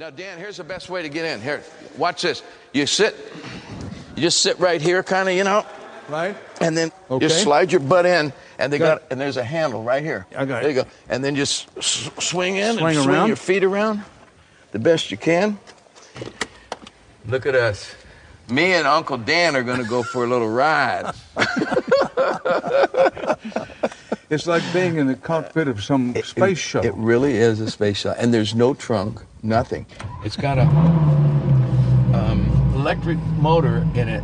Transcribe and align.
Now, 0.00 0.08
Dan, 0.08 0.38
here's 0.38 0.56
the 0.56 0.64
best 0.64 0.88
way 0.88 1.02
to 1.02 1.10
get 1.10 1.26
in. 1.26 1.42
Here, 1.42 1.62
watch 1.98 2.22
this. 2.22 2.42
You 2.72 2.86
sit, 2.86 3.14
you 4.16 4.22
just 4.22 4.40
sit 4.40 4.58
right 4.58 4.80
here, 4.80 5.02
kind 5.02 5.28
of, 5.28 5.34
you 5.34 5.44
know, 5.44 5.66
Right? 6.08 6.34
and 6.58 6.74
then 6.74 6.90
Okay. 7.10 7.28
just 7.28 7.42
slide 7.42 7.70
your 7.70 7.82
butt 7.82 8.06
in, 8.06 8.32
and 8.58 8.72
they 8.72 8.78
Got 8.78 9.00
got, 9.02 9.12
and 9.12 9.20
there's 9.20 9.36
a 9.36 9.44
handle 9.44 9.82
right 9.82 10.02
here. 10.02 10.24
I 10.34 10.46
got 10.46 10.62
there 10.62 10.70
it. 10.70 10.74
you 10.74 10.82
go. 10.84 10.88
And 11.10 11.22
then 11.22 11.36
just 11.36 11.68
s- 11.76 12.08
swing 12.18 12.56
in 12.56 12.78
Swing 12.78 12.96
and 12.96 13.04
swing 13.04 13.26
your 13.26 13.36
feet 13.36 13.62
around 13.62 14.02
the 14.72 14.78
best 14.78 15.10
you 15.10 15.18
can. 15.18 15.58
Look 17.26 17.44
at 17.44 17.54
us. 17.54 17.94
Me 18.48 18.72
and 18.72 18.86
Uncle 18.86 19.18
Dan 19.18 19.54
are 19.54 19.62
going 19.62 19.82
to 19.82 19.88
go 19.88 20.02
for 20.02 20.24
a 20.24 20.26
little 20.26 20.48
ride. 20.48 21.12
It's 24.30 24.46
like 24.46 24.62
being 24.72 24.96
in 24.96 25.08
the 25.08 25.16
cockpit 25.16 25.66
of 25.66 25.82
some 25.82 26.14
space 26.22 26.56
shuttle. 26.56 26.88
It 26.88 26.94
really 26.96 27.34
is 27.34 27.58
a 27.58 27.68
space 27.68 27.96
shuttle, 27.96 28.22
and 28.22 28.32
there's 28.32 28.54
no 28.54 28.74
trunk, 28.74 29.20
nothing. 29.42 29.86
It's 30.24 30.36
got 30.36 30.56
a 30.56 30.62
um, 32.16 32.48
electric 32.76 33.18
motor 33.40 33.78
in 33.96 34.08
it 34.08 34.22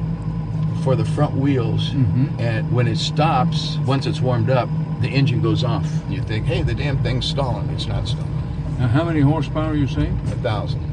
for 0.85 0.95
the 0.95 1.05
front 1.05 1.35
wheels, 1.35 1.91
and 2.39 2.73
when 2.73 2.87
it 2.87 2.99
stops, 2.99 3.79
once 3.79 4.07
it's 4.07 4.21
warmed 4.21 4.49
up, 4.49 4.69
the 5.01 5.09
engine 5.09 5.43
goes 5.43 5.65
off. 5.65 5.91
You 6.09 6.23
think, 6.23 6.47
hey, 6.47 6.63
the 6.63 6.75
damn 6.75 7.03
thing's 7.03 7.27
stalling. 7.27 7.69
It's 7.71 7.87
not 7.87 8.07
stalling. 8.07 8.31
now, 8.79 8.87
how 8.87 9.03
many 9.03 9.23
horsepower 9.23 9.73
are 9.73 9.75
you 9.75 9.89
saying? 9.89 10.17
A 10.27 10.37
thousand. 10.37 10.85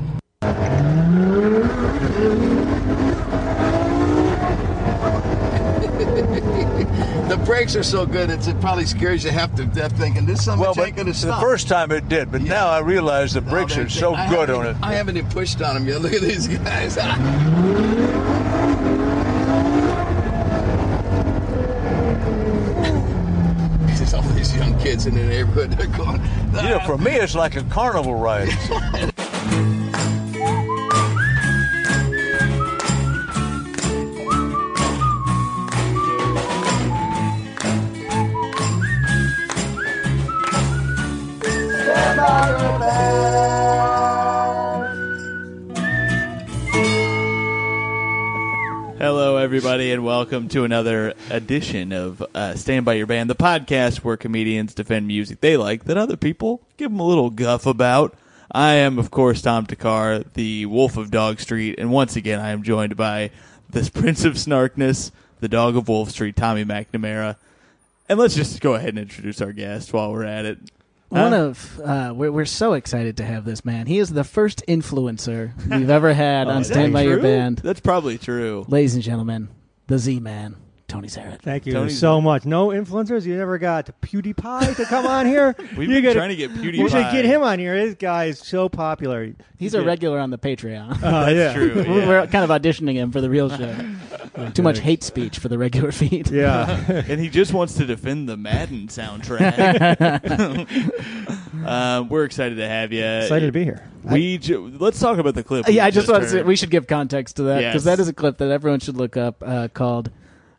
the 7.38 7.46
brakes 7.46 7.76
are 7.76 7.84
so 7.84 8.06
good, 8.06 8.30
it's, 8.30 8.46
it 8.46 8.60
probably 8.62 8.86
scares 8.86 9.24
you 9.24 9.32
half 9.32 9.56
to 9.56 9.66
death 9.66 9.98
thinking 9.98 10.26
this 10.26 10.46
something 10.46 10.62
Well, 10.62 10.76
but 10.76 10.88
ain't 10.88 10.98
gonna 10.98 11.14
the 11.14 11.38
first 11.42 11.68
time 11.68 11.92
it 11.92 12.08
did, 12.08 12.32
but 12.32 12.44
now 12.44 12.68
I 12.68 12.80
realize 12.80 13.34
the 13.34 13.42
brakes 13.42 13.76
are 13.76 13.90
so 13.90 14.14
I 14.14 14.30
good 14.30 14.52
on 14.52 14.68
it. 14.68 14.78
I 14.84 14.94
haven't 14.94 15.18
even 15.18 15.32
pushed 15.32 15.60
on 15.62 15.74
them 15.74 15.88
yet. 15.88 16.02
Look 16.04 16.14
at 16.14 16.22
these 16.22 16.48
guys. 16.48 16.96
There's 23.98 24.14
all 24.14 24.22
these 24.34 24.56
young 24.56 24.78
kids 24.80 25.08
in 25.08 25.16
the 25.16 25.24
neighborhood. 25.26 25.72
They're 25.72 25.88
going. 25.88 26.22
You 26.54 26.70
know, 26.70 26.82
for 26.86 27.00
me, 27.00 27.12
it's 27.16 27.34
like 27.34 27.56
a 27.56 27.64
carnival 27.64 28.14
ride. 28.14 28.50
Everybody, 49.44 49.92
and 49.92 50.06
welcome 50.06 50.48
to 50.48 50.64
another 50.64 51.16
edition 51.30 51.92
of 51.92 52.24
uh, 52.34 52.56
Stand 52.56 52.86
By 52.86 52.94
Your 52.94 53.08
Band, 53.08 53.30
the 53.30 53.36
podcast 53.36 53.98
where 53.98 54.16
comedians 54.16 54.74
defend 54.74 55.06
music 55.06 55.42
they 55.42 55.58
like 55.58 55.84
that 55.84 55.98
other 55.98 56.16
people 56.16 56.62
give 56.78 56.90
them 56.90 57.02
a 57.02 57.06
little 57.06 57.30
guff 57.30 57.66
about. 57.66 58.16
I 58.50 58.76
am, 58.76 58.98
of 58.98 59.12
course, 59.12 59.42
Tom 59.42 59.66
Thakkar, 59.66 60.24
the 60.34 60.66
Wolf 60.68 60.96
of 60.96 61.12
Dog 61.12 61.42
Street, 61.42 61.76
and 61.78 61.92
once 61.92 62.16
again, 62.16 62.40
I 62.40 62.52
am 62.52 62.64
joined 62.64 62.96
by 62.96 63.32
this 63.70 63.90
Prince 63.90 64.24
of 64.24 64.36
Snarkness, 64.36 65.12
the 65.42 65.50
Dog 65.50 65.76
of 65.76 65.90
Wolf 65.90 66.12
Street, 66.12 66.38
Tommy 66.38 66.64
McNamara. 66.64 67.36
And 68.08 68.18
let's 68.18 68.36
just 68.36 68.62
go 68.62 68.76
ahead 68.76 68.92
and 68.92 69.00
introduce 69.00 69.42
our 69.42 69.52
guest 69.52 69.92
while 69.92 70.14
we're 70.14 70.24
at 70.24 70.46
it. 70.46 70.60
One 71.14 71.34
of 71.34 71.80
uh, 71.80 72.12
we're, 72.16 72.32
we're 72.32 72.46
so 72.46 72.74
excited 72.74 73.18
to 73.18 73.24
have 73.26 73.46
this 73.46 73.64
man. 73.64 73.86
He 73.86 74.00
is 74.00 74.10
the 74.10 74.24
first 74.24 74.64
influencer 74.68 75.54
we've 75.70 75.90
ever 75.90 76.14
had 76.14 76.48
Oh, 76.48 76.52
on 76.52 76.64
Stand 76.64 76.92
by 76.94 77.04
Your? 77.04 77.20
Band. 77.20 77.60
That's 77.60 77.80
probably 77.80 78.18
true. 78.18 78.66
Ladies 78.68 78.96
and 78.96 79.04
gentlemen, 79.04 79.50
the 79.88 80.00
Z 80.00 80.20
Man, 80.20 80.56
Tony 80.94 81.08
Zaret. 81.08 81.42
Thank 81.42 81.66
you 81.66 81.74
Tony's- 81.74 81.98
so 81.98 82.22
much. 82.22 82.46
No 82.46 82.68
influencers. 82.68 83.26
You 83.26 83.36
never 83.36 83.58
got 83.58 83.90
PewDiePie 84.02 84.76
to 84.76 84.86
come 84.86 85.08
on 85.08 85.26
here. 85.26 85.56
We've 85.76 85.90
you 85.90 85.96
been 85.96 86.04
gotta- 86.04 86.14
trying 86.16 86.30
to 86.30 86.36
get 86.36 86.52
PewDiePie. 86.52 86.78
You 86.78 86.88
should 86.88 87.12
get 87.12 87.26
him 87.26 87.42
on 87.42 87.58
here. 87.58 87.76
This 87.84 87.96
guy 87.96 88.26
is 88.26 88.38
so 88.38 88.70
popular. 88.70 89.34
He's 89.58 89.74
a 89.74 89.82
regular 89.82 90.20
on 90.20 90.30
the 90.30 90.38
Patreon. 90.38 91.02
Uh, 91.04 91.30
yeah. 91.32 91.54
True. 91.54 91.74
We're- 91.76 91.88
yeah. 92.00 92.08
We're 92.08 92.28
kind 92.28 92.50
of 92.50 92.50
auditioning 92.62 92.94
him 92.94 93.12
for 93.12 93.22
the 93.22 93.30
real 93.30 93.50
show. 93.50 93.76
Too 94.54 94.62
much 94.62 94.80
hate 94.80 95.02
speech 95.04 95.40
for 95.40 95.48
the 95.48 95.58
regular 95.58 95.92
feed. 95.92 96.30
Yeah. 96.30 96.70
and 97.08 97.20
he 97.20 97.30
just 97.30 97.54
wants 97.54 97.74
to 97.76 97.86
defend 97.86 98.30
the 98.30 98.38
Madden 98.38 98.88
soundtrack. 98.88 100.00
um, 101.66 102.10
we're 102.10 102.24
excited 102.26 102.56
to 102.56 102.68
have 102.68 102.92
you. 102.94 103.04
Excited 103.04 103.48
to 103.48 103.52
be 103.52 103.64
here. 103.64 103.84
We 104.04 104.38
ju- 104.38 104.72
let's 104.80 105.00
talk 105.00 105.18
about 105.18 105.34
the 105.36 105.44
clip. 105.44 105.68
we 105.68 105.74
yeah, 105.76 105.86
I 105.86 105.92
just 105.92 106.08
want 106.10 106.24
to 106.24 106.30
say 106.30 106.44
we 106.44 106.56
should 106.56 106.70
give 106.72 106.88
context 106.88 107.38
to 107.38 107.44
that 107.44 107.62
Yes. 107.62 107.74
because 107.74 107.84
that 107.86 108.00
is 108.00 108.08
a 108.08 108.14
clip 108.14 108.38
that 108.40 108.50
everyone 108.50 108.80
should 108.80 108.98
look 108.98 109.18
up 109.18 109.42
uh, 109.46 109.68
called, 109.74 110.12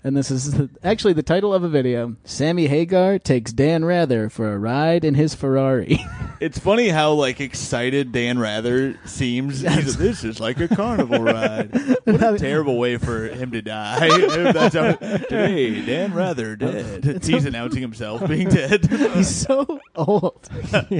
and 0.05 0.17
this 0.17 0.31
is 0.31 0.53
the, 0.53 0.69
actually 0.85 1.15
the 1.15 1.23
title 1.23 1.53
of 1.55 1.65
a 1.65 1.69
video. 1.69 2.15
Sammy 2.25 2.67
Hagar 2.69 3.19
takes 3.19 3.53
Dan 3.53 3.85
Rather 3.85 4.29
for 4.29 4.53
a 4.53 4.59
ride 4.59 5.05
in 5.05 5.15
his 5.15 5.35
Ferrari. 5.35 5.99
It's 6.41 6.59
funny 6.59 6.89
how 6.89 7.13
like 7.13 7.41
excited 7.41 8.13
Dan 8.13 8.39
Rather 8.39 8.99
seems. 9.07 9.61
He's, 9.61 9.97
this 9.97 10.25
is 10.25 10.41
like 10.41 10.61
a 10.61 10.69
carnival 10.69 11.21
ride. 11.23 11.71
What 12.05 12.23
a 12.23 12.37
terrible 12.39 12.77
way 12.77 12.99
for 12.99 13.29
him 13.29 13.53
to 13.53 13.63
die. 13.63 14.09
That's 14.53 14.75
how, 14.75 14.93
today, 14.93 15.81
Dan 15.87 16.13
Rather 16.13 16.55
dead. 16.55 17.25
He's 17.25 17.47
announcing 17.47 17.81
himself 17.81 18.29
being 18.29 18.49
dead. 18.51 18.85
He's 19.15 19.35
so 19.35 19.81
old. 19.95 20.47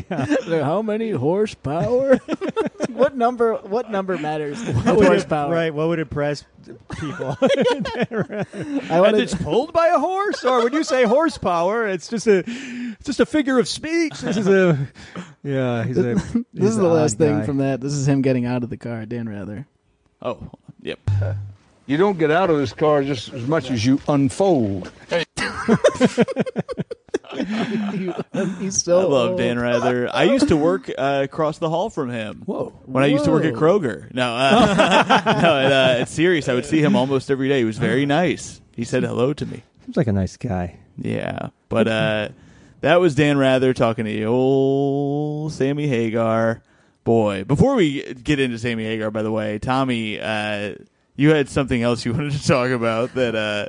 How 0.09 0.81
many 0.81 1.11
horsepower? 1.11 2.17
what 2.89 3.15
number? 3.15 3.55
What 3.57 3.91
number 3.91 4.17
matters? 4.17 4.63
What 4.65 4.97
would 4.97 5.05
it- 5.05 5.09
horsepower. 5.09 5.53
right. 5.53 5.75
What 5.75 5.89
would 5.89 5.99
impress 5.99 6.45
people? 6.99 7.37
I 9.01 9.09
And 9.09 9.17
it's 9.17 9.35
pulled 9.35 9.73
by 9.73 9.89
a 9.89 9.99
horse, 9.99 10.45
or 10.45 10.65
when 10.65 10.73
you 10.73 10.85
say 10.85 11.05
horsepower, 11.05 11.87
it's 11.87 12.09
just 12.09 12.27
a, 12.27 12.45
it's 12.47 13.05
just 13.05 13.21
a 13.21 13.27
figure 13.27 13.59
of 13.59 13.69
speech. 13.69 14.21
This 14.21 14.37
is 14.37 14.49
a, 14.49 14.89
yeah. 15.43 15.85
He's 15.85 15.99
a. 15.99 16.15
This 16.53 16.71
is 16.71 16.77
the 16.77 16.89
last 16.89 17.15
odd 17.15 17.19
thing 17.19 17.45
from 17.45 17.59
that. 17.59 17.81
This 17.81 17.93
is 17.93 18.09
him 18.09 18.23
getting 18.23 18.47
out 18.47 18.63
of 18.63 18.71
the 18.71 18.77
car. 18.77 19.07
Dan 19.07 19.29
Rather. 19.29 19.67
Oh, 20.23 20.51
yep. 20.81 21.01
You 21.87 21.99
don't 21.99 22.19
get 22.19 22.31
out 22.31 22.49
of 22.49 22.57
this 22.57 22.73
car 22.73 23.03
just 23.03 23.33
as 23.33 23.47
much 23.47 23.71
as 23.71 23.85
you 23.85 24.01
unfold. 24.09 24.91
He's 28.59 28.83
so. 28.83 29.01
I 29.01 29.05
love 29.05 29.31
old. 29.31 29.39
Dan 29.39 29.59
Rather. 29.59 30.09
I 30.15 30.25
used 30.25 30.49
to 30.49 30.57
work 30.57 30.91
uh, 30.97 31.21
across 31.25 31.59
the 31.59 31.69
hall 31.69 31.91
from 31.91 32.11
him. 32.11 32.43
Whoa. 32.47 32.73
When 32.87 33.05
I 33.05 33.09
used 33.09 33.25
to 33.25 33.31
work 33.31 33.45
at 33.45 33.55
Kroger. 33.55 34.13
No, 34.15 34.35
uh, 34.35 34.51
no, 35.43 35.59
at, 35.59 35.73
uh, 35.73 36.01
it's 36.01 36.13
serious. 36.13 36.49
I 36.49 36.55
would 36.55 36.67
see 36.67 36.81
him 36.81 36.97
almost 36.97 37.31
every 37.31 37.49
day. 37.49 37.59
He 37.59 37.65
was 37.65 37.79
very 37.79 38.07
nice. 38.07 38.61
He 38.77 38.85
said 38.85 39.03
hello 39.03 39.33
to 39.33 39.47
me. 39.47 39.63
Seems 39.85 39.97
like 39.97 40.07
a 40.07 40.13
nice 40.13 40.37
guy. 40.37 40.79
Yeah, 40.97 41.49
but 41.69 41.89
uh, 41.89 42.29
that 42.81 43.01
was 43.01 43.15
Dan 43.15 43.39
Rather 43.39 43.75
talking 43.75 44.05
to 44.05 44.11
you, 44.11 44.27
old 44.27 45.53
Sammy 45.53 45.89
Hagar. 45.89 46.63
Boy, 47.03 47.45
before 47.45 47.75
we 47.75 48.15
get 48.15 48.41
into 48.41 48.59
Sammy 48.59 48.85
Hagar, 48.85 49.11
by 49.11 49.23
the 49.23 49.33
way, 49.33 49.59
Tommy, 49.59 50.19
uh, 50.21 50.75
you 51.17 51.31
had 51.31 51.49
something 51.49 51.83
else 51.83 52.05
you 52.05 52.13
wanted 52.15 52.33
to 52.33 52.47
talk 52.47 52.71
about 52.71 53.15
that 53.15 53.35
uh, 53.35 53.67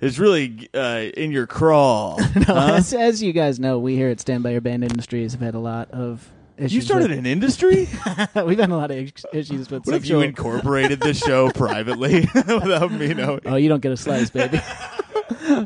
is 0.00 0.20
really 0.20 0.68
uh, 0.74 1.06
in 1.16 1.32
your 1.32 1.46
crawl. 1.46 2.20
No, 2.36 2.54
huh? 2.54 2.74
as, 2.74 2.92
as 2.94 3.22
you 3.22 3.32
guys 3.32 3.58
know, 3.58 3.78
we 3.78 3.96
here 3.96 4.10
at 4.10 4.20
Stand 4.20 4.42
By 4.44 4.50
Your 4.50 4.60
Band 4.60 4.84
Industries 4.84 5.32
have 5.32 5.40
had 5.40 5.54
a 5.54 5.58
lot 5.58 5.90
of 5.90 6.30
issues. 6.58 6.74
You 6.74 6.80
started 6.82 7.10
with- 7.10 7.18
an 7.20 7.26
industry? 7.26 7.88
We've 8.44 8.58
had 8.58 8.70
a 8.70 8.76
lot 8.76 8.90
of 8.90 8.96
is- 8.98 9.12
issues 9.32 9.70
with 9.70 9.86
What 9.86 9.94
if 9.96 10.02
you 10.06 10.20
sexual. 10.20 10.22
incorporated 10.22 11.00
the 11.00 11.14
show 11.14 11.50
privately 11.54 12.20
without 12.34 12.92
me 12.92 13.14
knowing? 13.14 13.40
oh, 13.46 13.56
you 13.56 13.68
don't 13.68 13.80
get 13.80 13.92
a 13.92 13.96
slice, 13.96 14.30
baby. 14.30 14.60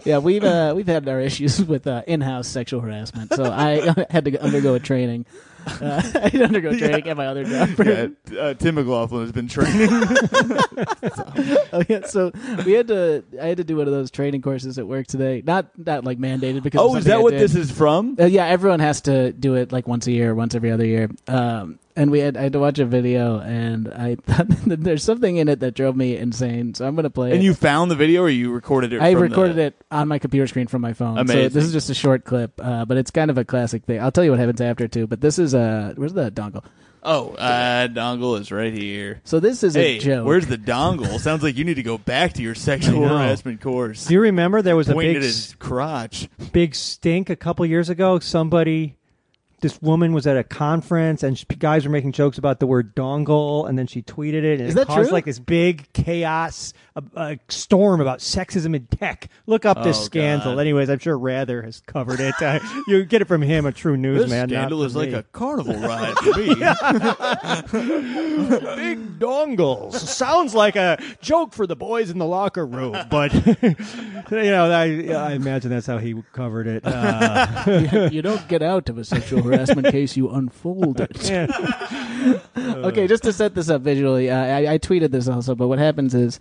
yeah, 0.04 0.19
we've 0.19 0.44
uh, 0.44 0.72
we've 0.76 0.86
had 0.86 1.08
our 1.08 1.20
issues 1.20 1.62
with 1.64 1.86
uh, 1.86 2.02
in-house 2.06 2.47
sexual 2.48 2.81
harassment, 2.81 3.32
so 3.34 3.44
I 3.44 3.94
had 4.10 4.25
to 4.26 4.41
undergo 4.42 4.75
a 4.75 4.81
training. 4.81 5.26
Uh, 5.66 6.02
I 6.22 6.28
to 6.30 6.44
undergo 6.44 6.76
training 6.76 7.08
at 7.08 7.16
my 7.16 7.26
other 7.26 7.44
job. 7.44 7.68
Yeah, 7.78 8.06
uh, 8.38 8.54
Tim 8.54 8.76
McLaughlin 8.76 9.22
has 9.22 9.32
been 9.32 9.48
training. 9.48 9.88
oh 11.72 11.82
yeah, 11.88 12.06
so 12.06 12.32
we 12.64 12.72
had 12.72 12.88
to. 12.88 13.25
I 13.40 13.46
had 13.46 13.56
to 13.58 13.64
do 13.64 13.76
one 13.76 13.87
of 13.87 13.92
those 13.92 14.10
training 14.10 14.42
courses 14.42 14.78
at 14.78 14.87
work 14.87 15.06
today. 15.06 15.42
Not 15.44 15.66
not 15.78 16.04
like 16.04 16.19
mandated 16.19 16.62
because. 16.62 16.81
oh, 16.81 16.96
is 16.96 17.04
that 17.04 17.19
I 17.19 17.19
what 17.19 17.32
did. 17.32 17.40
this 17.40 17.54
is 17.54 17.70
from? 17.70 18.16
Uh, 18.19 18.26
yeah, 18.26 18.46
everyone 18.46 18.81
has 18.81 19.02
to 19.02 19.32
do 19.32 19.54
it 19.54 19.72
like 19.72 19.87
once 19.87 20.06
a 20.06 20.12
year, 20.12 20.34
once 20.34 20.54
every 20.54 20.70
other 20.70 20.87
year. 20.87 21.10
Um, 21.28 21.78
and 21.96 22.10
we 22.10 22.20
had 22.20 22.36
I 22.36 22.42
had 22.42 22.52
to 22.54 22.58
watch 22.58 22.78
a 22.78 22.84
video, 22.84 23.38
and 23.38 23.88
I 23.88 24.14
thought 24.26 24.48
that 24.66 24.82
there's 24.82 25.02
something 25.02 25.36
in 25.36 25.48
it 25.48 25.60
that 25.60 25.74
drove 25.74 25.96
me 25.96 26.16
insane. 26.16 26.74
So 26.74 26.86
I'm 26.86 26.94
gonna 26.96 27.10
play. 27.10 27.32
And 27.32 27.40
it. 27.40 27.44
you 27.44 27.54
found 27.54 27.90
the 27.90 27.94
video, 27.96 28.22
or 28.22 28.28
you 28.28 28.50
recorded 28.52 28.92
it? 28.92 29.00
I 29.00 29.12
from 29.14 29.22
recorded 29.22 29.56
the- 29.56 29.62
it 29.62 29.84
on 29.90 30.08
my 30.08 30.18
computer 30.18 30.46
screen 30.46 30.66
from 30.66 30.82
my 30.82 30.92
phone. 30.92 31.16
So 31.16 31.20
Amazing. 31.34 31.50
this 31.50 31.64
is 31.64 31.72
just 31.72 31.90
a 31.90 31.94
short 31.94 32.24
clip, 32.24 32.52
uh, 32.62 32.84
but 32.84 32.96
it's 32.96 33.10
kind 33.10 33.30
of 33.30 33.38
a 33.38 33.44
classic 33.44 33.84
thing. 33.84 34.00
I'll 34.00 34.12
tell 34.12 34.24
you 34.24 34.30
what 34.30 34.40
happens 34.40 34.60
after 34.60 34.88
too. 34.88 35.06
But 35.06 35.20
this 35.20 35.38
is 35.38 35.54
uh, 35.54 35.94
where's 35.96 36.12
the 36.12 36.30
dongle? 36.30 36.64
Oh, 37.04 37.30
uh, 37.34 37.88
dongle 37.88 38.38
is 38.40 38.52
right 38.52 38.72
here. 38.72 39.20
So 39.24 39.40
this 39.40 39.64
is 39.64 39.74
Hey, 39.74 39.96
a 39.96 39.98
joke. 39.98 40.24
where's 40.24 40.46
the 40.46 40.56
dongle? 40.56 41.18
Sounds 41.18 41.42
like 41.42 41.56
you 41.56 41.64
need 41.64 41.74
to 41.74 41.82
go 41.82 41.98
back 41.98 42.34
to 42.34 42.42
your 42.42 42.54
sexual 42.54 43.08
harassment 43.08 43.60
course. 43.60 44.06
Do 44.06 44.14
you 44.14 44.20
remember 44.20 44.62
there 44.62 44.76
was 44.76 44.88
a 44.88 44.94
big 44.94 45.16
at 45.16 45.22
his 45.22 45.56
crotch. 45.58 46.28
big 46.52 46.76
stink 46.76 47.28
a 47.28 47.34
couple 47.34 47.66
years 47.66 47.88
ago? 47.88 48.20
Somebody 48.20 48.94
this 49.62 49.81
woman 49.81 50.12
was 50.12 50.26
at 50.26 50.37
a 50.37 50.44
conference 50.44 51.23
and 51.23 51.38
she, 51.38 51.47
guys 51.59 51.85
were 51.87 51.91
making 51.91 52.12
jokes 52.12 52.37
about 52.37 52.61
the 52.61 52.67
word 52.67 52.94
dongle, 52.94 53.67
and 53.69 53.79
then 53.79 53.87
she 53.87 54.03
tweeted 54.03 54.44
it, 54.44 54.61
and 54.61 54.69
Is 54.69 54.75
it 54.75 54.76
that 54.76 54.87
caused 54.88 55.09
true? 55.09 55.12
like 55.14 55.25
this 55.25 55.38
big 55.38 55.91
chaos, 55.94 56.75
a, 56.94 57.03
a 57.17 57.38
storm 57.49 58.00
about 58.00 58.19
sexism 58.19 58.76
in 58.76 58.87
tech. 58.87 59.29
Look 59.47 59.64
up 59.64 59.82
this 59.82 59.99
Oh, 59.99 60.03
scandal. 60.03 60.55
God. 60.56 60.61
Anyways, 60.61 60.91
I'm 60.91 60.99
sure 60.99 61.17
Rather 61.19 61.62
has 61.62 61.81
covered 61.87 62.20
it. 62.20 62.35
Uh, 62.43 62.59
you 62.88 63.05
get 63.05 63.23
it 63.23 63.29
from 63.29 63.41
him, 63.41 63.64
a 63.67 63.73
true 63.73 63.93
This 63.97 64.00
newsman. 64.03 64.38
not 64.41 64.49
scandal 64.50 64.79
from 64.81 64.87
is 64.87 64.97
like 64.97 65.09
me. 65.11 65.14
a 65.14 65.23
carnival 65.23 65.75
ride 65.76 66.17
to 66.17 66.37
me. 66.37 66.55
big 68.76 69.19
dongles. 69.19 69.94
Sounds 69.94 70.55
like 70.55 70.76
a 70.76 70.99
joke 71.20 71.53
for 71.53 71.67
the 71.67 71.76
boys 71.76 72.11
in 72.11 72.19
the 72.19 72.26
locker 72.26 72.67
room, 72.67 72.97
but 73.11 73.32
you 73.35 74.50
know, 74.50 74.70
I, 74.70 75.09
I 75.12 75.32
imagine 75.32 75.70
that's 75.70 75.87
how 75.87 75.99
he 75.99 76.14
covered 76.32 76.67
it. 76.67 76.82
Uh, 76.85 78.09
you 78.12 78.23
don't 78.23 78.47
get 78.49 78.62
out 78.62 78.88
of 78.88 78.99
a 78.99 79.05
sexual 79.05 79.43
harassment 79.52 79.88
case; 79.88 80.16
you 80.16 80.31
unfold 80.31 81.00
it. 81.00 81.31
okay, 82.56 83.06
just 83.06 83.22
to 83.25 83.32
set 83.32 83.54
this 83.54 83.69
up 83.69 83.82
visually, 83.82 84.31
uh, 84.31 84.37
I, 84.37 84.75
I 84.75 84.78
tweeted 84.78 85.10
this 85.10 85.28
also. 85.28 85.54
But 85.54 85.69
what 85.69 85.78
happens 85.78 86.14
is, 86.14 86.40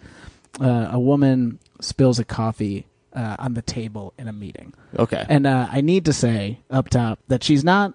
uh, 0.60 0.90
a 0.92 1.00
woman 1.00 1.60
spills 1.80 2.20
a 2.20 2.26
coffee 2.26 2.86
uh, 3.14 3.36
on 3.40 3.54
the 3.54 3.62
table 3.62 4.14
in 4.18 4.28
a 4.28 4.34
meeting, 4.34 4.74
Okay. 4.98 5.26
and 5.28 5.46
uh, 5.48 5.68
I 5.72 5.82
need 5.82 6.06
to 6.06 6.14
say 6.14 6.60
up 6.70 6.90
top 6.90 7.20
that 7.28 7.44
she's 7.44 7.64
not 7.64 7.94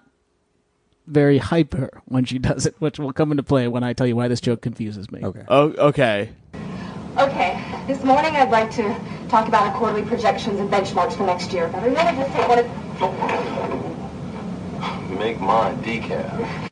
very 1.07 1.37
hyper 1.37 2.01
when 2.05 2.25
she 2.25 2.37
does 2.39 2.65
it, 2.65 2.75
which 2.79 2.99
will 2.99 3.13
come 3.13 3.31
into 3.31 3.43
play 3.43 3.67
when 3.67 3.83
I 3.83 3.93
tell 3.93 4.05
you 4.07 4.15
why 4.15 4.27
this 4.27 4.41
joke 4.41 4.61
confuses 4.61 5.09
me. 5.11 5.21
okay. 5.23 5.43
oh, 5.47 5.69
okay. 5.89 6.29
Okay, 7.17 7.63
this 7.87 8.03
morning 8.03 8.35
I'd 8.35 8.51
like 8.51 8.69
to 8.71 8.83
talk 9.27 9.47
about 9.47 9.63
our 9.63 9.73
quarterly 9.75 10.03
projections 10.03 10.59
and 10.59 10.69
benchmarks 10.69 11.13
for 11.13 11.25
next 11.25 11.51
year. 11.51 11.67
But 11.69 11.81
I 11.81 11.87
really 11.87 12.15
just 12.15 12.31
take 12.35 12.47
one 12.47 12.59
of 12.59 13.96
Make 15.19 15.39
mine 15.39 15.81
decaf. 15.83 16.69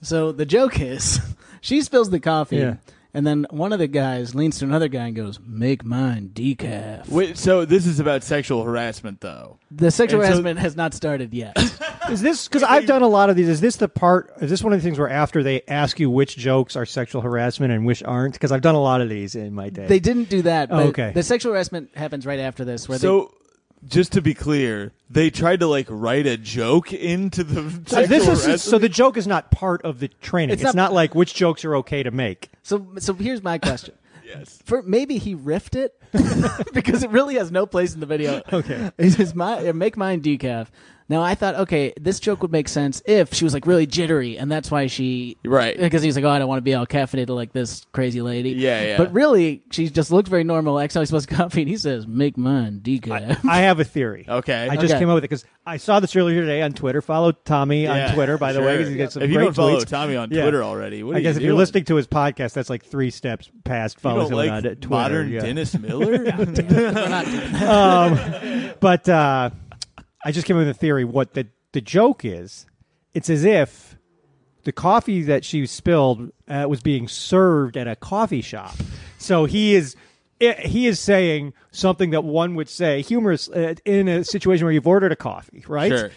So 0.00 0.32
the 0.32 0.46
joke 0.46 0.80
is, 0.80 1.20
she 1.60 1.80
spills 1.82 2.10
the 2.10 2.20
coffee, 2.20 2.56
Yeah. 2.56 2.76
and 3.14 3.26
then 3.26 3.46
one 3.50 3.72
of 3.72 3.78
the 3.78 3.86
guys 3.86 4.34
leans 4.34 4.58
to 4.58 4.64
another 4.64 4.88
guy 4.88 5.06
and 5.06 5.14
goes, 5.16 5.38
"Make 5.46 5.84
mine 5.84 6.30
decaf." 6.34 7.08
Wait, 7.08 7.38
so 7.38 7.64
this 7.64 7.86
is 7.86 8.00
about 8.00 8.24
sexual 8.24 8.64
harassment, 8.64 9.20
though. 9.20 9.58
The 9.70 9.90
sexual 9.90 10.20
And 10.20 10.28
so- 10.28 10.32
harassment 10.34 10.58
has 10.58 10.76
not 10.76 10.94
started 10.94 11.32
yet. 11.32 11.56
Is 12.10 12.20
this 12.20 12.48
because 12.48 12.64
I've 12.64 12.86
done 12.86 13.02
a 13.02 13.06
lot 13.06 13.30
of 13.30 13.36
these? 13.36 13.48
Is 13.48 13.60
this 13.60 13.76
the 13.76 13.86
part? 13.88 14.32
Is 14.40 14.50
this 14.50 14.62
one 14.64 14.72
of 14.72 14.80
the 14.80 14.82
things 14.82 14.98
where 14.98 15.08
after 15.08 15.44
they 15.44 15.62
ask 15.68 16.00
you 16.00 16.10
which 16.10 16.36
jokes 16.36 16.74
are 16.74 16.84
sexual 16.84 17.22
harassment 17.22 17.72
and 17.72 17.86
which 17.86 18.02
aren't? 18.02 18.34
Because 18.34 18.50
I've 18.50 18.60
done 18.60 18.74
a 18.74 18.80
lot 18.82 19.00
of 19.00 19.08
these 19.08 19.36
in 19.36 19.54
my 19.54 19.68
day. 19.70 19.86
they 19.86 20.00
didn't 20.00 20.28
do 20.28 20.42
that. 20.42 20.68
Oh, 20.72 20.76
but 20.78 20.82
Oh, 20.84 20.88
okay. 20.88 21.12
The 21.14 21.22
sexual 21.22 21.52
harassment 21.52 21.96
happens 21.96 22.26
right 22.26 22.40
after 22.40 22.64
this, 22.64 22.88
where 22.88 22.98
So, 22.98 23.32
just 23.86 24.12
to 24.12 24.22
be 24.22 24.34
clear, 24.34 24.92
they 25.10 25.30
tried 25.30 25.60
to 25.60 25.66
like 25.66 25.86
write 25.88 26.26
a 26.26 26.36
joke 26.36 26.92
into 26.92 27.44
the 27.44 27.82
So 27.86 28.06
this 28.06 28.22
is 28.22 28.28
harassment. 28.28 28.60
so 28.60 28.78
the 28.78 28.88
joke 28.88 29.16
is 29.16 29.26
not 29.26 29.50
part 29.50 29.82
of 29.82 29.98
the 30.00 30.08
training. 30.08 30.52
It's 30.54 30.62
It's, 30.62 30.74
not- 30.74 30.90
not, 30.90 30.92
like 30.92 31.14
which 31.14 31.34
jokes 31.34 31.64
are 31.64 31.76
okay 31.76 32.02
to 32.02 32.10
make. 32.10 32.50
So 32.62 32.86
so 32.98 33.14
here's 33.14 33.42
my 33.42 33.58
question. 33.58 33.94
yes. 34.24 34.60
For 34.64 34.82
maybe 34.82 35.18
he 35.18 35.34
riffed 35.34 35.74
it 35.76 35.94
because 36.74 37.02
it 37.02 37.10
really 37.10 37.34
has 37.36 37.50
no 37.50 37.66
place 37.66 37.94
in 37.94 38.00
the 38.00 38.06
video. 38.06 38.42
Okay. 38.52 38.90
He 38.98 39.10
says, 39.10 39.34
"My 39.34 39.72
make 39.72 39.96
mine 39.96 40.20
decaf." 40.20 40.68
Now 41.08 41.22
I 41.22 41.34
thought, 41.34 41.54
okay, 41.56 41.92
this 42.00 42.20
joke 42.20 42.42
would 42.42 42.52
make 42.52 42.68
sense 42.68 43.02
if 43.06 43.34
she 43.34 43.44
was 43.44 43.52
like 43.54 43.66
really 43.66 43.86
jittery, 43.86 44.38
and 44.38 44.50
that's 44.50 44.70
why 44.70 44.86
she 44.86 45.36
Right. 45.44 45.78
because 45.78 46.02
he's 46.02 46.16
like, 46.16 46.24
oh, 46.24 46.30
I 46.30 46.38
don't 46.38 46.48
want 46.48 46.58
to 46.58 46.62
be 46.62 46.74
all 46.74 46.86
caffeinated 46.86 47.28
like 47.34 47.52
this 47.52 47.86
crazy 47.92 48.22
lady. 48.22 48.50
Yeah, 48.50 48.82
yeah. 48.82 48.96
But 48.98 49.12
really, 49.12 49.62
she 49.70 49.88
just 49.88 50.10
looks 50.10 50.28
very 50.30 50.44
normal. 50.44 50.80
Accidentally 50.80 51.06
supposed 51.06 51.28
to 51.28 51.34
coffee, 51.34 51.62
and 51.62 51.68
he 51.70 51.76
says, 51.76 52.06
"Make 52.06 52.36
mine 52.38 52.80
decaf." 52.82 53.44
I 53.48 53.58
have 53.62 53.78
a 53.80 53.84
theory. 53.84 54.24
Okay. 54.28 54.68
I 54.70 54.76
just 54.76 54.92
Okay. 54.94 55.00
came 55.00 55.08
up 55.08 55.14
with 55.16 55.24
it 55.24 55.28
because 55.30 55.44
I 55.66 55.76
saw 55.76 56.00
this 56.00 56.14
earlier 56.16 56.40
today 56.40 56.62
on 56.62 56.72
Twitter. 56.72 57.02
Follow 57.02 57.32
Tommy 57.32 57.84
Yeah, 57.84 58.08
on 58.08 58.14
Twitter, 58.14 58.38
by 58.38 58.52
the 58.52 58.60
way, 58.60 58.74
sure. 58.76 58.78
'cause 58.82 58.88
he 58.88 58.96
gets 58.96 59.14
some 59.14 59.22
if 59.22 59.30
you 59.30 59.36
great 59.36 59.44
don't 59.44 59.54
follow 59.54 59.76
tweets. 59.78 59.86
Tommy 59.88 60.16
on 60.16 60.30
Yeah. 60.30 60.42
Twitter 60.42 60.62
already, 60.64 61.02
what 61.02 61.14
are 61.14 61.18
I 61.18 61.20
guess 61.22 61.34
you 61.34 61.38
if 61.38 61.42
you're 61.42 61.50
doing? 61.50 61.58
listening 61.58 61.84
to 61.84 61.96
his 61.96 62.06
podcast, 62.06 62.52
that's 62.54 62.70
like 62.70 62.84
three 62.84 63.10
steps 63.10 63.50
past 63.64 63.96
you 63.98 64.00
following 64.02 64.30
don't 64.30 64.32
him 64.32 64.36
like 64.38 64.50
on 64.50 64.62
Twitter. 64.62 64.88
modern 64.88 65.30
yeah. 65.30 65.40
Dennis 65.42 65.78
Miller. 65.78 66.24
um, 67.68 68.72
but 68.80 69.08
uh, 69.08 69.50
I 70.24 70.32
just 70.32 70.46
came 70.46 70.56
up 70.56 70.60
with 70.60 70.68
a 70.68 70.74
theory. 70.74 71.04
What 71.04 71.34
the 71.34 71.48
the 71.72 71.80
joke 71.80 72.24
is, 72.24 72.66
it's 73.14 73.30
as 73.30 73.44
if 73.44 73.96
the 74.64 74.72
coffee 74.72 75.22
that 75.22 75.44
she 75.44 75.66
spilled 75.66 76.30
uh, 76.48 76.66
was 76.68 76.80
being 76.82 77.08
served 77.08 77.76
at 77.76 77.88
a 77.88 77.96
coffee 77.96 78.42
shop. 78.42 78.74
So 79.18 79.44
he 79.44 79.74
is 79.74 79.96
he 80.40 80.86
is 80.86 80.98
saying 80.98 81.52
something 81.70 82.10
that 82.10 82.24
one 82.24 82.54
would 82.56 82.68
say 82.68 83.02
humorous 83.02 83.48
uh, 83.48 83.74
in 83.84 84.08
a 84.08 84.24
situation 84.24 84.64
where 84.64 84.72
you've 84.72 84.86
ordered 84.86 85.12
a 85.12 85.16
coffee, 85.16 85.64
right? 85.68 85.90
Sure. 85.90 86.10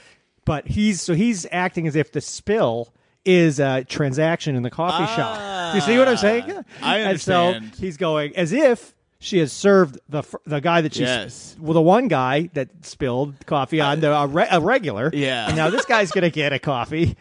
But 0.46 0.68
he's 0.68 1.02
so 1.02 1.14
he's 1.14 1.46
acting 1.52 1.88
as 1.88 1.96
if 1.96 2.12
the 2.12 2.22
spill 2.22 2.94
is 3.24 3.60
a 3.60 3.84
transaction 3.84 4.56
in 4.56 4.64
the 4.64 4.70
coffee 4.70 5.12
shop. 5.16 5.76
You 5.76 5.82
see 5.82 5.98
what 5.98 6.08
I'm 6.08 6.18
saying? 6.18 6.46
Ah, 6.52 6.64
I 6.82 6.98
And 7.00 7.22
so 7.22 7.60
he's 7.80 7.98
going 7.98 8.36
as 8.36 8.54
if 8.54 8.95
she 9.26 9.40
has 9.40 9.52
served 9.52 10.00
the 10.08 10.24
the 10.46 10.62
guy 10.62 10.82
that 10.82 10.94
she's 10.94 11.02
Yes. 11.02 11.56
well 11.60 11.74
the 11.74 11.82
one 11.82 12.08
guy 12.08 12.50
that 12.54 12.70
spilled 12.86 13.34
coffee 13.46 13.82
on 13.82 14.00
the 14.00 14.14
a, 14.14 14.28
re- 14.28 14.48
a 14.52 14.62
regular. 14.62 15.10
Yeah. 15.14 15.48
And 15.48 15.56
now 15.58 15.70
this 15.70 15.86
guy's 15.86 16.12
gonna 16.12 16.30
get 16.30 16.54
a 16.54 16.60
coffee. 16.60 17.16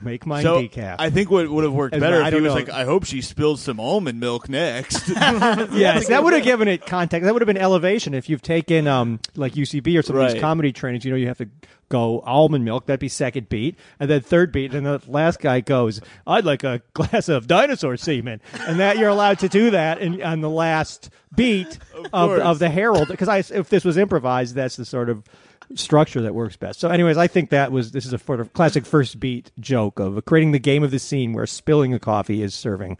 Make 0.00 0.26
mine 0.26 0.42
so 0.44 0.62
decaf. 0.62 0.96
I 0.98 1.10
think 1.10 1.30
what 1.30 1.48
would 1.48 1.64
have 1.64 1.72
worked 1.72 1.94
As 1.94 2.00
better 2.00 2.22
I 2.22 2.28
if 2.28 2.34
he 2.34 2.40
was 2.40 2.50
know. 2.50 2.54
like, 2.54 2.68
"I 2.70 2.84
hope 2.84 3.04
she 3.04 3.20
spills 3.20 3.60
some 3.62 3.80
almond 3.80 4.20
milk 4.20 4.48
next." 4.48 5.08
yes, 5.08 6.08
that 6.08 6.22
would 6.22 6.34
have 6.34 6.44
given 6.44 6.68
it 6.68 6.86
context. 6.86 7.24
That 7.24 7.32
would 7.32 7.42
have 7.42 7.46
been 7.48 7.56
elevation. 7.56 8.14
If 8.14 8.28
you've 8.28 8.42
taken 8.42 8.86
um 8.86 9.18
like 9.34 9.54
UCB 9.54 9.98
or 9.98 10.02
some 10.02 10.16
of 10.16 10.22
Right. 10.22 10.32
these 10.34 10.40
comedy 10.40 10.72
trainings, 10.72 11.04
you 11.04 11.10
know 11.10 11.16
you 11.16 11.26
have 11.26 11.38
to 11.38 11.48
go 11.88 12.20
almond 12.20 12.64
milk. 12.64 12.86
That'd 12.86 13.00
be 13.00 13.08
second 13.08 13.48
beat, 13.48 13.76
and 13.98 14.08
then 14.08 14.20
third 14.20 14.52
beat, 14.52 14.72
and 14.74 14.86
the 14.86 15.00
last 15.08 15.40
guy 15.40 15.60
goes, 15.60 16.00
"I'd 16.26 16.44
like 16.44 16.62
a 16.62 16.80
glass 16.94 17.28
of 17.28 17.46
dinosaur 17.48 17.96
semen," 17.96 18.40
and 18.68 18.78
that 18.78 18.98
you're 18.98 19.08
allowed 19.08 19.40
to 19.40 19.48
do 19.48 19.70
that 19.70 19.98
in, 20.00 20.22
on 20.22 20.42
the 20.42 20.50
last 20.50 21.10
beat 21.34 21.78
of 21.94 22.10
course. 22.12 22.40
of, 22.42 22.58
the 22.60 22.68
Herald. 22.70 23.08
Because 23.08 23.28
I, 23.28 23.38
if 23.38 23.68
this 23.68 23.84
was 23.84 23.96
improvised, 23.96 24.54
that's 24.54 24.76
the 24.76 24.84
sort 24.84 25.08
of 25.10 25.24
structure 25.74 26.20
that 26.22 26.34
works 26.34 26.56
best. 26.56 26.80
So, 26.80 26.88
anyways, 26.88 27.16
I 27.16 27.26
think 27.26 27.50
that 27.50 27.72
was 27.72 27.92
this 27.92 28.06
is 28.06 28.12
a 28.12 28.18
sort 28.18 28.40
of 28.40 28.52
classic 28.52 28.86
first 28.86 29.20
beat 29.20 29.50
joke 29.58 29.98
of 29.98 30.24
creating 30.24 30.52
the 30.52 30.58
game 30.58 30.82
of 30.82 30.90
the 30.90 30.98
scene 30.98 31.32
where 31.32 31.46
spilling 31.46 31.94
a 31.94 31.98
coffee 31.98 32.42
is 32.42 32.54
serving 32.54 32.98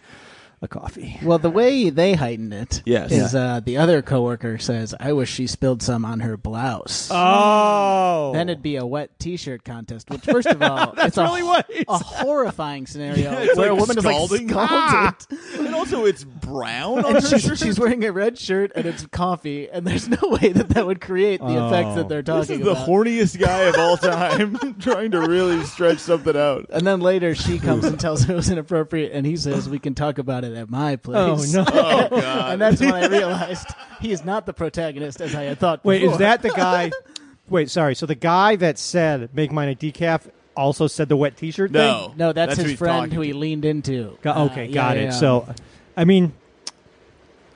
a 0.61 0.69
coffee. 0.69 1.19
well, 1.23 1.39
the 1.39 1.51
way 1.51 1.89
they 1.91 2.15
heighten 2.15 2.53
it 2.53 2.79
is 2.79 2.83
Yes. 2.85 3.35
uh, 3.35 3.61
the 3.65 3.77
other 3.77 4.03
coworker 4.03 4.59
says, 4.59 4.95
"I 4.99 5.13
wish 5.13 5.31
she 5.33 5.47
spilled 5.47 5.83
some 5.83 6.05
on 6.05 6.21
her 6.21 6.37
blouse." 6.37 7.09
Oh, 7.13 8.33
Then 8.35 8.49
it'd 8.49 8.63
be 8.63 8.77
a 8.77 8.85
wet 8.87 9.19
T-shirt 9.19 9.65
contest. 9.65 10.11
Which, 10.11 10.23
first 10.23 10.49
of 10.49 10.61
all, 10.63 10.95
it's 10.99 11.17
a, 11.17 11.23
really 11.23 11.43
what 11.43 11.71
he 11.71 11.85
a 11.87 11.99
horrifying 11.99 12.87
scenario 12.87 13.33
it's 13.39 13.57
where 13.57 13.71
like 13.73 13.79
a 13.79 13.81
woman 13.81 14.01
scalding. 14.01 14.49
is 14.49 14.55
like 14.55 14.69
scalded, 14.69 15.39
and 15.67 15.75
also, 15.75 16.05
it's 16.05 16.25
brown 16.25 17.05
on 17.05 17.15
and 17.17 17.25
her 17.25 17.29
she's, 17.31 17.43
shirt. 17.43 17.59
she's 17.59 17.79
wearing 17.79 18.05
a 18.05 18.13
red 18.13 18.39
shirt 18.39 18.73
and 18.75 18.87
it's 18.87 19.07
coffee, 19.07 19.69
and 19.71 19.87
there's 19.87 20.09
no 20.09 20.19
way 20.43 20.53
that 20.53 20.71
that 20.71 20.87
would 20.87 21.01
create 21.01 21.41
the 21.41 21.67
effects 21.67 21.95
that 21.95 22.09
they're 22.09 22.23
This 22.23 22.49
talking 22.49 22.61
is 22.61 22.65
the 22.65 22.73
about. 22.73 22.89
horniest 22.89 23.39
guy 23.39 23.61
of 23.63 23.77
all 23.79 23.97
time, 23.97 24.75
trying 24.81 25.13
to 25.13 25.21
really 25.21 25.63
stretch 25.65 25.99
something 25.99 26.37
out. 26.37 26.67
and 26.73 26.87
then 26.87 27.01
later 27.01 27.35
she 27.35 27.59
comes 27.59 27.85
and 27.85 27.99
tells 28.01 28.25
her 28.25 28.33
it 28.33 28.37
was 28.37 28.51
inappropriate, 28.51 29.13
and 29.13 29.25
he 29.27 29.37
says, 29.37 29.69
"We 29.69 29.79
can 29.79 29.95
talk 29.95 30.19
about 30.19 30.45
it 30.45 30.48
at 30.57 30.71
my 30.71 30.97
place." 30.97 31.55
Oh 31.55 31.63
no! 31.63 31.65
Oh 31.73 32.09
god! 32.21 32.53
and 32.53 32.61
that's 32.61 32.81
when 32.81 32.93
I 32.95 33.07
realized 33.07 33.67
he 34.01 34.13
is 34.13 34.25
not 34.25 34.47
the 34.47 34.53
protagonist 34.53 35.21
as 35.21 35.35
I 35.35 35.45
had 35.45 35.59
thought. 35.59 35.85
Wait, 35.85 36.01
before. 36.01 36.13
is 36.15 36.19
that 36.19 36.43
the 36.43 36.51
guy? 36.51 36.91
Wait, 37.49 37.71
sorry. 37.71 37.95
So 37.95 38.05
the 38.07 38.15
guy 38.15 38.57
that 38.57 38.79
said 38.79 39.31
"make 39.35 39.51
mine 39.53 39.69
a 39.71 39.75
decaf" 39.75 40.29
also 40.57 40.87
said 40.87 41.09
the 41.09 41.17
wet 41.17 41.37
T-shirt 41.37 41.71
no, 41.71 42.09
thing. 42.09 42.19
No, 42.19 42.33
that's, 42.33 42.57
who 42.57 42.63
his 42.63 42.71
he's 42.73 42.79
friend 42.79 43.13
who 43.13 43.21
he 43.21 43.33
to. 43.33 43.39
leaned 43.39 43.65
into. 43.65 44.19
Got, 44.23 44.37
Uh, 44.37 44.45
okay, 44.47 44.67
yeah, 44.67 44.75
got 44.75 44.97
yeah, 44.97 45.03
it. 45.03 45.05
yeah. 45.07 45.11
So, 45.13 45.49
I 45.97 46.05
mean, 46.05 46.33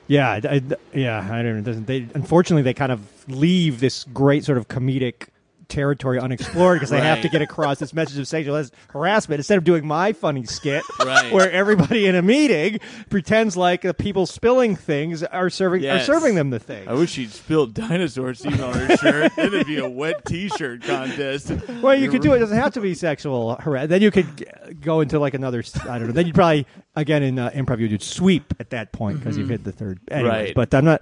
yeah, 0.07 0.29
I, 0.31 0.41
I- 0.47 0.61
yeah. 0.93 1.27
I 1.31 1.41
don't. 1.43 1.63
Doesn't 1.63 1.85
they? 1.87 2.07
Unfortunately, 2.13 2.61
they 2.63 2.73
kind 2.73 2.91
of 2.91 3.01
leave 3.27 3.79
this 3.79 4.03
great 4.05 4.43
sort 4.45 4.57
of 4.57 4.67
comedic 4.67 5.27
territory 5.67 6.19
unexplored 6.19 6.77
because 6.77 6.89
they 6.89 6.99
have 7.01 7.19
to 7.21 7.27
Right. 7.27 7.31
get 7.31 7.41
across 7.41 7.79
this 7.79 7.93
message 7.93 8.19
of 8.19 8.27
sexual 8.27 8.55
has- 8.55 8.71
harassment 8.89 9.39
instead 9.39 9.57
of 9.57 9.63
doing 9.63 9.85
my 9.87 10.13
funny 10.13 10.45
skit 10.45 10.83
Right. 11.05 11.31
where 11.33 11.49
everybody 11.51 12.05
in 12.05 12.15
a 12.15 12.21
meeting 12.21 12.79
pretends 13.09 13.55
like 13.57 13.81
the 13.81 13.93
people 13.93 14.25
spilling 14.25 14.75
things 14.75 15.23
are 15.23 15.49
serving 15.49 15.83
Yes. 15.83 16.03
are 16.03 16.13
serving 16.13 16.35
them 16.35 16.49
the 16.49 16.59
thing. 16.59 16.87
I 16.87 16.93
wish 16.93 17.11
she'd 17.11 17.31
spilled 17.31 17.73
dinosaur 17.73 18.33
semen 18.33 18.61
on 18.61 18.73
her 18.73 18.97
shirt. 18.97 19.31
it'd 19.37 19.67
be 19.67 19.77
a 19.79 19.89
wet 19.89 20.25
T-shirt 20.25 20.83
contest. 20.83 21.51
Well, 21.81 21.95
you 21.95 22.09
could 22.09 22.21
do 22.21 22.33
it. 22.33 22.37
It 22.37 22.39
doesn't 22.39 22.57
have 22.57 22.73
to 22.73 22.81
be 22.81 22.93
sexual 22.93 23.55
harassment. 23.55 23.89
Then 23.89 24.01
you 24.01 24.11
could 24.11 24.37
g- 24.37 24.45
go 24.81 25.01
into 25.01 25.19
like 25.19 25.33
another. 25.33 25.63
I 25.89 25.97
don't 25.97 26.07
know. 26.07 26.13
Then 26.13 26.25
you'd 26.25 26.35
probably 26.35 26.65
again 26.95 27.23
in 27.23 27.39
uh, 27.39 27.49
improv 27.51 27.79
you'd 27.79 28.01
sweep 28.03 28.53
at 28.59 28.69
that 28.71 28.91
point 28.91 29.19
because 29.19 29.37
you've 29.37 29.49
hit 29.49 29.63
the 29.63 29.71
third. 29.71 29.99
Anyways, 30.09 30.31
Right. 30.31 30.55
But 30.55 30.73
I'm 30.73 30.85
not 30.85 31.01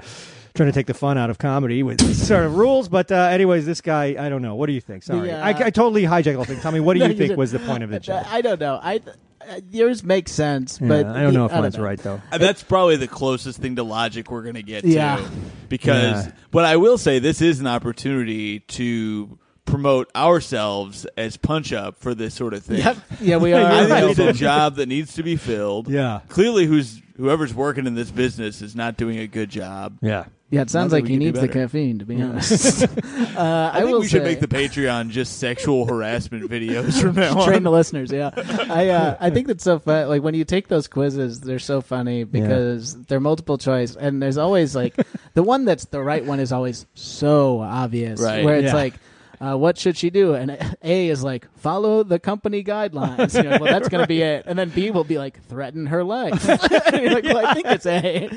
trying 0.53 0.67
to 0.69 0.73
take 0.73 0.87
the 0.87 0.93
fun 0.93 1.17
out 1.17 1.29
of 1.29 1.37
comedy 1.37 1.83
with 1.83 1.99
these 1.99 2.25
sort 2.27 2.43
of 2.45 2.55
rules. 2.57 2.89
But 2.89 3.11
uh, 3.11 3.15
anyways, 3.15 3.65
this 3.65 3.81
guy, 3.81 4.15
I 4.19 4.29
don't 4.29 4.41
know. 4.41 4.55
What 4.55 4.67
do 4.67 4.73
you 4.73 4.81
think? 4.81 5.03
Sorry, 5.03 5.27
The, 5.27 5.39
uh, 5.39 5.45
I, 5.45 5.49
I 5.49 5.69
totally 5.69 6.03
hijacked 6.03 6.23
the 6.25 6.33
whole 6.35 6.45
thing. 6.45 6.59
Tell 6.59 6.71
me, 6.71 6.79
what 6.79 6.93
do 6.93 6.99
No, 6.99 7.05
you 7.05 7.11
you 7.13 7.17
think 7.17 7.27
didn't. 7.29 7.39
was 7.39 7.51
the 7.51 7.59
point 7.59 7.83
of 7.83 7.89
the 7.89 7.99
joke? 8.01 8.25
I 8.31 8.41
don't 8.41 8.59
know. 8.59 8.79
I 8.81 8.97
th- 8.99 9.15
uh, 9.49 9.59
yours 9.71 10.03
makes 10.03 10.31
sense, 10.31 10.77
Yeah, 10.79 10.87
but 10.87 11.05
I 11.07 11.23
don't 11.23 11.33
know 11.33 11.45
if 11.45 11.53
I 11.53 11.61
mine's 11.61 11.79
right 11.79 11.97
though. 11.97 12.21
Uh, 12.31 12.37
That's 12.37 12.61
probably 12.63 12.97
the 12.97 13.07
closest 13.07 13.59
thing 13.59 13.75
to 13.77 13.83
logic 13.83 14.29
we're 14.29 14.43
going 14.43 14.53
to 14.55 14.61
get 14.63 14.83
Yeah. 14.85 15.15
to. 15.17 15.29
Because, 15.67 16.27
Yeah. 16.27 16.31
but 16.51 16.65
I 16.65 16.75
will 16.77 16.97
say 16.99 17.17
this 17.17 17.41
is 17.41 17.59
an 17.59 17.65
opportunity 17.67 18.59
to 18.59 19.39
promote 19.65 20.11
ourselves 20.15 21.05
as 21.17 21.37
punch 21.37 21.71
up 21.73 21.97
for 21.97 22.13
this 22.13 22.33
sort 22.35 22.53
of 22.53 22.63
thing. 22.63 22.79
Yep. 22.79 22.97
Yeah, 23.19 23.37
we 23.37 23.53
are. 23.53 23.65
I 23.65 23.87
think 23.87 24.11
it's 24.11 24.19
a 24.19 24.33
job 24.33 24.75
that 24.75 24.87
needs 24.87 25.13
to 25.15 25.23
be 25.23 25.35
filled. 25.37 25.87
Yeah. 25.89 26.19
Clearly, 26.29 26.65
who's 26.65 27.01
whoever's 27.17 27.53
working 27.53 27.87
in 27.87 27.95
this 27.95 28.11
business 28.11 28.61
is 28.61 28.75
not 28.75 28.97
doing 28.97 29.17
a 29.17 29.27
good 29.27 29.49
job. 29.49 29.97
Yeah. 30.01 30.25
Yeah, 30.51 30.61
it 30.63 30.69
sounds 30.69 30.91
like 30.91 31.07
he 31.07 31.15
needs 31.15 31.39
the 31.39 31.47
caffeine. 31.47 31.99
To 31.99 32.05
be 32.05 32.21
honest, 32.21 32.83
uh, 32.83 32.89
I, 33.37 33.69
I, 33.73 33.79
think 33.79 33.91
will 33.91 34.01
we 34.01 34.07
should 34.07 34.21
say- 34.21 34.27
make 34.27 34.41
the 34.41 34.47
Patreon 34.47 35.09
just 35.09 35.39
sexual 35.39 35.85
harassment 35.87 36.51
videos 36.51 37.01
from 37.01 37.15
now 37.15 37.39
on. 37.39 37.47
train 37.47 37.63
the 37.63 37.71
listeners. 37.71 38.11
Yeah, 38.11 38.31
I 38.35 38.89
uh, 38.89 39.17
I 39.19 39.29
think 39.29 39.47
that's 39.47 39.63
so 39.63 39.79
fun. 39.79 40.09
Like 40.09 40.21
when 40.21 40.33
you 40.35 40.43
take 40.43 40.67
those 40.67 40.87
quizzes, 40.89 41.39
they're 41.39 41.57
so 41.57 41.79
funny 41.79 42.25
because 42.25 43.01
they're 43.05 43.21
multiple 43.21 43.57
choice, 43.57 43.95
and 43.95 44.21
there's 44.21 44.37
always 44.37 44.75
like 44.75 44.95
the 45.35 45.43
one 45.43 45.63
that's 45.63 45.85
the 45.85 46.03
right 46.03 46.25
one 46.25 46.41
is 46.41 46.51
always 46.51 46.85
so 46.95 47.61
obvious. 47.61 48.19
Right. 48.21 48.43
Where 48.43 48.57
it's 48.57 48.65
Yeah. 48.67 48.73
like. 48.75 48.93
Uh, 49.41 49.55
what 49.57 49.75
should 49.77 49.97
she 49.97 50.11
do? 50.11 50.35
And 50.35 50.51
A 50.83 51.07
is 51.07 51.23
like 51.23 51.47
follow 51.57 52.03
the 52.03 52.19
company 52.19 52.63
guidelines. 52.63 53.33
You're 53.33 53.51
like, 53.51 53.61
well, 53.61 53.73
that's 53.73 53.89
going 53.89 54.03
to 54.03 54.07
be 54.07 54.21
it. 54.21 54.43
And 54.45 54.57
then 54.59 54.69
B 54.69 54.91
will 54.91 55.03
be 55.03 55.17
like 55.17 55.43
threaten 55.45 55.87
her 55.87 56.03
life. 56.03 56.47
And 56.47 56.61
you're 57.01 57.11
like, 57.11 57.23
well, 57.23 57.45
I 57.45 57.53
think 57.55 57.65
it's 57.67 57.85
A. 57.87 58.29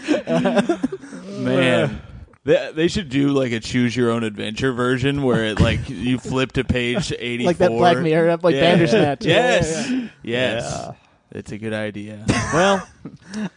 Man. 1.42 2.00
They, 2.44 2.72
they 2.74 2.88
should 2.88 3.08
do 3.08 3.28
like 3.28 3.52
a 3.52 3.60
choose 3.60 3.96
your 3.96 4.10
own 4.10 4.22
adventure 4.22 4.72
version 4.72 5.22
where 5.22 5.44
it 5.46 5.60
like 5.60 5.88
you 5.88 6.18
flip 6.18 6.52
to 6.52 6.64
page 6.64 7.10
84 7.12 7.46
Like 7.46 7.56
that 7.58 7.70
Black 7.70 7.98
Mirror, 7.98 8.36
like 8.42 8.54
Bandersnatch. 8.54 9.24
yes 9.24 9.88
Yeah, 9.90 10.08
yes 10.22 10.90
it's 11.34 11.52
a 11.52 11.58
good 11.58 11.72
idea 11.72 12.24
well 12.54 12.86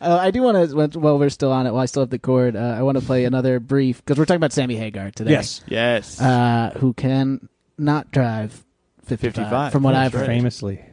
Uh, 0.01 0.17
I 0.19 0.31
do 0.31 0.41
want 0.41 0.69
to, 0.91 0.99
while 0.99 1.19
we're 1.19 1.29
still 1.29 1.51
on 1.51 1.67
it, 1.67 1.71
while 1.71 1.83
I 1.83 1.85
still 1.85 2.01
have 2.01 2.09
the 2.09 2.17
cord, 2.19 2.55
uh, 2.55 2.59
I 2.59 2.81
want 2.81 2.97
to 2.99 3.05
play 3.05 3.25
another 3.25 3.59
brief 3.59 3.97
because 4.03 4.17
we're 4.17 4.25
talking 4.25 4.37
about 4.37 4.51
Sammy 4.53 4.75
Hagar 4.75 5.11
today. 5.11 5.31
Yes. 5.31 5.61
yes 5.67 6.19
uh, 6.19 6.75
who 6.79 6.93
can 6.93 7.47
not 7.77 8.11
drive 8.11 8.65
55, 9.05 9.35
55, 9.35 9.71
from 9.71 9.83
what 9.83 9.91
that's 9.93 10.07
I've 10.07 10.13
right. 10.19 10.27
heard. 10.27 10.35
Famously. 10.35 10.83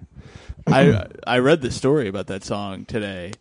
I 0.67 1.07
I 1.27 1.39
read 1.39 1.63
the 1.63 1.71
story 1.71 2.09
about 2.09 2.27
that 2.29 2.45
song 2.45 2.85
today 2.85 3.33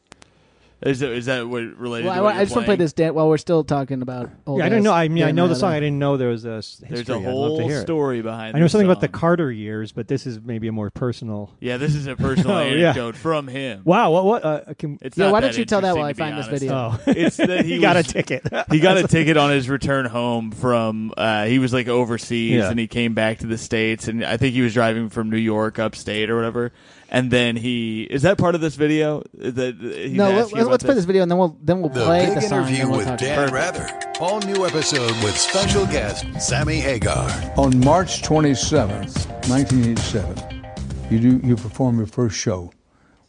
is 0.86 1.00
that, 1.00 1.12
is 1.12 1.26
that 1.26 1.48
what 1.48 1.64
related 1.78 2.06
Well, 2.06 2.14
to 2.16 2.20
I, 2.20 2.24
what 2.24 2.34
I 2.34 2.38
you're 2.38 2.46
just 2.46 2.56
want 2.56 2.66
to 2.66 2.68
play 2.70 2.76
this 2.76 2.94
dan- 2.94 3.14
while 3.14 3.30
we're 3.30 3.38
still 3.38 3.64
talking 3.64 4.02
about 4.02 4.30
old 4.46 4.60
Yeah, 4.60 4.66
I 4.66 4.70
don't 4.70 4.84
know. 4.84 4.94
I 4.94 5.08
mean, 5.08 5.24
I 5.24 5.32
know 5.32 5.48
the 5.48 5.56
song. 5.56 5.72
I 5.72 5.80
didn't 5.80 6.00
know 6.00 6.18
there 6.18 6.30
was 6.30 6.46
a 6.46 6.54
s- 6.58 6.80
history. 6.86 7.04
there's 7.04 7.10
a 7.10 7.14
I'd 7.14 7.18
love 7.18 7.24
to 7.26 7.32
whole 7.32 7.68
hear 7.68 7.80
it. 7.80 7.82
story 7.82 8.22
behind 8.22 8.56
I 8.56 8.60
know 8.60 8.66
this 8.66 8.72
something 8.74 8.88
about 8.90 9.02
the 9.02 9.08
song. 9.08 9.20
Carter 9.20 9.52
years, 9.52 9.92
but 9.92 10.08
this 10.08 10.26
is 10.28 10.42
maybe 10.42 10.68
a 10.68 10.72
more 10.72 10.90
personal. 10.90 11.52
yeah 11.60 11.78
this 11.78 11.96
is 11.96 12.08
a 12.08 12.16
personal 12.16 12.52
Oh, 12.58 12.62
yeah. 12.64 12.86
anecdote 12.90 13.16
from 13.16 13.48
him 13.48 13.82
Wow. 13.86 14.12
What? 14.12 14.26
What? 14.26 14.46
Uh, 14.46 14.74
can, 14.78 14.98
it's 15.02 15.18
Yeah, 15.18 15.26
not 15.26 15.34
why 15.34 15.40
that 15.42 15.48
don't 15.48 15.58
you 15.58 15.66
tell 15.66 15.82
that 15.82 15.96
while 15.96 16.06
I 16.06 16.10
interesting, 16.10 16.36
find 16.36 16.46
to 16.46 16.52
this 16.52 16.60
be 16.62 16.68
video? 16.68 16.76
oh, 16.76 17.00
it's 17.08 17.38
that 17.38 17.66
he 17.66 17.74
he 17.76 17.80
got 17.80 17.96
a 17.96 18.00
was- 18.00 18.08
ticket. 18.08 18.44
he 18.72 18.80
got 18.80 18.98
a 18.98 19.08
ticket 19.08 19.38
on 19.38 19.52
his 19.52 19.70
return 19.70 20.06
home 20.06 20.52
from 20.52 21.14
uh, 21.18 21.46
he 21.46 21.60
was 21.60 21.74
like 21.74 21.88
overseas 21.88 22.52
Yeah. 22.58 22.70
and 22.70 22.80
he 22.80 22.88
came 22.88 23.14
back 23.14 23.40
to 23.40 23.48
the 23.48 23.58
states 23.58 24.08
and 24.08 24.24
I 24.26 24.38
think 24.38 24.54
he 24.54 24.62
was 24.62 24.74
driving 24.74 25.10
from 25.10 25.30
New 25.30 25.38
York 25.38 25.80
upstate 25.80 26.30
or 26.30 26.36
whatever 26.36 26.72
and 27.14 27.32
then 27.32 27.56
he 27.56 28.04
is 28.04 28.24
that 28.24 28.38
part 28.38 28.56
of 28.56 28.62
this 28.62 28.76
video 28.76 29.24
that 29.36 29.76
he's 29.80 30.12
No, 30.12 30.32
asking 30.32 30.58
let, 30.58 30.68
let's 30.68 30.84
play 30.84 30.96
this? 30.96 31.04
this 31.04 31.06
video 31.06 31.22
and 31.22 31.32
then 31.32 31.38
we'll 31.38 31.58
then 31.62 31.80
we'll 31.80 31.90
The 31.90 32.04
play 32.06 32.26
Big 32.26 32.36
the 32.36 32.42
song. 32.42 32.68
Interview 32.68 32.88
we'll 32.90 32.98
with 32.98 33.08
talk 33.08 33.20
Dan. 33.20 33.54
Rather. 33.54 33.88
All 34.20 34.40
new 34.42 34.66
episode 34.66 35.12
with 35.24 35.38
special 35.38 35.86
guest 35.86 36.26
Sammy 36.42 36.76
Hagar. 36.82 37.30
On 37.56 37.80
March 37.80 38.22
27th, 38.24 39.28
1987, 39.50 40.66
you 41.12 41.20
do 41.20 41.48
you 41.48 41.56
perform 41.56 41.98
your 41.98 42.08
first 42.08 42.36
show 42.36 42.72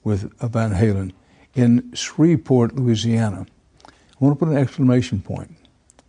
with 0.02 0.32
Van 0.40 0.72
Halen 0.72 1.12
in 1.54 1.92
Shreveport, 1.94 2.74
Louisiana. 2.76 3.46
I 3.86 3.90
want 4.24 4.38
to 4.38 4.44
put 4.44 4.52
an 4.52 4.58
exclamation 4.58 5.20
point. 5.20 5.54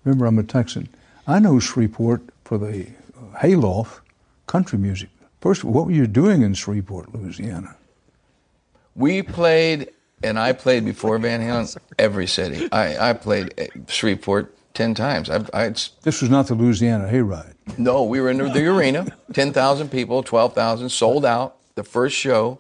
Remember, 0.03 0.25
I'm 0.25 0.38
a 0.39 0.44
Texan. 0.44 0.88
I 1.27 1.39
know 1.39 1.60
Shreveport 1.60 2.22
for 2.44 2.58
the 2.58 2.88
uh, 3.17 3.38
hayloft 3.39 4.01
country 4.48 4.77
music. 4.77 5.10
First, 5.46 5.64
what 5.64 5.86
were 5.86 5.92
you 5.92 6.08
doing 6.08 6.42
in 6.42 6.56
Shreveport, 6.56 7.14
Louisiana? 7.14 7.75
We 8.96 9.22
played, 9.22 9.92
and 10.24 10.40
I 10.40 10.54
played 10.54 10.86
before 10.86 11.20
Van 11.20 11.40
Halen 11.40 11.78
every 12.00 12.25
city. 12.25 12.68
I, 12.72 13.12
I 13.12 13.14
played 13.14 13.54
Shreveport 13.88 14.58
ten 14.74 14.96
times. 14.96 15.30
I, 15.30 15.46
I 15.54 15.68
This 16.02 16.24
was 16.24 16.32
not 16.32 16.48
the 16.48 16.56
Louisiana 16.56 17.08
Hayride. 17.08 17.54
no, 17.78 18.02
we 18.06 18.20
were 18.22 18.32
in 18.32 18.40
the, 18.40 18.50
the 18.50 18.66
arena, 18.66 19.06
ten 19.34 19.54
thousand 19.54 19.92
people, 19.92 20.24
twelve 20.24 20.56
thousand, 20.56 20.90
sold 20.90 21.24
out. 21.24 21.58
The 21.75 21.84
first 21.84 22.16
show, 22.18 22.60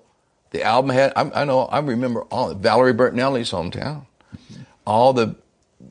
the 0.51 0.61
album 0.61 0.91
had. 0.91 1.11
I, 1.15 1.41
I 1.41 1.43
know. 1.43 1.61
I 1.61 1.79
remember 1.79 2.21
all 2.25 2.53
Valerie 2.53 2.93
Bertinelli's 2.93 3.49
hometown, 3.49 4.05
all 4.85 5.11
the 5.11 5.35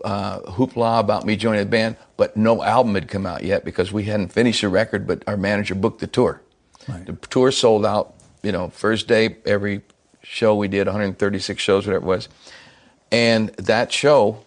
uh, 0.05 0.43
hoopla 0.43 1.01
about 1.01 1.27
me 1.27 1.35
joining 1.35 1.59
the 1.59 1.67
band, 1.67 1.97
but 2.17 2.37
no 2.37 2.63
album 2.63 2.95
had 2.95 3.09
come 3.09 3.27
out 3.27 3.43
yet 3.43 3.65
because 3.65 3.91
we 3.91 4.05
hadn't 4.05 4.29
finished 4.29 4.61
the 4.61 4.69
record. 4.69 5.09
But 5.09 5.25
our 5.27 5.37
manager 5.37 5.75
booked 5.75 5.99
the 5.99 6.07
tour. 6.07 6.41
Right. 6.89 7.07
The 7.07 7.13
tour 7.29 7.51
sold 7.51 7.87
out. 7.87 8.15
You 8.43 8.53
know, 8.53 8.69
first 8.69 9.09
day, 9.09 9.37
every 9.47 9.83
show 10.23 10.55
we 10.55 10.69
did, 10.69 10.87
136 10.87 11.63
shows, 11.63 11.87
whatever 11.87 12.05
it 12.05 12.07
was. 12.07 12.29
And 13.11 13.49
that 13.51 13.93
show, 13.93 14.45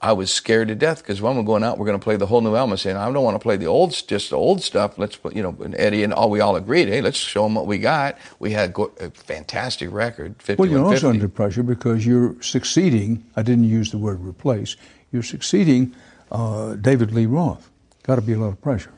I 0.00 0.12
was 0.12 0.30
scared 0.30 0.68
to 0.68 0.74
death 0.74 0.98
because 0.98 1.20
when 1.20 1.36
we're 1.36 1.42
going 1.42 1.64
out, 1.64 1.78
we're 1.78 1.86
going 1.86 1.98
to 1.98 2.02
play 2.02 2.16
the 2.16 2.26
whole 2.26 2.40
new 2.40 2.54
album. 2.54 2.76
Saying, 2.76 2.96
I 2.96 3.10
don't 3.10 3.24
want 3.24 3.34
to 3.34 3.40
play 3.40 3.56
the 3.56 3.66
old, 3.66 3.90
just 4.06 4.30
the 4.30 4.36
old 4.36 4.62
stuff. 4.62 4.98
Let's 4.98 5.16
put, 5.16 5.34
you 5.34 5.42
know, 5.42 5.56
and 5.62 5.74
Eddie 5.76 6.04
and 6.04 6.12
all 6.12 6.30
we 6.30 6.40
all 6.40 6.56
agreed, 6.56 6.88
hey, 6.88 7.00
let's 7.00 7.18
show 7.18 7.44
them 7.44 7.54
what 7.54 7.66
we 7.66 7.78
got. 7.78 8.16
We 8.38 8.52
had 8.52 8.76
a 9.00 9.10
fantastic 9.10 9.90
record, 9.90 10.36
Well, 10.58 10.68
you're 10.68 10.84
also 10.84 11.08
under 11.08 11.28
pressure 11.28 11.62
because 11.62 12.06
you're 12.06 12.40
succeeding. 12.42 13.24
I 13.34 13.42
didn't 13.42 13.64
use 13.64 13.90
the 13.90 13.98
word 13.98 14.20
replace. 14.24 14.76
You're 15.10 15.22
succeeding 15.22 15.94
uh, 16.30 16.74
David 16.74 17.12
Lee 17.12 17.26
Roth. 17.26 17.70
Got 18.04 18.16
to 18.16 18.22
be 18.22 18.34
a 18.34 18.38
lot 18.38 18.48
of 18.48 18.62
pressure. 18.62 18.92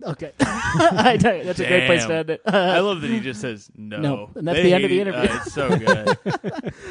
No. 0.00 0.08
Okay, 0.12 0.32
I 0.40 1.16
tell 1.20 1.34
you, 1.36 1.42
that's 1.44 1.58
a 1.58 1.66
great 1.66 1.86
place 1.86 2.04
to 2.06 2.14
end 2.14 2.30
it. 2.30 2.40
I 2.46 2.78
love 2.88 3.00
that 3.00 3.10
he 3.10 3.18
just 3.20 3.40
says 3.40 3.68
no. 3.76 3.98
No, 3.98 4.30
and 4.36 4.46
that's 4.46 4.56
They 4.58 4.62
the 4.62 4.74
end 4.74 4.84
of 4.84 4.90
hate 4.90 5.04
the 5.04 5.10
it. 5.10 5.14
interview. 5.14 5.30
Uh, 5.30 5.40
it's 5.44 5.52
so 5.52 5.76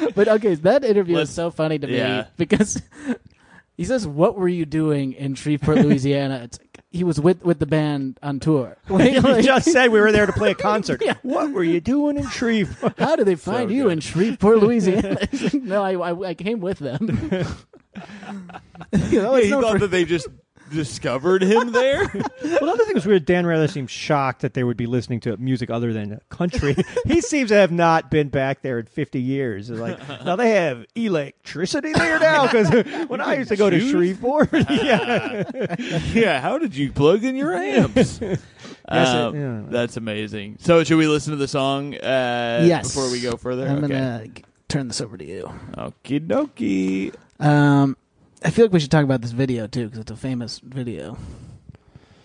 good. 0.06 0.14
But 0.14 0.28
okay, 0.28 0.54
that 0.56 0.84
interview 0.84 1.16
Let's- 1.16 1.30
is 1.30 1.34
so 1.36 1.50
funny 1.50 1.78
to 1.78 1.86
me 1.86 1.96
yeah. 1.96 2.26
because 2.36 2.82
he 3.78 3.84
says, 3.84 4.06
"What 4.06 4.36
were 4.36 4.48
you 4.48 4.66
doing 4.66 5.14
in 5.14 5.34
Shreveport, 5.36 5.78
Louisiana?" 5.78 6.40
It's 6.44 6.58
like, 6.58 6.80
he 6.90 7.02
was 7.04 7.18
with 7.20 7.42
with 7.44 7.58
the 7.60 7.66
band 7.66 8.18
on 8.22 8.40
tour. 8.40 8.76
Like, 8.90 9.12
you 9.14 9.42
just 9.42 9.70
said 9.72 9.90
we 9.90 10.00
were 10.00 10.12
there 10.12 10.26
to 10.26 10.32
play 10.32 10.50
a 10.50 10.54
concert. 10.54 11.00
Yeah. 11.02 11.14
What 11.22 11.52
were 11.52 11.64
you 11.64 11.80
doing 11.80 12.16
in 12.18 12.28
Shreveport? 12.28 12.98
How 12.98 13.16
did 13.16 13.26
they 13.26 13.36
find 13.36 13.70
you 13.70 13.88
in 13.88 14.00
Shreveport, 14.00 14.58
Louisiana? 14.58 15.18
Like, 15.32 15.54
no, 15.54 15.82
I, 15.82 15.92
I 16.12 16.28
I 16.30 16.34
came 16.34 16.60
with 16.60 16.78
them. 16.78 17.08
you 18.92 19.22
know, 19.22 19.34
it's 19.34 19.46
he 19.46 19.50
known 19.50 19.62
thought 19.62 19.80
that 19.80 19.90
they 19.90 20.04
just 20.04 20.28
discovered 20.70 21.42
him 21.42 21.72
there. 21.72 22.10
Well, 22.40 22.70
another 22.70 22.84
thing 22.84 22.94
was 22.94 23.06
weird. 23.06 23.24
Dan 23.26 23.46
Rather 23.46 23.68
seemed 23.68 23.90
shocked 23.90 24.40
that 24.42 24.54
they 24.54 24.64
would 24.64 24.76
be 24.76 24.86
listening 24.86 25.20
to 25.20 25.36
music 25.36 25.70
other 25.70 25.92
than 25.92 26.20
country. 26.30 26.76
he 27.06 27.20
seems 27.20 27.50
to 27.50 27.56
have 27.56 27.70
not 27.70 28.10
been 28.10 28.28
back 28.28 28.62
there 28.62 28.78
in 28.78 28.86
50 28.86 29.20
years. 29.20 29.70
It's 29.70 29.78
like, 29.78 29.98
now 30.24 30.34
they 30.36 30.50
have 30.50 30.86
electricity 30.94 31.92
there 31.92 32.18
now 32.18 32.46
because 32.46 32.70
when 33.08 33.20
I 33.20 33.36
used 33.36 33.50
to 33.50 33.56
go 33.56 33.70
to? 33.70 33.78
Shreveport, 33.78 34.50
yeah. 34.70 35.76
yeah, 36.12 36.40
how 36.40 36.58
did 36.58 36.74
you 36.74 36.90
plug 36.90 37.22
in 37.22 37.36
your 37.36 37.54
amps? 37.54 38.20
Um, 38.88 39.36
yeah. 39.36 39.62
That's 39.68 39.96
amazing. 39.96 40.56
So, 40.60 40.82
should 40.84 40.98
we 40.98 41.06
listen 41.06 41.32
to 41.32 41.36
the 41.36 41.48
song 41.48 41.94
uh, 41.94 42.62
yes. 42.64 42.88
before 42.88 43.10
we 43.10 43.20
go 43.20 43.36
further? 43.36 43.66
I'm 43.68 43.84
okay. 43.84 43.92
gonna 43.92 44.28
g- 44.28 44.44
turn 44.68 44.88
this 44.88 45.00
over 45.00 45.16
to 45.18 45.24
you. 45.24 45.52
Okie 45.72 46.26
dokie. 46.26 47.14
Um, 47.44 47.96
I 48.44 48.50
feel 48.50 48.64
like 48.66 48.72
we 48.72 48.80
should 48.80 48.90
talk 48.90 49.04
about 49.04 49.20
this 49.22 49.32
video 49.32 49.66
too 49.66 49.84
because 49.86 49.98
it's 50.00 50.10
a 50.10 50.16
famous 50.16 50.60
video. 50.60 51.16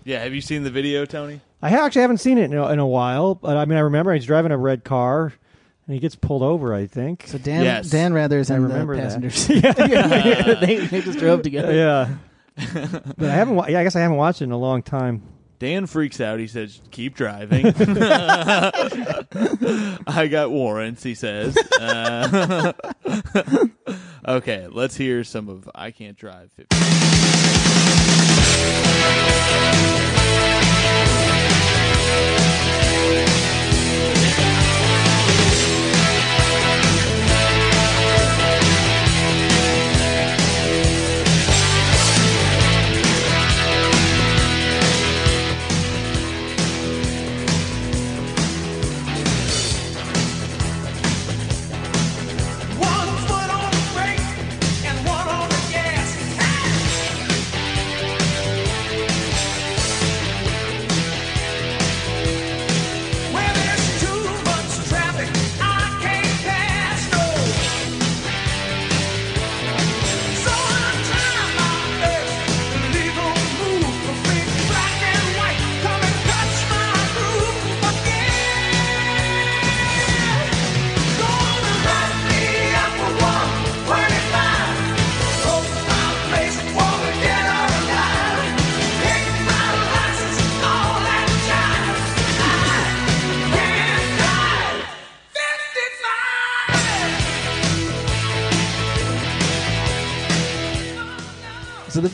Yeah, 0.03 0.22
have 0.24 0.34
you 0.34 0.41
seen 0.41 0.63
the 0.63 0.70
video, 0.70 1.05
Tony? 1.05 1.41
I 1.62 1.70
actually 1.70 2.01
haven't 2.01 2.17
seen 2.17 2.38
it 2.38 2.51
in 2.51 2.58
a, 2.58 2.67
in 2.72 2.79
a 2.79 2.88
while, 2.88 3.36
but 3.36 3.55
I 3.58 3.65
mean, 3.65 3.77
I 3.77 3.82
remember 3.82 4.13
he's 4.13 4.25
driving 4.25 4.51
a 4.51 4.58
red 4.58 4.84
car 4.84 5.34
and 5.88 5.93
he 5.93 6.00
gets 6.00 6.15
pulled 6.15 6.43
over, 6.43 6.74
I 6.74 6.88
think. 6.88 7.25
So 7.27 7.38
Dan 7.38 7.63
Yes. 7.63 7.89
Dan 7.89 8.13
Rather's 8.13 8.51
I 8.51 8.55
in 8.58 8.63
the 8.63 8.67
remember 8.67 8.96
that. 8.98 9.03
passenger 9.03 9.29
seat. 9.29 9.63
yeah, 9.77 10.53
they, 10.62 10.77
they 10.86 11.01
just 11.01 11.20
drove 11.20 11.41
together. 11.41 11.74
yeah. 11.74 12.10
but 13.17 13.29
I 13.29 13.34
haven't. 13.34 13.55
wa- 13.55 13.67
Yeah, 13.67 13.79
I 13.79 13.84
guess 13.84 13.96
I 13.96 14.01
haven't 14.01 14.17
watched 14.17 14.41
it 14.41 14.46
in 14.46 14.51
a 14.51 14.58
long 14.58 14.84
time. 14.84 15.24
Dan 15.63 15.88
freaks 15.88 16.20
out. 16.20 16.41
He 16.41 16.48
says, 16.48 16.82
"Keep 16.91 17.15
driving." 17.15 17.67
I 20.05 20.27
got 20.29 20.51
warrants. 20.51 21.03
He 21.03 21.15
says. 21.15 21.55
Uh, 21.79 22.74
okay, 24.27 24.67
let's 24.70 24.98
hear 24.98 25.24
some 25.24 25.48
of 25.48 25.70
"I 25.74 25.91
Can't 25.91 26.17
Drive." 26.17 26.51
50. 26.58 26.75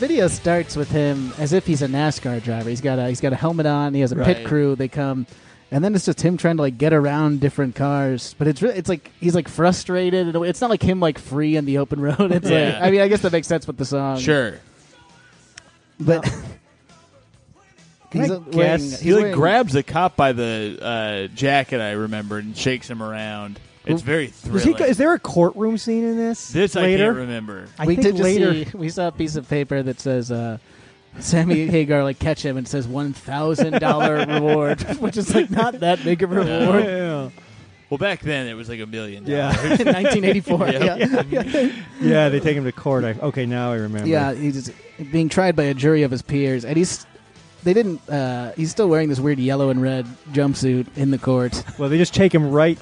Video 0.00 0.26
starts 0.28 0.74
with 0.76 0.90
him 0.90 1.32
as 1.38 1.52
if 1.52 1.66
he's 1.66 1.82
a 1.82 1.86
NASCAR 1.86 2.42
driver. 2.42 2.68
He's 2.70 2.80
got 2.80 2.98
a 2.98 3.08
he's 3.08 3.20
got 3.20 3.32
a 3.32 3.36
helmet 3.36 3.66
on. 3.66 3.94
He 3.94 4.00
has 4.00 4.10
a 4.12 4.16
Right. 4.16 4.36
pit 4.38 4.46
crew. 4.46 4.74
They 4.74 4.88
come, 4.88 5.26
and 5.70 5.84
then 5.84 5.94
it's 5.94 6.06
just 6.06 6.20
him 6.22 6.36
trying 6.36 6.56
to 6.56 6.62
like 6.62 6.78
get 6.78 6.92
around 6.92 7.40
different 7.40 7.74
cars. 7.74 8.34
But 8.38 8.48
it's 8.48 8.62
re- 8.62 8.70
it's 8.74 8.88
like 8.88 9.10
he's 9.20 9.34
like 9.34 9.48
frustrated. 9.48 10.26
in 10.28 10.34
a 10.34 10.40
way. 10.40 10.48
It's 10.48 10.60
not 10.60 10.70
like 10.70 10.82
him 10.82 10.98
like 11.00 11.18
free 11.18 11.54
in 11.56 11.66
the 11.66 11.78
open 11.78 12.00
road. 12.00 12.16
It's 12.32 12.48
Yeah. 12.48 12.72
like 12.74 12.82
I 12.82 12.90
mean 12.90 13.00
I 13.02 13.08
guess 13.08 13.20
that 13.20 13.32
makes 13.32 13.46
sense 13.46 13.66
with 13.66 13.76
the 13.76 13.84
song. 13.84 14.18
Sure. 14.18 14.54
but 16.00 16.22
Can 18.10 18.20
he's 18.22 18.30
I 18.30 18.34
uh, 18.36 18.40
wearing- 18.52 18.80
he's 18.80 19.00
He 19.00 19.12
like 19.12 19.20
wearing- 19.22 19.34
grabs 19.36 19.74
a 19.76 19.82
cop 19.82 20.16
by 20.16 20.32
the 20.32 20.78
uh, 21.30 21.34
jacket, 21.36 21.80
I 21.80 21.92
remember, 21.92 22.38
and 22.38 22.56
shakes 22.56 22.88
him 22.88 23.02
around. 23.02 23.60
It's 23.92 24.02
very 24.02 24.26
Is, 24.26 24.32
thrilling. 24.32 24.76
he, 24.76 24.84
is 24.84 24.96
there 24.98 25.12
a 25.14 25.18
courtroom 25.18 25.78
scene 25.78 26.04
in 26.04 26.16
this? 26.16 26.48
this 26.48 26.76
I 26.76 26.82
later? 26.82 27.06
can't 27.06 27.16
remember. 27.16 27.68
I 27.78 27.86
we 27.86 27.94
think 27.96 28.06
did 28.06 28.16
just 28.16 28.22
later. 28.24 28.64
see 28.70 28.76
we 28.76 28.88
saw 28.88 29.08
a 29.08 29.12
piece 29.12 29.36
of 29.36 29.48
paper 29.48 29.82
that 29.82 30.00
says 30.00 30.30
uh, 30.30 30.58
Sammy 31.18 31.66
Hagar 31.70 32.04
like 32.04 32.18
catch 32.18 32.44
him 32.44 32.56
and 32.56 32.66
says 32.68 32.86
one 32.88 33.12
thousand 33.12 33.80
dollar 33.80 34.24
reward, 34.26 34.80
which 35.00 35.16
is 35.16 35.34
like 35.34 35.50
not 35.50 35.80
that 35.80 36.02
big 36.04 36.22
of 36.22 36.32
a 36.32 36.34
reward. 36.36 36.84
Yeah. 36.84 37.30
Well, 37.90 37.98
back 37.98 38.20
then 38.20 38.46
it 38.46 38.54
was 38.54 38.68
like 38.68 38.78
a 38.78 38.86
million. 38.86 39.24
Yeah. 39.26 39.50
In 39.64 39.70
1984, 39.88 40.68
Yeah. 40.68 40.94
yeah. 41.28 41.72
yeah, 42.00 42.28
they 42.28 42.38
take 42.38 42.56
him 42.56 42.62
to 42.64 42.70
court. 42.70 43.02
I, 43.02 43.14
okay, 43.14 43.46
now 43.46 43.72
I 43.72 43.76
remember. 43.78 44.08
Yeah, 44.08 44.32
he's 44.32 44.70
being 45.10 45.28
tried 45.28 45.56
by 45.56 45.64
a 45.64 45.74
jury 45.74 46.04
of 46.04 46.10
his 46.12 46.22
peers, 46.22 46.64
and 46.64 46.76
he's. 46.76 47.04
They 47.64 47.74
didn't. 47.74 48.08
Uh, 48.08 48.52
he's 48.52 48.70
still 48.70 48.88
wearing 48.88 49.08
this 49.08 49.18
weird 49.20 49.38
yellow 49.40 49.68
and 49.70 49.82
red 49.82 50.06
jumpsuit 50.32 50.86
in 50.96 51.10
the 51.10 51.18
court. 51.18 51.62
Well, 51.78 51.88
they 51.90 51.98
just 51.98 52.14
take 52.14 52.32
him 52.34 52.50
right 52.52 52.78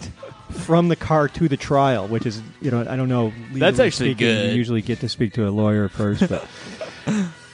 from 0.51 0.89
the 0.89 0.97
car 0.97 1.29
to 1.29 1.49
the 1.49 1.57
trial, 1.57 2.07
which 2.09 2.27
is, 2.27 2.43
you 2.61 2.71
know, 2.71 2.81
I 2.89 2.97
don't 2.97 3.09
know. 3.09 3.33
That's 3.53 3.79
actually 3.79 4.11
speaking, 4.11 4.27
good. 4.27 4.51
You 4.53 4.57
usually 4.57 4.83
get 4.83 5.01
to 5.01 5.09
speak 5.09 5.33
to 5.35 5.47
a 5.49 5.51
lawyer 5.51 5.89
first, 5.89 6.29
but 6.29 6.47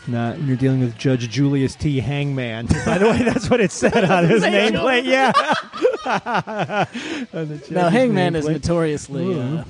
not 0.06 0.36
when 0.36 0.46
you're 0.46 0.56
dealing 0.56 0.80
with 0.80 0.96
Judge 0.96 1.28
Julius 1.30 1.74
T. 1.74 2.00
Hangman. 2.00 2.66
By 2.86 2.98
the 2.98 3.06
way, 3.06 3.22
that's 3.22 3.48
what 3.50 3.60
it 3.60 3.70
said 3.72 4.04
on 4.04 4.24
his 4.28 4.42
nameplate. 4.42 5.04
Yeah. 5.04 5.32
Now, 7.32 7.44
judge's 7.44 7.68
Hangman 7.92 8.36
is 8.36 8.46
notoriously 8.46 9.40
uh, 9.40 9.64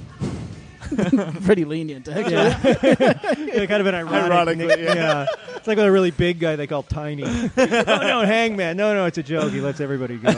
pretty 1.45 1.65
lenient, 1.65 2.09
actually. 2.09 2.33
Yeah, 2.35 3.67
kind 3.67 3.81
of 3.81 3.87
an 3.87 3.95
ironic. 3.95 4.23
Ironically, 4.33 4.67
nick- 4.67 4.79
yeah. 4.81 5.27
It's 5.55 5.69
like 5.69 5.77
with 5.77 5.87
a 5.87 5.93
really 5.93 6.11
big 6.11 6.41
guy 6.41 6.57
they 6.57 6.67
call 6.67 6.83
Tiny. 6.83 7.23
oh 7.25 7.49
no, 7.57 8.25
Hangman. 8.25 8.77
No, 8.77 8.95
no, 8.95 9.07
it's 9.07 9.19
a 9.19 9.23
joke. 9.23 9.53
He 9.53 9.61
lets 9.61 9.81
everybody 9.81 10.17
go. 10.19 10.33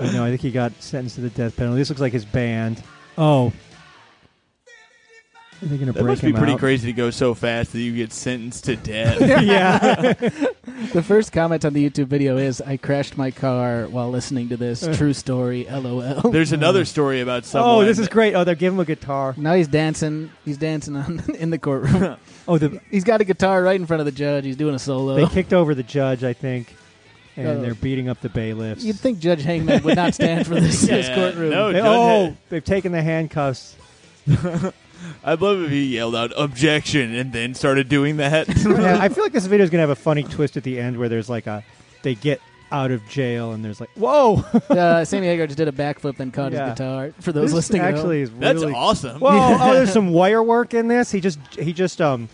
But 0.00 0.12
no, 0.12 0.24
I 0.24 0.28
think 0.30 0.40
he 0.40 0.50
got 0.50 0.72
sentenced 0.82 1.16
to 1.16 1.20
the 1.20 1.30
death 1.30 1.56
penalty. 1.56 1.78
This 1.78 1.88
looks 1.90 2.00
like 2.00 2.12
his 2.12 2.24
band. 2.24 2.82
Oh. 3.16 3.52
Are 5.62 5.66
they 5.66 5.76
going 5.76 5.88
to 5.88 5.92
That 5.92 6.02
break 6.02 6.12
must 6.12 6.22
be 6.22 6.28
him 6.30 6.36
pretty 6.36 6.54
out? 6.54 6.58
crazy 6.58 6.86
to 6.86 6.92
go 6.94 7.10
so 7.10 7.34
fast 7.34 7.72
that 7.72 7.80
you 7.80 7.94
get 7.94 8.14
sentenced 8.14 8.64
to 8.64 8.76
death. 8.76 9.20
yeah. 9.42 10.14
The 10.92 11.02
first 11.02 11.32
comment 11.32 11.64
on 11.66 11.74
the 11.74 11.88
YouTube 11.88 12.06
video 12.06 12.38
is, 12.38 12.60
"I 12.62 12.76
crashed 12.78 13.16
my 13.18 13.30
car 13.30 13.86
while 13.88 14.08
listening 14.10 14.48
to 14.48 14.56
this. 14.56 14.80
True 14.96 15.12
story. 15.12 15.66
LOL." 15.70 16.30
There's 16.30 16.52
another 16.52 16.84
story 16.86 17.20
about 17.20 17.44
someone. 17.44 17.70
Oh, 17.70 17.84
this 17.84 17.98
is 17.98 18.08
great. 18.08 18.34
Oh, 18.34 18.44
they 18.44 18.54
give 18.54 18.72
him 18.72 18.80
a 18.80 18.84
guitar. 18.84 19.34
Now 19.36 19.54
he's 19.54 19.68
dancing. 19.68 20.30
He's 20.44 20.56
dancing 20.56 20.96
on 20.96 21.20
in 21.38 21.50
the 21.50 21.58
courtroom. 21.58 22.16
Oh, 22.48 22.56
the, 22.58 22.80
he's 22.90 23.04
got 23.04 23.20
a 23.20 23.24
guitar 23.24 23.62
right 23.62 23.78
in 23.78 23.86
front 23.86 24.00
of 24.00 24.06
the 24.06 24.12
judge. 24.12 24.44
He's 24.46 24.56
doing 24.56 24.74
a 24.74 24.78
solo. 24.78 25.14
they 25.16 25.26
kicked 25.26 25.52
over 25.52 25.74
the 25.74 25.82
judge, 25.82 26.24
I 26.24 26.32
think, 26.32 26.74
and 27.36 27.46
Oh. 27.48 27.60
they're 27.62 27.74
beating 27.74 28.08
up 28.08 28.20
the 28.20 28.28
bailiffs. 28.28 28.84
You'd 28.84 28.98
think 28.98 29.18
Judge 29.20 29.42
Hangman 29.42 29.82
would 29.84 29.96
not 29.96 30.14
stand 30.14 30.46
for 30.46 30.54
this, 30.60 30.80
this 30.86 31.08
Yeah, 31.08 31.14
courtroom. 31.14 31.50
no. 31.50 31.72
They- 31.72 31.78
Judge 31.78 31.86
oh, 31.86 32.24
had- 32.26 32.36
they've 32.50 32.64
taken 32.64 32.92
the 32.92 33.02
handcuffs. 33.02 33.76
I'd 35.24 35.40
love 35.40 35.62
if 35.62 35.70
he 35.70 35.94
yelled 35.96 36.14
out 36.14 36.32
objection 36.36 37.14
and 37.14 37.32
then 37.32 37.54
started 37.54 37.88
doing 37.88 38.18
that. 38.18 38.48
Yeah, 38.70 38.98
I 39.00 39.08
feel 39.08 39.24
like 39.24 39.32
this 39.32 39.46
video 39.46 39.64
is 39.64 39.70
gonna 39.70 39.80
have 39.80 39.90
a 39.90 39.94
funny 39.96 40.22
twist 40.22 40.56
at 40.56 40.62
the 40.62 40.78
end 40.78 40.98
where 40.98 41.08
there's 41.08 41.28
like 41.30 41.46
a 41.46 41.64
they 42.02 42.14
get 42.14 42.40
out 42.70 42.90
of 42.90 43.06
jail 43.08 43.52
and 43.52 43.64
there's 43.64 43.80
like 43.80 43.88
whoa 43.96 44.36
uh, 44.68 45.04
Sammy 45.04 45.26
Hagar 45.26 45.46
just 45.46 45.56
did 45.56 45.68
a 45.68 45.72
backflip 45.72 46.20
and 46.20 46.32
caught 46.32 46.52
Yeah. 46.52 46.66
his 46.70 46.74
guitar. 46.78 47.12
For 47.20 47.32
those 47.32 47.46
this 47.50 47.54
listening, 47.54 47.80
at 47.82 47.86
home. 47.90 47.94
actually 47.96 48.20
is 48.22 48.30
That's 48.30 48.60
really 48.60 48.74
awesome. 48.74 49.18
whoa 49.20 49.30
oh 49.58 49.72
there's 49.74 49.92
some 49.92 50.10
wire 50.10 50.42
work 50.42 50.74
in 50.74 50.86
this 50.88 51.10
he 51.10 51.20
just 51.20 51.38
he 51.58 51.72
just 51.72 52.00
um 52.00 52.28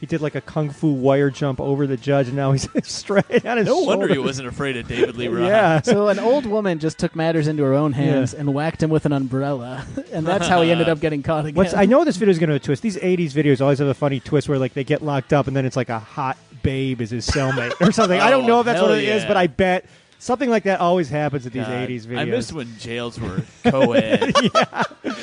he 0.00 0.06
did 0.06 0.20
like 0.22 0.34
a 0.34 0.40
kung 0.40 0.70
fu 0.70 0.92
wire 0.92 1.30
jump 1.30 1.60
over 1.60 1.86
the 1.86 1.96
judge 1.96 2.26
and 2.28 2.36
now 2.36 2.52
he's 2.52 2.66
straight 2.90 3.44
on 3.46 3.58
his 3.58 3.66
No 3.66 3.80
wonder 3.80 4.08
he 4.08 4.18
wasn't 4.18 4.48
afraid 4.48 4.76
of 4.78 4.88
David 4.88 5.16
Lee 5.16 5.28
Roth. 5.28 5.46
yeah 5.46 5.80
So 5.82 6.08
an 6.08 6.18
old 6.18 6.46
woman 6.46 6.78
just 6.78 6.98
took 6.98 7.14
matters 7.14 7.46
into 7.48 7.62
her 7.64 7.74
own 7.74 7.92
hands 7.92 8.32
and 8.34 8.54
whacked 8.54 8.82
him 8.82 8.90
with 8.90 9.04
an 9.06 9.12
umbrella, 9.12 9.84
and 10.12 10.26
that's 10.26 10.48
how 10.48 10.62
he 10.62 10.70
ended 10.70 10.88
up 10.88 11.00
getting 11.00 11.22
caught 11.22 11.44
again. 11.46 11.54
What's, 11.54 11.74
I 11.74 11.84
know 11.86 12.04
this 12.04 12.16
video 12.16 12.30
is 12.32 12.38
going 12.38 12.50
to 12.50 12.58
twist. 12.58 12.82
These 12.82 12.96
'80s 12.96 13.32
videos 13.32 13.60
always 13.60 13.78
have 13.78 13.88
a 13.88 13.94
funny 13.94 14.20
twist 14.20 14.48
where 14.48 14.58
like 14.58 14.72
they 14.74 14.84
get 14.84 15.02
locked 15.02 15.32
up 15.32 15.46
and 15.46 15.54
then 15.56 15.66
it's 15.66 15.76
like 15.76 15.90
a 15.90 15.98
hot 15.98 16.36
babe 16.62 17.00
is 17.00 17.10
his 17.10 17.26
cellmate 17.28 17.72
or 17.80 17.92
something. 17.92 18.18
I 18.20 18.30
don't 18.30 18.44
Oh, 18.44 18.48
know 18.48 18.60
if 18.60 18.66
that's 18.66 18.80
what 18.80 18.90
hell 18.90 18.98
it 18.98 19.04
is, 19.04 19.22
yeah. 19.22 19.28
but 19.28 19.36
I 19.36 19.46
bet 19.46 19.84
something 20.18 20.50
like 20.50 20.64
that 20.64 20.80
always 20.80 21.08
happens 21.08 21.46
at 21.46 21.52
these 21.52 21.64
God, 21.66 21.88
'80s 21.88 22.06
videos. 22.06 22.18
I 22.18 22.24
miss 22.26 22.52
when 22.52 22.76
jails 22.78 23.18
were 23.20 23.42
co-ed. 23.64 24.34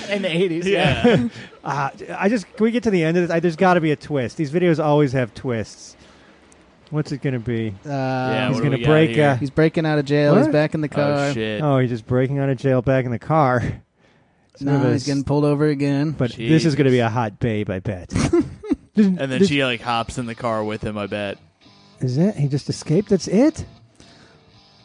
in 0.10 0.22
the 0.24 0.30
eighties? 0.32 0.68
yeah. 0.68 1.28
Uh, 1.68 1.90
I 2.18 2.30
just 2.30 2.46
can 2.56 2.64
we 2.64 2.72
get 2.72 2.84
to 2.84 2.92
the 2.92 3.04
end 3.04 3.18
of 3.18 3.24
this? 3.28 3.32
I, 3.36 3.40
there's 3.40 3.56
got 3.56 3.74
to 3.76 3.82
be 3.82 3.92
a 3.92 3.96
twist. 3.96 4.38
These 4.38 4.52
videos 4.52 4.84
always 4.84 5.12
have 5.14 5.34
twists. 5.34 5.96
What's 6.90 7.12
it 7.12 7.22
going 7.22 7.34
to 7.34 7.40
be? 7.40 7.76
Uh, 7.86 7.90
Yeah, 7.90 8.48
he's 8.48 8.56
what 8.56 8.60
do 8.62 8.64
gonna 8.70 8.78
we 8.78 8.84
got 8.84 8.90
break, 8.90 9.10
here? 9.10 9.30
uh, 9.32 9.36
He's 9.36 9.50
breaking 9.50 9.86
out 9.86 10.00
of 10.00 10.06
jail. 10.06 10.36
He's 10.38 10.46
What? 10.46 10.54
back 10.54 10.74
in 10.74 10.80
the 10.82 10.88
car. 10.88 11.12
Oh 11.12 11.34
shit. 11.34 11.62
Oh, 11.62 11.80
he's 11.80 11.90
just 11.90 12.08
breaking 12.08 12.40
out 12.40 12.48
of 12.50 12.58
jail, 12.58 12.82
back 12.82 13.04
in 13.04 13.12
the 13.12 13.20
car. 13.20 13.60
Sort 13.60 13.74
of 14.62 14.62
No, 14.62 14.88
a 14.88 14.92
he's 14.94 15.02
s- 15.02 15.06
getting 15.08 15.26
pulled 15.26 15.44
over 15.44 15.68
again. 15.68 16.12
But 16.12 16.32
this 16.32 16.64
is 16.64 16.76
going 16.76 16.86
to 16.86 16.92
be 16.92 17.00
a 17.00 17.10
hot 17.10 17.40
babe, 17.40 17.70
I 17.70 17.80
bet. 17.80 18.14
And 18.96 19.18
then 19.32 19.46
she 19.46 19.64
like 19.64 19.82
hops 19.82 20.18
in 20.18 20.26
the 20.26 20.34
car 20.34 20.64
with 20.64 20.82
him. 20.84 20.98
I 20.98 21.06
bet. 21.06 21.38
Is 22.00 22.18
it? 22.18 22.34
He 22.36 22.48
just 22.48 22.68
escaped. 22.68 23.10
That's 23.10 23.28
it. 23.28 23.64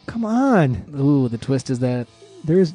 Come 0.05 0.25
on. 0.27 0.85
Ooh, 0.99 1.29
the 1.29 1.39
twist 1.39 1.71
is 1.71 1.79
that 1.79 2.07
There's 2.45 2.75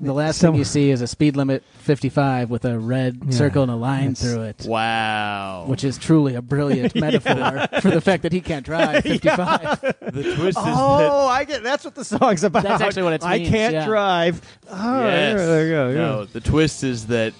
the 0.00 0.12
last 0.12 0.38
Some- 0.38 0.52
thing 0.52 0.58
you 0.58 0.64
see 0.64 0.90
is 0.90 1.00
a 1.00 1.06
speed 1.06 1.36
limit 1.36 1.62
55 1.78 2.50
with 2.50 2.64
a 2.64 2.78
red 2.78 3.18
Yeah, 3.26 3.30
circle 3.32 3.62
and 3.62 3.70
a 3.72 3.76
line 3.76 4.14
that's- 4.14 4.22
through 4.22 4.42
it. 4.42 4.66
Wow. 4.68 5.64
Which 5.66 5.84
is 5.84 5.98
truly 5.98 6.34
a 6.34 6.42
brilliant 6.42 6.94
metaphor 7.00 7.68
for 7.80 7.90
the 7.90 8.00
fact 8.00 8.22
that 8.24 8.32
he 8.32 8.40
can't 8.40 8.64
drive 8.64 9.02
55. 9.04 9.80
the 9.80 10.22
twist 10.36 10.38
is 10.46 10.54
Oh, 10.58 11.26
I 11.28 11.44
get. 11.44 11.62
That's 11.62 11.84
what 11.84 11.94
the 11.94 12.04
song's 12.04 12.44
about. 12.44 12.62
That's 12.62 12.82
actually 12.82 13.02
what 13.04 13.12
it 13.14 13.24
I 13.24 13.38
means, 13.38 13.50
can't 13.50 13.74
yeah. 13.74 13.86
drive. 13.86 14.40
Oh, 14.70 15.04
Yes. 15.04 15.36
there, 15.38 15.46
there 15.46 15.64
you 15.66 15.72
go. 15.72 15.88
Yeah. 15.90 15.94
No, 15.96 16.24
the 16.24 16.40
twist 16.40 16.84
is 16.84 17.06
that 17.08 17.32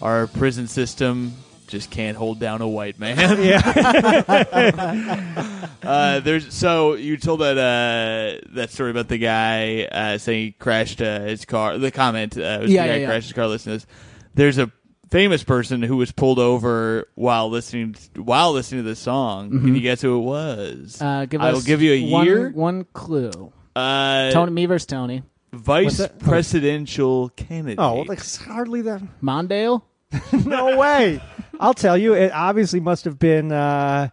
our 0.00 0.26
prison 0.26 0.66
system 0.66 1.32
just 1.72 1.90
can't 1.90 2.16
hold 2.18 2.38
down 2.38 2.60
a 2.60 2.68
white 2.68 3.00
man. 3.00 3.18
uh, 5.82 6.20
there's 6.20 6.52
so 6.54 6.94
you 6.94 7.16
told 7.16 7.40
that 7.40 7.56
uh, 7.58 8.46
that 8.54 8.70
story 8.70 8.90
about 8.90 9.08
the 9.08 9.16
guy 9.16 9.84
uh, 9.84 10.18
saying 10.18 10.44
he 10.44 10.52
crashed 10.52 11.00
uh, 11.00 11.20
his 11.20 11.46
car. 11.46 11.78
The 11.78 11.90
comment 11.90 12.36
uh, 12.36 12.58
was 12.60 12.70
Yeah, 12.70 12.82
the 12.82 12.88
guy 12.88 12.94
yeah, 12.94 13.00
yeah. 13.00 13.06
crashed 13.06 13.28
his 13.28 13.32
car. 13.32 13.46
Listening 13.48 13.80
to 13.80 13.86
this, 13.86 13.96
there's 14.34 14.58
a 14.58 14.70
famous 15.10 15.42
person 15.42 15.82
who 15.82 15.96
was 15.96 16.12
pulled 16.12 16.38
over 16.38 17.08
while 17.14 17.48
listening 17.48 17.96
while 18.16 18.52
listening 18.52 18.84
to 18.84 18.88
this 18.88 18.98
song. 19.00 19.48
Can 19.50 19.74
you 19.74 19.80
guess 19.80 20.02
who 20.02 20.18
it 20.18 20.24
was? 20.24 20.98
Mm-hmm. 20.98 21.04
Uh, 21.04 21.24
give 21.24 21.40
I 21.40 21.52
will 21.52 21.58
us 21.58 21.64
give 21.64 21.80
you 21.80 21.92
a 21.94 22.10
one, 22.10 22.26
year. 22.26 22.50
One 22.50 22.84
clue. 22.92 23.50
Uh, 23.74 24.30
Tony, 24.30 24.52
me 24.52 24.66
versus 24.66 24.84
Tony. 24.86 25.22
vice 25.54 26.06
presidential 26.18 27.30
candidate. 27.30 27.78
Oh, 27.78 27.94
well, 27.94 28.04
that's 28.04 28.36
hardly 28.36 28.82
that. 28.82 29.00
Mondale? 29.22 29.82
No 30.44 30.76
way. 30.76 31.22
I'll 31.62 31.74
tell 31.74 31.96
you. 31.96 32.14
It 32.14 32.32
obviously 32.32 32.80
must 32.80 33.04
have 33.06 33.18
been 33.18 33.52
uh, 33.52 34.08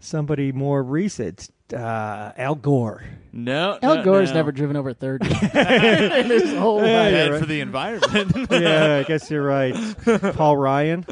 somebody 0.00 0.52
more 0.52 0.82
recent. 0.82 1.48
Uh, 1.72 2.32
Al 2.38 2.54
Gore. 2.54 3.04
no, 3.32 3.78
Al 3.82 3.96
no, 3.96 4.02
Gore's 4.02 4.30
no. 4.30 4.36
never 4.36 4.52
driven 4.52 4.74
over 4.76 4.94
30 4.94 5.26
in 5.54 6.30
his 6.30 6.54
whole 6.56 6.82
Yeah, 6.82 7.02
life. 7.02 7.12
you're 7.12 7.24
bad 7.24 7.30
right. 7.30 7.40
for 7.40 7.46
the 7.46 7.60
environment. 7.60 8.46
yeah, 8.50 8.96
I 8.96 9.02
guess 9.02 9.30
you're 9.30 9.44
right. 9.44 9.74
Paul 10.34 10.56
Ryan. 10.56 11.04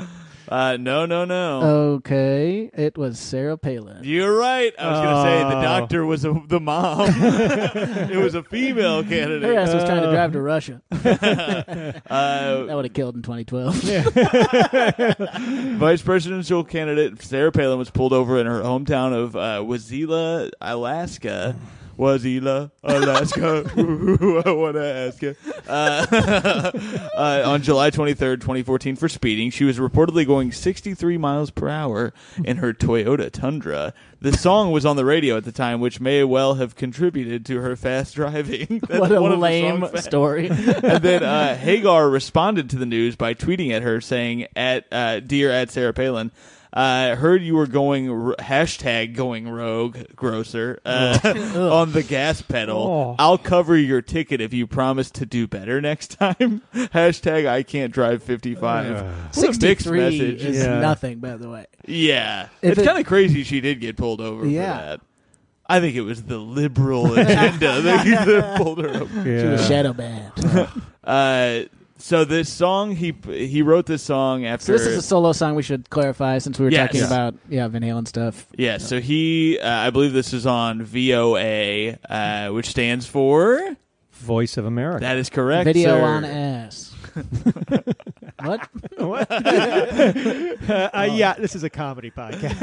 Uh, 0.48 0.76
no, 0.78 1.06
no, 1.06 1.24
no. 1.24 1.60
Okay, 1.96 2.70
it 2.74 2.96
was 2.96 3.18
Sarah 3.18 3.56
Palin. 3.58 4.04
You're 4.04 4.36
right. 4.36 4.72
I 4.78 4.90
was 4.90 5.00
going 5.00 5.16
to 5.16 5.22
say 5.22 5.38
the 5.50 5.58
Oh. 5.58 5.62
doctor 5.62 6.06
was 6.06 6.24
a, 6.24 6.40
the 6.46 6.60
mom. 6.60 7.08
it 7.10 8.16
was 8.16 8.34
a 8.34 8.42
female 8.42 9.02
candidate. 9.02 9.42
Her 9.42 9.54
candidate. 9.54 9.68
ass 9.68 9.74
was 9.74 9.84
trying 9.84 10.02
to 10.02 10.10
drive 10.10 10.32
to 10.32 10.40
Russia. 10.40 10.82
Uh, 12.08 12.64
That 12.66 12.76
would 12.76 12.84
have 12.84 12.94
killed 12.94 13.16
in 13.16 13.22
2012. 13.22 13.74
vice 15.78 16.02
presidential 16.02 16.64
candidate 16.64 17.20
Sarah 17.22 17.52
Palin 17.52 17.78
was 17.78 17.90
pulled 17.90 18.12
over 18.12 18.38
in 18.38 18.46
her 18.46 18.60
hometown 18.62 19.12
of 19.12 19.36
uh, 19.36 19.60
Wasilla, 19.62 20.50
Alaska. 20.60 21.56
Wasilla, 21.98 22.70
Alaska. 22.82 23.70
Ooh, 23.78 24.42
I 24.44 24.50
want 24.50 24.76
to 24.76 24.84
ask 24.84 25.22
you. 25.22 25.34
Uh, 25.66 26.06
uh, 27.16 27.42
on 27.46 27.62
July 27.62 27.90
23rd, 27.90 28.40
2014, 28.40 28.96
for 28.96 29.08
speeding, 29.08 29.50
she 29.50 29.64
was 29.64 29.78
reportedly 29.78 30.26
going 30.26 30.52
63 30.52 31.16
miles 31.18 31.50
per 31.50 31.68
hour 31.68 32.12
in 32.44 32.58
her 32.58 32.72
Toyota 32.72 33.30
Tundra. 33.30 33.94
The 34.20 34.32
song 34.36 34.72
was 34.72 34.86
on 34.86 34.96
the 34.96 35.04
radio 35.04 35.36
at 35.36 35.44
the 35.44 35.52
time, 35.52 35.80
which 35.80 36.00
may 36.00 36.24
well 36.24 36.54
have 36.54 36.74
contributed 36.74 37.44
to 37.46 37.60
her 37.60 37.76
fast 37.76 38.14
driving. 38.14 38.80
That's 38.88 39.00
what 39.00 39.12
a 39.12 39.20
one 39.20 39.32
of 39.32 39.38
the 39.38 39.42
lame 39.42 39.86
story. 39.96 40.48
and 40.48 41.02
then 41.02 41.22
uh, 41.22 41.56
Hagar 41.56 42.08
responded 42.08 42.70
to 42.70 42.76
the 42.76 42.86
news 42.86 43.16
by 43.16 43.34
tweeting 43.34 43.72
at 43.72 43.82
her 43.82 44.00
saying, 44.00 44.46
"At 44.56 44.86
uh, 44.90 45.20
dear 45.20 45.50
at 45.50 45.70
Sarah 45.70 45.92
Palin." 45.92 46.32
I 46.78 47.14
heard 47.14 47.42
you 47.42 47.56
were 47.56 47.66
going 47.66 48.10
r- 48.10 48.36
hashtag 48.38 49.14
going 49.14 49.48
rogue, 49.48 49.96
grocer, 50.14 50.78
uh, 50.84 51.18
on 51.72 51.92
the 51.92 52.02
gas 52.02 52.42
pedal. 52.42 52.76
Oh. 52.78 53.16
I'll 53.18 53.38
cover 53.38 53.76
your 53.78 54.02
ticket 54.02 54.42
if 54.42 54.52
you 54.52 54.66
promise 54.66 55.10
to 55.12 55.24
do 55.24 55.46
better 55.46 55.80
next 55.80 56.08
time. 56.18 56.60
hashtag 56.74 57.46
I 57.46 57.62
can't 57.62 57.92
drive 57.94 58.22
55. 58.22 58.90
What 58.92 59.02
a 59.02 59.06
mixed 59.40 59.60
63 59.62 59.98
message. 60.00 60.44
is 60.44 60.58
Yeah. 60.58 60.80
nothing, 60.80 61.18
by 61.20 61.36
the 61.36 61.48
way. 61.48 61.64
Yeah. 61.86 62.48
If 62.60 62.72
it's 62.72 62.82
it- 62.82 62.84
kind 62.84 62.98
of 62.98 63.06
crazy 63.06 63.42
she 63.42 63.62
did 63.62 63.80
get 63.80 63.96
pulled 63.96 64.20
over 64.20 64.46
Yeah. 64.46 64.76
for 64.78 64.84
that. 64.84 65.00
I 65.68 65.80
think 65.80 65.96
it 65.96 66.02
was 66.02 66.22
the 66.24 66.38
liberal 66.38 67.14
agenda 67.14 67.80
that, 67.80 68.04
that 68.26 68.56
pulled 68.62 68.78
her 68.78 68.88
over. 68.90 69.24
She 69.24 69.46
was 69.46 69.66
shadow 69.66 69.92
banned. 69.94 70.32
Uh, 71.02 71.62
so 71.98 72.24
this 72.24 72.52
song 72.52 72.94
he 72.96 73.14
he 73.26 73.62
wrote 73.62 73.86
this 73.86 74.02
song 74.02 74.42
so 74.42 74.46
after 74.48 74.72
this 74.72 74.82
is 74.86 74.96
a 74.98 75.02
solo 75.02 75.32
song. 75.32 75.54
We 75.54 75.62
should 75.62 75.88
clarify 75.90 76.38
since 76.38 76.58
we 76.58 76.64
were 76.66 76.70
Yes. 76.70 76.88
talking 76.88 77.00
Yeah. 77.00 77.06
about 77.06 77.34
yeah 77.48 77.68
Van 77.68 77.82
Halen 77.82 78.06
stuff. 78.06 78.46
yeah. 78.56 78.78
So 78.78 79.00
he 79.00 79.58
uh, 79.58 79.68
I 79.68 79.90
believe 79.90 80.12
this 80.12 80.32
is 80.32 80.46
on 80.46 80.82
VOA, 80.82 81.98
uh, 82.08 82.48
which 82.52 82.68
stands 82.68 83.06
for 83.06 83.76
Voice 84.12 84.56
of 84.56 84.64
America. 84.64 85.00
that 85.00 85.16
is 85.16 85.28
correct. 85.30 85.64
Video 85.64 85.90
sir. 85.98 86.02
on 86.04 86.24
ass. 86.24 86.85
what? 88.42 88.68
What? 88.98 89.30
uh, 89.32 91.08
yeah, 91.10 91.34
this 91.38 91.54
is 91.54 91.62
a 91.62 91.70
comedy 91.70 92.10
podcast. 92.10 92.56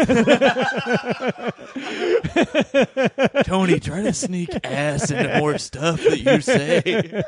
Tony, 3.45 3.79
try 3.79 4.03
to 4.03 4.13
sneak 4.13 4.49
ass 4.63 5.09
into 5.09 5.39
more 5.39 5.57
stuff 5.57 6.03
that 6.03 6.19
you 6.19 6.41
say. 6.41 7.23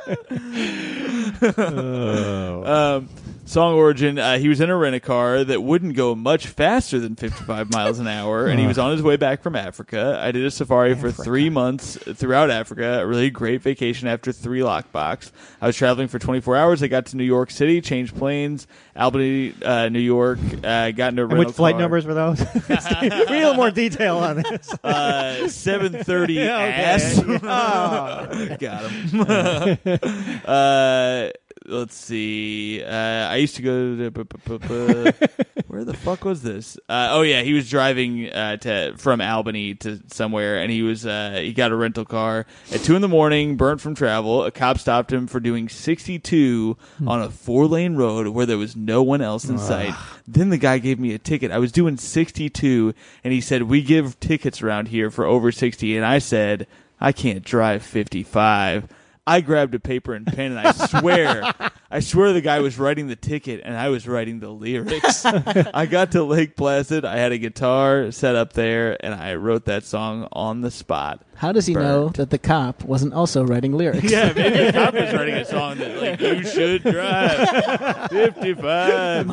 um, 2.66 3.10
song 3.46 3.76
origin: 3.76 4.20
uh, 4.20 4.38
He 4.38 4.50
was 4.50 4.60
in 4.60 4.70
a 4.70 4.76
rent 4.76 4.96
a 4.96 5.00
car 5.00 5.44
that 5.44 5.62
wouldn't 5.64 5.96
go 5.96 6.14
much 6.16 6.48
faster 6.48 7.00
than 7.00 7.16
55 7.16 7.72
miles 7.72 8.00
an 8.00 8.08
hour, 8.08 8.46
and 8.48 8.60
he 8.60 8.68
was 8.68 8.78
on 8.78 8.92
his 8.92 9.02
way 9.02 9.16
back 9.16 9.42
from 9.42 9.56
Africa. 9.56 10.20
I 10.22 10.32
did 10.32 10.46
a 10.46 10.52
safari 10.52 10.96
for 10.96 11.12
three 11.12 11.50
months 11.50 11.98
throughout 11.98 12.50
Africa. 12.50 13.00
A 13.02 13.06
really 13.08 13.30
great 13.30 13.62
vacation 13.62 14.08
after 14.08 14.32
three 14.32 14.60
lockbox. 14.62 15.32
I 15.62 15.68
was 15.68 15.76
traveling 15.76 16.08
for 16.08 16.20
24 16.20 16.56
hours. 16.58 16.84
I 16.84 16.88
got 16.88 17.06
to 17.08 17.18
New 17.18 17.24
York 17.24 17.52
City, 17.52 17.82
changed 17.82 18.16
planes, 18.16 18.68
Albany, 18.96 19.54
uh, 19.64 19.90
New 19.90 20.00
York. 20.00 20.40
Uh, 20.64 20.92
got 20.92 21.10
into 21.10 21.24
a 21.24 21.26
rental 21.26 21.46
which 21.46 21.56
flight 21.56 21.74
car. 21.74 21.82
numbers 21.82 22.06
were 22.06 22.14
those? 22.14 22.40
need 22.70 23.12
a 23.12 23.26
little 23.30 23.54
more 23.54 23.72
detail 23.72 24.18
on 24.18 24.38
this. 24.38 24.74
Uh, 24.84 25.48
730 25.48 26.40
Okay. 26.46 26.50
ass. 26.52 27.20
Oh. 27.26 28.56
Got 28.60 28.92
him. 28.92 30.42
uh, 30.46 31.30
let's 31.68 31.96
see. 31.96 32.84
Uh, 32.84 32.90
I 32.90 33.38
used 33.38 33.56
to 33.58 33.62
go 33.62 34.10
to. 34.10 35.14
Where 35.68 35.84
the 35.84 35.94
fuck 35.94 36.24
was 36.24 36.42
this? 36.42 36.78
Uh, 36.88 37.10
oh 37.12 37.22
yeah, 37.22 37.42
he 37.42 37.54
was 37.54 37.70
driving 37.70 38.30
uh, 38.30 38.58
to 38.58 38.94
from 38.98 39.20
Albany 39.20 39.76
to 39.76 40.00
somewhere, 40.08 40.60
and 40.60 40.72
he 40.72 40.82
was 40.82 41.06
uh, 41.06 41.40
he 41.42 41.54
got 41.54 41.72
a 41.72 41.76
rental 41.76 42.06
car 42.06 42.46
at 42.72 42.82
two 42.82 42.96
in 42.96 43.02
the 43.02 43.08
morning, 43.08 43.58
burnt 43.58 43.82
from 43.82 43.96
travel. 43.96 44.46
A 44.46 44.52
cop 44.52 44.78
stopped 44.80 45.12
him 45.12 45.28
for 45.28 45.40
doing 45.40 45.68
sixty 45.68 46.18
two 46.20 46.78
on 47.06 47.22
a 47.22 47.30
four 47.30 47.68
lane 47.68 47.96
road 47.96 48.28
where 48.28 48.46
there 48.46 48.58
was 48.58 48.76
no 48.76 49.04
one 49.04 49.22
else 49.22 49.46
in 49.46 49.58
sight. 49.58 49.94
Then 50.28 50.50
the 50.50 50.58
guy 50.58 50.78
gave 50.78 51.00
me 51.00 51.14
a 51.14 51.20
ticket. 51.20 51.52
I 51.52 51.60
was 51.60 51.72
doing 51.72 51.98
sixty 51.98 52.50
two, 52.50 52.94
and 53.24 53.34
he 53.34 53.42
said 53.42 53.64
we 53.64 53.82
give 53.82 54.20
tickets 54.20 54.62
around 54.62 54.88
here 54.90 55.12
for 55.12 55.26
over 55.26 55.52
sixty, 55.52 55.98
and 55.98 56.06
I 56.06 56.20
said 56.20 56.68
I 57.02 57.12
can't 57.12 57.44
drive 57.44 57.84
fifty 57.84 58.24
five. 58.24 58.88
I 59.28 59.42
grabbed 59.42 59.74
a 59.74 59.80
paper 59.80 60.14
and 60.14 60.26
pen, 60.28 60.52
and 60.56 60.60
I 60.60 60.72
swear, 60.72 61.52
I 61.90 62.00
swear 62.00 62.32
the 62.34 62.42
guy 62.42 62.60
was 62.60 62.78
writing 62.78 63.08
the 63.08 63.16
ticket, 63.16 63.62
and 63.64 63.76
I 63.76 63.90
was 63.90 64.08
writing 64.08 64.40
the 64.40 64.50
lyrics. 64.50 65.26
I 65.26 65.88
got 65.88 66.12
to 66.12 66.24
Lake 66.24 66.56
Placid. 66.56 67.06
I 67.06 67.18
had 67.18 67.32
a 67.32 67.40
guitar 67.40 68.12
set 68.12 68.36
up 68.36 68.54
there, 68.54 69.04
and 69.04 69.16
I 69.16 69.34
wrote 69.36 69.66
that 69.66 69.84
song 69.84 70.28
on 70.32 70.62
the 70.62 70.70
spot. 70.70 71.26
How 71.38 71.52
does 71.52 71.66
he 71.66 71.74
Burn. 71.74 71.84
know 71.84 72.10
that 72.10 72.30
the 72.30 72.38
cop 72.38 72.84
wasn't 72.86 73.14
also 73.14 73.44
writing 73.44 73.74
lyrics? 73.74 74.10
Yeah, 74.10 74.32
maybe 74.34 74.64
the 74.68 74.72
cop 74.72 74.94
was 74.94 75.12
writing 75.14 75.36
a 75.36 75.44
song 75.46 75.78
that 75.80 76.02
like 76.02 76.22
you 76.22 76.46
should 76.46 76.82
drive 76.84 78.10
fifty 78.10 78.54
five. 78.54 79.28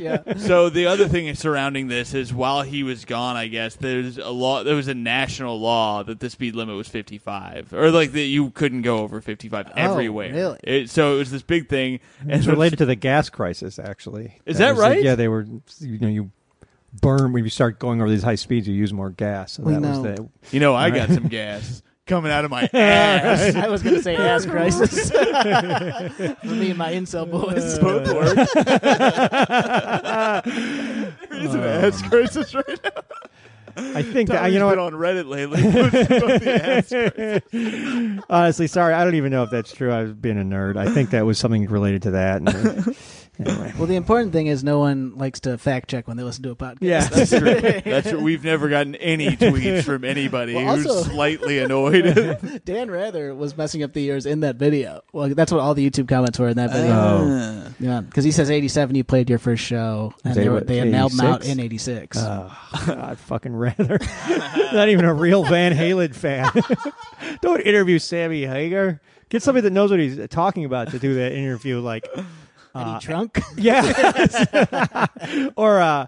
yeah. 0.00 0.36
So 0.38 0.70
the 0.70 0.86
other 0.86 1.06
thing 1.06 1.32
surrounding 1.36 1.86
this 1.86 2.14
is 2.14 2.34
while 2.34 2.62
he 2.62 2.82
was 2.82 3.04
gone, 3.04 3.36
I 3.36 3.46
guess 3.46 3.76
there's 3.76 4.18
a 4.18 4.30
law. 4.30 4.64
There 4.64 4.74
was 4.74 4.88
a 4.88 4.94
national 4.94 5.60
law 5.60 6.02
that 6.02 6.18
the 6.18 6.30
speed 6.30 6.56
limit 6.56 6.74
was 6.76 6.88
55, 6.88 7.72
or 7.72 7.92
like 7.92 8.10
that 8.12 8.22
you 8.22 8.50
couldn't 8.50 8.82
go 8.82 8.98
over 8.98 9.20
55 9.26 9.72
everywhere. 9.76 10.32
really? 10.32 10.58
It, 10.64 10.88
so 10.90 11.14
it 11.16 11.18
was 11.18 11.30
this 11.30 11.42
big 11.42 11.68
thing, 11.68 12.00
and 12.22 12.32
It's 12.32 12.46
related 12.46 12.78
to 12.78 12.86
the 12.86 12.94
gas 12.96 13.28
crisis, 13.28 13.78
actually. 13.78 14.40
Is 14.46 14.56
that 14.58 14.70
was 14.70 14.78
the- 14.78 14.82
right? 14.88 15.02
yeah, 15.02 15.14
they 15.16 15.28
were. 15.28 15.46
You 15.80 15.98
know, 15.98 16.08
you 16.08 16.30
burn 17.02 17.32
when 17.34 17.44
you 17.44 17.50
start 17.50 17.78
going 17.78 18.00
over 18.00 18.08
these 18.08 18.22
high 18.22 18.36
speeds. 18.36 18.66
You 18.66 18.74
use 18.74 18.92
more 18.92 19.10
gas. 19.10 19.52
So 19.52 19.64
We 19.64 19.72
that 19.74 19.82
was 19.82 19.98
know. 19.98 20.02
the. 20.14 20.28
You 20.52 20.60
know, 20.60 20.74
I 20.74 20.88
got 20.90 21.10
some 21.10 21.28
gas 21.28 21.82
coming 22.06 22.30
out 22.32 22.44
of 22.44 22.50
my 22.50 22.62
ass. 22.72 23.54
I 23.56 23.68
was 23.68 23.82
going 23.82 23.96
to 23.96 24.02
say 24.02 24.16
ass 24.16 24.46
crisis. 24.54 25.10
For 25.10 26.46
me 26.46 26.70
and 26.70 26.78
my 26.78 26.92
incel 26.94 27.30
boys. 27.30 27.78
Both 27.78 28.06
work. 28.14 28.36
There's 31.30 31.54
an 31.54 31.60
um, 31.60 31.66
ass 31.66 32.00
crisis 32.02 32.54
right 32.54 32.80
now. 32.84 32.90
I 33.76 34.02
think 34.02 34.30
that 34.30 34.52
you 34.52 34.58
know 34.58 34.70
been 34.70 34.78
what. 34.78 34.94
on 34.94 34.98
Reddit 34.98 35.28
lately. 35.28 35.60
About 35.68 36.40
the 36.40 36.64
ass 36.64 36.88
crisis. 37.50 38.24
Honestly, 38.30 38.66
sorry, 38.66 38.94
I 38.94 39.04
don't 39.04 39.14
even 39.14 39.30
know 39.30 39.42
if 39.42 39.50
that's 39.50 39.72
true. 39.72 39.92
I've 39.92 40.20
been 40.20 40.38
a 40.38 40.44
nerd. 40.44 40.76
I 40.76 40.92
think 40.92 41.10
that 41.10 41.26
was 41.26 41.38
something 41.38 41.66
related 41.66 42.02
to 42.02 42.10
that. 42.12 42.36
And, 42.40 42.96
anyway, 43.38 43.72
Well, 43.76 43.86
the 43.86 43.96
important 43.96 44.32
thing 44.32 44.46
is 44.46 44.62
no 44.64 44.78
one 44.78 45.16
likes 45.16 45.40
to 45.40 45.58
fact 45.58 45.88
check 45.90 46.06
when 46.08 46.16
they 46.16 46.22
listen 46.22 46.42
to 46.44 46.50
a 46.50 46.56
podcast. 46.56 46.78
Yeah. 46.80 47.04
That's 47.08 47.30
true. 47.30 47.80
That's 47.92 48.10
true. 48.10 48.20
We've 48.20 48.44
never 48.44 48.68
gotten 48.68 48.94
any 48.96 49.28
tweets 49.36 49.84
from 49.84 50.04
anybody 50.04 50.54
Well, 50.54 50.76
who's 50.76 50.86
also- 50.86 51.10
slightly 51.10 51.58
annoyed. 51.58 52.62
Dan 52.64 52.90
Rather 52.90 53.34
was 53.34 53.56
messing 53.56 53.82
up 53.82 53.92
the 53.92 54.00
years 54.02 54.26
in 54.26 54.40
that 54.40 54.56
video. 54.56 55.02
Well, 55.12 55.28
that's 55.30 55.52
what 55.52 55.60
all 55.60 55.74
the 55.74 55.88
YouTube 55.88 56.08
comments 56.08 56.38
were 56.38 56.48
in 56.48 56.56
that 56.56 56.72
video. 56.72 56.92
Oh. 56.92 57.68
Yeah, 57.78 58.00
because 58.00 58.24
he 58.24 58.32
says 58.32 58.50
87 58.50 58.94
you 58.96 59.04
played 59.04 59.28
your 59.28 59.38
first 59.38 59.62
show, 59.64 60.14
and 60.24 60.34
They 60.34 60.42
they, 60.44 60.48
were, 60.48 60.54
were- 60.56 60.60
they 60.62 60.78
had 60.78 60.88
nailed 60.88 61.20
out 61.20 61.44
in 61.44 61.60
86. 61.60 62.16
uh, 62.16 62.50
I'd 62.72 63.18
fucking 63.18 63.54
rather. 63.54 63.98
Not 64.72 64.88
even 64.88 65.04
a 65.04 65.12
real 65.14 65.44
Van 65.44 65.72
Halen 65.74 66.14
fan. 66.14 66.50
don't 67.42 67.60
interview 67.60 67.98
Sammy 67.98 68.44
Hagar. 68.44 69.00
Get 69.28 69.42
somebody 69.42 69.62
that 69.62 69.72
knows 69.72 69.90
what 69.90 69.98
he's 70.00 70.18
talking 70.28 70.64
about 70.64 70.90
to 70.92 70.98
do 70.98 71.14
that 71.14 71.32
interview. 71.32 71.80
Like, 71.80 72.06
Eddie 72.80 73.00
Trunk? 73.00 73.40
yeah, 73.56 75.06
or 75.56 75.80
uh, 75.80 76.06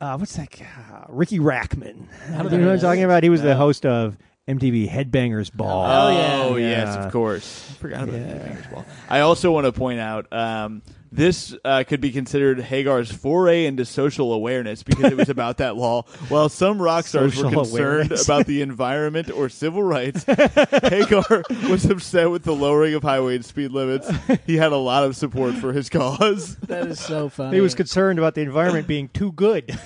uh, 0.00 0.16
what's 0.16 0.36
that? 0.36 0.50
guy? 0.50 0.66
Uh, 0.92 1.04
Riki 1.08 1.38
Rachtman. 1.38 2.06
You 2.30 2.36
know 2.36 2.44
what 2.44 2.52
I'm 2.74 2.78
talking 2.80 3.04
about? 3.04 3.22
He 3.22 3.30
was 3.30 3.42
the 3.42 3.54
host 3.56 3.86
of 3.86 4.16
MTV 4.48 4.88
Headbangers 4.88 5.52
Ball. 5.52 5.84
Oh, 5.86 6.10
yeah. 6.10 6.42
Oh, 6.44 6.56
yes, 6.56 6.96
of 6.96 7.12
course. 7.12 7.70
I 7.70 7.74
forgot 7.74 8.02
about 8.04 8.14
Yeah. 8.16 8.34
the 8.34 8.40
Fingers 8.40 8.66
Ball. 8.66 8.84
I 9.08 9.20
also 9.20 9.50
want 9.52 9.64
to 9.66 9.72
point 9.72 10.00
out 10.00 10.26
um, 10.32 10.82
this 11.14 11.54
uh, 11.64 11.84
could 11.86 12.00
be 12.00 12.10
considered 12.10 12.60
Hagar's 12.60 13.12
foray 13.12 13.66
into 13.66 13.84
social 13.84 14.32
awareness 14.32 14.82
because 14.82 15.12
it 15.12 15.16
was 15.16 15.28
about 15.28 15.58
that 15.58 15.76
law. 15.76 16.02
While 16.28 16.48
some 16.48 16.82
rock 16.82 17.06
stars 17.06 17.36
were 17.36 17.50
concerned 17.50 17.72
awareness. 17.72 18.24
about 18.24 18.46
the 18.46 18.62
environment 18.62 19.30
or 19.30 19.48
civil 19.48 19.82
rights, 19.82 20.24
Hagar 20.26 21.44
was 21.68 21.84
upset 21.84 22.30
with 22.30 22.42
the 22.42 22.54
lowering 22.54 22.94
of 22.94 23.02
highway 23.02 23.40
speed 23.42 23.70
limits. 23.70 24.10
He 24.46 24.56
had 24.56 24.72
a 24.72 24.76
lot 24.76 25.04
of 25.04 25.14
support 25.16 25.54
for 25.54 25.72
his 25.72 25.88
cause. 25.88 26.56
That 26.56 26.88
is 26.88 26.98
so 26.98 27.28
funny. 27.30 27.56
He 27.56 27.60
was 27.60 27.74
concerned 27.74 28.18
about 28.18 28.34
the 28.34 28.40
environment 28.42 28.88
being 28.88 29.08
too 29.08 29.30
good. 29.32 29.78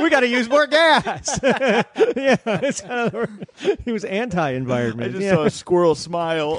we 0.00 0.10
got 0.10 0.20
to 0.20 0.28
use 0.28 0.48
more 0.48 0.66
gas. 0.68 1.40
yeah, 1.42 1.82
it's 2.46 2.80
kind 2.82 3.14
of, 3.14 3.28
he 3.84 3.90
was 3.90 4.04
anti-environment. 4.04 5.08
I 5.08 5.12
just 5.12 5.24
yeah. 5.24 5.34
saw 5.34 5.44
a 5.44 5.50
squirrel 5.50 5.94
smile. 5.96 6.58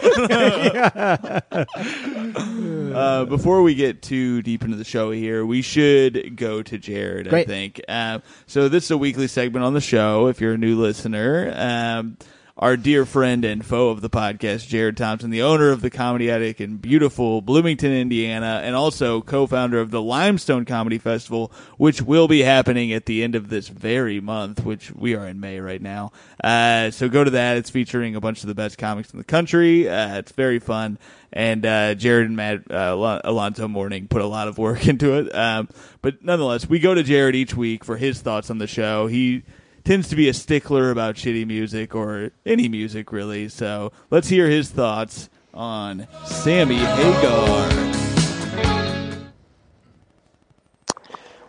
Uh, 2.95 3.25
before 3.25 3.61
we 3.61 3.75
get 3.75 4.01
too 4.01 4.41
deep 4.41 4.63
into 4.63 4.77
the 4.77 4.83
show 4.83 5.11
here, 5.11 5.45
we 5.45 5.61
should 5.61 6.35
go 6.35 6.61
to 6.61 6.77
Jared, 6.77 7.33
I 7.33 7.43
think. 7.43 7.81
Uh, 7.87 8.19
so, 8.47 8.69
this 8.69 8.85
is 8.85 8.91
a 8.91 8.97
weekly 8.97 9.27
segment 9.27 9.65
on 9.65 9.73
the 9.73 9.81
show. 9.81 10.27
If 10.27 10.41
you're 10.41 10.53
a 10.53 10.57
new 10.57 10.79
listener, 10.79 11.53
um, 11.55 12.17
our 12.61 12.77
dear 12.77 13.07
friend 13.07 13.43
and 13.43 13.65
foe 13.65 13.89
of 13.89 14.01
the 14.01 14.09
podcast, 14.09 14.67
Jared 14.67 14.95
Thompson, 14.95 15.31
the 15.31 15.41
owner 15.41 15.71
of 15.71 15.81
the 15.81 15.89
Comedy 15.89 16.29
Attic 16.29 16.61
in 16.61 16.77
beautiful 16.77 17.41
Bloomington, 17.41 17.91
Indiana, 17.91 18.61
and 18.63 18.75
also 18.75 19.19
co 19.19 19.47
founder 19.47 19.79
of 19.79 19.89
the 19.89 20.01
Limestone 20.01 20.63
Comedy 20.65 20.99
Festival, 20.99 21.51
which 21.77 22.03
will 22.03 22.27
be 22.27 22.43
happening 22.43 22.93
at 22.93 23.07
the 23.07 23.23
end 23.23 23.33
of 23.33 23.49
this 23.49 23.67
very 23.67 24.21
month, 24.21 24.63
which 24.63 24.91
we 24.91 25.15
are 25.15 25.27
in 25.27 25.39
May 25.39 25.59
right 25.59 25.81
now. 25.81 26.11
Uh, 26.43 26.91
so 26.91 27.09
go 27.09 27.23
to 27.23 27.31
that. 27.31 27.57
It's 27.57 27.71
featuring 27.71 28.15
a 28.15 28.21
bunch 28.21 28.43
of 28.43 28.47
the 28.47 28.55
best 28.55 28.77
comics 28.77 29.09
in 29.09 29.17
the 29.17 29.25
country. 29.25 29.89
Uh, 29.89 30.19
it's 30.19 30.31
very 30.31 30.59
fun. 30.59 30.99
And 31.33 31.65
uh, 31.65 31.95
Jared 31.95 32.27
and 32.27 32.35
Matt 32.35 32.69
uh, 32.69 33.21
Alonzo 33.23 33.67
Morning 33.67 34.07
put 34.07 34.21
a 34.21 34.27
lot 34.27 34.47
of 34.47 34.59
work 34.59 34.87
into 34.87 35.17
it. 35.17 35.33
Um, 35.33 35.67
but 36.03 36.23
nonetheless, 36.23 36.69
we 36.69 36.77
go 36.77 36.93
to 36.93 37.01
Jared 37.01 37.33
each 37.33 37.55
week 37.55 37.83
for 37.83 37.97
his 37.97 38.21
thoughts 38.21 38.51
on 38.51 38.59
the 38.59 38.67
show. 38.67 39.07
He 39.07 39.41
tends 39.83 40.07
to 40.09 40.15
be 40.15 40.29
a 40.29 40.33
stickler 40.33 40.91
about 40.91 41.15
shitty 41.15 41.45
music 41.45 41.95
or 41.95 42.31
any 42.45 42.67
music 42.67 43.11
really. 43.11 43.49
So 43.49 43.91
let's 44.09 44.29
hear 44.29 44.49
his 44.49 44.69
thoughts 44.69 45.29
on 45.53 46.07
Sammy 46.25 46.77
Hagar. 46.77 47.91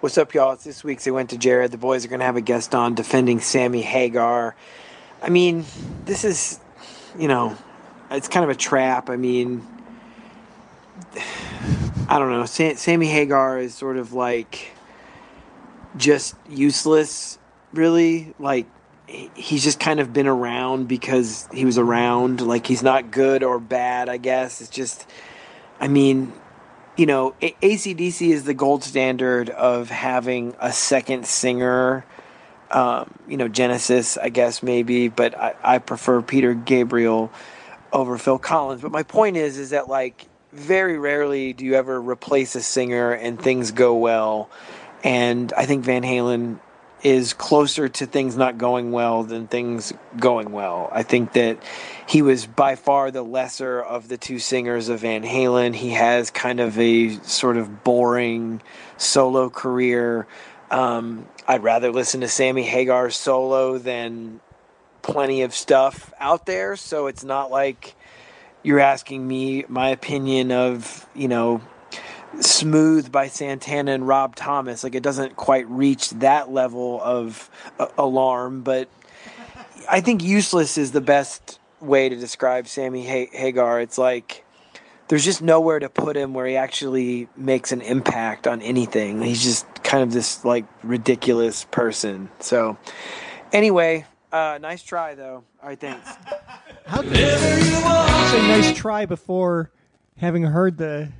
What's 0.00 0.18
up, 0.18 0.34
y'all? 0.34 0.52
It's 0.54 0.64
this 0.64 0.82
week's 0.82 1.04
They 1.04 1.12
Went 1.12 1.30
to 1.30 1.38
Jared. 1.38 1.70
The 1.70 1.78
boys 1.78 2.04
are 2.04 2.08
going 2.08 2.18
to 2.18 2.26
have 2.26 2.36
a 2.36 2.40
guest 2.40 2.74
on 2.74 2.96
defending 2.96 3.38
Sammy 3.38 3.82
Hagar. 3.82 4.56
I 5.22 5.28
mean, 5.28 5.64
this 6.06 6.24
is, 6.24 6.58
you 7.16 7.28
know, 7.28 7.56
it's 8.10 8.26
kind 8.26 8.42
of 8.42 8.50
a 8.50 8.56
trap. 8.56 9.08
I 9.08 9.16
mean, 9.16 9.64
I 12.08 12.18
don't 12.18 12.32
know. 12.32 12.44
Sammy 12.46 13.06
Hagar 13.06 13.60
is 13.60 13.76
sort 13.76 13.96
of 13.96 14.12
like 14.12 14.72
just 15.96 16.34
useless, 16.48 17.38
really. 17.72 18.34
Like, 18.38 18.66
he's 19.06 19.62
just 19.62 19.80
kind 19.80 20.00
of 20.00 20.12
been 20.12 20.26
around 20.26 20.88
because 20.88 21.48
he 21.52 21.64
was 21.64 21.78
around. 21.78 22.40
Like, 22.40 22.66
he's 22.66 22.82
not 22.82 23.10
good 23.10 23.42
or 23.42 23.58
bad, 23.58 24.08
I 24.08 24.16
guess. 24.16 24.60
It's 24.60 24.70
just, 24.70 25.06
I 25.80 25.88
mean, 25.88 26.32
you 26.96 27.06
know, 27.06 27.34
A- 27.42 27.56
ACDC 27.62 28.30
is 28.30 28.44
the 28.44 28.54
gold 28.54 28.84
standard 28.84 29.50
of 29.50 29.90
having 29.90 30.54
a 30.60 30.72
second 30.72 31.26
singer. 31.26 32.04
Um, 32.70 33.12
you 33.28 33.36
know, 33.36 33.48
Genesis, 33.48 34.16
I 34.16 34.30
guess 34.30 34.62
maybe, 34.62 35.08
but 35.08 35.36
I, 35.36 35.54
I 35.62 35.78
prefer 35.78 36.22
Peter 36.22 36.54
Gabriel 36.54 37.30
over 37.92 38.16
Phil 38.16 38.38
Collins. 38.38 38.80
But 38.80 38.92
my 38.92 39.02
point 39.02 39.36
is, 39.36 39.58
is 39.58 39.70
that 39.70 39.88
like 39.88 40.26
very 40.52 40.98
rarely 40.98 41.52
do 41.52 41.64
you 41.64 41.74
ever 41.74 42.00
replace 42.00 42.54
a 42.54 42.62
singer 42.62 43.12
and 43.12 43.40
things 43.40 43.72
go 43.72 43.94
well. 43.96 44.50
And 45.02 45.52
I 45.54 45.66
think 45.66 45.84
Van 45.84 46.02
Halen 46.02 46.58
is 47.02 47.32
closer 47.32 47.88
to 47.88 48.06
things 48.06 48.36
not 48.36 48.58
going 48.58 48.92
well 48.92 49.24
than 49.24 49.48
things 49.48 49.92
going 50.16 50.52
well. 50.52 50.88
I 50.92 51.02
think 51.02 51.32
that 51.32 51.58
he 52.06 52.22
was 52.22 52.46
by 52.46 52.76
far 52.76 53.10
the 53.10 53.22
lesser 53.22 53.80
of 53.80 54.08
the 54.08 54.16
two 54.16 54.38
singers 54.38 54.88
of 54.88 55.00
Van 55.00 55.24
Halen. 55.24 55.74
He 55.74 55.90
has 55.90 56.30
kind 56.30 56.60
of 56.60 56.78
a 56.78 57.16
sort 57.20 57.56
of 57.56 57.82
boring 57.82 58.62
solo 58.96 59.50
career. 59.50 60.26
Um, 60.70 61.26
I'd 61.48 61.64
rather 61.64 61.90
listen 61.90 62.20
to 62.20 62.28
Sammy 62.28 62.62
Hagar 62.62 63.10
solo 63.10 63.78
than 63.78 64.40
plenty 65.02 65.42
of 65.42 65.54
stuff 65.54 66.12
out 66.20 66.46
there. 66.46 66.76
So 66.76 67.08
it's 67.08 67.24
not 67.24 67.50
like 67.50 67.96
you're 68.62 68.80
asking 68.80 69.26
me 69.26 69.64
my 69.68 69.88
opinion 69.88 70.52
of, 70.52 71.06
you 71.14 71.26
know, 71.26 71.60
Smooth 72.40 73.12
by 73.12 73.28
Santana 73.28 73.92
and 73.92 74.06
Rob 74.06 74.34
Thomas. 74.34 74.82
Like 74.84 74.94
it 74.94 75.02
doesn't 75.02 75.36
quite 75.36 75.68
reach 75.68 76.10
that 76.10 76.50
level 76.50 77.00
of 77.02 77.50
uh, 77.78 77.88
alarm, 77.98 78.62
but 78.62 78.88
I 79.88 80.00
think 80.00 80.22
useless 80.22 80.78
is 80.78 80.92
the 80.92 81.00
best 81.00 81.58
way 81.80 82.08
to 82.08 82.16
describe 82.16 82.66
Sammy 82.68 83.06
ha- 83.06 83.30
Hagar. 83.32 83.80
It's 83.80 83.98
like 83.98 84.44
there's 85.08 85.24
just 85.24 85.42
nowhere 85.42 85.78
to 85.78 85.88
put 85.88 86.16
him 86.16 86.32
where 86.32 86.46
he 86.46 86.56
actually 86.56 87.28
makes 87.36 87.72
an 87.72 87.82
impact 87.82 88.46
on 88.46 88.62
anything. 88.62 89.20
He's 89.20 89.42
just 89.42 89.66
kind 89.82 90.02
of 90.02 90.12
this 90.12 90.44
like 90.44 90.64
ridiculous 90.82 91.64
person. 91.64 92.30
So 92.40 92.78
anyway, 93.52 94.06
uh, 94.32 94.58
nice 94.60 94.82
try 94.82 95.14
though. 95.14 95.44
All 95.62 95.68
right, 95.68 95.78
thanks. 95.78 96.08
How 96.86 97.02
could 97.02 97.16
you 97.16 97.26
say 97.26 98.48
nice 98.48 98.72
try 98.72 99.06
before 99.06 99.70
having 100.16 100.44
heard 100.44 100.78
the. 100.78 101.10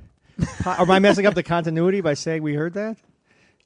Or 0.65 0.81
am 0.81 0.91
I 0.91 0.99
messing 0.99 1.25
up 1.25 1.35
the 1.35 1.43
continuity 1.43 2.01
by 2.01 2.13
saying 2.15 2.43
we 2.43 2.53
heard 2.55 2.73
that? 2.73 2.97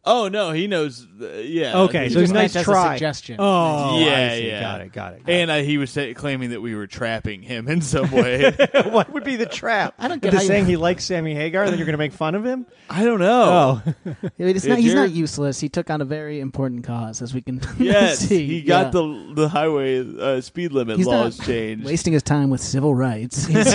Oh 0.10 0.30
no, 0.30 0.52
he 0.52 0.68
knows. 0.68 1.06
Uh, 1.22 1.26
yeah. 1.44 1.80
Okay, 1.80 2.06
He 2.06 2.14
so 2.14 2.22
just 2.22 2.32
nice 2.34 2.56
meant 2.56 2.56
as 2.56 2.62
a 2.62 2.72
try. 2.72 2.96
suggestion. 2.96 3.36
Oh, 3.40 4.00
yeah, 4.00 4.30
I 4.32 4.38
see. 4.38 4.48
yeah. 4.48 4.62
Got 4.62 4.82
it, 4.82 4.94
got 4.94 5.14
it, 5.16 5.26
got 5.26 5.30
and 5.34 5.52
uh, 5.52 5.56
he 5.58 5.78
was 5.78 5.90
say, 5.90 6.14
claiming 6.14 6.52
that 6.52 6.62
we 6.62 6.76
were 6.76 6.88
trapping 6.88 7.42
him 7.42 7.68
in 7.68 7.82
some 7.82 8.10
way. 8.12 8.52
what 8.86 9.12
would 9.12 9.26
be 9.26 9.36
the 9.36 9.46
trap? 9.48 9.96
I 10.00 10.08
don't 10.08 10.22
get 10.22 10.32
Just 10.32 10.38
how 10.38 10.42
you- 10.44 10.48
saying 10.48 10.66
he 10.68 10.78
likes 10.78 11.04
Sammy 11.04 11.36
Hagar, 11.36 11.66
then 11.70 11.78
you're 11.78 11.86
going 11.86 11.92
to 11.94 11.98
make 11.98 12.14
fun 12.14 12.36
of 12.36 12.46
him? 12.46 12.66
I 12.90 13.04
don't 13.04 13.20
know. 13.20 13.82
Oh, 13.86 13.94
I 14.06 14.32
mean, 14.38 14.56
it's 14.56 14.64
Yeah, 14.64 14.76
not, 14.76 14.80
he's 14.80 14.94
not 14.94 15.12
useless. 15.12 15.60
He 15.60 15.68
took 15.68 15.90
on 15.90 16.00
a 16.00 16.06
very 16.06 16.40
important 16.40 16.86
cause, 16.86 17.22
as 17.22 17.34
we 17.34 17.42
can 17.42 17.60
yes, 17.78 18.20
see. 18.20 18.48
he 18.48 18.62
got 18.62 18.86
Yeah. 18.86 18.92
the 18.92 19.32
the 19.36 19.50
highway 19.50 20.00
uh, 20.20 20.40
speed 20.40 20.72
limit 20.72 20.96
He's 20.98 21.06
laws 21.08 21.38
not 21.38 21.48
changed. 21.48 21.84
wasting 21.86 22.14
his 22.14 22.24
time 22.24 22.50
with 22.50 22.62
civil 22.62 22.96
rights. 22.96 23.44
He's- 23.46 23.74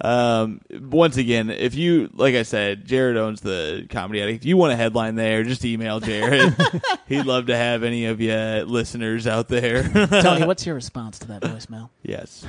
um, 0.00 0.60
once 0.70 1.16
again, 1.16 1.50
if 1.50 1.74
you 1.74 2.10
like 2.14 2.34
I 2.34 2.42
said, 2.42 2.86
Jared 2.86 3.16
owns 3.16 3.40
the 3.40 3.86
Comedy 3.90 4.22
Attic. 4.22 4.36
If 4.36 4.44
you 4.44 4.56
want 4.56 4.72
a 4.72 4.76
headline 4.76 5.14
there, 5.14 5.42
just 5.44 5.64
email 5.64 6.00
Jared. 6.00 6.54
He'd 7.06 7.24
love 7.24 7.46
to 7.46 7.56
have 7.56 7.82
any 7.82 8.06
of 8.06 8.20
you 8.20 8.34
listeners 8.66 9.26
out 9.26 9.48
there. 9.48 9.82
Tony, 10.06 10.46
what's 10.46 10.64
your 10.66 10.74
response 10.76 11.18
to 11.20 11.28
that 11.28 11.42
voicemail? 11.42 11.90
yes. 12.02 12.46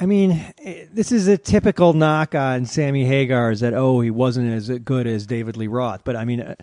I 0.00 0.06
mean, 0.06 0.44
this 0.92 1.12
is 1.12 1.28
a 1.28 1.36
typical 1.36 1.92
knock 1.92 2.34
on 2.34 2.66
Sammy 2.66 3.04
Hagar 3.04 3.50
is 3.50 3.60
that, 3.60 3.74
oh, 3.74 4.00
he 4.00 4.10
wasn't 4.10 4.52
as 4.52 4.68
good 4.80 5.06
as 5.06 5.26
David 5.26 5.56
Lee 5.56 5.66
Roth. 5.66 6.02
But 6.04 6.16
I 6.16 6.24
mean, 6.24 6.40
uh, 6.40 6.54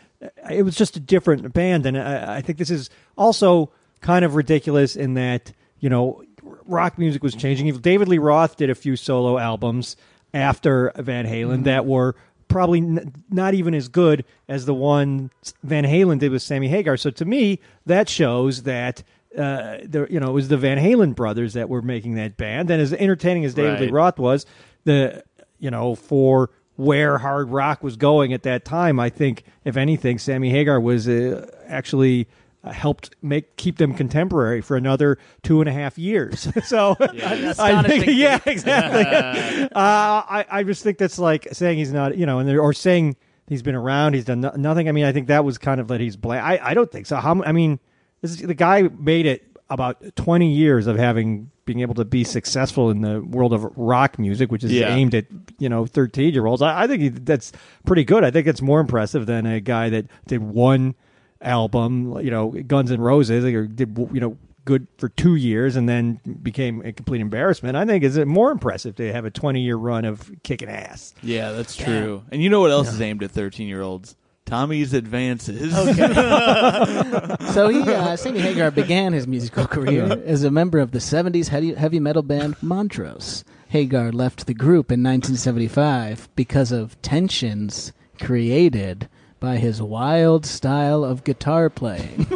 it 0.49 0.63
was 0.63 0.75
just 0.75 0.95
a 0.95 0.99
different 0.99 1.53
band. 1.53 1.85
And 1.85 1.97
I, 1.97 2.37
I 2.37 2.41
think 2.41 2.57
this 2.57 2.69
is 2.69 2.89
also 3.17 3.71
kind 4.01 4.25
of 4.25 4.35
ridiculous 4.35 4.95
in 4.95 5.13
that, 5.15 5.53
you 5.79 5.89
know, 5.89 6.23
rock 6.65 6.97
music 6.97 7.23
was 7.23 7.35
changing. 7.35 7.71
David 7.77 8.07
Lee 8.07 8.17
Roth 8.17 8.55
did 8.55 8.69
a 8.69 8.75
few 8.75 8.95
solo 8.95 9.37
albums 9.37 9.95
after 10.33 10.91
Van 10.95 11.25
Halen 11.25 11.63
that 11.63 11.85
were 11.85 12.15
probably 12.47 12.79
n- 12.79 13.13
not 13.29 13.53
even 13.53 13.73
as 13.73 13.87
good 13.87 14.25
as 14.47 14.65
the 14.65 14.73
one 14.73 15.31
Van 15.63 15.83
Halen 15.85 16.19
did 16.19 16.31
with 16.31 16.41
Sammy 16.41 16.67
Hagar. 16.67 16.97
So 16.97 17.09
to 17.11 17.25
me, 17.25 17.59
that 17.85 18.09
shows 18.09 18.63
that 18.63 19.03
uh, 19.37 19.77
the 19.83 20.07
you 20.09 20.19
know 20.19 20.29
it 20.29 20.33
was 20.33 20.47
the 20.47 20.57
Van 20.57 20.77
Halen 20.77 21.15
brothers 21.15 21.53
that 21.53 21.69
were 21.69 21.81
making 21.81 22.15
that 22.15 22.37
band, 22.37 22.69
and 22.71 22.81
as 22.81 22.93
entertaining 22.93 23.45
as 23.45 23.53
David 23.53 23.79
Lee 23.81 23.91
Roth 23.91 24.17
was, 24.19 24.45
the 24.85 25.23
you 25.59 25.69
know 25.71 25.95
for 25.95 26.49
where 26.75 27.17
hard 27.17 27.49
rock 27.49 27.83
was 27.83 27.95
going 27.97 28.33
at 28.33 28.43
that 28.43 28.65
time, 28.65 28.99
I 28.99 29.09
think 29.09 29.43
if 29.65 29.77
anything, 29.77 30.17
Sammy 30.17 30.49
Hagar 30.49 30.79
was 30.79 31.07
uh, 31.07 31.49
actually. 31.67 32.27
Uh, 32.61 32.71
helped 32.73 33.15
make 33.21 33.55
keep 33.55 33.77
them 33.77 33.93
contemporary 33.93 34.59
for 34.59 34.75
another 34.75 35.17
two 35.43 35.61
and 35.61 35.69
a 35.69 35.71
half 35.71 35.97
years. 35.97 36.45
so, 36.67 36.93
I 36.99 37.83
think, 37.87 38.05
yeah, 38.07 38.37
exactly. 38.45 39.01
uh, 39.63 39.69
I 39.75 40.45
I 40.51 40.63
just 40.63 40.83
think 40.83 40.97
that's 40.97 41.17
like 41.17 41.47
saying 41.53 41.77
he's 41.77 41.93
not, 41.93 42.17
you 42.17 42.25
know, 42.25 42.39
and 42.39 42.49
they're- 42.49 42.59
or 42.59 42.73
saying 42.73 43.15
he's 43.47 43.61
been 43.61 43.75
around, 43.75 44.13
he's 44.13 44.25
done 44.25 44.41
no- 44.41 44.51
nothing. 44.57 44.89
I 44.89 44.91
mean, 44.91 45.05
I 45.05 45.13
think 45.13 45.27
that 45.27 45.45
was 45.45 45.57
kind 45.57 45.79
of 45.79 45.87
that 45.87 46.01
he's 46.01 46.17
bland. 46.17 46.45
I 46.45 46.59
I 46.61 46.73
don't 46.73 46.91
think 46.91 47.05
so. 47.05 47.15
How 47.15 47.31
m- 47.31 47.43
I 47.45 47.53
mean, 47.53 47.79
this 48.21 48.31
is, 48.31 48.39
the 48.41 48.53
guy 48.53 48.81
made 48.99 49.25
it 49.25 49.45
about 49.69 50.17
twenty 50.17 50.51
years 50.51 50.85
of 50.85 50.97
having 50.97 51.51
being 51.63 51.79
able 51.79 51.95
to 51.95 52.03
be 52.03 52.25
successful 52.25 52.89
in 52.89 52.99
the 52.99 53.21
world 53.21 53.53
of 53.53 53.63
rock 53.77 54.19
music, 54.19 54.51
which 54.51 54.65
is 54.65 54.71
Yeah. 54.73 54.93
aimed 54.93 55.15
at 55.15 55.27
you 55.59 55.69
know 55.69 55.85
thirteen 55.85 56.33
year 56.33 56.45
olds. 56.45 56.61
I, 56.61 56.81
I 56.83 56.87
think 56.87 57.01
he, 57.01 57.07
that's 57.07 57.53
pretty 57.85 58.03
good. 58.03 58.25
I 58.25 58.31
think 58.31 58.47
it's 58.47 58.61
more 58.61 58.81
impressive 58.81 59.27
than 59.27 59.45
a 59.45 59.61
guy 59.61 59.87
that 59.91 60.07
did 60.27 60.41
one 60.41 60.95
album, 61.41 62.19
you 62.21 62.31
know, 62.31 62.49
Guns 62.49 62.91
N' 62.91 63.01
Roses, 63.01 63.45
or 63.45 63.65
did 63.65 63.97
you 64.11 64.19
know 64.19 64.37
good 64.65 64.87
for 64.99 65.09
two 65.09 65.33
years 65.35 65.75
and 65.75 65.89
then 65.89 66.19
became 66.43 66.85
a 66.85 66.91
complete 66.91 67.21
embarrassment. 67.21 67.75
I 67.75 67.85
think 67.85 68.03
is 68.03 68.17
it 68.17 68.27
more 68.27 68.51
impressive 68.51 68.95
to 68.97 69.11
have 69.11 69.25
a 69.25 69.31
twenty 69.31 69.61
year 69.61 69.75
run 69.75 70.05
of 70.05 70.31
kicking 70.43 70.69
ass. 70.69 71.13
Yeah, 71.23 71.53
that's 71.53 71.75
true. 71.75 72.23
And 72.31 72.43
you 72.43 72.49
know 72.49 72.59
what 72.59 72.69
else 72.71 72.93
is 72.93 73.01
aimed 73.01 73.23
at 73.23 73.31
thirteen 73.31 73.67
year 73.67 73.81
olds? 73.81 74.15
Tommy's 74.45 74.93
advances. 74.93 75.71
so 77.53 77.69
he, 77.69 77.81
uh, 77.81 78.15
Sammy 78.15 78.39
Hagar 78.39 78.71
began 78.71 79.13
his 79.13 79.27
musical 79.27 79.67
career 79.67 80.23
as 80.25 80.43
a 80.43 80.49
member 80.49 80.79
of 80.79 80.89
the 80.89 80.97
70s 80.97 81.49
heavy, 81.49 81.75
heavy 81.75 81.99
metal 81.99 82.23
band 82.23 82.55
Montrose. 82.59 83.43
Hagar 83.67 84.11
left 84.11 84.47
the 84.47 84.55
group 84.55 84.91
in 84.91 85.03
1975 85.03 86.29
because 86.35 86.71
of 86.71 86.99
tensions 87.03 87.93
created 88.19 89.07
by 89.39 89.57
his 89.57 89.81
wild 89.81 90.45
style 90.45 91.03
of 91.03 91.23
guitar 91.23 91.69
playing. 91.69 92.27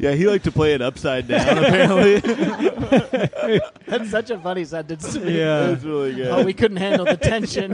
yeah, 0.00 0.12
he 0.12 0.26
liked 0.26 0.44
to 0.44 0.52
play 0.52 0.72
it 0.74 0.80
upside 0.82 1.28
down. 1.28 1.58
Apparently, 1.64 2.20
That's 3.86 4.10
such 4.10 4.30
a 4.30 4.38
funny 4.38 4.64
sentence. 4.64 5.12
to 5.12 5.20
me. 5.20 5.38
Yeah. 5.38 5.66
that's 5.66 5.84
really 5.84 6.14
good. 6.14 6.28
Oh, 6.28 6.44
we 6.44 6.54
couldn't 6.54 6.78
handle 6.78 7.04
the 7.04 7.16
tension. 7.16 7.72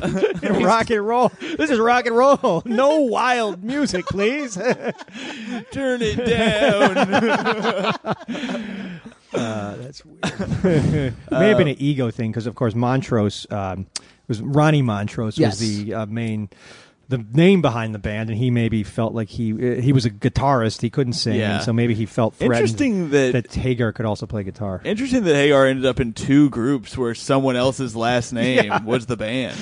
rock 0.65 0.91
and 0.91 1.07
roll. 1.07 1.31
This 1.41 1.71
is 1.71 1.79
rock 1.79 2.07
and 2.07 2.17
roll. 2.17 2.63
No 2.65 3.01
wild 3.01 3.63
music, 3.63 4.05
please. 4.07 4.55
Turn 4.57 6.01
it 6.03 6.25
down. 6.27 6.97
Uh, 9.35 9.77
that's 9.77 10.05
weird. 10.05 11.15
May 11.31 11.49
have 11.49 11.59
been 11.59 11.69
an 11.69 11.77
ego 11.79 12.11
thing 12.11 12.31
because, 12.31 12.47
of 12.47 12.55
course, 12.55 12.75
Montrose 12.75 13.47
um, 13.51 13.87
was 14.29 14.43
Ronnie 14.43 14.83
Montrose 14.83 15.39
Yes. 15.39 15.59
was 15.61 15.61
the 15.61 15.95
uh, 15.95 16.07
main, 16.07 16.51
the 17.13 17.25
name 17.33 17.63
behind 17.63 17.95
the 17.95 17.99
band, 17.99 18.29
and 18.31 18.39
he 18.39 18.51
maybe 18.51 18.83
felt 18.83 19.15
like 19.15 19.29
he 19.29 19.81
he 19.81 19.93
was 19.93 20.05
a 20.05 20.11
guitarist. 20.11 20.81
He 20.83 20.91
couldn't 20.91 21.13
sing, 21.13 21.37
Yeah. 21.39 21.57
and 21.57 21.65
so 21.65 21.73
maybe 21.73 21.95
he 21.95 22.07
felt 22.07 22.35
threatened 22.35 22.57
Interesting 22.59 23.11
that- 23.11 23.33
that 23.35 23.55
Hagar 23.55 23.93
could 23.93 24.07
also 24.07 24.27
play 24.27 24.43
guitar. 24.43 24.81
Interesting 24.85 25.23
that 25.25 25.35
Hagar 25.35 25.67
ended 25.67 25.87
up 25.87 26.01
in 26.01 26.13
two 26.13 26.51
groups 26.51 26.99
where 26.99 27.15
someone 27.15 27.55
else's 27.57 27.95
last 27.95 28.33
name 28.43 28.65
Yeah. 28.65 28.83
was 28.83 29.07
the 29.07 29.17
band. 29.17 29.57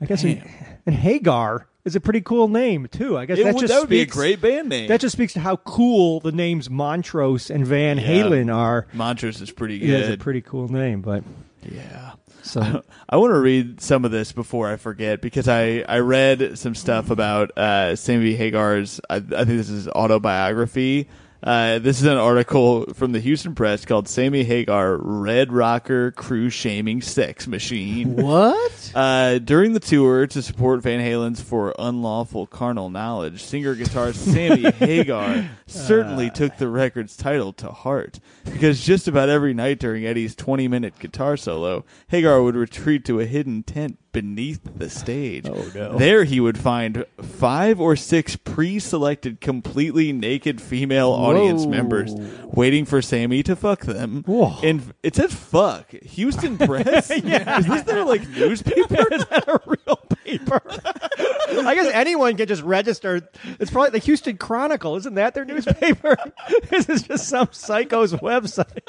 I 0.00 0.06
guess, 0.06 0.24
and, 0.24 0.42
and 0.86 0.94
Hagar 0.94 1.66
is 1.84 1.94
a 1.94 2.00
pretty 2.00 2.20
cool 2.22 2.48
name 2.48 2.88
too. 2.90 3.16
I 3.18 3.26
guess 3.26 3.38
It 3.38 3.44
that 3.44 3.54
would- 3.54 3.60
just 3.60 3.72
that 3.72 3.80
would 3.80 3.88
be 3.90 4.00
a 4.00 4.06
great 4.06 4.40
band 4.40 4.68
name. 4.70 4.88
That 4.88 5.00
just 5.00 5.12
speaks 5.12 5.34
to 5.34 5.40
how 5.40 5.56
cool 5.56 6.20
the 6.20 6.32
names 6.32 6.68
Montrose 6.70 7.50
and 7.50 7.66
Van 7.66 7.98
Yeah. 7.98 8.04
Halen 8.06 8.52
are. 8.54 8.86
Montrose 8.92 9.40
is 9.40 9.50
pretty 9.50 9.76
Yeah, 9.76 9.98
it's 9.98 10.08
a 10.14 10.16
pretty 10.16 10.40
cool 10.40 10.68
name, 10.68 11.00
but 11.02 11.22
Yeah. 11.70 12.12
So 12.44 12.82
I 13.08 13.16
want 13.16 13.32
to 13.32 13.38
read 13.38 13.80
some 13.80 14.04
of 14.04 14.10
this 14.10 14.32
before 14.32 14.70
I 14.70 14.76
forget 14.76 15.20
because 15.20 15.48
I, 15.48 15.84
I 15.88 15.98
read 15.98 16.58
some 16.58 16.74
stuff 16.74 17.10
about 17.10 17.56
uh, 17.56 17.96
Sammy 17.96 18.34
Hagar's, 18.34 19.00
I, 19.10 19.16
I 19.16 19.20
think 19.20 19.46
this 19.46 19.70
is 19.70 19.88
autobiography. 19.88 21.08
Uh, 21.44 21.78
this 21.78 22.00
is 22.00 22.06
an 22.06 22.16
article 22.16 22.86
from 22.94 23.12
the 23.12 23.20
Houston 23.20 23.54
Press 23.54 23.84
called 23.84 24.08
Sammy 24.08 24.44
Hagar, 24.44 24.96
Red 24.96 25.52
Rocker 25.52 26.10
Crew 26.10 26.48
Shaming 26.48 27.02
Sex 27.02 27.46
Machine. 27.46 28.16
What? 28.16 28.72
Uh, 28.94 29.38
during 29.38 29.72
the 29.72 29.80
tour 29.80 30.24
to 30.24 30.40
support 30.40 30.80
Van 30.80 31.00
Halen's 31.00 31.40
For 31.40 31.74
Unlawful 31.80 32.46
Carnal 32.46 32.90
Knowledge, 32.90 33.42
singer 33.42 33.74
guitarist 33.74 34.14
Sammy 34.14 34.70
Hagar 34.78 35.50
certainly 35.66 36.30
took 36.30 36.58
the 36.58 36.68
record's 36.68 37.16
title 37.16 37.52
to 37.54 37.72
heart 37.72 38.20
because 38.44 38.84
just 38.84 39.08
about 39.08 39.28
every 39.28 39.52
night 39.52 39.80
during 39.80 40.06
Eddie's 40.06 40.36
20 40.36 40.68
minute 40.68 40.96
guitar 41.00 41.36
solo, 41.36 41.84
Hagar 42.06 42.40
would 42.40 42.54
retreat 42.54 43.04
to 43.06 43.18
a 43.18 43.26
hidden 43.26 43.64
tent 43.64 43.98
beneath 44.14 44.60
the 44.76 44.88
stage. 44.88 45.46
Oh, 45.46 45.70
no. 45.74 45.98
There 45.98 46.24
he 46.24 46.40
would 46.40 46.56
find 46.56 47.04
five 47.20 47.78
or 47.78 47.96
six 47.96 48.36
pre 48.36 48.78
selected, 48.78 49.42
completely 49.42 50.10
naked 50.12 50.62
female 50.62 51.10
audience 51.10 51.64
Whoa. 51.64 51.70
members 51.70 52.14
waiting 52.46 52.86
for 52.86 53.02
Sammy 53.02 53.42
to 53.42 53.54
fuck 53.54 53.80
them. 53.80 54.22
Whoa. 54.26 54.56
And 54.62 54.94
it 55.02 55.16
says 55.16 55.34
fuck. 55.34 55.90
Houston 55.90 56.56
Press? 56.66 57.10
Yeah. 57.22 57.58
Is 57.58 57.66
this 57.66 57.82
their 57.82 58.04
like 58.04 58.26
newspaper? 58.30 59.06
is 59.12 59.26
that 59.26 59.44
a 59.46 59.60
real 59.66 60.00
paper? 60.24 60.60
I 60.66 61.74
guess 61.74 61.92
anyone 61.92 62.36
can 62.36 62.46
just 62.48 62.62
register. 62.62 63.28
It's 63.60 63.70
probably 63.70 63.90
the 63.90 63.98
Houston 63.98 64.36
Chronicle, 64.36 64.96
isn't 64.96 65.14
that 65.14 65.34
their 65.34 65.44
newspaper? 65.44 66.16
this 66.70 66.88
is 66.88 67.02
just 67.02 67.28
some 67.28 67.48
psycho's 67.52 68.12
website. 68.14 68.80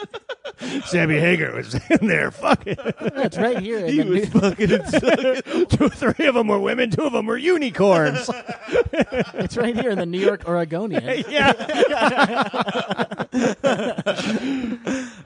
Sammy 0.85 1.19
Hagar 1.19 1.53
was 1.55 1.75
in 1.89 2.07
there 2.07 2.31
fucking. 2.31 2.77
That's 2.99 3.37
right 3.37 3.59
here. 3.59 3.85
in 3.85 3.87
he 3.93 3.99
was 3.99 4.33
new- 4.33 4.39
fucking 4.39 4.71
and 4.71 4.87
sucking. 4.87 5.65
Two, 5.67 5.89
three 5.89 6.25
of 6.27 6.35
them 6.35 6.47
were 6.47 6.59
women. 6.59 6.91
Two 6.91 7.03
of 7.03 7.13
them 7.13 7.25
were 7.25 7.37
unicorns. 7.37 8.29
it's 8.93 9.57
right 9.57 9.75
here 9.75 9.91
in 9.91 9.99
the 9.99 10.05
New 10.05 10.19
York 10.19 10.47
Oregonian. 10.47 11.23
yeah. 11.29 11.51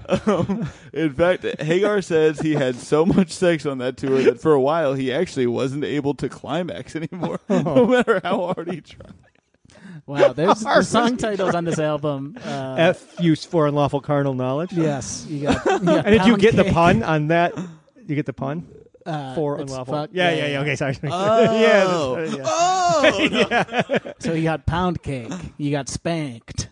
Um, 0.09 0.67
in 0.91 1.13
fact, 1.13 1.45
Hagar 1.61 2.01
says 2.01 2.39
he 2.39 2.53
had 2.55 2.75
so 2.75 3.05
much 3.05 3.31
sex 3.31 3.65
on 3.67 3.77
that 3.77 3.97
tour 3.97 4.23
that 4.23 4.41
for 4.41 4.53
a 4.53 4.61
while 4.61 4.95
he 4.95 5.13
actually 5.13 5.45
wasn't 5.45 5.83
able 5.83 5.98
to 6.15 6.29
climax 6.29 6.95
anymore, 6.95 7.39
no 7.49 7.85
matter 7.85 8.19
how 8.23 8.53
hard 8.53 8.71
he 8.71 8.81
tried. 8.81 9.13
Wow, 10.05 10.33
there's 10.33 10.61
the 10.61 10.81
song 10.81 11.17
titles 11.17 11.53
on 11.53 11.65
this 11.65 11.77
album. 11.79 12.35
Uh, 12.43 12.75
F 12.79 13.19
use 13.19 13.45
for 13.45 13.67
unlawful 13.67 14.01
carnal 14.01 14.33
knowledge. 14.33 14.73
yes, 14.73 15.25
you 15.29 15.43
got. 15.43 15.63
You 15.65 15.79
got 15.85 16.05
And 16.05 16.05
did 16.05 16.25
you 16.25 16.31
Pound 16.31 16.41
get 16.41 16.55
the 16.55 16.63
pun 16.65 17.03
on 17.03 17.27
that? 17.27 17.53
You 18.07 18.15
get 18.15 18.25
the 18.25 18.33
pun 18.33 18.67
Uh, 19.05 19.35
for 19.35 19.59
unlawful. 19.59 19.93
fuck- 19.93 20.09
yeah, 20.13 20.31
yeah, 20.33 20.47
yeah, 20.47 20.61
Okay, 20.61 20.75
sorry. 20.75 20.97
Oh. 21.03 21.59
yeah, 21.59 22.27
that's- 22.27 22.35
yeah. 22.35 24.03
Oh, 24.05 24.11
So 24.19 24.33
you 24.33 24.43
got 24.43 24.65
Pound 24.65 25.03
Cake. 25.03 25.31
You 25.57 25.69
got 25.71 25.87
Spanked. 25.89 26.69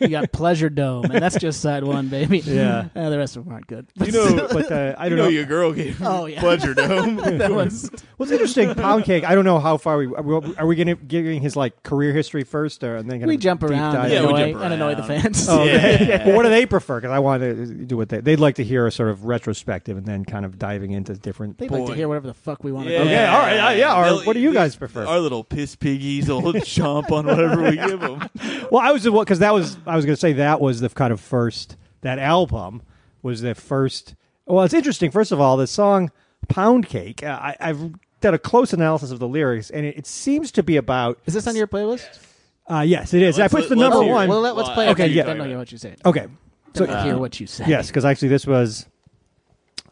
You 0.00 0.08
got 0.08 0.32
Pleasure 0.32 0.68
Dome, 0.68 1.04
and 1.06 1.22
that's 1.22 1.38
just 1.38 1.60
side 1.60 1.84
one, 1.84 2.08
baby. 2.08 2.38
Yeah. 2.44 2.88
Uh, 2.94 3.10
the 3.10 3.18
rest 3.18 3.36
of 3.36 3.44
them 3.44 3.52
aren't 3.54 3.66
good. 3.66 3.86
you 3.96 4.12
know, 4.12 4.48
But 4.52 4.70
uh, 4.70 4.94
I 4.98 5.08
don't 5.08 5.18
know, 5.18 5.24
know. 5.24 5.28
your 5.30 5.44
girl 5.44 5.72
gave 5.72 6.00
Oh, 6.02 6.26
yeah. 6.26 6.40
pleasure 6.40 6.72
dome. 6.74 7.16
that 7.16 7.50
was 7.50 7.90
What's 8.16 8.30
interesting, 8.32 8.74
pound 8.74 9.04
cake. 9.04 9.24
I 9.24 9.34
don't 9.34 9.44
know 9.44 9.58
how 9.58 9.76
far 9.76 9.96
we 9.98 10.06
are. 10.06 10.22
We, 10.22 10.54
are 10.56 10.66
we 10.66 10.76
going 10.76 10.88
to 10.88 10.94
giving 10.96 11.40
his 11.42 11.56
like 11.56 11.82
career 11.82 12.12
history 12.12 12.44
first, 12.44 12.84
or 12.84 12.96
and 12.96 13.10
then 13.10 13.18
gonna 13.20 13.28
we 13.28 13.36
jump 13.36 13.62
around 13.62 13.94
dive 13.94 14.04
and, 14.04 14.12
Yeah, 14.12 14.20
we 14.20 14.26
annoy, 14.28 14.50
jump 14.52 14.62
and 14.64 14.74
annoy 14.74 14.94
the 14.94 15.02
fans. 15.02 15.46
Oh, 15.48 15.64
Yeah. 15.64 15.76
okay. 15.76 16.22
Well, 16.26 16.36
what 16.36 16.42
do 16.44 16.48
they 16.50 16.66
prefer? 16.66 17.00
Because 17.00 17.12
I 17.12 17.18
want 17.18 17.42
to 17.42 17.66
do 17.66 17.96
what 17.96 18.08
they 18.08 18.20
they'd 18.20 18.40
like 18.40 18.56
to 18.56 18.64
hear 18.64 18.86
a 18.86 18.92
sort 18.92 19.08
of 19.10 19.24
retrospective 19.24 19.96
and 19.96 20.06
then 20.06 20.24
kind 20.24 20.44
of 20.44 20.58
diving 20.58 20.92
into 20.92 21.14
different. 21.14 21.58
They'd 21.58 21.70
like 21.70 21.86
to 21.86 21.94
hear 21.94 22.08
whatever 22.08 22.26
the 22.28 22.34
fuck 22.34 22.62
we 22.62 22.72
want 22.72 22.86
to 22.86 22.92
Yeah. 22.92 22.98
do. 22.98 23.04
Okay, 23.04 23.26
all 23.26 23.38
right, 23.40 23.58
uh, 23.58 23.70
yeah, 23.76 24.12
or 24.18 24.24
what 24.24 24.34
do 24.34 24.40
you 24.40 24.52
guys 24.52 24.76
prefer? 24.76 25.04
Our 25.06 25.18
little 25.18 25.42
piss 25.44 25.74
piggies 25.76 26.28
will 26.28 26.42
chomp 26.42 27.10
on 27.10 27.26
whatever 27.26 27.62
we 27.62 27.76
give 27.76 28.00
them. 28.00 28.28
Well, 28.70 28.80
I 28.82 28.92
was 28.92 29.08
what 29.08 29.24
because 29.24 29.38
that 29.44 29.52
was 29.54 29.76
I 29.86 29.94
was 29.96 30.04
going 30.04 30.14
to 30.16 30.20
say 30.20 30.32
that 30.34 30.60
was 30.60 30.80
the 30.80 30.88
kind 30.88 31.12
of 31.12 31.20
first 31.20 31.76
that 32.00 32.18
album 32.18 32.82
was 33.22 33.40
the 33.42 33.54
first. 33.54 34.14
Well, 34.46 34.64
it's 34.64 34.74
interesting. 34.74 35.10
First 35.10 35.32
of 35.32 35.40
all, 35.40 35.56
the 35.56 35.66
song 35.66 36.10
"Pound 36.48 36.86
Cake." 36.86 37.22
Uh, 37.22 37.38
I, 37.40 37.56
I've 37.60 37.92
done 38.20 38.34
a 38.34 38.38
close 38.38 38.72
analysis 38.72 39.10
of 39.10 39.18
the 39.18 39.28
lyrics, 39.28 39.70
and 39.70 39.84
it, 39.86 39.98
it 39.98 40.06
seems 40.06 40.50
to 40.52 40.62
be 40.62 40.76
about. 40.76 41.18
Is 41.26 41.34
this 41.34 41.46
on 41.46 41.56
your 41.56 41.66
playlist? 41.66 42.18
Uh, 42.66 42.80
yes, 42.80 43.12
it 43.12 43.22
is. 43.22 43.38
I 43.38 43.48
put 43.48 43.68
the 43.68 43.76
let's 43.76 43.94
number 43.94 44.10
one. 44.10 44.28
Well, 44.28 44.40
let, 44.40 44.52
us 44.56 44.66
Well, 44.66 44.74
play. 44.74 44.88
okay, 44.90 45.04
it. 45.06 45.12
yeah. 45.12 45.24
Then 45.24 45.40
I'll 45.40 45.46
hear 45.46 45.58
what 45.58 45.70
you 45.70 45.76
say. 45.78 45.96
okay, 46.04 46.26
So 46.74 46.86
so 46.86 47.02
hear 47.02 47.18
what 47.18 47.38
you 47.38 47.46
say. 47.46 47.64
yes, 47.68 47.88
because 47.88 48.04
actually 48.04 48.28
this 48.28 48.46
was. 48.46 48.86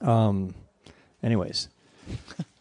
Um. 0.00 0.54
Anyways, 1.22 1.68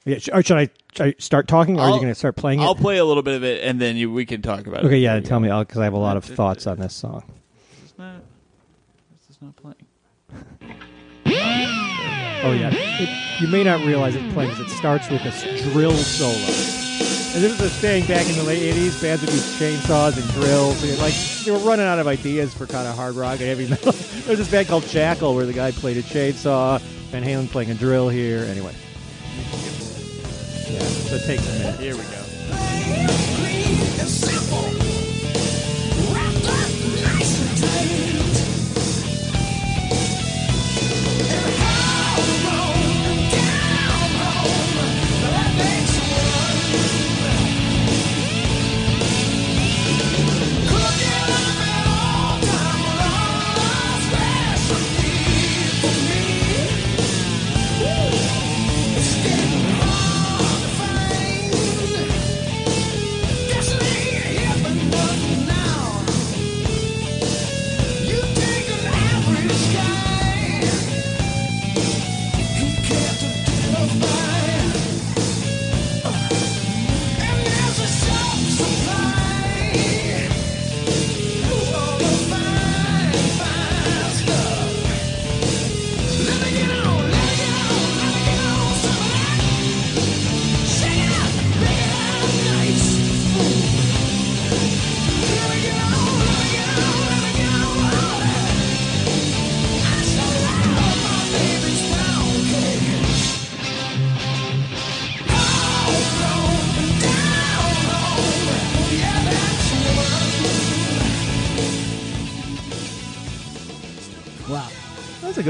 yeah. 0.06 0.18
sh- 0.20 0.30
Or 0.34 0.42
should 0.44 0.58
I, 0.58 0.70
should 0.94 1.06
I 1.08 1.16
start 1.20 1.48
talking, 1.48 1.78
or 1.78 1.82
are 1.84 1.88
you 1.88 1.94
I'll- 1.96 2.00
going 2.02 2.12
to 2.12 2.16
start 2.16 2.36
playing 2.36 2.60
it? 2.62 2.64
I'll 2.64 2.76
play 2.76 2.98
a 2.98 3.06
little 3.06 3.24
bit 3.24 3.36
of 3.36 3.44
it, 3.44 3.64
and 3.64 3.80
then 3.80 3.96
you, 3.98 4.12
we 4.12 4.26
can 4.26 4.42
talk 4.42 4.68
about 4.68 4.84
it. 4.84 4.88
okay, 4.88 4.98
yeah. 4.98 5.20
Tell 5.20 5.40
me, 5.40 5.50
because 5.50 5.78
I 5.80 5.84
have 5.86 5.94
a 5.94 5.98
lot 6.00 6.18
of 6.18 6.24
thoughts 6.26 6.68
on 6.68 6.80
this 6.80 6.94
song. 6.94 7.24
It's 7.84 7.94
not, 7.98 8.16
it's 9.30 9.42
not 9.42 9.56
playing. 9.56 9.76
Oh 12.44 12.54
yeah, 12.54 12.72
it, 12.74 13.42
you 13.42 13.48
may 13.48 13.64
not 13.64 13.86
realize 13.86 14.16
it 14.16 14.34
playing 14.34 14.50
'cause 14.52 14.60
it 14.62 14.70
starts 14.70 15.08
with 15.12 15.22
this 15.24 15.44
drill 15.72 15.92
solo. 15.92 16.34
And 17.34 17.42
this 17.42 17.54
is 17.54 17.62
a 17.62 17.70
thing 17.70 18.06
back 18.08 18.28
in 18.28 18.36
the 18.36 18.44
late 18.44 18.74
'80s. 18.74 19.00
Bands 19.02 19.22
would 19.22 19.32
use 19.32 19.60
chainsaws 19.60 20.18
and 20.20 20.28
drills. 20.32 20.82
And 20.84 20.98
like 21.00 21.14
they 21.46 21.52
were 21.52 21.60
running 21.60 21.86
out 21.86 22.00
of 22.00 22.08
ideas 22.08 22.52
for 22.54 22.66
kind 22.66 22.88
of 22.88 22.96
hard 22.96 23.14
rock 23.16 23.34
and 23.40 23.42
heavy 23.48 23.68
metal. 23.70 23.92
There's 23.92 24.40
this 24.40 24.50
band 24.50 24.68
called 24.68 24.84
Jackyl 24.86 25.36
where 25.36 25.46
the 25.46 25.54
guy 25.54 25.72
played 25.72 25.98
a 25.98 26.02
chainsaw. 26.02 26.80
Van 27.12 27.24
Halen 27.24 27.48
playing 27.50 27.70
a 27.70 27.76
drill 27.76 28.10
here. 28.10 28.40
Anyway, 28.50 28.74
yeah. 30.70 30.80
So 30.80 31.16
it 31.16 31.24
takes 31.24 31.48
a 31.48 31.60
minute. 31.60 31.80
Here 31.80 31.96
we 31.96 32.04
go. 32.04 32.22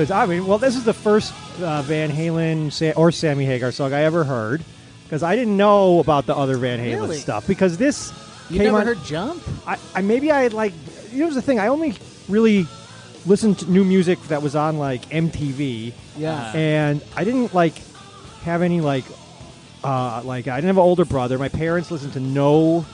I 0.09 0.25
mean, 0.25 0.47
well, 0.47 0.57
this 0.57 0.75
is 0.75 0.83
the 0.85 0.93
first 0.93 1.33
uh, 1.61 1.81
Van 1.83 2.09
Halen 2.09 2.71
Sa- 2.71 2.99
or 2.99 3.11
Sammy 3.11 3.45
Hagar 3.45 3.71
song 3.71 3.93
I 3.93 4.03
ever 4.03 4.23
heard 4.23 4.63
because 5.03 5.21
I 5.21 5.35
didn't 5.35 5.57
know 5.57 5.99
about 5.99 6.25
the 6.25 6.35
other 6.35 6.57
Van 6.57 6.79
Halen 6.79 7.01
Really? 7.01 7.17
stuff 7.17 7.45
because 7.45 7.77
this 7.77 8.11
You 8.49 8.57
came 8.57 8.67
never 8.67 8.79
on. 8.79 8.85
heard 8.87 9.03
Jump? 9.03 9.43
I, 9.67 9.77
I 9.93 10.01
maybe 10.01 10.31
I 10.31 10.41
had 10.43 10.53
like 10.53 10.73
here's 11.11 11.35
the 11.35 11.41
thing 11.41 11.59
I 11.59 11.67
only 11.67 11.93
really 12.29 12.65
listened 13.25 13.59
to 13.59 13.69
new 13.69 13.83
music 13.83 14.19
that 14.29 14.41
was 14.41 14.55
on 14.55 14.79
like 14.79 15.01
MTV 15.09 15.93
Yeah. 16.17 16.53
and 16.55 17.03
I 17.15 17.23
didn't 17.25 17.53
like 17.53 17.75
have 18.43 18.61
any 18.63 18.79
like 18.81 19.03
uh 19.83 20.21
like 20.23 20.47
I 20.47 20.55
didn't 20.57 20.67
have 20.67 20.77
an 20.77 20.83
older 20.83 21.05
brother 21.05 21.37
my 21.37 21.49
parents 21.49 21.91
listened 21.91 22.13
to 22.13 22.19
no 22.19 22.85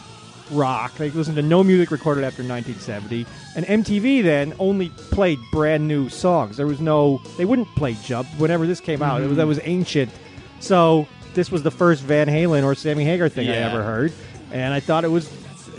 rock. 0.51 0.95
They 0.95 1.09
listened 1.09 1.35
to 1.37 1.41
no 1.41 1.63
music 1.63 1.91
recorded 1.91 2.23
after 2.23 2.43
1970, 2.43 3.25
and 3.55 3.65
MTV 3.65 4.23
then 4.23 4.53
only 4.59 4.89
played 4.89 5.39
brand 5.51 5.87
new 5.87 6.09
songs. 6.09 6.57
There 6.57 6.67
was 6.67 6.79
no, 6.79 7.21
they 7.37 7.45
wouldn't 7.45 7.67
play 7.75 7.95
Jump 8.03 8.27
whenever 8.37 8.65
this 8.67 8.79
came 8.79 9.01
out. 9.01 9.21
It 9.21 9.27
was 9.27 9.37
that 9.37 9.47
was 9.47 9.59
ancient. 9.63 10.11
So 10.59 11.07
this 11.33 11.51
was 11.51 11.63
the 11.63 11.71
first 11.71 12.03
Van 12.03 12.27
Halen 12.27 12.63
or 12.63 12.75
Sammy 12.75 13.03
Hagar 13.05 13.29
thing 13.29 13.47
I 13.49 13.55
ever 13.57 13.83
heard, 13.83 14.11
and 14.51 14.73
I 14.73 14.79
thought 14.79 15.03
it 15.03 15.09
was 15.11 15.31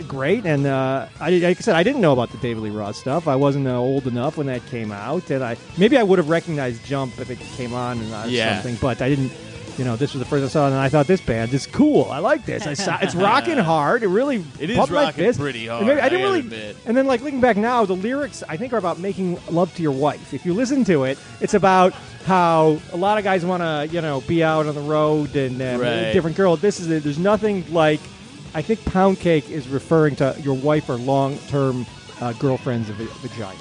great. 0.07 0.45
And 0.45 0.65
uh, 0.65 1.07
I, 1.19 1.29
like 1.31 1.57
I 1.57 1.61
said, 1.61 1.75
I 1.75 1.83
didn't 1.83 1.99
know 2.01 2.13
about 2.13 2.31
the 2.31 2.37
David 2.37 2.63
Lee 2.63 2.69
Roth 2.69 2.95
stuff. 2.95 3.27
I 3.27 3.35
wasn't 3.35 3.67
uh, 3.67 3.77
old 3.77 4.07
enough 4.07 4.37
when 4.37 4.47
that 4.47 4.65
came 4.67 4.91
out, 4.91 5.29
and 5.29 5.43
I 5.43 5.57
maybe 5.77 5.97
I 5.97 6.03
would 6.03 6.17
have 6.19 6.29
recognized 6.29 6.85
Jump 6.85 7.19
if 7.19 7.29
it 7.29 7.39
came 7.57 7.73
on 7.73 7.99
and 7.99 8.31
Yeah. 8.31 8.55
something, 8.61 8.77
but 8.81 9.01
I 9.01 9.09
didn't. 9.09 9.31
You 9.79 9.85
know, 9.85 9.95
this 9.95 10.13
was 10.13 10.19
the 10.19 10.25
first 10.25 10.43
I 10.43 10.49
saw, 10.49 10.67
and 10.67 10.75
I 10.75 10.89
thought 10.89 11.07
this 11.07 11.21
band 11.21 11.53
is 11.53 11.65
cool. 11.65 12.11
I 12.11 12.19
like 12.19 12.45
this. 12.45 12.67
I 12.67 12.73
saw, 12.73 12.97
it's 13.01 13.15
rocking 13.15 13.57
hard. 13.73 14.03
It 14.03 14.09
really 14.09 14.43
It 14.59 14.69
is 14.69 14.75
pumped 14.77 14.91
my 14.93 15.03
rocking 15.05 15.23
fist. 15.23 15.39
pretty 15.39 15.67
And 15.67 15.87
maybe- 15.87 15.99
hard, 16.01 16.03
I 16.05 16.09
didn't 16.09 16.25
really. 16.25 16.39
admit. 16.41 16.75
And 16.85 16.97
then, 16.97 17.07
like 17.07 17.21
looking 17.21 17.39
back 17.39 17.55
now, 17.55 17.85
the 17.85 17.95
lyrics 17.95 18.43
I 18.49 18.57
think 18.57 18.73
are 18.73 18.77
about 18.77 18.99
making 18.99 19.39
love 19.49 19.73
to 19.75 19.81
your 19.81 19.93
wife. 19.93 20.33
If 20.33 20.45
you 20.45 20.53
listen 20.53 20.83
to 20.83 21.05
it, 21.05 21.17
it's 21.39 21.53
about 21.53 21.93
how 22.25 22.77
a 22.91 22.97
lot 22.97 23.17
of 23.17 23.23
guys 23.23 23.45
want 23.45 23.63
to, 23.63 23.87
you 23.95 24.01
know, 24.01 24.19
be 24.27 24.43
out 24.43 24.65
on 24.65 24.75
the 24.75 24.81
road 24.81 25.33
and 25.37 25.61
uh, 25.61 25.77
Right. 25.79 26.11
different 26.11 26.35
girl. 26.35 26.57
This 26.57 26.81
is 26.81 26.89
it. 26.91 27.03
there's 27.03 27.17
nothing 27.17 27.63
like. 27.73 28.01
I 28.53 28.61
think 28.61 28.83
pound 28.83 29.19
cake 29.19 29.49
is 29.49 29.67
referring 29.69 30.15
to 30.17 30.35
your 30.41 30.55
wife 30.55 30.89
or 30.89 30.95
long 30.95 31.37
term 31.47 31.85
uh, 32.19 32.33
girlfriend's 32.33 32.89
v- 32.89 33.05
vagina. 33.25 33.57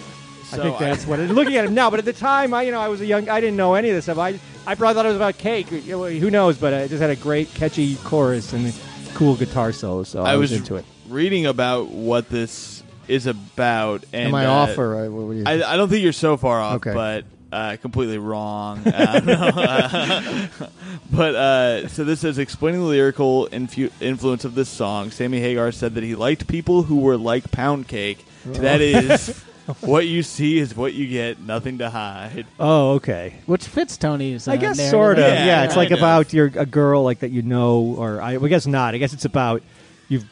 I 0.53 0.57
So 0.57 0.63
think 0.65 0.77
I- 0.81 0.85
that's 0.87 1.07
what 1.07 1.21
it. 1.21 1.31
Looking 1.31 1.57
at 1.57 1.67
him 1.67 1.75
now, 1.75 1.91
but 1.91 1.99
at 2.01 2.07
the 2.07 2.13
time, 2.13 2.53
I 2.55 2.63
you 2.63 2.73
know 2.73 2.81
I 2.81 2.89
was 2.89 3.01
a 3.03 3.07
young. 3.07 3.29
I 3.29 3.39
didn't 3.41 3.57
know 3.57 3.75
any 3.75 3.91
of 3.91 3.95
this 3.95 4.07
stuff. 4.07 4.19
I 4.19 4.41
I 4.69 4.75
probably 4.75 4.95
thought 4.95 5.07
it 5.07 5.09
was 5.09 5.17
about 5.17 5.39
cake. 5.39 5.69
Who 5.69 6.31
knows? 6.31 6.59
But 6.59 6.75
it 6.75 6.91
just 6.91 7.01
had 7.01 7.09
a 7.09 7.17
great 7.17 7.53
catchy 7.55 7.97
chorus 7.97 8.53
and 8.53 8.75
cool 9.15 9.35
guitar 9.35 9.73
solo. 9.73 10.03
So 10.03 10.23
I, 10.23 10.33
I 10.33 10.37
was, 10.37 10.51
was 10.51 10.61
into 10.61 10.77
it. 10.77 10.85
reading 11.09 11.47
about 11.47 11.89
what 11.89 12.29
this 12.29 12.83
is 13.09 13.27
about. 13.27 14.05
And, 14.13 14.29
Am 14.29 14.35
I 14.35 14.45
uh, 14.45 14.51
off 14.51 14.77
or 14.77 14.95
uh, 14.95 15.09
what, 15.09 15.27
what 15.27 15.33
do 15.33 15.39
you? 15.39 15.45
I, 15.47 15.73
I 15.73 15.77
don't 15.79 15.89
think 15.89 16.03
you're 16.03 16.13
so 16.13 16.37
far 16.37 16.61
off, 16.61 16.77
Okay. 16.77 16.93
but 16.93 17.25
uh, 17.51 17.77
completely 17.81 18.19
wrong. 18.19 18.87
Uh, 18.87 20.49
but 21.11 21.35
uh, 21.35 21.89
so 21.89 22.05
this 22.05 22.23
is 22.23 22.39
explaining 22.39 22.81
the 22.81 22.87
lyrical 22.87 23.49
infu- 23.51 23.91
influence 24.03 24.45
of 24.45 24.55
this 24.55 24.69
song. 24.69 25.11
Sammy 25.11 25.41
Hagar 25.41 25.73
said 25.73 25.95
that 25.95 26.05
he 26.05 26.15
liked 26.15 26.47
people 26.47 26.83
who 26.83 26.97
were 26.99 27.17
like 27.17 27.51
pound 27.51 27.89
cake. 27.89 28.23
That 28.45 28.83
is, 28.83 29.43
what 29.81 30.07
you 30.07 30.23
see 30.23 30.59
is 30.59 30.75
what 30.77 30.95
you 30.95 31.07
get. 31.07 31.41
Nothing 31.41 31.79
to 31.79 31.91
hide. 31.91 32.47
Oh, 32.59 32.93
okay. 32.95 33.35
Which 33.47 33.65
fits 33.67 33.97
Tony's. 33.97 34.49
Uh, 34.49 34.53
I 34.53 34.57
guess 34.57 34.77
narrative. 34.79 34.91
sort 34.91 35.19
of. 35.19 35.25
Yeah, 35.25 35.45
Yeah, 35.45 35.65
it's 35.65 35.77
like 35.77 35.89
kind 35.89 35.99
of. 35.99 36.03
about 36.03 36.33
your 36.33 36.47
a 36.55 36.67
girl 36.67 37.03
like 37.03 37.21
that 37.21 37.31
you 37.31 37.43
know, 37.43 37.95
or 37.99 38.21
I, 38.21 38.37
I 38.37 38.49
guess 38.49 38.67
not. 38.67 38.95
I 38.95 38.99
guess 38.99 39.13
it's 39.13 39.25
about 39.25 39.63
you've 40.09 40.25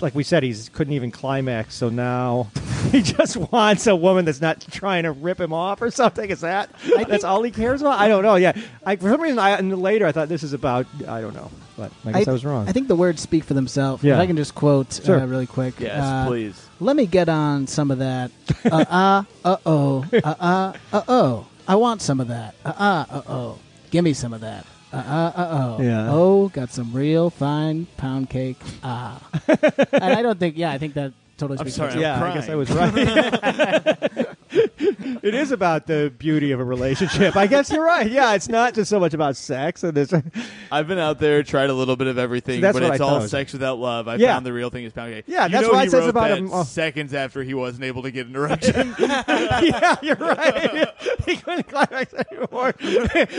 like 0.00 0.14
we 0.14 0.24
said, 0.24 0.42
he's 0.42 0.68
couldn't 0.70 0.94
even 0.94 1.10
climax, 1.10 1.74
so 1.74 1.88
now 1.88 2.50
he 2.90 3.02
just 3.02 3.36
wants 3.36 3.86
a 3.86 3.94
woman 3.94 4.24
that's 4.24 4.40
not 4.40 4.60
trying 4.70 5.04
to 5.04 5.12
rip 5.12 5.40
him 5.40 5.52
off 5.52 5.80
or 5.80 5.90
something. 5.90 6.28
Is 6.30 6.40
that 6.40 6.70
that's 7.08 7.24
all 7.24 7.42
he 7.42 7.50
cares 7.50 7.80
about? 7.80 8.00
I 8.00 8.08
don't 8.08 8.22
know. 8.24 8.34
Yeah, 8.36 8.52
I, 8.84 8.96
for 8.96 9.10
some 9.10 9.20
reason, 9.20 9.38
I 9.38 9.50
and 9.50 9.80
later 9.80 10.06
I 10.06 10.12
thought 10.12 10.28
this 10.28 10.42
is 10.42 10.52
about 10.52 10.86
I 11.06 11.20
don't 11.20 11.34
know, 11.34 11.50
but 11.82 12.14
I 12.14 12.18
guess 12.18 12.28
I, 12.28 12.32
was 12.32 12.44
wrong. 12.44 12.68
I 12.68 12.72
think 12.72 12.88
the 12.88 12.94
words 12.96 13.20
speak 13.20 13.44
for 13.44 13.54
themselves. 13.54 14.04
Yeah. 14.04 14.14
If 14.14 14.20
I 14.20 14.26
can 14.26 14.36
just 14.36 14.54
quote 14.54 15.00
Sure. 15.04 15.18
uh, 15.20 15.26
really 15.26 15.46
quick. 15.46 15.80
Yes, 15.80 16.02
Uh, 16.02 16.26
please. 16.26 16.68
Let 16.80 16.94
me 16.96 17.06
get 17.06 17.28
on 17.28 17.66
some 17.66 17.90
of 17.90 17.98
that. 17.98 18.30
Uh 18.64 18.84
uh 18.88 19.22
uh 19.44 19.56
oh 19.66 20.04
uh 20.12 20.34
uh 20.38 20.72
uh 20.92 21.02
oh. 21.08 21.46
I 21.66 21.74
want 21.76 22.00
some 22.02 22.20
of 22.20 22.28
that. 22.28 22.54
Uh 22.64 22.68
uh 22.78 23.04
uh 23.10 23.22
oh. 23.28 23.58
Give 23.90 24.04
me 24.04 24.12
some 24.12 24.32
of 24.32 24.40
that. 24.42 24.64
Uh 24.92 24.96
uh 24.96 25.32
uh 25.34 25.48
oh. 25.78 25.82
Yeah. 25.82 26.08
Oh, 26.12 26.48
got 26.48 26.70
some 26.70 26.92
real 26.92 27.28
fine 27.30 27.86
pound 27.96 28.30
cake. 28.30 28.58
Ah. 28.84 29.20
and 29.48 30.04
I 30.04 30.22
don't 30.22 30.38
think. 30.38 30.56
Yeah, 30.56 30.70
I 30.70 30.78
think 30.78 30.94
that 30.94 31.12
totally. 31.38 31.58
I'm 31.58 31.64
speaks 31.66 31.76
sorry, 31.76 31.92
for 31.92 31.98
yeah, 31.98 32.16
I'm 32.22 32.30
I 32.30 32.34
guess 32.34 32.48
I 32.48 32.54
was 32.54 32.70
right. 32.70 34.26
it 35.22 35.34
is 35.34 35.50
about 35.50 35.86
the 35.86 36.12
beauty 36.18 36.52
of 36.52 36.60
a 36.60 36.64
relationship. 36.64 37.36
I 37.36 37.46
guess 37.46 37.70
you're 37.70 37.84
right. 37.84 38.10
Yeah, 38.10 38.34
it's 38.34 38.48
not 38.48 38.74
just 38.74 38.90
so 38.90 39.00
much 39.00 39.14
about 39.14 39.36
sex. 39.36 39.82
And 39.82 39.96
I've 40.70 40.86
been 40.86 40.98
out 40.98 41.18
there, 41.18 41.42
tried 41.42 41.70
a 41.70 41.74
little 41.74 41.96
bit 41.96 42.06
of 42.06 42.18
everything, 42.18 42.60
that's 42.60 42.74
but 42.74 42.82
what 42.82 42.92
it's 42.92 43.00
I 43.00 43.04
all 43.04 43.20
thought. 43.20 43.30
sex 43.30 43.52
without 43.52 43.78
love. 43.78 44.08
I 44.08 44.16
Yeah. 44.16 44.34
found 44.34 44.44
the 44.46 44.52
real 44.52 44.68
thing 44.70 44.84
is 44.84 44.92
pound 44.92 45.12
cake. 45.12 45.24
Yeah, 45.26 45.46
you 45.46 45.52
that's 45.52 45.66
know 45.66 45.72
why 45.72 45.80
he 45.82 45.86
it 45.86 45.90
says 45.90 46.00
wrote 46.02 46.10
about 46.10 46.28
that 46.28 46.38
him- 46.38 46.50
oh. 46.52 46.64
seconds 46.64 47.14
after 47.14 47.42
he 47.42 47.54
wasn't 47.54 47.84
able 47.84 48.02
to 48.02 48.10
get 48.10 48.26
an 48.26 48.36
erection. 48.36 48.94
yeah, 48.98 49.96
you're 50.02 50.16
right. 50.16 50.88
he 51.26 51.36
couldn't 51.36 51.68
climax 51.68 52.12
anymore. 52.30 52.74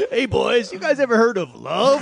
hey, 0.10 0.26
boys, 0.26 0.74
you 0.74 0.80
guys 0.80 1.00
ever 1.00 1.18
heard 1.18 1.38
of 1.38 1.54
love? 1.56 2.02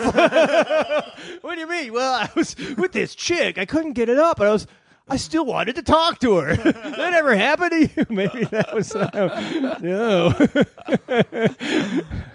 what 1.42 1.56
do 1.56 1.60
you 1.60 1.68
mean? 1.68 1.92
Well, 1.94 2.14
I 2.14 2.30
was 2.36 2.56
with 2.78 2.92
this 2.94 3.16
chick. 3.16 3.58
I 3.58 3.66
couldn't 3.66 3.94
get 3.94 4.10
it 4.10 4.18
up, 4.18 4.38
but 4.38 4.48
I 4.48 4.52
was. 4.52 4.68
I 5.12 5.18
still 5.18 5.44
wanted 5.46 5.76
to 5.76 5.82
talk 5.82 6.20
to 6.20 6.38
her. 6.38 6.56
that 6.56 7.14
ever 7.14 7.36
happened 7.36 7.72
to 7.72 7.82
you? 7.82 8.06
Maybe 8.10 8.46
that 8.46 8.74
was 8.74 8.96
uh, 8.96 9.78
no. 9.82 10.34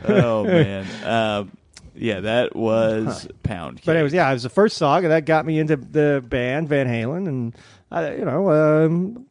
oh 0.15 0.45
man, 0.45 0.87
um, 1.03 1.57
yeah, 1.95 2.21
that 2.21 2.55
was 2.55 3.29
pound. 3.43 3.79
Cake. 3.79 3.87
But 3.87 3.97
it 3.97 4.03
was 4.03 4.13
yeah, 4.13 4.29
it 4.29 4.35
was 4.35 4.43
the 4.43 4.51
first 4.51 4.77
song, 4.77 5.05
and 5.05 5.11
that 5.11 5.25
got 5.25 5.47
me 5.47 5.59
into 5.59 5.77
the 5.77 6.23
band 6.29 6.69
Van 6.69 6.87
Halen, 6.87 7.27
and 7.27 7.57
I, 7.91 8.15
you 8.15 8.27
know, 8.27 8.51
um, 8.51 9.27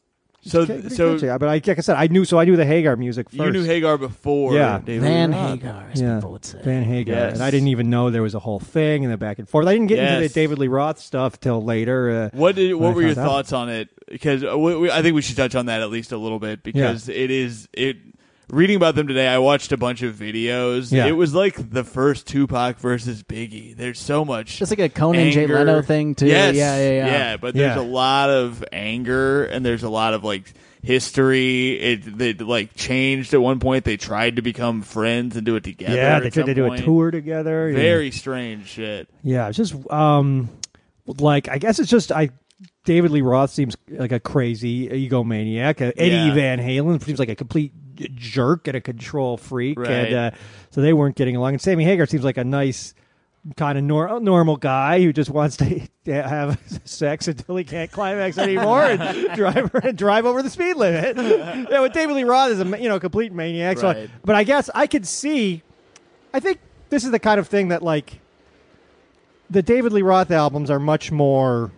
so 0.46 0.62
it's 0.62 0.96
so 0.96 1.14
catchy. 1.16 1.28
but 1.28 1.44
I, 1.44 1.54
like 1.54 1.68
I 1.70 1.76
said, 1.82 1.96
I 1.98 2.08
knew 2.08 2.24
so 2.26 2.40
I 2.40 2.46
knew 2.46 2.56
the 2.56 2.66
Hagar 2.66 2.96
music 2.96 3.30
first. 3.30 3.40
you 3.42 3.52
knew 3.52 3.64
Hagar 3.64 3.98
before. 3.98 4.54
Yeah. 4.54 4.80
David 4.84 5.02
Van 5.02 5.32
Lee 5.32 5.38
Roth. 5.38 5.50
Hagar, 5.62 5.86
as 5.94 6.02
Yeah. 6.02 6.16
people 6.16 6.32
would 6.34 6.46
say. 6.46 6.62
Van 6.64 6.84
Hagar, 6.84 7.16
Yes. 7.16 7.34
and 7.36 7.44
I 7.44 7.52
didn't 7.52 7.70
even 7.70 7.90
know 7.90 8.10
there 8.12 8.22
was 8.22 8.36
a 8.36 8.40
whole 8.40 8.60
thing 8.60 9.04
and 9.04 9.12
the 9.12 9.18
back 9.18 9.40
and 9.40 9.50
forth. 9.50 9.68
I 9.68 9.74
didn't 9.74 9.88
get 9.88 10.00
into 10.00 10.22
Yes. 10.22 10.34
the 10.34 10.40
David 10.42 10.60
Lee 10.60 10.68
Roth 10.68 11.00
stuff 11.00 11.40
till 11.40 11.64
later. 11.64 12.30
Uh, 12.34 12.38
What 12.38 12.56
did 12.56 12.74
when 12.76 12.84
what 12.84 12.96
were 12.96 13.02
your 13.02 13.16
found 13.16 13.28
out. 13.28 13.32
thoughts 13.32 13.54
on 13.54 13.70
it? 13.70 13.90
Because 14.10 14.44
uh, 14.44 14.58
we, 14.58 14.76
we, 14.78 14.92
I 14.92 15.02
think 15.02 15.16
we 15.16 15.22
should 15.22 15.36
touch 15.38 15.56
on 15.56 15.66
that 15.66 15.82
at 15.82 15.90
least 15.90 16.12
a 16.12 16.18
little 16.18 16.40
bit 16.40 16.62
because 16.64 17.10
it 17.10 17.32
is 17.32 17.68
it. 17.74 17.98
Reading 18.50 18.76
about 18.76 18.96
them 18.96 19.08
today, 19.08 19.28
I 19.28 19.40
watched 19.40 19.72
a 19.72 19.78
bunch 19.78 20.02
of 20.04 20.16
videos. 20.16 20.92
Yeah. 20.92 21.08
It 21.08 21.14
was 21.14 21.34
like 21.34 21.72
the 21.72 21.84
first 21.84 22.28
Tupac 22.28 22.78
versus 22.78 23.24
Biggie. 23.24 23.76
There's 23.76 24.00
so 24.00 24.24
much. 24.24 24.58
Just 24.58 24.72
like 24.72 24.80
a 24.80 24.90
Conan 24.90 25.32
J. 25.32 25.42
anger. 25.44 25.56
Leno 25.56 25.82
thing, 25.82 26.14
too. 26.16 26.28
Yes. 26.28 26.56
Yeah, 26.56 26.78
yeah, 26.78 26.90
yeah. 26.92 27.06
Yeah, 27.08 27.38
but 27.38 27.56
there's 27.56 27.76
Yeah. 27.76 27.82
a 27.82 27.84
lot 27.84 28.30
of 28.30 28.64
anger 28.72 29.46
and 29.46 29.66
there's 29.66 29.82
a 29.84 29.90
lot 29.90 30.14
of 30.14 30.24
like 30.24 30.54
history. 30.84 31.72
It 31.80 32.18
they 32.18 32.34
like 32.34 32.76
changed 32.76 33.34
at 33.34 33.42
one 33.42 33.60
point. 33.60 33.84
They 33.86 33.98
tried 33.98 34.36
to 34.38 34.42
become 34.42 34.82
friends 34.84 35.36
and 35.36 35.46
do 35.46 35.56
it 35.56 35.64
together. 35.64 35.96
yeah, 35.96 36.20
they 36.20 36.30
tried 36.30 36.46
to 36.46 36.54
do 36.54 36.68
point. 36.68 36.82
a 36.82 36.86
tour 36.86 37.12
together. 37.12 37.70
yeah. 37.70 37.76
Very 37.76 38.12
strange 38.12 38.68
shit. 38.68 39.10
Yeah, 39.24 39.48
it's 39.48 39.58
just 39.58 39.74
um, 39.92 40.50
like 41.08 41.50
I 41.50 41.58
guess 41.58 41.80
it's 41.80 41.90
just 41.90 42.12
I. 42.12 42.30
David 42.86 43.10
Lee 43.12 43.22
Roth 43.22 43.50
seems 43.50 43.76
like 43.90 44.12
a 44.12 44.20
crazy 44.20 44.88
egomaniac. 44.88 45.82
Uh, 45.82 45.92
Eddie 45.98 46.12
Yeah. 46.16 46.34
Van 46.36 46.60
Halen 46.60 47.04
seems 47.04 47.18
like 47.18 47.30
a 47.30 47.36
complete 47.36 47.74
jerk 47.96 48.68
and 48.68 48.76
a 48.78 48.82
control 48.82 49.38
freak, 49.38 49.80
Right. 49.80 49.90
and 49.90 50.16
uh, 50.16 50.32
so 50.72 50.82
they 50.82 50.94
weren't 50.94 51.16
getting 51.16 51.36
along. 51.36 51.54
And 51.54 51.62
Sammy 51.62 51.84
Hagar 51.84 52.06
seems 52.06 52.24
like 52.24 52.38
a 52.38 52.44
nice, 52.44 52.94
kind 53.58 53.78
of 53.78 53.84
nor- 53.84 54.20
normal 54.20 54.58
guy 54.58 55.02
who 55.02 55.14
just 55.14 55.30
wants 55.30 55.58
to 55.58 55.82
have 56.06 56.60
sex 56.86 57.28
until 57.28 57.56
he 57.56 57.64
can't 57.64 57.92
climax 57.92 58.38
anymore 58.38 58.84
and 58.84 59.30
drive 59.36 59.74
and 59.76 59.98
drive 59.98 60.26
over 60.26 60.42
the 60.42 60.50
speed 60.50 60.76
limit. 60.76 61.16
yeah, 61.18 61.66
but 61.70 61.94
David 61.94 62.16
Lee 62.16 62.24
Roth 62.24 62.52
is 62.52 62.60
a 62.60 62.82
you 62.82 62.90
know 62.90 63.00
complete 63.00 63.32
maniac. 63.34 63.78
So, 63.78 63.88
Right. 63.88 64.10
but 64.24 64.36
I 64.36 64.44
guess 64.44 64.70
I 64.74 64.88
could 64.88 65.06
see. 65.08 65.62
I 66.34 66.40
think 66.40 66.60
this 66.90 67.04
is 67.04 67.12
the 67.12 67.20
kind 67.20 67.40
of 67.40 67.48
thing 67.48 67.70
that 67.70 67.82
like 67.84 68.20
the 69.50 69.62
David 69.62 69.94
Lee 69.94 70.02
Roth 70.02 70.32
albums 70.32 70.70
are 70.72 70.80
much 70.80 71.12
more, 71.12 71.72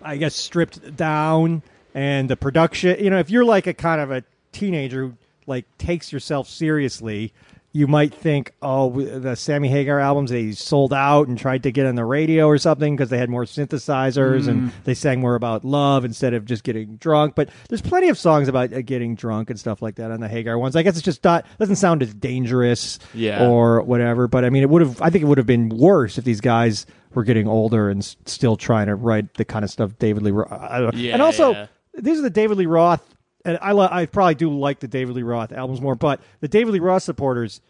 I 0.00 0.16
guess, 0.16 0.34
stripped 0.34 0.96
down, 0.96 1.62
and 1.94 2.30
the 2.30 2.36
production. 2.36 3.02
You 3.02 3.10
know, 3.10 3.18
if 3.18 3.30
you're 3.30 3.44
like 3.44 3.66
a 3.66 3.74
kind 3.74 4.00
of 4.00 4.10
a 4.12 4.22
teenager 4.52 5.06
who 5.08 5.14
like 5.46 5.64
takes 5.78 6.12
yourself 6.12 6.48
seriously, 6.48 7.32
you 7.74 7.86
might 7.86 8.12
think, 8.12 8.52
oh, 8.60 8.90
the 9.00 9.34
Sammy 9.34 9.68
Hagar 9.68 9.98
albums 9.98 10.30
they 10.30 10.52
sold 10.52 10.92
out 10.92 11.26
and 11.26 11.38
tried 11.38 11.62
to 11.62 11.72
get 11.72 11.86
on 11.86 11.94
the 11.94 12.04
radio 12.04 12.46
or 12.46 12.58
something 12.58 12.94
because 12.94 13.08
they 13.08 13.16
had 13.16 13.30
more 13.30 13.44
synthesizers 13.44 14.46
and 14.46 14.70
they 14.84 14.92
sang 14.92 15.20
more 15.20 15.34
about 15.36 15.64
love 15.64 16.04
instead 16.04 16.34
of 16.34 16.44
just 16.44 16.64
getting 16.64 16.96
drunk. 16.96 17.34
But 17.34 17.48
there's 17.70 17.80
plenty 17.80 18.10
of 18.10 18.18
songs 18.18 18.46
about 18.48 18.74
uh, 18.74 18.82
getting 18.82 19.14
drunk 19.14 19.48
and 19.48 19.58
stuff 19.58 19.80
like 19.80 19.94
that 19.94 20.10
on 20.10 20.20
the 20.20 20.28
Hagar 20.28 20.58
ones. 20.58 20.76
I 20.76 20.82
guess 20.82 20.96
it's 20.96 21.04
just 21.04 21.24
not 21.24 21.46
doesn't 21.58 21.76
sound 21.76 22.02
as 22.02 22.12
dangerous 22.12 22.98
Yeah. 23.14 23.48
or 23.48 23.80
whatever. 23.82 24.28
But 24.28 24.44
I 24.44 24.50
mean, 24.50 24.62
it 24.62 24.68
would 24.68 24.82
have. 24.82 25.00
I 25.00 25.08
think 25.08 25.22
it 25.24 25.26
would 25.26 25.38
have 25.38 25.46
been 25.46 25.70
worse 25.70 26.18
if 26.18 26.24
these 26.24 26.42
guys 26.42 26.84
were 27.14 27.24
getting 27.24 27.48
older 27.48 27.88
and 27.88 28.00
s- 28.02 28.16
still 28.26 28.56
trying 28.56 28.86
to 28.88 28.94
write 28.94 29.34
the 29.34 29.44
kind 29.46 29.64
of 29.64 29.70
stuff 29.70 29.92
David 29.98 30.22
Lee. 30.22 30.30
Roth. 30.30 30.52
I 30.52 30.78
don't 30.78 30.94
know. 30.94 31.00
Yeah, 31.00 31.14
and 31.14 31.22
also, 31.22 31.52
yeah. 31.52 31.66
these 31.94 32.18
are 32.18 32.22
the 32.22 32.30
David 32.30 32.58
Lee 32.58 32.66
Roth. 32.66 33.02
And 33.44 33.58
I, 33.60 33.72
li- 33.72 33.88
I 33.90 34.06
probably 34.06 34.34
do 34.36 34.50
like 34.56 34.80
the 34.80 34.88
David 34.88 35.16
Lee 35.16 35.22
Roth 35.22 35.52
albums 35.52 35.80
more, 35.80 35.94
but 35.94 36.20
the 36.40 36.48
David 36.48 36.72
Lee 36.74 36.80
Roth 36.80 37.02
supporters 37.02 37.60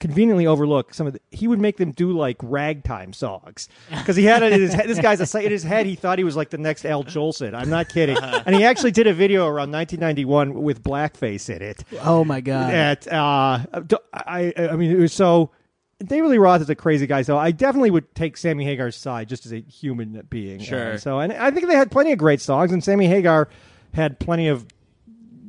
conveniently 0.00 0.46
overlook 0.46 0.94
some 0.94 1.08
of 1.08 1.12
the, 1.12 1.20
he 1.30 1.48
would 1.48 1.58
make 1.60 1.76
them 1.76 1.90
do 1.90 2.12
like 2.12 2.36
ragtime 2.40 3.12
songs 3.12 3.68
because 3.90 4.14
he 4.14 4.24
had 4.24 4.44
it 4.44 4.52
in 4.52 4.60
his 4.60 4.72
head 4.72 4.88
this 4.88 5.00
guy's 5.00 5.20
a, 5.34 5.44
in 5.44 5.50
his 5.50 5.64
head 5.64 5.86
he 5.86 5.96
thought 5.96 6.18
he 6.18 6.24
was 6.24 6.36
like 6.36 6.50
the 6.50 6.58
next 6.58 6.84
Al 6.84 7.02
Jolson 7.02 7.52
I'm 7.52 7.68
not 7.68 7.88
kidding 7.88 8.16
and 8.46 8.54
he 8.54 8.62
actually 8.62 8.92
did 8.92 9.08
a 9.08 9.12
video 9.12 9.44
around 9.46 9.72
1991 9.72 10.54
with 10.62 10.84
blackface 10.84 11.52
in 11.52 11.62
it 11.62 11.82
Oh 12.02 12.24
my 12.24 12.40
god. 12.40 12.72
at 12.72 13.12
uh, 13.12 13.58
I 14.14 14.52
I 14.56 14.76
mean 14.76 14.92
it 14.92 15.00
was 15.00 15.12
so 15.12 15.50
David 16.04 16.28
Lee 16.28 16.38
Roth 16.38 16.60
is 16.60 16.70
a 16.70 16.76
crazy 16.76 17.08
guy, 17.08 17.22
so 17.22 17.36
I 17.36 17.50
definitely 17.50 17.90
would 17.90 18.14
take 18.14 18.36
Sammy 18.36 18.64
Hagar's 18.64 18.94
side 18.94 19.28
just 19.28 19.46
as 19.46 19.52
a 19.52 19.60
human 19.62 20.24
being. 20.30 20.60
Sure. 20.60 20.92
Uh, 20.92 20.96
so, 20.96 21.18
and 21.18 21.32
I 21.32 21.50
think 21.50 21.66
they 21.66 21.74
had 21.74 21.90
plenty 21.90 22.12
of 22.12 22.20
great 22.20 22.40
songs, 22.40 22.70
and 22.70 22.84
Sammy 22.84 23.08
Hagar 23.08 23.48
had 23.94 24.20
plenty 24.20 24.46
of 24.46 24.64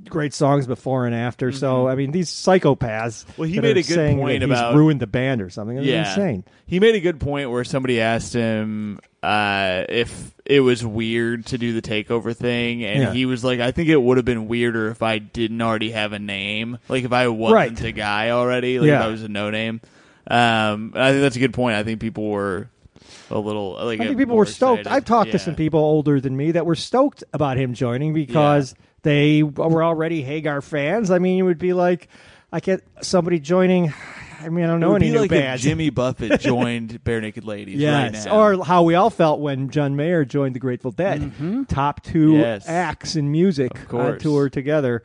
great 0.09 0.33
songs 0.33 0.67
before 0.67 1.05
and 1.05 1.15
after. 1.15 1.51
So, 1.51 1.87
I 1.87 1.95
mean, 1.95 2.11
these 2.11 2.29
psychopaths. 2.29 3.23
Mm-hmm. 3.25 3.41
Well, 3.41 3.49
he 3.49 3.59
made 3.59 3.77
a 3.77 3.83
good 3.83 4.17
point 4.17 4.43
about- 4.43 4.75
ruined 4.75 4.99
the 4.99 5.07
band 5.07 5.41
or 5.41 5.49
something. 5.49 5.77
It's 5.77 5.85
yeah, 5.87 6.09
insane. 6.09 6.43
He 6.65 6.79
made 6.79 6.95
a 6.95 6.99
good 6.99 7.19
point 7.19 7.49
where 7.49 7.63
somebody 7.63 7.99
asked 8.01 8.33
him 8.33 8.99
uh, 9.23 9.83
if 9.89 10.33
it 10.45 10.59
was 10.61 10.85
weird 10.85 11.45
to 11.47 11.57
do 11.57 11.73
the 11.73 11.81
takeover 11.81 12.35
thing, 12.35 12.83
and 12.85 13.01
Yeah. 13.01 13.13
he 13.13 13.25
was 13.25 13.43
like, 13.43 13.59
"I 13.59 13.71
think 13.71 13.89
it 13.89 14.01
would 14.01 14.17
have 14.17 14.25
been 14.25 14.47
weirder 14.47 14.89
if 14.89 15.01
I 15.01 15.17
didn't 15.19 15.61
already 15.61 15.91
have 15.91 16.13
a 16.13 16.19
name, 16.19 16.77
like 16.87 17.03
if 17.03 17.11
I 17.11 17.27
wasn't 17.27 17.55
Right. 17.55 17.75
the 17.75 17.91
guy 17.91 18.29
already, 18.29 18.79
like 18.79 18.87
Yeah. 18.87 18.99
if 18.99 19.05
I 19.05 19.07
was 19.09 19.23
a 19.23 19.27
no 19.27 19.49
name." 19.49 19.81
Um, 20.29 20.93
I 20.95 21.11
think 21.11 21.21
that's 21.21 21.35
a 21.35 21.39
good 21.39 21.53
point. 21.53 21.75
I 21.75 21.83
think 21.83 21.99
people 21.99 22.29
were 22.29 22.69
a 23.31 23.39
little 23.39 23.77
like 23.83 23.99
I 23.99 24.05
think 24.07 24.17
people 24.19 24.35
were 24.37 24.45
stoked. 24.45 24.81
excited. 24.81 24.95
I've 24.95 25.05
talked 25.05 25.27
Yeah. 25.27 25.31
to 25.33 25.39
some 25.39 25.55
people 25.55 25.79
older 25.79 26.21
than 26.21 26.37
me 26.37 26.51
that 26.51 26.65
were 26.65 26.75
stoked 26.75 27.23
about 27.33 27.57
him 27.57 27.73
joining 27.73 28.13
because 28.13 28.75
they 29.03 29.43
were 29.43 29.83
already 29.83 30.21
Hagar 30.21 30.61
fans. 30.61 31.11
I 31.11 31.19
mean, 31.19 31.39
it 31.39 31.43
would 31.43 31.57
be 31.59 31.73
like, 31.73 32.07
I 32.51 32.59
get 32.59 32.81
somebody 33.01 33.39
joining. 33.39 33.93
I 34.41 34.47
mean, 34.49 34.63
I 34.63 34.67
don't 34.67 34.79
know 34.79 34.95
any 34.95 35.07
be 35.07 35.11
new 35.13 35.19
like 35.19 35.29
bands. 35.29 35.61
Jimmy 35.63 35.89
Buffett 35.89 36.39
joined 36.39 37.03
Barenaked 37.03 37.43
Ladies 37.45 37.77
Yes, 37.79 38.25
right 38.25 38.31
now. 38.31 38.39
or 38.59 38.63
how 38.63 38.83
we 38.83 38.95
all 38.95 39.09
felt 39.09 39.41
when 39.41 39.69
John 39.69 39.95
Mayer 39.97 40.23
joined 40.23 40.55
the 40.55 40.59
Grateful 40.59 40.91
Dead. 40.91 41.67
Top 41.67 42.01
two 42.03 42.37
Yes. 42.37 42.67
acts 42.67 43.15
in 43.17 43.31
music 43.31 43.93
on 43.93 44.17
tour 44.17 44.49
together. 44.49 45.03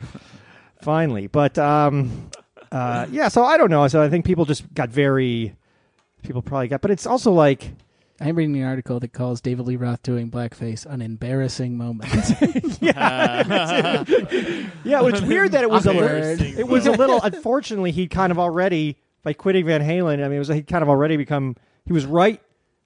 Finally, 0.81 1.27
but 1.29 1.59
um, 1.59 2.31
uh, 2.71 3.07
yeah. 3.11 3.29
So 3.29 3.43
I 3.45 3.57
don't 3.57 3.71
know. 3.71 3.89
So 3.89 4.03
I 4.03 4.09
think 4.09 4.25
people 4.25 4.45
just 4.45 4.73
got 4.75 4.91
very. 4.91 5.55
People 6.23 6.41
probably 6.43 6.69
got, 6.69 6.81
but 6.81 6.91
it's 6.91 7.07
also 7.07 7.33
like 7.33 7.73
I'm 8.25 8.37
reading 8.37 8.57
an 8.57 8.67
article 8.67 9.01
that 9.01 9.13
calls 9.13 9.43
David 9.43 9.67
Lee 9.67 9.77
Roth 9.77 10.03
doing 10.03 10.31
blackface 10.31 10.87
an 10.87 11.03
embarrassing 11.03 11.77
moment. 11.77 12.11
yeah, 12.81 14.03
yeah. 14.83 15.05
it's 15.05 15.21
weird 15.21 15.53
that 15.53 15.63
it 15.63 15.69
was 15.69 15.85
a 15.85 15.91
Awkward. 15.91 16.41
little. 16.41 16.59
It 16.59 16.67
was 16.67 16.87
a 16.87 16.93
little. 16.93 17.21
Unfortunately, 17.23 17.91
he 17.91 18.09
kind 18.09 18.33
of 18.33 18.39
already 18.39 18.97
by 19.23 19.35
quitting 19.35 19.67
Van 19.67 19.83
Halen. 19.83 20.25
I 20.25 20.29
mean, 20.29 20.37
it 20.37 20.39
was 20.39 20.49
he 20.49 20.63
kind 20.63 20.83
of 20.83 20.89
already 20.89 21.19
become. 21.19 21.57
He 21.85 21.93
was 21.93 22.07
right. 22.07 22.41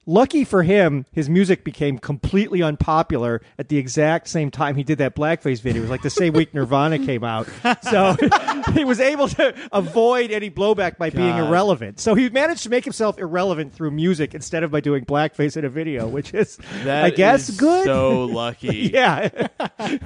Lucky 0.09 0.43
for 0.43 0.63
him, 0.63 1.05
his 1.13 1.29
music 1.29 1.65
became 1.65 1.99
completely 1.99 2.63
unpopular 2.63 3.43
at 3.59 3.69
the 3.69 3.77
exact 3.77 4.27
same 4.27 4.51
time 4.51 4.75
he 4.75 4.83
did 4.83 4.97
that 4.97 5.15
blackface 5.15 5.61
video. 5.61 5.81
It 5.81 5.83
was 5.83 5.91
like 5.91 6.01
the 6.01 6.09
same 6.09 6.33
week 6.33 6.55
Nirvana 6.55 6.99
came 7.05 7.23
out, 7.23 7.47
so 7.83 8.17
he 8.73 8.87
was 8.87 9.01
able 9.01 9.29
to 9.29 9.55
avoid 9.71 10.31
any 10.31 10.51
blowback 10.51 10.97
by 10.97 11.11
being 11.11 11.37
God. 11.37 11.49
irrelevant. 11.49 12.01
So 12.01 12.15
he 12.15 12.31
managed 12.31 12.63
to 12.63 12.71
make 12.71 12.85
himself 12.85 13.19
irrelevant 13.19 13.75
through 13.75 13.91
music 13.91 14.35
instead 14.35 14.63
of 14.63 14.71
by 14.71 14.81
doing 14.81 15.05
blackface 15.05 15.59
in 15.59 15.67
a 15.67 15.69
video, 15.69 16.09
which 16.09 16.33
is, 16.33 16.57
That 16.85 17.05
I 17.05 17.11
guess, 17.11 17.51
is 17.51 17.59
good. 17.59 17.85
So 17.85 18.25
lucky. 18.25 18.91
yeah. 18.95 19.49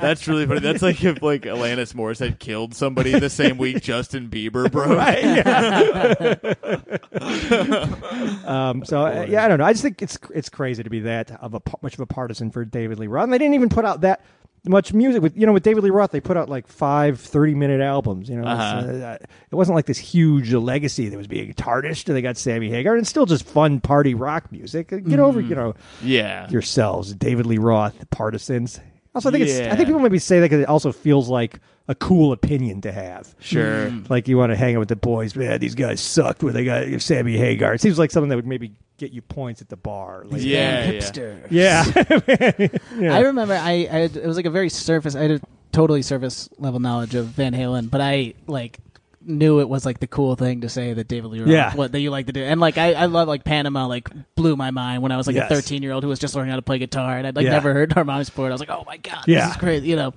That's 0.00 0.26
really 0.26 0.46
funny. 0.46 0.58
That's 0.58 0.82
like 0.82 1.04
if 1.04 1.22
like 1.22 1.42
Alanis 1.42 1.94
Morris 1.94 2.18
had 2.18 2.40
killed 2.40 2.74
somebody 2.74 3.16
the 3.16 3.30
same 3.30 3.56
week 3.56 3.80
Justin 3.82 4.28
Bieber 4.28 4.68
broke. 4.68 4.98
Um, 8.44 8.84
so 8.84 9.06
uh, 9.06 9.26
yeah, 9.28 9.44
I 9.44 9.48
don't 9.48 9.58
know. 9.58 9.64
I 9.64 9.72
just 9.72 9.82
think 9.82 9.91
it's 10.00 10.16
it's 10.34 10.48
crazy 10.48 10.82
to 10.82 10.90
be 10.90 11.00
that 11.00 11.30
of 11.42 11.54
a 11.54 11.60
much 11.82 11.94
of 11.94 12.00
a 12.00 12.06
partisan 12.06 12.50
for 12.50 12.64
David 12.64 12.98
Lee 12.98 13.08
Roth. 13.08 13.24
And 13.24 13.32
they 13.32 13.38
didn't 13.38 13.54
even 13.54 13.68
put 13.68 13.84
out 13.84 14.02
that 14.02 14.24
much 14.64 14.92
music 14.94 15.20
with 15.20 15.36
you 15.36 15.44
know 15.44 15.52
with 15.52 15.64
David 15.64 15.82
Lee 15.82 15.90
Roth. 15.90 16.12
They 16.12 16.20
put 16.20 16.36
out 16.36 16.48
like 16.48 16.68
five 16.68 17.18
30 17.20 17.54
minute 17.56 17.80
albums. 17.80 18.28
You 18.28 18.36
know, 18.36 18.46
Uh-huh. 18.48 18.86
uh, 18.88 19.18
it 19.50 19.54
wasn't 19.54 19.74
like 19.74 19.86
this 19.86 19.98
huge 19.98 20.54
legacy 20.54 21.08
that 21.08 21.16
was 21.16 21.26
being 21.26 21.52
tarnished. 21.54 22.06
They 22.06 22.22
got 22.22 22.36
Sammy 22.36 22.70
Hagar, 22.70 22.94
and 22.94 23.00
it's 23.02 23.10
still 23.10 23.26
just 23.26 23.44
fun 23.44 23.80
party 23.80 24.14
rock 24.14 24.52
music. 24.52 24.92
Uh, 24.92 24.98
Get 24.98 25.18
over 25.18 25.40
you 25.40 25.56
know 25.56 25.74
Yeah. 26.02 26.48
yourselves, 26.48 27.12
David 27.14 27.44
Lee 27.46 27.58
Roth 27.58 28.08
partisans. 28.10 28.78
Also, 29.14 29.28
I 29.28 29.32
think 29.32 29.44
it's 29.48 29.58
I 29.60 29.74
think 29.76 29.88
people 29.88 30.00
maybe 30.00 30.18
say 30.18 30.38
that 30.40 30.46
because 30.46 30.60
it 30.62 30.68
also 30.68 30.90
feels 30.92 31.28
like 31.28 31.58
a 31.88 31.94
cool 31.96 32.32
opinion 32.32 32.80
to 32.82 32.92
have. 32.92 33.34
Sure. 33.40 33.92
Like 34.08 34.28
you 34.28 34.38
want 34.38 34.50
to 34.52 34.56
hang 34.56 34.76
out 34.76 34.78
with 34.78 34.88
the 34.88 34.96
boys, 34.96 35.34
man. 35.34 35.58
These 35.58 35.74
guys 35.74 36.00
sucked. 36.00 36.42
Where 36.44 36.52
they 36.52 36.64
got 36.64 37.02
Sammy 37.02 37.36
Hagar. 37.36 37.74
It 37.74 37.80
seems 37.82 37.98
like 37.98 38.10
something 38.12 38.28
that 38.30 38.36
would 38.36 38.46
maybe 38.46 38.72
get 39.02 39.12
you 39.12 39.20
points 39.20 39.60
at 39.60 39.68
the 39.68 39.76
bar. 39.76 40.24
Like, 40.28 40.42
Yeah. 40.42 40.90
yeah. 40.90 41.00
hipster. 41.00 41.46
yeah. 43.00 43.14
I 43.16 43.20
remember 43.20 43.54
I, 43.54 43.70
I 43.90 43.98
had, 43.98 44.16
it 44.16 44.26
was 44.26 44.36
like 44.36 44.46
a 44.46 44.50
very 44.50 44.68
surface. 44.68 45.16
I 45.16 45.22
had 45.22 45.30
a 45.32 45.40
totally 45.72 46.02
surface 46.02 46.48
level 46.58 46.78
knowledge 46.78 47.14
of 47.16 47.26
Van 47.26 47.52
Halen, 47.52 47.90
but 47.90 48.00
I 48.00 48.34
like 48.46 48.78
knew 49.24 49.60
it 49.60 49.68
was 49.68 49.84
like 49.86 49.98
the 50.00 50.06
cool 50.06 50.36
thing 50.36 50.60
to 50.62 50.68
say 50.68 50.92
that 50.92 51.08
David 51.08 51.30
Lee 51.30 51.40
Roth 51.40 51.48
Yeah. 51.48 51.74
what 51.74 51.92
that 51.92 52.00
you 52.00 52.10
like 52.10 52.26
to 52.26 52.32
do 52.32 52.42
and 52.42 52.60
like 52.60 52.76
I, 52.76 52.92
I 52.94 53.06
love 53.06 53.28
like 53.28 53.44
Panama 53.44 53.86
like 53.86 54.08
blew 54.34 54.56
my 54.56 54.72
mind 54.72 55.00
when 55.02 55.12
I 55.12 55.16
was 55.16 55.28
like 55.28 55.36
Yes. 55.36 55.48
a 55.50 55.54
13 55.54 55.80
year 55.82 55.92
old 55.92 56.02
who 56.02 56.08
was 56.08 56.18
just 56.18 56.34
learning 56.34 56.50
how 56.50 56.56
to 56.56 56.62
play 56.62 56.78
guitar 56.78 57.18
and 57.18 57.26
I'd 57.26 57.36
like 57.36 57.44
Yeah. 57.44 57.52
never 57.52 57.72
heard 57.72 57.92
Harmonics 57.92 58.30
before 58.30 58.48
I 58.48 58.50
was 58.50 58.58
like 58.60 58.70
oh 58.70 58.82
my 58.84 58.96
god 58.96 59.22
Yeah. 59.28 59.46
this 59.46 59.54
is 59.54 59.60
crazy 59.60 59.86
you 59.88 59.94
know 59.96 60.12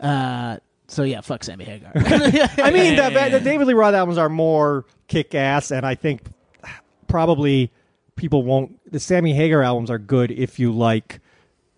uh, 0.00 0.56
so 0.88 1.02
yeah 1.02 1.20
fuck 1.20 1.44
Sammy 1.44 1.64
Hagar 1.66 1.92
I 1.96 2.70
mean, 2.70 2.96
the, 2.96 3.28
the 3.32 3.40
David 3.40 3.66
Lee 3.66 3.74
Roth 3.74 3.94
albums 3.94 4.16
are 4.16 4.30
more 4.30 4.86
kick 5.06 5.34
ass, 5.34 5.70
and 5.70 5.84
I 5.84 5.94
think 5.94 6.22
probably 7.08 7.70
people 8.20 8.42
won't. 8.42 8.78
The 8.92 9.00
Sammy 9.00 9.32
Hagar 9.32 9.62
albums 9.62 9.90
are 9.90 9.98
good 9.98 10.30
if 10.30 10.58
you 10.58 10.72
like. 10.72 11.20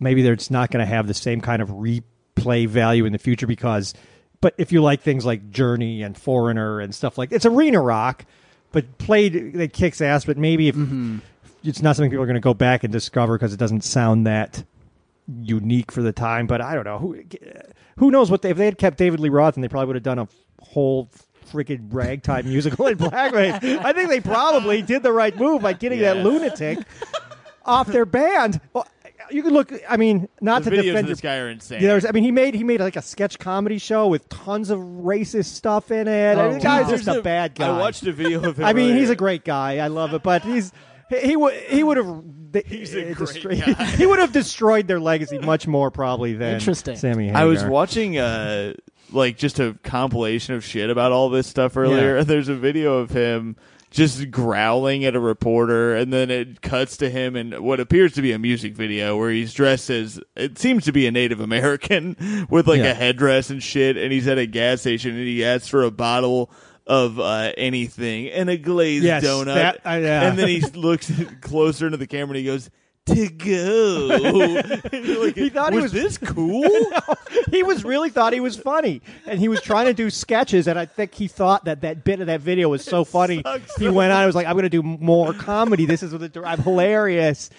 Maybe 0.00 0.22
they're- 0.22 0.32
it's 0.32 0.50
not 0.50 0.72
going 0.72 0.84
to 0.84 0.92
have 0.92 1.06
the 1.06 1.14
same 1.14 1.40
kind 1.40 1.62
of 1.62 1.68
replay 1.68 2.66
value 2.66 3.04
in 3.04 3.12
the 3.12 3.18
future 3.18 3.46
because, 3.46 3.94
but 4.40 4.52
if 4.58 4.72
you 4.72 4.82
like 4.82 5.02
things 5.02 5.24
like 5.24 5.50
Journey 5.50 6.02
and 6.02 6.18
Foreigner 6.18 6.80
and 6.80 6.92
stuff 6.92 7.16
like 7.16 7.30
it's 7.30 7.46
arena 7.46 7.80
rock, 7.80 8.24
but 8.72 8.98
played 8.98 9.52
that 9.54 9.72
kicks 9.72 10.00
ass. 10.00 10.24
But 10.24 10.36
maybe 10.36 10.66
if 10.66 10.74
mm-hmm. 10.74 11.18
it's 11.62 11.80
not 11.80 11.94
something 11.94 12.10
people 12.10 12.24
are 12.24 12.26
going 12.26 12.34
to 12.34 12.40
go 12.40 12.54
back 12.54 12.82
and 12.82 12.92
discover 12.92 13.38
because 13.38 13.54
it 13.54 13.58
doesn't 13.58 13.84
sound 13.84 14.26
that 14.26 14.64
unique 15.40 15.92
for 15.92 16.02
the 16.02 16.12
time. 16.12 16.48
But 16.48 16.60
I 16.60 16.74
don't 16.74 16.84
know 16.84 16.98
who 16.98 17.22
who 17.98 18.10
knows 18.10 18.32
what 18.32 18.42
they, 18.42 18.50
if 18.50 18.56
they 18.56 18.64
had 18.64 18.78
kept 18.78 18.98
David 18.98 19.20
Lee 19.20 19.28
Roth 19.28 19.54
and 19.54 19.62
they 19.62 19.68
probably 19.68 19.86
would 19.86 19.96
have 19.96 20.02
done 20.02 20.18
a 20.18 20.28
whole 20.60 21.08
freaking 21.52 21.88
ragtime 21.92 22.46
musical 22.48 22.86
in 22.86 22.96
blackface. 22.98 23.62
I 23.84 23.92
think 23.92 24.08
they 24.08 24.20
probably 24.20 24.82
did 24.82 25.02
the 25.02 25.12
right 25.12 25.36
move 25.36 25.62
by 25.62 25.74
getting 25.74 26.00
that 26.00 26.16
lunatic 26.18 26.78
off 27.64 27.86
their 27.86 28.06
band. 28.06 28.60
Well, 28.72 28.86
you 29.30 29.42
can 29.42 29.52
look. 29.54 29.72
I 29.88 29.96
mean, 29.96 30.28
not 30.40 30.64
The 30.64 30.70
to 30.70 30.76
videos 30.76 30.82
defend 30.82 30.98
of 30.98 31.06
this 31.08 31.22
your- 31.22 31.32
guy 31.32 31.38
are 31.38 31.48
insane. 31.48 31.80
yeah, 31.80 31.88
there's, 31.88 32.04
I 32.04 32.10
mean, 32.10 32.24
he 32.24 32.30
made 32.32 32.54
he 32.54 32.64
made 32.64 32.80
like 32.80 32.96
a 32.96 33.02
sketch 33.02 33.38
comedy 33.38 33.78
show 33.78 34.08
with 34.08 34.28
tons 34.28 34.68
of 34.70 34.78
racist 34.80 35.46
stuff 35.46 35.90
in 35.90 36.08
it. 36.08 36.36
I 36.36 36.48
mean, 36.48 36.58
the 36.58 36.60
guy's 36.60 36.86
wow. 36.86 36.90
just 36.90 37.02
a 37.08 37.12
There's 37.12 37.22
bad 37.22 37.54
guy. 37.54 37.68
I 37.68 37.78
watched 37.78 38.02
a 38.06 38.12
video 38.12 38.42
of 38.42 38.58
him. 38.58 38.64
I 38.64 38.72
mean, 38.72 38.96
he's 38.96 39.10
a 39.10 39.16
great 39.16 39.44
guy. 39.44 39.78
I 39.78 39.86
love 39.88 40.12
it, 40.14 40.22
but 40.22 40.42
he's 40.42 40.72
he 41.08 41.20
he 41.20 41.36
would 41.36 41.54
he 41.54 41.82
would 41.82 41.96
have 41.98 42.22
He's 42.66 42.94
a 42.94 43.14
great 43.14 43.16
destroyed, 43.16 43.64
guy. 43.64 43.84
he 43.96 44.04
would 44.04 44.18
have 44.18 44.32
destroyed 44.32 44.86
their 44.86 45.00
legacy 45.00 45.38
much 45.38 45.66
more 45.66 45.90
probably 45.90 46.34
than 46.34 46.54
Interesting. 46.56 46.96
Sammy. 46.96 47.28
Hagar. 47.28 47.40
I 47.40 47.44
was 47.46 47.64
watching 47.64 48.18
uh 48.18 48.74
like 49.12 49.36
just 49.36 49.58
a 49.60 49.78
compilation 49.82 50.54
of 50.54 50.64
shit 50.64 50.90
about 50.90 51.12
all 51.12 51.28
this 51.30 51.46
stuff 51.46 51.76
earlier. 51.76 52.16
Yeah. 52.18 52.22
There's 52.24 52.48
a 52.48 52.54
video 52.54 52.98
of 52.98 53.10
him 53.10 53.56
just 53.90 54.30
growling 54.30 55.04
at 55.04 55.14
a 55.14 55.20
reporter 55.20 55.94
and 55.94 56.10
then 56.10 56.30
it 56.30 56.62
cuts 56.62 56.96
to 56.96 57.10
him 57.10 57.36
in 57.36 57.62
what 57.62 57.78
appears 57.78 58.14
to 58.14 58.22
be 58.22 58.32
a 58.32 58.38
music 58.38 58.72
video 58.74 59.18
where 59.18 59.30
he's 59.30 59.52
dressed 59.52 59.90
as 59.90 60.18
it 60.34 60.56
seems 60.58 60.84
to 60.86 60.92
be 60.92 61.06
a 61.06 61.10
Native 61.10 61.40
American 61.40 62.46
with 62.50 62.66
like 62.66 62.78
Yeah. 62.78 62.92
a 62.92 62.94
headdress 62.94 63.50
and 63.50 63.62
shit 63.62 63.98
and 63.98 64.10
he's 64.10 64.26
at 64.28 64.38
a 64.38 64.46
gas 64.46 64.80
station 64.80 65.10
and 65.10 65.26
he 65.26 65.44
asks 65.44 65.68
for 65.68 65.82
a 65.82 65.90
bottle 65.90 66.50
of 66.86 67.20
uh, 67.20 67.52
anything 67.58 68.28
and 68.30 68.48
a 68.48 68.56
glazed 68.56 69.04
Yes, 69.04 69.24
donut 69.24 69.54
that- 69.54 69.76
uh, 69.86 69.90
yeah. 70.00 70.22
and 70.28 70.38
then 70.38 70.48
he 70.48 70.60
looks 70.60 71.12
closer 71.42 71.84
into 71.84 71.98
the 71.98 72.06
camera 72.06 72.30
and 72.30 72.36
he 72.38 72.44
goes 72.44 72.70
to 73.06 73.28
go. 73.28 74.08
Like, 75.22 75.34
He 75.34 75.48
thought 75.50 75.72
he 75.72 75.78
was 75.80 75.92
was- 75.92 75.92
this 75.92 76.18
cool? 76.18 76.68
he 77.50 77.62
was 77.62 77.84
really 77.84 78.10
thought 78.10 78.32
he 78.32 78.40
was 78.40 78.56
funny, 78.56 79.02
and 79.26 79.38
he 79.40 79.48
was 79.48 79.60
trying 79.60 79.86
to 79.86 79.94
do 79.94 80.10
sketches. 80.10 80.68
And 80.68 80.78
I 80.78 80.86
think 80.86 81.14
he 81.14 81.28
thought 81.28 81.64
that 81.64 81.80
that 81.82 82.04
bit 82.04 82.20
of 82.20 82.26
that 82.28 82.40
video 82.40 82.68
was 82.68 82.84
so 82.84 83.04
funny. 83.04 83.42
He 83.78 83.88
went 83.88 84.12
on. 84.12 84.18
and 84.20 84.26
was 84.26 84.34
like, 84.36 84.46
"I'm 84.46 84.52
going 84.54 84.62
to 84.64 84.68
do 84.68 84.82
more 84.82 85.32
comedy. 85.34 85.86
This 85.86 86.02
is 86.02 86.12
what 86.12 86.36
I'm 86.46 86.60
hilarious." 86.62 87.50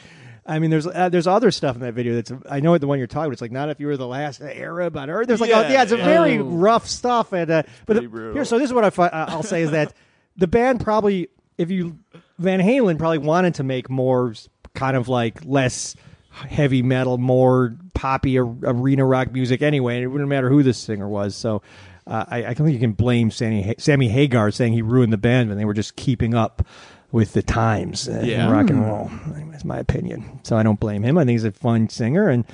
I 0.45 0.59
mean, 0.59 0.71
there's 0.71 0.85
uh, 0.87 1.07
there's 1.09 1.27
other 1.27 1.51
stuff 1.51 1.75
in 1.75 1.81
that 1.83 1.93
video 1.93 2.15
that's 2.15 2.31
I 2.49 2.59
know 2.59 2.77
the 2.77 2.87
one 2.87 2.97
you're 2.97 3.07
talking. 3.07 3.25
about. 3.27 3.33
It's 3.33 3.41
like 3.41 3.51
not 3.51 3.69
if 3.69 3.79
you 3.79 3.87
were 3.87 3.95
the 3.97 4.07
last 4.07 4.41
Arab 4.41 4.97
on 4.97 5.09
earth. 5.09 5.27
There's 5.27 5.39
like 5.41 5.49
Yeah, 5.49 5.63
oh, 5.65 5.71
yeah, 5.71 5.83
it's 5.83 5.91
a 5.93 5.97
yeah. 5.97 6.03
very 6.05 6.37
Oh. 6.37 6.43
rough 6.43 6.85
stuff. 6.87 7.31
And 7.33 7.49
uh, 7.49 7.63
but 7.85 7.95
the- 7.95 8.31
here, 8.33 8.43
so 8.45 8.59
this 8.59 8.67
is 8.69 8.73
what 8.73 8.83
I 8.83 8.89
fi- 8.89 9.07
uh, 9.07 9.25
I'll 9.29 9.43
say 9.43 9.61
is 9.61 9.71
that 9.71 9.93
the 10.35 10.47
band 10.47 10.81
probably 10.81 11.29
if 11.57 11.71
you 11.71 11.97
Van 12.39 12.59
Halen 12.59 12.97
probably 12.97 13.19
wanted 13.19 13.55
to 13.55 13.63
make 13.63 13.89
more 13.89 14.33
kind 14.73 14.97
of 14.97 15.07
like 15.07 15.39
less 15.45 15.95
heavy 16.31 16.81
metal, 16.81 17.17
more 17.17 17.75
poppy 17.93 18.37
arena 18.39 19.05
rock 19.05 19.31
music 19.31 19.61
anyway. 19.61 19.95
And 19.95 20.03
it 20.03 20.07
wouldn't 20.07 20.29
matter 20.29 20.49
who 20.49 20.63
the 20.63 20.73
singer 20.73 21.07
was. 21.07 21.35
So 21.35 21.61
uh, 22.07 22.25
I, 22.27 22.37
I 22.37 22.53
don't 22.53 22.65
think 22.65 22.73
you 22.73 22.79
can 22.79 22.93
blame 22.93 23.29
Sammy, 23.31 23.75
Sammy 23.77 24.09
Hagar 24.09 24.49
saying 24.51 24.73
he 24.73 24.81
ruined 24.81 25.13
the 25.13 25.17
band 25.17 25.49
when 25.49 25.57
they 25.57 25.65
were 25.65 25.73
just 25.75 25.95
keeping 25.95 26.33
up 26.33 26.65
with 27.11 27.33
the 27.33 27.43
times 27.43 28.09
uh, 28.09 28.21
Yeah. 28.25 28.45
in 28.47 28.51
rock 28.51 28.69
and 28.71 28.81
roll. 28.83 29.11
That's 29.51 29.63
my 29.63 29.77
opinion. 29.77 30.39
So 30.43 30.57
I 30.57 30.63
don't 30.63 30.79
blame 30.79 31.03
him. 31.03 31.17
I 31.17 31.21
think 31.21 31.31
he's 31.35 31.43
a 31.43 31.51
fun 31.51 31.89
singer 31.89 32.29
and. 32.29 32.45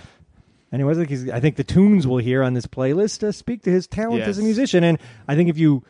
Anyways, 0.72 0.98
I 0.98 1.00
think, 1.00 1.10
he's, 1.10 1.30
I 1.32 1.40
think 1.40 1.56
the 1.56 1.64
tunes 1.64 2.06
we'll 2.06 2.20
hear 2.20 2.44
on 2.44 2.54
this 2.54 2.68
playlist 2.68 3.24
uh, 3.24 3.32
speak 3.32 3.64
to 3.64 3.72
his 3.72 3.88
talent 3.88 4.22
as 4.22 4.38
a 4.38 4.44
musician, 4.44 4.84
and 4.84 5.00
I 5.28 5.34
think 5.36 5.50
if 5.50 5.58
you 5.58 5.84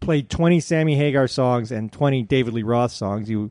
played 0.00 0.30
20 0.30 0.60
Sammy 0.60 0.96
Hagar 0.96 1.28
songs 1.28 1.70
and 1.70 1.92
20 1.92 2.22
David 2.22 2.54
Lee 2.54 2.62
Roth 2.62 2.92
songs, 2.92 3.28
you 3.28 3.50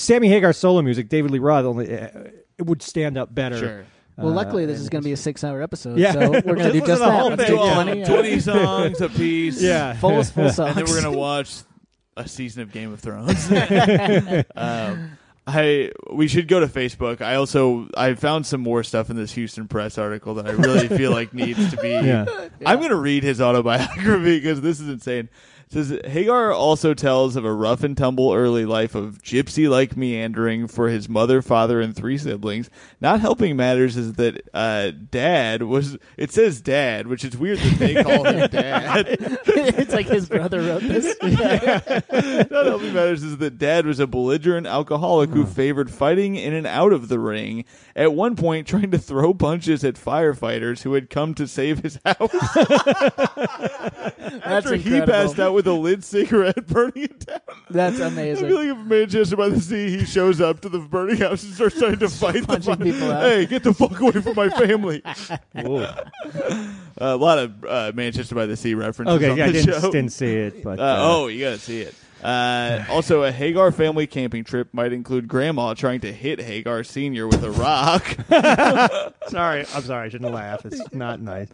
Sammy 0.00 0.28
Hagar 0.28 0.52
solo 0.52 0.82
music, 0.82 1.08
David 1.08 1.30
Lee 1.30 1.38
Roth 1.38 1.64
only 1.64 1.92
uh, 1.96 2.08
it 2.58 2.66
would 2.66 2.82
stand 2.82 3.16
up 3.18 3.34
better. 3.34 3.58
Sure. 3.58 3.84
Well, 4.16 4.28
Uh, 4.28 4.34
luckily, 4.34 4.66
this 4.66 4.76
and- 4.76 4.82
is 4.82 4.88
going 4.90 5.02
to 5.02 5.08
be 5.08 5.12
a 5.12 5.16
six-hour 5.16 5.62
episode, 5.62 5.98
Yeah. 5.98 6.12
so 6.12 6.30
we're 6.30 6.40
going 6.42 6.58
to 6.58 6.72
do 6.72 6.80
just 6.80 7.00
the 7.00 7.06
that. 7.06 7.20
whole 7.20 7.30
Let's 7.30 7.44
thing. 7.44 7.56
do 7.56 7.62
Yeah. 7.64 7.74
20, 7.74 8.02
uh, 8.02 8.06
20 8.06 8.40
songs 8.40 9.00
a 9.00 9.08
piece. 9.08 9.62
Yeah. 9.62 9.94
full, 10.00 10.22
full 10.24 10.50
songs. 10.50 10.76
and 10.76 10.86
then 10.86 10.94
we're 10.94 11.02
gonna 11.02 11.16
watch 11.16 11.54
a 12.16 12.28
season 12.28 12.62
of 12.62 12.72
Game 12.72 12.92
of 12.92 13.00
Thrones. 13.00 13.50
um, 14.56 15.10
I 15.46 15.90
we 16.12 16.28
should 16.28 16.48
go 16.48 16.60
to 16.60 16.66
Facebook. 16.66 17.20
I 17.22 17.34
also 17.36 17.88
I 17.96 18.14
found 18.14 18.46
some 18.46 18.60
more 18.60 18.82
stuff 18.84 19.10
in 19.10 19.16
this 19.16 19.32
Houston 19.32 19.68
Press 19.68 19.96
article 19.98 20.34
that 20.34 20.46
I 20.46 20.50
really 20.52 20.86
feel 20.88 21.10
like 21.12 21.32
needs 21.34 21.70
to 21.70 21.76
be. 21.78 21.88
Yeah. 21.88 22.26
I'm 22.66 22.80
gonna 22.80 22.94
read 22.96 23.22
his 23.22 23.40
autobiography 23.40 24.38
because 24.38 24.60
this 24.60 24.80
is 24.80 24.88
insane. 24.88 25.28
It 25.70 25.74
says 25.84 26.00
Hagar 26.04 26.50
also 26.50 26.94
tells 26.94 27.36
of 27.36 27.44
a 27.44 27.52
rough 27.52 27.84
and 27.84 27.96
tumble 27.96 28.32
early 28.32 28.66
life 28.66 28.96
of 28.96 29.22
gypsy-like 29.22 29.96
meandering 29.96 30.66
for 30.66 30.88
his 30.88 31.08
mother, 31.08 31.42
father, 31.42 31.80
and 31.80 31.94
three 31.94 32.18
siblings. 32.18 32.68
Not 33.00 33.20
helping 33.20 33.54
matters 33.54 33.96
is 33.96 34.14
that 34.14 34.48
uh, 34.52 34.90
dad 35.12 35.62
was. 35.62 35.96
It 36.16 36.32
says 36.32 36.60
dad, 36.60 37.06
which 37.06 37.24
is 37.24 37.36
weird 37.36 37.58
that 37.58 37.78
they 37.78 38.02
call 38.02 38.24
him 38.24 38.48
dad. 38.50 39.06
it's 39.46 39.92
like 39.92 40.08
his 40.08 40.28
brother 40.28 40.60
wrote 40.60 40.82
this. 40.82 41.16
Not 42.50 42.66
helping 42.66 42.92
matters 42.92 43.22
is 43.22 43.36
that 43.38 43.58
dad 43.58 43.86
was 43.86 44.00
a 44.00 44.08
belligerent 44.08 44.66
alcoholic 44.66 45.30
who 45.30 45.46
favored 45.46 45.88
fighting 45.88 46.34
in 46.34 46.52
and 46.52 46.66
out 46.66 46.92
of 46.92 47.06
the 47.06 47.20
ring. 47.20 47.64
At 47.94 48.12
one 48.12 48.34
point, 48.34 48.66
trying 48.66 48.90
to 48.90 48.98
throw 48.98 49.34
punches 49.34 49.84
at 49.84 49.94
firefighters 49.94 50.82
who 50.82 50.94
had 50.94 51.10
come 51.10 51.32
to 51.34 51.46
save 51.46 51.78
his 51.78 52.00
house. 52.04 52.32
That's 54.30 54.66
After 54.66 54.74
he 54.74 55.00
passed 55.02 55.38
out 55.38 55.59
with 55.60 55.66
a 55.66 55.72
lit 55.78 56.02
cigarette, 56.04 56.66
burning 56.68 57.04
it 57.04 57.26
down. 57.26 57.40
That's 57.68 57.98
amazing. 57.98 58.46
I 58.46 58.48
amazing. 58.48 58.48
feel 58.48 58.56
like 58.56 58.78
if 58.80 58.86
Manchester 58.86 59.36
by 59.36 59.48
the 59.50 59.60
Sea, 59.60 59.98
he 59.98 60.04
shows 60.06 60.40
up 60.40 60.60
to 60.62 60.68
the 60.68 60.78
burning 60.78 61.18
house 61.18 61.42
and 61.42 61.52
starts 61.54 61.78
trying 61.78 61.98
to 61.98 62.08
fight 62.08 62.40
the 62.42 62.46
punching 62.46 62.76
fi- 62.76 62.82
people 62.84 63.12
out. 63.12 63.22
Hey, 63.22 63.46
get 63.46 63.62
the 63.62 63.74
fuck 63.74 64.00
away 64.00 64.12
from 64.12 64.34
my 64.34 64.48
family! 64.58 65.02
a 65.54 67.16
lot 67.16 67.38
of 67.38 67.64
uh, 67.64 67.92
Manchester 67.94 68.34
by 68.34 68.46
the 68.46 68.56
Sea 68.56 68.74
references. 68.74 69.16
Okay, 69.16 69.30
on 69.30 69.36
yeah, 69.36 69.44
I 69.44 69.46
the 69.48 69.52
didn't, 69.62 69.80
show. 69.80 69.90
didn't 69.92 70.12
see 70.12 70.32
it, 70.34 70.62
but 70.64 70.78
Uh, 70.78 70.82
uh, 70.82 70.96
oh, 71.00 71.26
you 71.28 71.44
gotta 71.44 71.58
see 71.58 71.80
it. 71.80 71.94
Uh, 72.22 72.84
also, 72.90 73.22
a 73.22 73.32
Hagar 73.32 73.72
family 73.72 74.06
camping 74.06 74.44
trip 74.44 74.68
might 74.72 74.92
include 74.92 75.26
Grandma 75.28 75.74
trying 75.74 76.00
to 76.00 76.12
hit 76.12 76.40
Hagar 76.40 76.84
Senior 76.84 77.26
with 77.26 77.42
a 77.42 77.50
rock. 77.50 78.04
sorry, 79.28 79.60
I'm 79.74 79.82
sorry, 79.82 80.06
I 80.06 80.08
shouldn't 80.08 80.32
laugh. 80.32 80.64
It's 80.66 80.92
not 80.92 81.20
nice. 81.20 81.48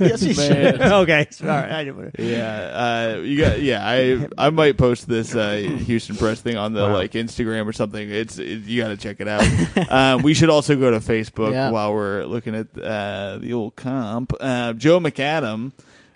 yes, 0.00 0.22
you 0.22 0.34
Man. 0.34 0.72
should. 0.72 0.80
okay, 0.82 1.26
sorry. 1.30 1.70
I 1.70 1.84
didn't, 1.84 2.14
yeah, 2.18 3.14
uh, 3.16 3.20
you 3.20 3.38
got. 3.38 3.60
Yeah, 3.60 3.80
I 3.86 4.26
I 4.38 4.50
might 4.50 4.76
post 4.78 5.08
this 5.08 5.34
uh, 5.34 5.56
Houston 5.56 6.16
Press 6.16 6.40
thing 6.40 6.56
on 6.56 6.72
the 6.72 6.86
like 6.86 7.12
Instagram 7.12 7.66
or 7.66 7.72
something. 7.72 8.10
It's 8.10 8.38
it, 8.38 8.62
you 8.64 8.80
got 8.82 8.88
to 8.88 8.96
check 8.96 9.20
it 9.20 9.28
out. 9.28 9.90
um, 9.90 10.22
we 10.22 10.34
should 10.34 10.50
also 10.50 10.76
go 10.76 10.90
to 10.90 10.98
Facebook 11.00 11.52
Yeah. 11.52 11.70
while 11.70 11.92
we're 11.94 12.24
looking 12.24 12.54
at 12.54 12.66
uh, 12.78 13.38
the 13.38 13.52
old 13.52 13.76
comp. 13.76 14.32
Uh, 14.40 14.72
Joe 14.74 15.00
McAdam. 15.00 15.72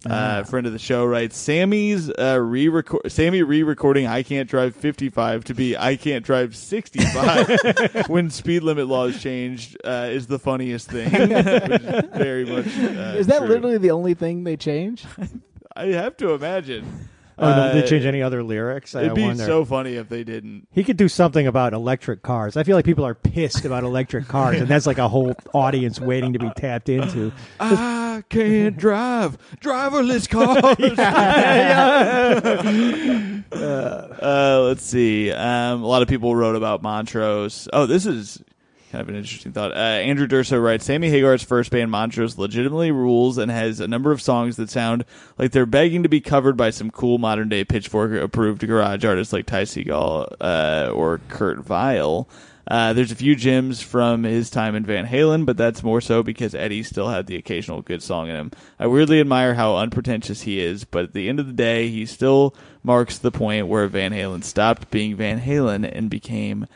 Uh, 0.07 0.44
friend 0.44 0.66
of 0.66 0.72
the 0.72 0.78
show 0.78 1.05
writes 1.05 1.36
Sammy's 1.36 2.09
uh, 2.09 2.38
re-record 2.40 3.11
Sammy 3.11 3.42
re-recording 3.42 4.07
I 4.07 4.22
can't 4.22 4.49
drive 4.49 4.76
55 4.76 5.44
to 5.44 5.55
be 5.55 5.76
I 5.76 5.96
can't 5.96 6.24
drive 6.24 6.55
65 6.55 8.07
when 8.09 8.30
speed 8.30 8.62
limit 8.62 8.86
laws 8.86 9.20
changed 9.20 9.76
uh, 9.84 10.07
is 10.11 10.28
the 10.28 10.38
funniest 10.38 10.88
thing. 10.90 11.12
Is 11.12 12.05
very 12.16 12.44
much. 12.44 12.66
Uh, 12.78 13.16
Is 13.18 13.26
that 13.26 13.38
true. 13.38 13.49
literally 13.49 13.78
the 13.78 13.90
only 13.90 14.14
thing 14.14 14.44
they 14.44 14.57
changed? 14.57 15.07
I 15.76 15.86
have 15.86 16.16
to 16.18 16.32
imagine. 16.32 17.09
Oh, 17.39 17.49
no, 17.51 17.55
did 17.55 17.70
Uh, 17.70 17.80
they 17.80 17.86
change 17.89 18.05
any 18.05 18.22
other 18.22 18.43
lyrics? 18.43 18.95
It'd 18.95 19.14
be 19.14 19.22
wonder. 19.22 19.45
so 19.45 19.64
funny 19.64 19.95
if 19.95 20.09
they 20.09 20.24
didn't. 20.24 20.66
He 20.72 20.84
could 20.84 20.97
do 20.97 21.09
something 21.09 21.47
about 21.47 21.72
electric 21.72 22.22
cars. 22.22 22.57
I 22.57 22.62
feel 22.64 22.76
like 22.76 22.84
people 22.84 23.07
are 23.07 23.14
pissed 23.14 23.64
about 23.64 23.84
electric 23.84 24.26
cars, 24.28 24.61
and 24.61 24.68
that's 24.68 24.86
like 24.86 24.99
a 24.99 25.09
whole 25.09 25.34
audience 25.55 26.01
waiting 26.01 26.32
to 26.34 26.39
be 26.39 26.51
tapped 26.57 26.89
into. 26.89 27.32
I 27.61 28.22
can't 28.28 28.76
drive 28.76 29.39
driverless 29.61 30.28
cars. 30.30 30.99
uh, 33.53 34.62
let's 34.64 34.84
see. 34.84 35.30
Um, 35.32 35.82
a 35.82 35.86
lot 35.86 36.03
of 36.03 36.09
people 36.09 36.34
wrote 36.34 36.57
about 36.57 36.82
Montrose. 36.82 37.68
Oh, 37.72 37.86
this 37.86 38.07
is 38.07 38.43
kind 38.91 39.03
of 39.03 39.09
an 39.09 39.16
interesting 39.16 39.53
thought. 39.53 39.72
Uh, 39.72 39.74
Andrew 39.74 40.26
Durso 40.26 40.62
writes 40.62 40.84
Sammy 40.84 41.11
Hagar's 41.11 41.43
first 41.43 41.70
band, 41.70 41.91
Montrose, 41.91 42.39
legitimately 42.39 42.91
rules 42.91 43.39
and 43.39 43.51
has 43.51 43.80
a 43.80 43.89
number 43.89 44.12
of 44.12 44.22
songs 44.22 44.57
that 44.57 44.70
sound 44.70 45.05
like 45.36 45.53
they're 45.53 45.66
begging 45.66 46.03
to 46.03 46.09
be 46.09 46.20
covered 46.20 46.57
by 46.57 46.70
some 46.70 46.91
cool 46.91 47.18
modern 47.18 47.49
day 47.49 47.64
Pitchfork 47.64 48.12
approved 48.12 48.66
garage 48.66 49.05
artists 49.05 49.32
like 49.32 49.47
Ty 49.47 49.62
Segall 49.62 50.32
uh, 50.41 50.91
or 50.93 51.20
Kurt 51.28 51.59
Vile. 51.61 52.28
Uh, 52.68 52.93
there's 52.93 53.12
a 53.12 53.16
few 53.16 53.34
gems 53.34 53.80
from 53.80 54.24
his 54.24 54.51
time 54.51 54.74
in 54.74 54.84
Van 54.84 55.07
Halen, 55.07 55.47
but 55.47 55.57
that's 55.57 55.82
more 55.82 56.03
so 56.03 56.22
because 56.22 56.55
Eddie 56.55 56.82
still 56.82 57.09
had 57.09 57.26
the 57.26 57.36
occasional 57.36 57.80
good 57.80 58.03
song 58.03 58.28
in 58.28 58.36
him. 58.36 58.51
I 58.78 58.86
weirdly 58.86 59.20
admire 59.20 59.55
how 59.55 59.76
unpretentious 59.76 60.43
he 60.43 60.61
is, 60.61 60.84
but 60.84 61.05
at 61.05 61.12
the 61.14 61.30
end 61.30 61.41
of 61.41 61.47
the 61.47 61.55
day, 61.55 61.89
he 61.89 62.05
still 62.05 62.55
marks 62.82 63.16
the 63.16 63.30
point 63.30 63.68
where 63.68 63.86
Van 63.86 64.12
Halen 64.12 64.45
stopped 64.45 64.91
being 64.91 65.16
Van 65.16 65.41
Halen 65.41 65.91
and 65.91 66.11
became 66.11 66.66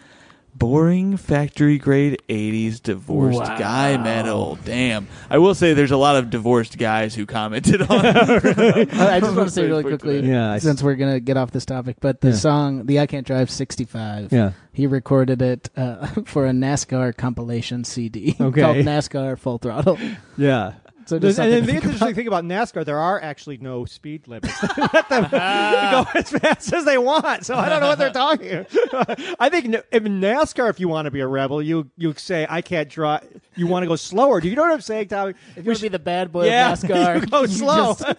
boring 0.63 1.17
factory 1.17 1.77
grade 1.77 2.23
80s 2.29 2.81
divorced 2.81 3.41
Wow. 3.41 3.59
guy 3.59 3.97
metal. 3.97 4.57
Damn. 4.65 5.09
I 5.29 5.39
will 5.39 5.57
say 5.57 5.75
there's 5.75 5.91
a 5.91 5.97
lot 5.97 6.15
of 6.15 6.31
divorced 6.31 6.79
guys 6.79 7.17
who 7.17 7.27
commented 7.27 7.83
on 7.91 8.07
I 8.07 9.19
just 9.21 9.35
want 9.35 9.49
to 9.49 9.51
say 9.51 9.67
really 9.67 9.83
quickly. 9.83 10.21
Yeah, 10.21 10.57
since 10.59 10.81
we're 10.83 10.95
gonna 10.95 11.19
get 11.19 11.37
off 11.37 11.51
this 11.51 11.65
topic, 11.67 11.97
but 12.01 12.21
the 12.21 12.29
Yeah. 12.29 12.35
song 12.37 12.87
"The 12.87 13.01
I 13.01 13.07
Can't 13.07 13.27
Drive 13.27 13.51
65," 13.51 14.33
Yeah. 14.33 14.53
he 14.73 14.87
recorded 14.87 15.43
it 15.43 15.69
uh, 15.77 16.07
for 16.27 16.47
a 16.47 16.51
NASCAR 16.53 17.17
compilation 17.17 17.83
CD 17.83 18.37
Okay. 18.41 18.61
called 18.61 18.77
NASCAR 18.77 19.37
Full 19.39 19.59
Throttle. 19.59 19.99
Yeah. 20.37 20.75
So 21.13 21.19
just 21.19 21.39
and 21.39 21.53
then 21.53 21.67
the 21.67 21.75
interesting 21.75 22.03
about. 22.09 22.15
thing 22.15 22.27
about 22.27 22.45
NASCAR, 22.45 22.87
there 22.87 22.99
are 22.99 23.21
actually 23.21 23.59
no 23.59 23.85
speed 23.85 24.27
limits. 24.29 24.55
Let 24.95 25.09
them 25.11 25.25
go 25.31 26.07
as 26.15 26.31
fast 26.31 26.73
as 26.73 26.87
they 26.87 26.97
want. 26.97 27.45
So 27.45 27.55
I 27.55 27.69
don't 27.69 27.81
know 27.83 27.89
what 27.89 27.99
they're 27.99 28.11
talking. 28.13 28.65
about. 28.91 29.21
I 29.39 29.51
think 29.51 29.67
n- 29.67 29.83
in 29.93 30.21
NASCAR, 30.23 30.71
if 30.71 30.81
you 30.81 30.89
want 30.89 31.05
to 31.05 31.11
be 31.11 31.21
a 31.21 31.27
rebel, 31.27 31.61
you 31.61 31.91
you 31.99 32.15
say 32.17 32.47
I 32.49 32.63
can't 32.63 32.89
drive. 32.89 33.29
You 33.57 33.67
want 33.67 33.83
to 33.83 33.89
go 33.89 33.97
slower. 33.97 34.41
Do 34.41 34.49
you 34.49 34.57
know 34.57 34.63
what 34.63 34.73
I'm 34.73 34.81
saying, 34.81 35.09
Tommy? 35.09 35.35
If 35.55 35.59
you 35.59 35.71
want 35.71 35.77
to 35.77 35.83
be 35.83 35.89
the 35.89 35.99
bad 35.99 36.33
boy 36.33 36.47
Yeah, 36.47 36.73
of 36.73 36.79
NASCAR, 36.79 37.21
you 37.21 37.27
go 37.27 37.45
slow. 37.47 37.95
Just, 37.95 38.19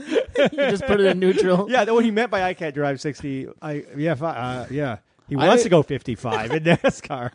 you 0.54 0.58
just 0.70 0.86
put 0.86 1.00
it 1.00 1.08
in 1.08 1.20
neutral. 1.20 1.72
yeah, 1.72 1.90
what 1.90 2.06
he 2.06 2.12
meant 2.12 2.30
by 2.30 2.44
I 2.44 2.54
can't 2.54 2.76
drive 2.76 3.02
60. 3.02 3.48
I 3.62 3.86
yeah 3.98 4.14
fi- 4.14 4.36
uh, 4.36 4.68
yeah. 4.70 4.98
He 5.28 5.36
wants 5.36 5.62
I- 5.62 5.64
to 5.64 5.70
go 5.70 5.82
55 5.82 6.52
in 6.52 6.64
NASCAR. 6.64 7.32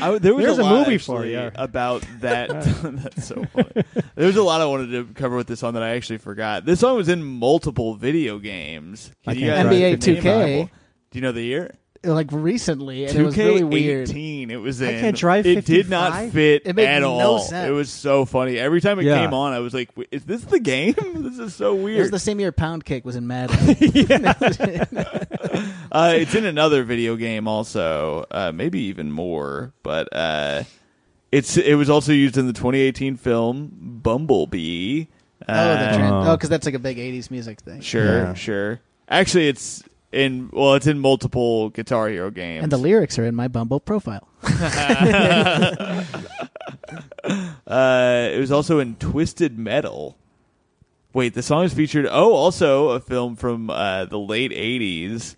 I, 0.00 0.18
there 0.18 0.34
was 0.34 0.44
There's 0.44 0.58
a, 0.58 0.62
a 0.62 0.64
lot, 0.64 0.86
movie 0.86 0.98
for 0.98 1.24
you. 1.26 1.50
about 1.54 2.04
that. 2.20 2.48
That's 2.82 3.26
so 3.26 3.44
funny. 3.52 3.84
There's 4.14 4.36
a 4.36 4.42
lot 4.42 4.60
I 4.60 4.66
wanted 4.66 4.90
to 4.92 5.12
cover 5.14 5.36
with 5.36 5.46
this 5.46 5.60
song 5.60 5.74
that 5.74 5.82
I 5.82 5.90
actually 5.90 6.18
forgot. 6.18 6.64
This 6.64 6.80
song 6.80 6.96
was 6.96 7.08
in 7.08 7.22
multiple 7.22 7.94
video 7.94 8.38
games. 8.38 9.12
I 9.26 9.34
Can 9.34 9.42
you 9.42 9.46
guys 9.48 9.62
drive 9.62 9.70
name 9.70 9.98
2K. 9.98 10.70
Do 11.10 11.18
you 11.18 11.22
know 11.22 11.32
the 11.32 11.42
year? 11.42 11.74
Like 12.04 12.28
recently, 12.32 13.04
and 13.04 13.12
Two 13.12 13.20
it 13.20 13.24
was 13.26 13.34
K 13.36 13.44
really 13.46 13.62
weird. 13.64 14.08
eighteen. 14.10 14.50
It 14.50 14.56
was 14.60 14.80
in. 14.80 14.88
I 14.96 15.00
can't 15.00 15.16
drive 15.16 15.46
It 15.46 15.64
did 15.64 15.88
not 15.88 16.12
55? 16.12 16.32
fit 16.32 16.62
It 16.64 16.74
made 16.74 16.86
at 16.88 16.98
no 17.02 17.12
all. 17.12 17.38
sense. 17.38 17.68
It 17.68 17.70
was 17.72 17.90
so 17.90 18.24
funny. 18.24 18.58
Every 18.58 18.80
time 18.80 18.98
it 18.98 19.04
Yeah. 19.04 19.20
came 19.22 19.32
on, 19.32 19.52
I 19.52 19.60
was 19.60 19.72
like, 19.72 19.90
"Wait, 19.96 20.08
"Is 20.10 20.24
this 20.24 20.42
the 20.42 20.58
game? 20.58 20.94
this 21.14 21.38
is 21.38 21.54
so 21.54 21.76
It 21.78 21.82
weird." 21.84 21.98
was 22.00 22.10
the 22.10 22.18
same 22.18 22.40
year 22.40 22.50
Pound 22.50 22.84
Cake 22.84 23.04
was 23.04 23.14
in 23.14 23.26
Madden. 23.28 23.56
Uh, 25.92 26.14
it's 26.16 26.34
in 26.34 26.46
another 26.46 26.84
video 26.84 27.16
game 27.16 27.46
also, 27.46 28.24
uh, 28.30 28.50
maybe 28.54 28.80
even 28.80 29.12
more. 29.12 29.74
But 29.82 30.08
uh, 30.10 30.62
it's 31.30 31.56
it 31.58 31.74
was 31.74 31.90
also 31.90 32.12
used 32.12 32.38
in 32.38 32.46
the 32.46 32.52
2018 32.54 33.16
film 33.16 33.70
Bumblebee. 34.02 35.04
oh, 35.42 35.44
the 35.46 35.52
Uh, 35.52 35.96
trend. 35.96 36.14
Oh, 36.14 36.34
because 36.36 36.48
that's 36.48 36.64
like 36.66 36.74
a 36.74 36.78
big 36.78 36.96
'80s 36.98 37.30
music 37.30 37.60
thing. 37.60 37.80
sure, 37.82 38.04
Yeah. 38.18 38.34
sure. 38.34 38.80
Actually, 39.08 39.48
it's 39.48 39.82
in 40.12 40.50
well, 40.52 40.74
it's 40.74 40.86
in 40.86 40.98
multiple 40.98 41.70
Guitar 41.70 42.08
Hero 42.08 42.30
games. 42.30 42.62
And 42.62 42.70
the 42.70 42.76
lyrics 42.76 43.18
are 43.18 43.24
in 43.24 43.34
my 43.34 43.48
Bumble 43.48 43.80
profile. 43.80 44.28
uh, 44.42 46.04
it 48.32 48.38
was 48.38 48.52
also 48.52 48.78
in 48.78 48.96
Twisted 48.96 49.58
Metal. 49.58 50.16
Wait, 51.14 51.34
the 51.34 51.42
song 51.42 51.64
is 51.64 51.74
featured. 51.74 52.06
Oh, 52.06 52.32
also 52.32 52.90
a 52.90 53.00
film 53.00 53.36
from 53.36 53.70
uh, 53.70 54.04
the 54.04 54.18
late 54.18 54.52
'80s. 54.52 55.36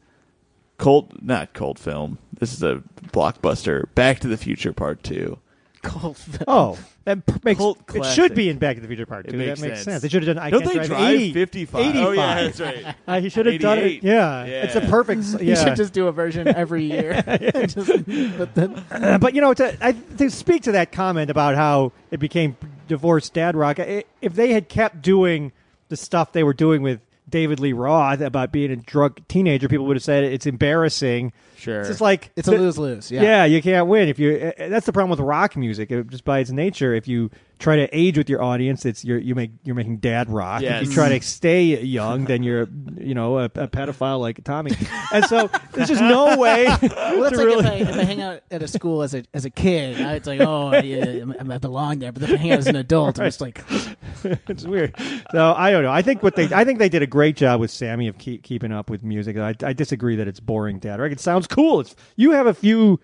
Cult, 0.76 1.22
not 1.22 1.52
cult 1.52 1.78
film. 1.78 2.18
This 2.32 2.52
is 2.52 2.62
a 2.62 2.82
blockbuster. 3.12 3.92
Back 3.94 4.18
to 4.20 4.28
the 4.28 4.36
Future 4.36 4.72
Part 4.72 5.02
Two. 5.02 5.38
Cold. 5.82 6.16
Film. 6.16 6.44
Oh, 6.48 6.78
that 7.04 7.44
makes 7.44 7.58
Cult 7.58 7.78
it 7.80 7.86
classic. 7.86 8.14
should 8.14 8.34
be 8.34 8.48
in 8.48 8.58
Back 8.58 8.76
to 8.76 8.80
the 8.82 8.88
Future 8.88 9.06
Part 9.06 9.26
It 9.26 9.32
Two. 9.32 9.36
makes 9.38 9.60
that 9.60 9.66
makes 9.68 9.78
sense. 9.80 9.84
sense. 9.84 10.02
They 10.02 10.08
should 10.08 10.22
have 10.26 10.36
done. 10.36 10.44
I 10.44 10.50
Don't 10.50 10.62
can't 10.62 10.72
they 10.72 10.86
drive, 10.86 10.88
drive 10.88 11.10
80, 11.20 11.32
55? 11.32 11.80
85. 11.86 12.06
Oh 12.06 12.10
yeah, 12.12 12.42
that's 12.42 12.60
right. 12.60 12.94
Uh, 13.06 13.20
he 13.20 13.28
should 13.28 13.46
have 13.46 13.60
done 13.60 13.78
it. 13.78 13.84
88. 13.84 14.02
Yeah. 14.02 14.44
Yeah. 14.44 14.52
it's 14.64 14.76
a 14.76 14.80
perfect. 14.82 15.20
s- 15.22 15.36
You 15.40 15.56
should 15.56 15.76
just 15.76 15.92
do 15.92 16.06
a 16.08 16.12
version 16.12 16.48
every 16.48 16.84
year. 16.84 17.22
Just- 17.66 18.06
but 18.38 18.54
then, 18.54 18.82
Uh, 18.90 19.18
but 19.20 19.34
you 19.34 19.40
know, 19.42 19.52
to, 19.54 19.76
I, 19.84 19.92
to 19.92 20.30
speak 20.30 20.62
to 20.64 20.72
that 20.72 20.90
comment 20.92 21.30
about 21.30 21.54
how 21.56 21.92
it 22.10 22.18
became 22.20 22.56
divorced 22.88 23.34
dad 23.34 23.56
rock, 23.56 23.78
i 23.80 24.04
if 24.22 24.34
they 24.34 24.52
had 24.52 24.68
kept 24.68 25.02
doing 25.02 25.52
the 25.90 25.96
stuff 25.96 26.32
they 26.32 26.42
were 26.44 26.54
doing 26.54 26.80
with 26.82 27.00
David 27.28 27.60
Lee 27.60 27.72
Roth 27.72 28.20
about 28.20 28.52
being 28.52 28.70
a 28.70 28.76
drug 28.76 29.20
teenager, 29.28 29.68
people 29.68 29.86
would 29.86 29.96
have 29.96 30.02
said 30.04 30.24
it's 30.24 30.46
embarrassing. 30.46 31.32
Sure. 31.64 31.80
It's 31.80 31.88
just 31.88 32.00
like 32.00 32.30
It's 32.36 32.46
a 32.48 32.52
lose-lose, 32.52 33.10
yeah. 33.10 33.22
yeah, 33.22 33.44
you 33.46 33.62
can't 33.62 33.86
win 33.88 34.08
if 34.08 34.18
you. 34.18 34.52
uh, 34.58 34.68
That's 34.68 34.86
the 34.86 34.92
problem 34.92 35.10
with 35.10 35.20
rock 35.20 35.56
music. 35.56 35.90
It, 35.90 36.08
just 36.08 36.24
by 36.24 36.40
its 36.40 36.50
nature, 36.50 36.94
if 36.94 37.08
you 37.08 37.30
try 37.58 37.76
to 37.76 37.88
age 37.96 38.18
with 38.18 38.28
your 38.28 38.42
audience, 38.42 38.84
it's 38.84 39.04
you're 39.04 39.18
you 39.18 39.34
make 39.34 39.52
you're 39.62 39.74
making 39.76 39.98
dad 39.98 40.28
rock. 40.28 40.58
If 40.62 40.64
Yes. 40.70 40.86
you 40.86 40.92
try 40.92 41.08
to 41.16 41.24
stay 41.24 41.80
young, 41.82 42.24
then 42.26 42.42
you're 42.42 42.68
you 42.98 43.14
know 43.14 43.38
a, 43.38 43.44
a 43.44 43.68
pedophile 43.68 44.20
like 44.20 44.42
Tommy. 44.44 44.72
And 45.12 45.24
so 45.24 45.48
there's 45.72 45.88
just 45.88 46.02
no 46.02 46.36
way. 46.36 46.66
Well, 47.14 47.22
that's 47.30 47.36
to 47.38 47.44
like 47.44 47.46
really- 47.46 47.80
if, 47.80 47.88
I, 47.88 47.90
if 47.92 47.96
I 47.98 48.04
hang 48.04 48.20
out 48.22 48.40
at 48.50 48.62
a 48.62 48.68
school 48.68 49.02
as 49.02 49.14
a 49.14 49.24
as 49.32 49.44
a 49.44 49.50
kid, 49.50 50.00
I, 50.00 50.14
it's 50.14 50.26
like, 50.26 50.40
oh, 50.40 50.68
I, 50.68 50.78
uh, 50.78 51.52
I 51.54 51.58
belong 51.58 52.00
there. 52.00 52.10
But 52.12 52.24
if 52.24 52.32
I 52.32 52.36
hang 52.36 52.52
out 52.52 52.58
as 52.58 52.66
an 52.66 52.76
adult, 52.76 53.18
I'm 53.20 53.26
just 53.26 53.40
like, 53.40 53.62
it's 54.24 54.64
weird. 54.64 54.94
So 55.32 55.54
I 55.56 55.70
don't 55.70 55.82
know. 55.84 55.92
I 55.92 56.02
think 56.02 56.22
what 56.22 56.34
they 56.36 56.52
I 56.52 56.64
think 56.64 56.78
they 56.78 56.88
did 56.88 57.02
a 57.02 57.06
great 57.06 57.36
job 57.36 57.60
with 57.60 57.70
Sammy 57.70 58.08
of 58.08 58.18
keep, 58.18 58.42
keeping 58.42 58.72
up 58.72 58.90
with 58.90 59.02
music. 59.04 59.36
I, 59.36 59.54
I 59.62 59.72
disagree 59.72 60.16
that 60.16 60.26
it's 60.28 60.40
boring 60.40 60.78
dad 60.78 61.00
rock. 61.00 61.12
It 61.12 61.20
sounds 61.20 61.46
cool. 61.54 61.80
It's 61.80 61.94
you 62.16 62.32
have 62.32 62.46
a 62.46 62.54
few 62.54 63.00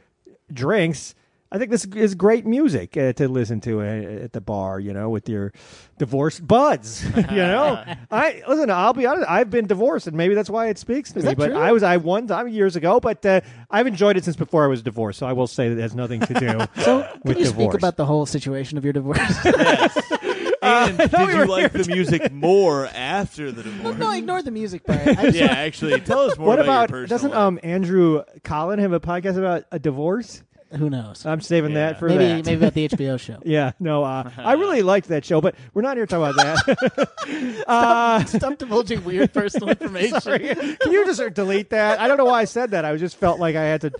drinks. 0.52 1.14
I 1.52 1.58
think 1.58 1.72
this 1.72 1.84
is 1.84 2.14
great 2.14 2.46
music 2.46 2.96
uh, 2.96 3.12
to 3.14 3.26
listen 3.26 3.60
to 3.62 3.80
uh, 3.80 3.84
at 4.24 4.32
the 4.32 4.40
bar, 4.40 4.78
you 4.78 4.92
know, 4.92 5.10
with 5.10 5.28
your 5.28 5.52
divorced 5.98 6.46
buds. 6.46 7.04
you 7.16 7.22
know, 7.22 7.82
I 8.10 8.42
listen. 8.46 8.70
I'll 8.70 8.92
be 8.92 9.04
honest. 9.04 9.28
I've 9.28 9.50
been 9.50 9.66
divorced, 9.66 10.06
and 10.06 10.16
maybe 10.16 10.34
that's 10.36 10.48
why 10.48 10.68
it 10.68 10.78
speaks 10.78 11.10
to 11.12 11.18
Is 11.18 11.24
me. 11.24 11.30
that 11.30 11.38
But 11.38 11.48
true? 11.48 11.56
I 11.58 11.72
was 11.72 11.82
I 11.82 11.96
one 11.96 12.28
time 12.28 12.46
years 12.46 12.76
ago, 12.76 13.00
but 13.00 13.26
uh, 13.26 13.40
I've 13.68 13.88
enjoyed 13.88 14.16
it 14.16 14.22
since 14.22 14.36
before 14.36 14.62
I 14.62 14.68
was 14.68 14.80
divorced. 14.82 15.18
So 15.18 15.26
I 15.26 15.32
will 15.32 15.48
say 15.48 15.68
that 15.70 15.76
it 15.78 15.82
has 15.82 15.94
nothing 15.96 16.20
to 16.20 16.34
do 16.34 16.46
so 16.84 17.02
can 17.02 17.20
with 17.24 17.38
you 17.38 17.46
divorce. 17.46 17.72
speak 17.72 17.80
about 17.80 17.96
the 17.96 18.06
whole 18.06 18.26
situation 18.26 18.78
of 18.78 18.84
your 18.84 18.92
divorce? 18.92 19.18
And 20.88 20.98
did 21.10 21.12
we 21.12 21.32
you 21.32 21.38
were 21.38 21.46
like 21.46 21.72
here 21.72 21.82
the 21.82 21.92
music 21.92 22.32
more 22.32 22.86
after 22.86 23.50
the 23.52 23.62
divorce? 23.62 23.96
no, 23.96 24.12
ignore 24.12 24.42
the 24.42 24.50
music 24.50 24.84
part. 24.84 25.00
I 25.06 25.14
just 25.24 25.36
yeah, 25.38 25.46
actually, 25.46 26.00
tell 26.00 26.20
us 26.20 26.38
more 26.38 26.48
what 26.48 26.58
about, 26.60 26.90
about 26.90 26.96
your 26.96 27.02
personal 27.08 27.08
doesn't 27.18 27.30
life. 27.30 27.38
um 27.38 27.60
Andrew 27.62 28.22
Collin 28.44 28.78
have 28.78 28.92
a 28.92 29.00
podcast 29.00 29.36
about 29.38 29.64
a 29.72 29.78
divorce? 29.78 30.42
who 30.72 30.88
knows? 30.88 31.26
I'm 31.26 31.40
saving 31.40 31.72
Yeah. 31.72 31.88
that 31.90 31.98
for 31.98 32.08
maybe 32.08 32.24
that. 32.26 32.44
maybe 32.46 32.54
about 32.60 32.74
the 32.74 32.88
HBO 32.88 33.18
show. 33.18 33.38
Yeah, 33.44 33.72
no, 33.80 34.04
uh, 34.04 34.30
I 34.38 34.52
really 34.52 34.82
liked 34.82 35.08
that 35.08 35.24
show, 35.24 35.40
but 35.40 35.56
we're 35.74 35.82
not 35.82 35.96
here 35.96 36.06
to 36.06 36.10
talk 36.14 36.32
about 36.32 36.36
that. 36.64 37.64
uh, 37.66 38.24
Stop 38.24 38.56
divulging 38.58 39.02
weird 39.04 39.32
personal 39.32 39.70
information. 39.70 40.20
sorry. 40.20 40.38
Can 40.54 40.92
you 40.92 41.04
just 41.06 41.20
delete 41.34 41.70
that? 41.70 41.98
I 41.98 42.06
don't 42.06 42.18
know 42.18 42.24
why 42.24 42.42
I 42.42 42.44
said 42.44 42.70
that. 42.70 42.84
I 42.84 42.94
just 42.96 43.16
felt 43.16 43.40
like 43.40 43.56
I 43.56 43.64
had 43.64 43.80
to 43.80 43.92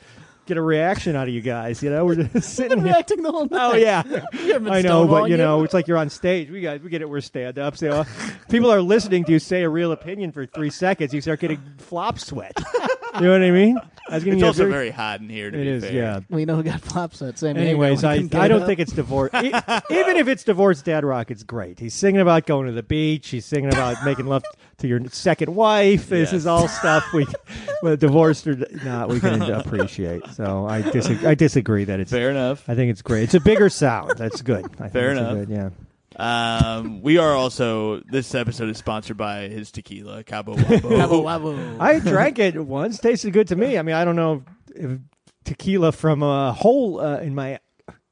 get 0.51 0.59
a 0.59 0.63
reaction 0.63 1.15
out 1.15 1.29
of 1.29 1.35
you 1.35 1.41
guys. 1.41 1.81
You 1.83 1.91
know, 1.91 2.05
we're 2.05 2.17
just 2.17 2.33
Been 2.33 2.43
sitting 2.43 2.79
here. 2.79 2.89
reacting 2.89 3.23
the 3.23 3.31
whole 3.31 3.49
oh, 3.51 3.57
night. 3.57 3.73
Oh 3.73 3.77
yeah, 3.77 4.03
We 4.33 4.49
haven't 4.49 4.65
been 4.65 4.73
I 4.73 4.83
know, 4.83 5.07
but 5.07 5.23
stonewalling 5.23 5.31
you 5.31 5.37
know, 5.37 5.63
it's 5.63 5.73
like 5.73 5.87
you're 5.87 5.97
on 5.97 6.11
stage. 6.11 6.51
We 6.51 6.61
got, 6.61 6.83
we 6.83 6.91
get 6.91 7.03
it. 7.03 7.09
We're 7.09 7.21
stand 7.21 7.59
ups. 7.59 7.81
You 7.81 7.91
know, 7.91 8.05
people 8.49 8.71
are 8.71 8.83
listening 8.83 9.25
to 9.25 9.33
you 9.33 9.39
say 9.39 9.63
a 9.63 9.69
real 9.69 9.93
opinion 9.93 10.33
for 10.33 10.47
three 10.47 10.71
seconds. 10.71 11.15
You 11.15 11.21
start 11.21 11.41
getting 11.41 11.61
flop 11.79 12.19
sweat. 12.19 12.57
you 13.15 13.21
know 13.23 13.33
what 13.33 13.43
I 13.43 13.51
mean? 13.51 13.79
I 14.09 14.15
was 14.15 14.25
giving 14.25 14.39
It's 14.39 14.43
you 14.43 14.47
a 14.47 14.49
also 14.49 14.59
very- 14.65 14.73
very 14.73 14.91
hot 14.91 15.21
in 15.21 15.29
here. 15.29 15.51
To 15.53 15.57
It 15.59 15.63
be 15.63 15.69
is, 15.69 15.85
fair. 15.85 15.93
yeah. 15.93 16.21
we 16.31 16.45
know 16.45 16.57
who 16.57 16.65
got 16.65 16.81
flops 16.81 17.23
at 17.23 17.39
Sam. 17.39 17.57
Anyways, 17.57 18.03
I, 18.03 18.15
I 18.35 18.49
don't 18.49 18.67
think 18.67 18.81
it's 18.81 18.93
divorce. 18.93 19.31
E- 19.35 19.53
Even 19.91 20.17
if 20.17 20.27
it's 20.27 20.43
divorced 20.43 20.85
dad 20.85 21.05
rock, 21.05 21.31
it's 21.31 21.45
great. 21.45 21.79
He's 21.79 21.95
singing 21.95 22.21
about 22.21 22.45
going 22.47 22.67
to 22.67 22.73
the 22.73 22.83
beach. 22.83 23.29
He's 23.29 23.45
singing 23.45 23.73
about 23.73 23.97
making 24.05 24.27
love 24.27 24.43
to 24.79 24.89
your 24.89 25.01
second 25.11 25.55
wife. 25.55 26.09
This 26.09 26.29
Yes. 26.33 26.41
is 26.41 26.47
all 26.47 26.67
stuff 26.67 27.05
we, 27.15 27.25
well, 27.83 27.97
divorced 27.97 28.49
or 28.49 28.57
not, 28.83 29.11
we 29.11 29.21
can 29.21 29.43
appreciate. 29.53 30.27
So 30.35 30.67
I 30.67 30.83
disagree. 30.83 31.27
I 31.29 31.35
disagree 31.37 31.85
that 31.85 32.01
it's. 32.01 32.11
Fair 32.11 32.31
enough. 32.31 32.65
I 32.69 32.75
think 32.75 32.91
it's 32.91 33.03
great. 33.03 33.25
It's 33.25 33.35
a 33.35 33.41
bigger 33.41 33.69
sound. 33.69 34.15
That's 34.19 34.43
good. 34.43 34.65
I 34.65 34.89
think 34.89 34.93
Fair 34.93 35.11
it's 35.13 35.21
a 35.21 35.23
enough. 35.31 35.35
Good, 35.35 35.49
yeah. 35.51 35.71
Um, 36.17 37.03
we 37.03 37.19
are 37.19 37.35
also 37.35 38.01
this 38.01 38.35
episode 38.35 38.69
is 38.69 38.79
sponsored 38.79 39.17
by 39.17 39.43
his 39.43 39.71
tequila 39.71 40.25
Cabo 40.25 40.55
Wabo. 40.55 40.81
Cabo 40.97 41.23
Wabo. 41.23 41.81
I 41.81 42.01
drank 42.01 42.39
it 42.39 42.59
once. 42.59 42.99
Tasted 42.99 43.33
good 43.33 43.49
to 43.49 43.57
me. 43.57 43.79
I 43.79 43.83
mean, 43.83 43.95
I 43.95 44.05
don't 44.05 44.17
know 44.17 44.43
if 44.75 44.99
tequila 45.45 45.93
from 45.93 46.23
a 46.23 46.53
hole 46.53 47.01
uh, 47.01 47.19
in 47.19 47.35
my 47.35 47.61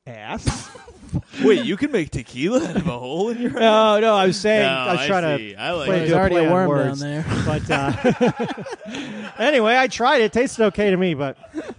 ass. 0.07 0.69
Wait, 1.43 1.65
you 1.65 1.77
can 1.77 1.91
make 1.93 2.11
tequila 2.11 2.65
out 2.69 2.77
of 2.77 2.87
a 2.87 2.99
hole 2.99 3.29
in 3.31 3.39
your 3.41 3.51
ass? 3.53 3.59
No, 3.61 4.01
no. 4.01 4.15
I 4.15 4.27
was 4.27 4.39
saying 4.41 4.63
No, 4.63 4.69
I 4.69 4.93
was 4.93 5.01
I 5.01 5.07
trying 5.07 5.39
see. 5.39 5.53
to. 5.55 5.61
I 5.61 5.71
like 5.73 5.87
play- 5.87 5.97
it. 5.97 5.99
There's 6.01 6.11
do 6.11 6.15
a 6.15 6.19
already 6.19 6.35
a 6.37 6.39
play 6.39 6.47
on 6.47 6.53
worm 6.53 6.69
words. 6.69 7.01
down 7.01 7.11
there. 7.11 7.25
But 7.49 7.71
uh, 7.71 9.33
anyway, 9.39 9.77
I 9.77 9.87
tried 9.89 10.21
it. 10.21 10.25
it. 10.25 10.33
Tasted 10.33 10.65
okay 10.67 10.91
to 10.91 10.97
me, 10.97 11.15
but 11.15 11.37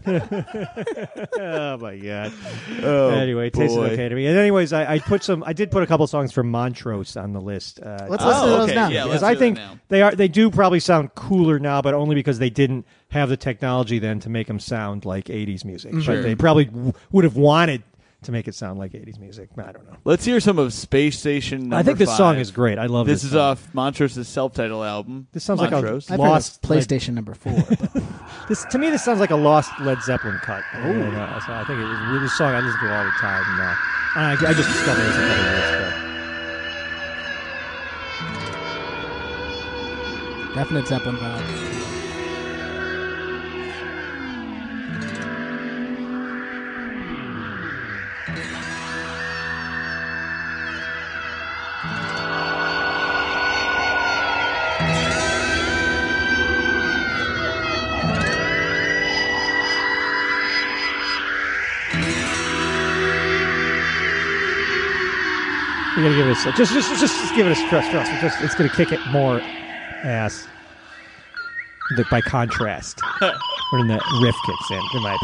oh 0.08 1.78
my 1.78 1.98
god. 1.98 2.34
Oh, 2.82 3.10
anyway, 3.10 3.48
it 3.48 3.54
tasted 3.54 3.76
boy. 3.78 3.86
okay 3.90 4.10
to 4.10 4.16
me. 4.16 4.26
And 4.28 4.38
anyways, 4.38 4.74
I, 4.74 4.94
I 4.94 5.00
put 5.00 5.24
some. 5.24 5.44
I 5.46 5.54
did 5.54 5.72
put 5.72 5.84
a 5.84 5.88
couple 5.88 6.06
songs 6.08 6.32
from 6.32 6.50
Montrose 6.50 7.16
on 7.18 7.34
the 7.34 7.42
list. 7.42 7.80
Uh, 7.82 8.08
Let's 8.10 8.24
Oh, 8.24 8.28
listen 8.28 8.44
to 8.44 8.50
those 8.50 8.64
okay. 8.70 8.76
now. 8.76 8.88
Yeah, 8.90 9.04
because 9.04 9.22
let's 9.22 9.24
I 9.24 9.34
do 9.34 9.36
that 9.36 9.40
think 9.40 9.58
now. 9.58 9.80
they 9.90 10.02
are. 10.02 10.12
They 10.16 10.28
do 10.28 10.50
probably 10.50 10.80
sound 10.80 11.14
cooler 11.16 11.60
now, 11.60 11.82
but 11.82 11.94
only 11.94 12.16
because 12.16 12.40
they 12.40 12.50
didn't 12.50 12.86
have 13.12 13.30
the 13.30 13.38
technology 13.38 14.00
then 14.00 14.20
to 14.22 14.30
make 14.30 14.48
them 14.48 14.60
sound 14.60 15.06
like 15.06 15.26
'80s 15.26 15.64
music. 15.66 15.94
Sure. 16.02 16.16
But 16.16 16.22
they 16.24 16.36
probably 16.36 16.66
w- 16.66 16.94
would 17.12 17.24
have 17.24 17.36
wanted 17.36 17.84
to 18.24 18.32
make 18.32 18.48
it 18.48 18.56
sound 18.56 18.80
like 18.80 18.92
'80s 18.92 19.20
music. 19.20 19.50
I 19.58 19.72
don't 19.72 19.86
know. 19.90 19.96
Let's 20.04 20.26
hear 20.26 20.40
some 20.40 20.60
of 20.60 20.74
Space 20.74 21.18
Station. 21.20 21.72
I 21.74 21.78
think 21.78 21.98
number 22.00 22.06
this 22.06 22.18
song 22.18 22.38
is 22.38 22.52
great. 22.52 22.78
I 22.78 22.88
love 22.88 23.08
This 23.08 23.22
this. 23.22 23.26
is 23.26 23.32
song. 23.32 23.42
off 23.52 23.70
Montrose's 23.74 24.28
self-titled 24.28 24.86
album. 24.86 25.28
This 25.32 25.44
sounds 25.44 25.62
Montrose. 25.62 26.10
like 26.10 26.20
I've 26.20 26.24
heard 26.26 26.30
Lost 26.32 26.56
of 26.64 26.70
PlayStation 26.70 27.14
number 27.14 27.34
four. 27.34 27.54
This 28.48 28.66
to 28.66 28.78
me, 28.80 28.90
this 28.90 29.04
sounds 29.06 29.20
like 29.20 29.30
a 29.30 29.36
lost 29.36 29.72
Led 29.82 30.02
Zeppelin 30.02 30.40
cut. 30.42 30.64
And, 30.74 31.16
uh, 31.16 31.40
so 31.42 31.54
I 31.54 31.64
think 31.66 31.80
it 31.80 31.84
was 31.84 32.00
a 32.00 32.12
really 32.12 32.28
song 32.30 32.54
I 32.56 32.62
listen 32.62 32.80
to 32.80 32.96
all 32.98 33.04
the 33.04 33.12
time. 33.12 33.44
And, 33.48 33.62
uh, 33.62 33.76
I, 34.16 34.32
I 34.50 34.54
just 34.56 34.70
discovered 34.70 35.04
this 35.04 35.16
a 35.16 35.20
couple 35.20 35.44
years 35.46 35.70
ago. 35.70 35.90
Definite 40.56 40.88
Zeppelin 40.88 41.18
vibe. 41.18 41.69
We 66.00 66.06
gotta 66.06 66.16
give 66.16 66.28
it 66.28 66.32
a 66.32 66.52
just, 66.54 66.72
just, 66.74 66.90
just, 66.98 67.20
just 67.20 67.36
give 67.36 67.46
it 67.46 67.52
a 67.52 67.56
stress. 67.56 67.94
It's 67.94 68.22
just, 68.22 68.42
it's 68.42 68.56
gonna 68.56 68.70
kick 68.70 68.94
it 68.94 69.06
more 69.08 69.42
ass. 69.42 70.48
The, 71.98 72.06
by 72.10 72.22
contrast, 72.22 73.02
when 73.74 73.88
that 73.90 74.02
riff 74.22 74.36
kicks 74.46 74.72
in, 74.72 74.82
in 74.96 75.04
my 75.04 75.18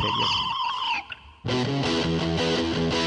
opinion. 1.45 3.05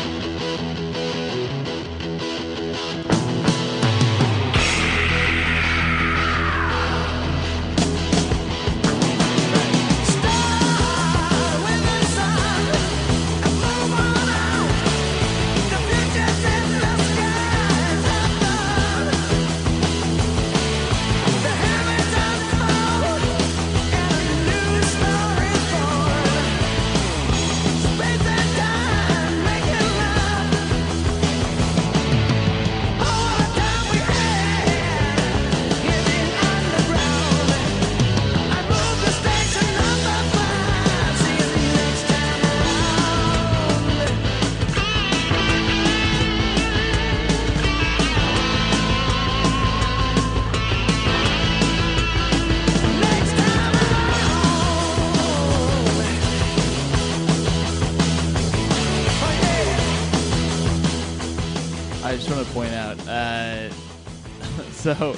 So, 64.94 65.16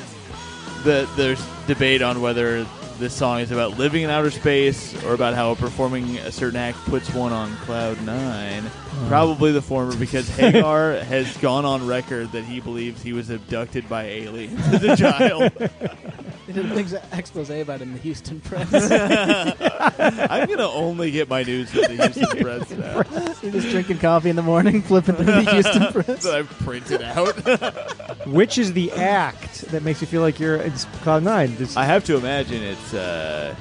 the 0.84 1.08
there's 1.16 1.44
debate 1.66 2.02
on 2.02 2.20
whether 2.20 2.66
this 2.98 3.14
song 3.14 3.40
is 3.40 3.50
about 3.50 3.78
living 3.78 4.02
in 4.02 4.10
outer 4.10 4.30
space 4.30 4.94
or 5.04 5.14
about 5.14 5.34
how 5.34 5.54
performing 5.54 6.18
a 6.18 6.30
certain 6.30 6.58
act 6.58 6.76
puts 6.84 7.12
one 7.14 7.32
on 7.32 7.56
cloud 7.58 8.00
nine. 8.02 8.64
Uh. 8.66 9.08
Probably 9.08 9.52
the 9.52 9.62
former, 9.62 9.96
because 9.96 10.28
Hagar 10.28 10.92
has 11.04 11.34
gone 11.38 11.64
on 11.64 11.86
record 11.86 12.32
that 12.32 12.44
he 12.44 12.60
believes 12.60 13.02
he 13.02 13.14
was 13.14 13.30
abducted 13.30 13.88
by 13.88 14.04
aliens 14.04 14.60
as 14.68 14.82
a 14.84 14.96
child. 14.96 15.52
They 16.52 16.62
did 16.62 16.72
a 16.72 16.74
big 16.74 16.88
expose 17.12 17.48
about 17.48 17.80
it 17.80 17.82
in 17.82 17.92
the 17.92 17.98
Houston 18.00 18.40
press. 18.44 18.72
I'm 20.30 20.48
gonna 20.48 20.68
only 20.68 21.12
get 21.12 21.28
my 21.28 21.44
news 21.44 21.70
from 21.70 21.82
the 21.96 22.10
Houston 22.12 22.42
Press 22.42 22.70
now. 22.72 23.34
You're 23.40 23.52
just 23.52 23.68
drinking 23.70 23.98
coffee 23.98 24.30
in 24.30 24.36
the 24.36 24.42
morning, 24.42 24.82
flipping 24.82 25.14
through 25.14 25.26
the 25.26 25.42
Houston 25.52 25.92
press. 25.92 26.24
that 26.24 26.34
I've 26.34 26.50
printed 26.58 27.02
out. 27.02 28.26
Which 28.26 28.58
is 28.58 28.72
the 28.72 28.90
act 28.92 29.60
that 29.70 29.84
makes 29.84 30.00
you 30.00 30.08
feel 30.08 30.22
like 30.22 30.40
you're 30.40 30.56
in 30.56 30.72
Cloud 31.02 31.22
Nine? 31.22 31.54
This- 31.54 31.76
I 31.76 31.84
have 31.84 32.02
to 32.06 32.16
imagine 32.16 32.64
it's 32.64 32.94
uh, 32.94 33.54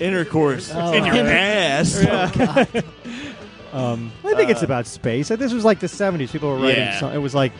intercourse 0.00 0.72
Oh, 0.74 0.94
in 0.94 1.04
your 1.04 1.16
inter- 1.16 1.32
ass. 1.32 1.96
um, 3.74 4.10
I 4.24 4.34
think 4.34 4.48
it's 4.48 4.62
about 4.62 4.86
space. 4.86 5.28
This 5.28 5.52
was 5.52 5.66
like 5.66 5.80
the 5.80 5.86
'70s. 5.86 6.32
People 6.32 6.48
were 6.48 6.56
writing. 6.56 6.76
Yeah. 6.78 6.98
So- 7.00 7.10
it 7.10 7.18
was 7.18 7.34
like 7.34 7.52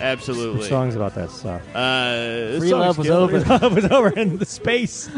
Absolutely. 0.00 0.68
songs 0.68 0.94
about 0.96 1.14
that 1.16 1.30
stuff. 1.30 1.62
Uh, 1.74 2.12
this 2.14 2.58
Free 2.60 2.72
love 2.74 2.98
was 2.98 3.06
killer. 3.06 3.20
over. 3.36 3.40
love 3.40 3.74
was 3.76 3.84
over 3.86 4.10
in 4.10 4.38
the 4.38 4.46
space 4.46 5.08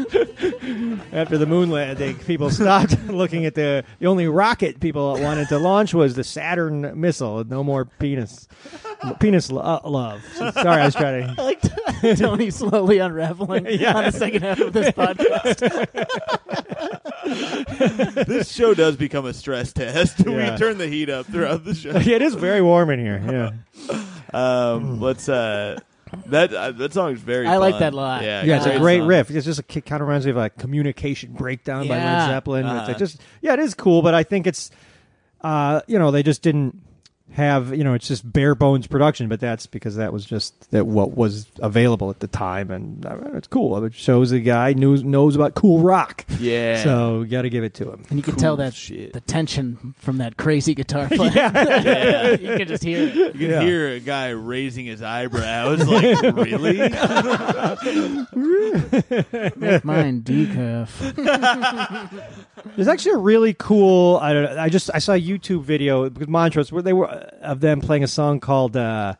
after 1.11 1.37
the 1.37 1.45
moon 1.45 1.69
landing. 1.69 2.17
People 2.19 2.49
stopped 2.49 2.97
looking 3.07 3.45
at 3.45 3.55
the 3.55 3.83
the 3.99 4.07
only 4.07 4.27
rocket 4.27 4.79
people 4.79 5.19
wanted 5.21 5.47
to 5.49 5.57
launch 5.59 5.93
was 5.93 6.15
the 6.15 6.23
Saturn 6.23 6.99
missile. 6.99 7.43
No 7.43 7.63
more 7.63 7.85
penis, 7.85 8.47
penis 9.19 9.51
lo- 9.51 9.61
uh, 9.83 9.87
love. 9.89 10.23
So- 10.35 10.51
sorry, 10.51 10.81
I 10.81 10.85
was 10.85 10.95
trying 10.95 11.27
to. 11.35 11.35
I 11.41 11.43
like 11.45 12.17
Tony 12.17 12.49
slowly 12.49 12.97
unraveling 12.99 13.67
Yeah. 13.69 13.95
on 13.97 14.03
the 14.05 14.11
second 14.11 14.41
half 14.41 14.59
of 14.59 14.73
this 14.73 14.89
podcast. 14.91 15.61
this 18.25 18.51
show 18.51 18.73
does 18.73 18.95
become 18.95 19.25
a 19.25 19.33
stress 19.33 19.73
test. 19.73 20.19
Yeah. 20.25 20.51
we 20.53 20.57
turn 20.57 20.77
the 20.77 20.87
heat 20.87 21.09
up 21.09 21.25
throughout 21.27 21.63
the 21.65 21.75
show. 21.75 21.91
Yeah, 21.91 22.15
it 22.15 22.21
is 22.21 22.35
very 22.35 22.61
warm 22.61 22.89
in 22.89 22.99
here. 22.99 23.21
Yeah, 23.29 23.51
Um, 24.33 24.99
let's 25.01 25.27
uh, 25.29 25.79
that 26.27 26.53
uh, 26.53 26.71
that 26.73 26.93
song 26.93 27.13
is 27.13 27.19
very. 27.21 27.47
I 27.47 27.57
like 27.57 27.73
fun. 27.75 27.79
that 27.81 27.93
a 27.93 27.95
lot. 27.95 28.23
Yeah, 28.23 28.43
yeah, 28.43 28.57
it's 28.57 28.65
a 28.65 28.69
Great 28.71 28.79
great 28.79 28.99
song. 28.99 29.07
riff. 29.07 29.31
It's 29.31 29.45
just 29.45 29.59
a 29.59 29.77
it 29.77 29.85
kind 29.85 30.01
of 30.01 30.07
reminds 30.07 30.25
me 30.25 30.31
of 30.31 30.37
a 30.37 30.49
communication 30.49 31.33
breakdown 31.33 31.87
by 31.87 31.95
Led 31.95 32.03
Yeah. 32.03 32.27
Zeppelin. 32.27 32.65
It's 32.65 32.71
Uh-huh. 32.73 32.87
like 32.87 32.97
just 32.97 33.21
yeah, 33.41 33.53
it 33.53 33.59
is 33.59 33.73
cool, 33.73 34.01
but 34.01 34.13
I 34.13 34.23
think 34.23 34.47
it's 34.47 34.71
uh, 35.41 35.81
you 35.87 35.97
know 35.99 36.11
they 36.11 36.23
just 36.23 36.41
didn't 36.41 36.81
have 37.33 37.73
you 37.75 37.83
know 37.83 37.93
it's 37.93 38.07
just 38.07 38.29
bare 38.31 38.55
bones 38.55 38.87
production, 38.87 39.29
but 39.29 39.39
that's 39.39 39.65
because 39.65 39.95
that 39.95 40.11
was 40.11 40.25
just 40.25 40.69
that 40.71 40.85
what 40.85 41.15
was 41.15 41.47
available 41.59 42.09
at 42.09 42.19
the 42.19 42.27
time, 42.27 42.71
and 42.71 43.05
uh, 43.05 43.17
it's 43.33 43.47
cool. 43.47 43.81
It 43.83 43.93
shows 43.93 44.31
the 44.31 44.39
guy 44.41 44.73
knows 44.73 45.03
knows 45.03 45.35
about 45.35 45.55
cool 45.55 45.79
rock. 45.79 46.25
Yeah. 46.39 46.83
So 46.83 47.21
you 47.21 47.27
got 47.27 47.43
to 47.43 47.49
give 47.49 47.63
it 47.63 47.73
to 47.75 47.89
him. 47.91 48.03
And 48.09 48.17
you 48.19 48.23
can 48.23 48.33
Cool 48.33 48.41
tell 48.41 48.55
that 48.57 48.73
shit. 48.73 49.13
the 49.13 49.21
tension 49.21 49.95
from 49.99 50.17
that 50.17 50.35
crazy 50.37 50.73
guitar 50.75 51.07
player. 51.11 51.31
Yeah. 51.33 52.29
you 52.39 52.57
can 52.57 52.67
just 52.67 52.83
hear 52.83 53.07
it. 53.07 53.15
You 53.15 53.31
can 53.31 53.39
Yeah. 53.49 53.61
hear 53.61 53.87
a 53.89 53.99
guy 53.99 54.29
raising 54.29 54.85
his 54.85 55.01
eyebrows, 55.01 55.87
like, 55.87 56.21
really? 56.35 56.79
Make 59.55 59.85
mine 59.85 60.21
decaf. 60.21 60.89
There's 62.75 62.87
actually 62.87 63.13
a 63.13 63.17
really 63.17 63.53
cool. 63.53 64.17
I 64.21 64.33
don't. 64.33 64.57
I 64.57 64.69
just 64.69 64.89
I 64.93 64.99
saw 64.99 65.13
a 65.13 65.21
YouTube 65.21 65.63
video 65.63 66.09
because 66.09 66.27
Montrose 66.27 66.71
where 66.71 66.81
they 66.81 66.93
were 66.93 67.20
of 67.41 67.59
them 67.59 67.81
playing 67.81 68.03
a 68.03 68.07
song 68.07 68.39
called 68.39 68.75
uh, 68.77 69.15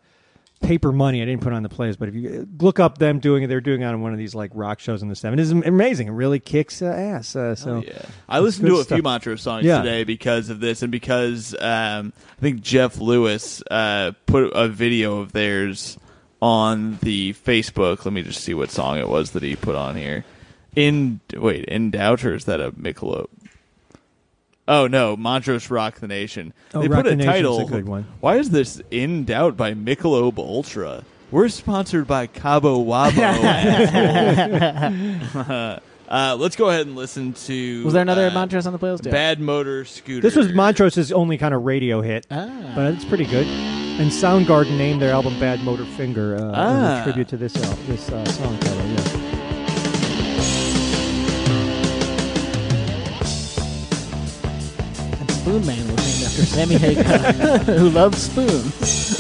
"Paper 0.62 0.92
Money." 0.92 1.22
I 1.22 1.26
didn't 1.26 1.42
put 1.42 1.54
on 1.54 1.64
the 1.64 1.70
plays, 1.70 1.98
but 1.98 2.10
if 2.10 2.16
you 2.16 2.48
look 2.60 2.80
up 2.80 2.98
them 2.98 3.20
doing 3.20 3.44
it, 3.44 3.48
they're 3.48 3.62
doing 3.62 3.82
it 3.82 3.86
on 3.86 4.02
one 4.02 4.12
of 4.14 4.18
these 4.18 4.36
like 4.36 4.52
rock 4.54 4.80
shows 4.80 5.02
in 5.02 5.10
the 5.10 5.16
'70s. 5.16 5.40
It's 5.40 5.52
amazing. 5.68 6.08
It 6.08 6.12
really 6.12 6.40
kicks 6.40 6.82
uh, 6.82 6.86
ass. 6.86 7.36
Uh, 7.36 7.56
so 7.56 7.84
yeah. 7.86 8.02
I 8.30 8.40
listened 8.40 8.68
to 8.68 8.76
a 8.80 8.84
stuff. 8.84 8.96
few 8.98 9.04
Montrose 9.04 9.42
songs 9.42 9.66
Yeah. 9.66 9.82
today 9.82 10.04
because 10.04 10.50
of 10.50 10.60
this, 10.60 10.82
and 10.82 10.92
because 10.92 11.54
um, 11.60 12.14
I 12.38 12.42
think 12.42 12.62
Jeff 12.62 12.98
Lewis 13.00 13.62
uh, 13.72 14.12
put 14.26 14.52
a 14.54 14.68
video 14.68 15.20
of 15.20 15.32
theirs 15.32 15.98
on 16.42 16.98
the 17.02 17.34
Facebook. 17.34 18.04
Let 18.06 18.14
me 18.14 18.24
just 18.24 18.44
see 18.44 18.54
what 18.54 18.72
song 18.72 18.98
it 18.98 19.08
was 19.08 19.32
that 19.32 19.44
he 19.44 19.56
put 19.56 19.76
on 19.76 19.96
here. 19.96 20.26
In 20.76 21.20
wait, 21.36 21.66
in 21.66 21.92
doubt 21.92 22.24
or 22.24 22.34
is 22.34 22.46
that 22.46 22.62
a 22.62 22.72
Michelob? 22.72 23.28
Oh 24.68 24.88
no, 24.88 25.18
Montrose 25.18 25.70
Rock 25.70 26.00
the 26.00 26.08
Nation. 26.08 26.54
Oh, 26.74 26.82
they 26.82 26.88
Rock 26.88 27.04
put 27.04 27.08
a 27.08 27.10
the 27.12 27.16
Nation's 27.18 27.34
title. 27.36 27.60
a 27.62 27.66
good 27.66 27.88
one. 27.88 28.06
Why 28.20 28.38
is 28.38 28.52
this 28.52 28.82
in 28.92 29.26
doubt 29.26 29.58
by 29.58 29.74
Michelob 29.74 30.38
Ultra? 30.38 31.04
We're 31.32 31.50
sponsored 31.50 32.08
by 32.08 32.28
Cabo 32.28 32.84
Wabo. 32.84 33.12
uh, 36.10 36.36
let's 36.38 36.56
go 36.56 36.70
ahead 36.70 36.88
and 36.88 36.96
listen 36.96 37.34
to. 37.34 37.84
Was 37.86 37.94
there 37.94 38.02
another 38.02 38.28
uh, 38.28 38.32
Montrose 38.34 38.68
on 38.68 38.74
the 38.74 38.80
playlist? 38.80 39.06
Yeah. 39.06 39.12
Bad 39.12 39.40
Motor 39.40 39.86
Scooter. 39.86 40.22
this 40.22 40.36
was 40.36 40.48
Montrose's 40.50 41.12
only 41.12 41.38
kind 41.38 41.54
of 41.54 41.64
radio 41.64 42.02
hit, 42.02 42.28
Ah. 42.30 42.74
but 42.76 42.94
it's 42.94 43.06
pretty 43.06 43.26
good. 43.26 43.48
And 43.48 44.10
Soundgarden 44.12 44.78
named 44.78 45.02
their 45.02 45.12
album 45.14 45.34
"Badmotorfinger" 45.36 46.40
uh, 46.40 46.52
Ah. 46.54 46.98
as 47.00 47.04
tribute 47.04 47.28
to 47.30 47.38
this 47.38 47.56
al- 47.56 47.76
this 47.88 48.10
uh, 48.10 48.26
song 48.26 48.58
title. 48.60 48.88
Yeah. 48.88 49.11
Spoonman 55.52 55.92
was 55.92 55.98
named 55.98 56.24
after 56.24 56.46
Sammy 56.46 56.76
Hagar, 56.78 57.58
who 57.78 57.90
loved 57.90 58.16
spoons. 58.16 59.20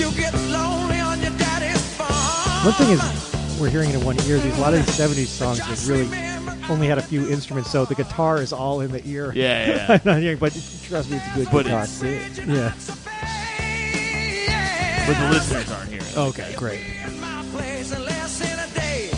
You 0.00 0.10
get 0.12 0.32
lonely 0.48 1.00
on 1.00 1.20
your 1.20 1.30
daddy's 1.32 1.84
farm. 1.96 2.64
One 2.64 2.72
thing 2.74 2.88
is, 2.90 3.60
we're 3.60 3.68
hearing 3.68 3.90
it 3.90 3.96
in 3.96 4.04
one 4.06 4.18
ear. 4.22 4.38
These 4.38 4.56
a 4.56 4.60
lot 4.62 4.72
of 4.72 4.86
these 4.86 4.96
'70s 4.98 5.26
songs 5.26 5.58
that 5.58 5.86
really 5.92 6.08
only 6.70 6.86
had 6.86 6.96
a 6.96 7.02
few 7.02 7.28
instruments, 7.28 7.70
so 7.70 7.84
the 7.84 7.94
guitar 7.94 8.40
is 8.40 8.54
all 8.54 8.80
in 8.80 8.90
the 8.90 9.06
ear. 9.06 9.32
Yeah, 9.34 9.66
yeah. 9.68 9.86
I'm 9.90 10.00
not 10.06 10.20
hearing, 10.20 10.38
but 10.38 10.52
trust 10.84 11.10
me, 11.10 11.18
it's 11.18 11.26
a 11.26 11.34
good 11.34 11.48
But 11.52 11.64
guitar. 11.66 11.82
it's- 11.82 12.38
yeah. 12.48 12.72
But 15.06 15.18
the 15.18 15.28
listeners 15.30 15.70
aren't 15.72 15.90
hearing. 15.90 16.06
it. 16.06 16.16
Okay, 16.16 16.54
great. 16.56 16.80
in 17.04 17.20
my 17.20 17.44
place 17.52 17.92
in 17.92 18.02
less 18.02 18.38
than 18.38 18.58
a 18.58 18.66
day. 18.74 19.10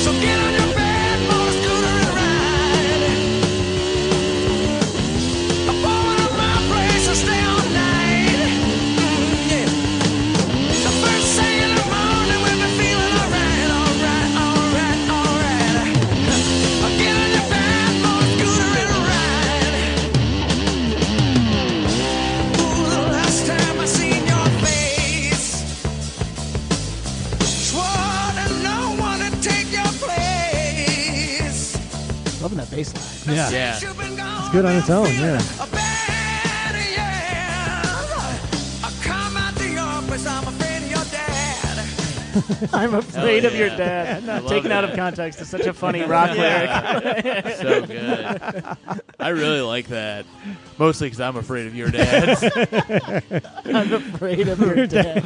So 0.00 0.12
Loving 32.50 32.64
that 32.66 32.76
bass 32.76 33.26
line. 33.26 33.36
Yeah. 33.36 33.50
Yeah. 33.50 33.78
You've 33.80 33.96
been 33.96 34.16
gone 34.16 34.38
It's 34.40 34.48
good 34.50 34.64
on 34.64 34.76
its 34.76 34.90
own, 34.90 35.06
yeah. 35.06 35.79
I'm 42.72 42.94
afraid 42.94 43.44
of 43.44 43.54
your 43.54 43.68
dad. 43.68 44.24
Love 44.24 44.46
Taken 44.48 44.72
out 44.72 44.84
of 44.84 44.94
context 44.96 45.40
is 45.40 45.48
such 45.48 45.66
a 45.66 45.72
funny 45.72 46.02
rock 46.04 46.36
lyric. 46.36 47.56
so 47.56 47.86
good. 47.86 48.76
I 49.18 49.28
really 49.28 49.60
like 49.60 49.88
that. 49.88 50.26
Mostly 50.78 51.06
because 51.06 51.20
I'm 51.20 51.36
afraid 51.36 51.66
of 51.66 51.74
your 51.74 51.90
dad. 51.90 52.28
I'm 53.66 53.92
afraid 53.92 54.48
of 54.48 54.58
your 54.60 54.86
dad. 54.86 55.18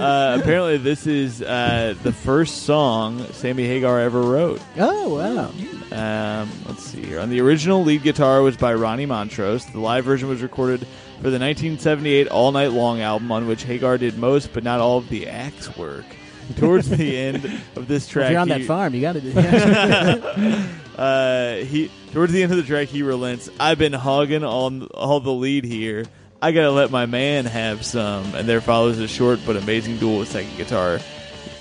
uh, 0.00 0.38
apparently, 0.40 0.78
this 0.78 1.06
is 1.06 1.42
uh, 1.42 1.94
the 2.02 2.12
first 2.12 2.62
song 2.62 3.24
Sammy 3.32 3.66
Hagar 3.66 4.00
ever 4.00 4.22
wrote. 4.22 4.60
Oh 4.78 5.16
wow! 5.16 5.50
Um, 5.92 6.50
let's 6.66 6.82
see 6.82 7.02
here. 7.02 7.20
On 7.20 7.28
the 7.30 7.40
original, 7.40 7.84
lead 7.84 8.02
guitar 8.02 8.42
was 8.42 8.56
by 8.56 8.74
Ronnie 8.74 9.06
Montrose. 9.06 9.66
The 9.66 9.80
live 9.80 10.04
version 10.04 10.28
was 10.28 10.42
recorded 10.42 10.80
for 11.18 11.30
the 11.30 11.38
1978 11.38 12.28
All 12.28 12.52
Night 12.52 12.72
Long 12.72 13.00
album, 13.00 13.30
on 13.32 13.46
which 13.46 13.64
Hagar 13.64 13.98
did 13.98 14.16
most 14.18 14.52
but 14.52 14.64
not 14.64 14.80
all 14.80 14.98
of 14.98 15.08
the 15.08 15.28
axe 15.28 15.76
work. 15.76 16.04
Towards 16.56 16.88
the 16.88 17.16
end 17.16 17.44
of 17.76 17.88
this 17.88 18.06
track, 18.08 18.26
if 18.26 18.30
you're 18.32 18.40
on 18.40 18.48
he- 18.48 18.58
that 18.58 18.64
farm, 18.66 18.94
you 18.94 19.00
got 19.00 19.12
to 19.14 19.20
do 19.20 19.30
that. 19.32 20.68
uh, 20.98 21.54
he 21.64 21.90
towards 22.12 22.32
the 22.32 22.42
end 22.42 22.52
of 22.52 22.58
the 22.58 22.64
track 22.64 22.88
he 22.88 23.02
relents. 23.02 23.50
I've 23.60 23.78
been 23.78 23.92
hogging 23.92 24.44
on 24.44 24.84
all 24.88 25.20
the 25.20 25.32
lead 25.32 25.64
here. 25.64 26.04
I 26.40 26.52
gotta 26.52 26.70
let 26.70 26.90
my 26.90 27.06
man 27.06 27.44
have 27.46 27.84
some. 27.84 28.34
And 28.34 28.48
there 28.48 28.60
follows 28.60 28.98
a 28.98 29.08
short 29.08 29.40
but 29.46 29.56
amazing 29.56 29.96
duel 29.98 30.18
with 30.20 30.30
second 30.30 30.56
guitar. 30.56 31.00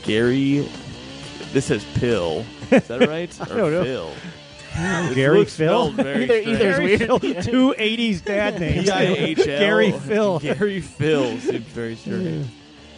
Gary, 0.04 0.68
this 1.54 1.66
says 1.66 1.84
Pihl. 1.96 2.46
Is 2.72 2.88
that 2.88 3.08
right? 3.08 3.42
Or 3.52 3.72
don't. 3.72 3.84
Phil? 3.86 4.14
Gary 5.16 5.46
Phil? 5.46 5.94
Either- 5.98 6.26
strange. 6.26 6.48
either's 6.48 6.60
Gary 6.78 6.98
weird. 6.98 7.44
Two 7.44 7.74
'80s 7.78 8.24
dad 8.24 8.60
names. 8.60 8.86
P-I-H-L. 8.86 9.46
Gary 9.46 9.92
Phil. 9.92 10.40
Gary 10.40 10.82
Phil 10.82 11.38
seems 11.40 11.66
very 11.68 11.96
strange. 11.96 12.48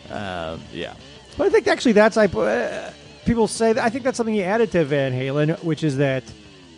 Um, 0.09 0.59
yeah. 0.73 0.93
But 1.38 1.47
I 1.47 1.49
think 1.49 1.67
actually 1.67 1.91
that's 1.93 2.17
I 2.17 2.25
uh, 2.25 2.91
people 3.25 3.47
say 3.47 3.73
that 3.73 3.83
I 3.83 3.89
think 3.89 4.03
that's 4.03 4.17
something 4.17 4.33
he 4.33 4.43
added 4.43 4.71
to 4.71 4.83
Van 4.85 5.13
Halen, 5.13 5.63
which 5.63 5.83
is 5.83 5.97
that 5.97 6.23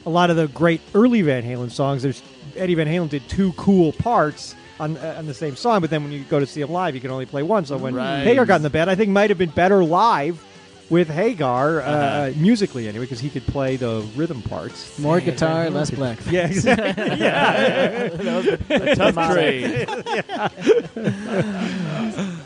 a 0.06 0.10
lot 0.10 0.30
of 0.30 0.36
the 0.36 0.48
great 0.48 0.82
early 0.94 1.22
Van 1.22 1.44
Halen 1.44 1.72
songs, 1.72 2.04
there's 2.04 2.22
Eddie 2.56 2.76
Van 2.76 2.88
Halen 2.88 3.10
did 3.10 3.28
two 3.30 3.54
cool 3.54 3.94
parts, 3.94 4.56
on 4.80 4.98
uh, 4.98 5.16
on 5.18 5.26
the 5.28 5.34
same 5.34 5.56
song. 5.56 5.82
But 5.82 5.90
then 5.90 6.04
when 6.04 6.12
you 6.12 6.24
go 6.24 6.40
to 6.40 6.46
see 6.46 6.62
him 6.62 6.72
live, 6.72 6.96
you 6.96 7.02
can 7.02 7.12
only 7.12 7.26
play 7.26 7.44
one. 7.44 7.66
So 7.66 7.78
when 7.78 7.96
Right. 7.96 8.24
Hagar 8.24 8.46
got 8.46 8.58
in 8.58 8.64
the 8.64 8.70
band, 8.70 8.90
I 8.90 8.96
think 8.96 9.12
might 9.12 9.30
have 9.30 9.38
been 9.38 9.50
better 9.50 9.84
live 9.84 10.44
with 10.90 11.10
Hagar 11.10 11.82
uh, 11.82 11.86
Uh-huh. 11.86 12.32
musically 12.36 12.88
anyway, 12.88 13.06
because 13.06 13.20
he 13.20 13.30
could 13.30 13.46
play 13.48 13.76
the 13.76 14.02
rhythm 14.16 14.42
parts. 14.42 14.98
More 15.00 15.20
guitar, 15.20 15.70
less 15.70 15.92
black. 15.92 16.18
Yeah, 16.30 16.48
exactly. 16.48 17.04
yeah. 17.20 18.10
A 18.70 18.96
tough 18.96 19.16
trade. 19.34 19.88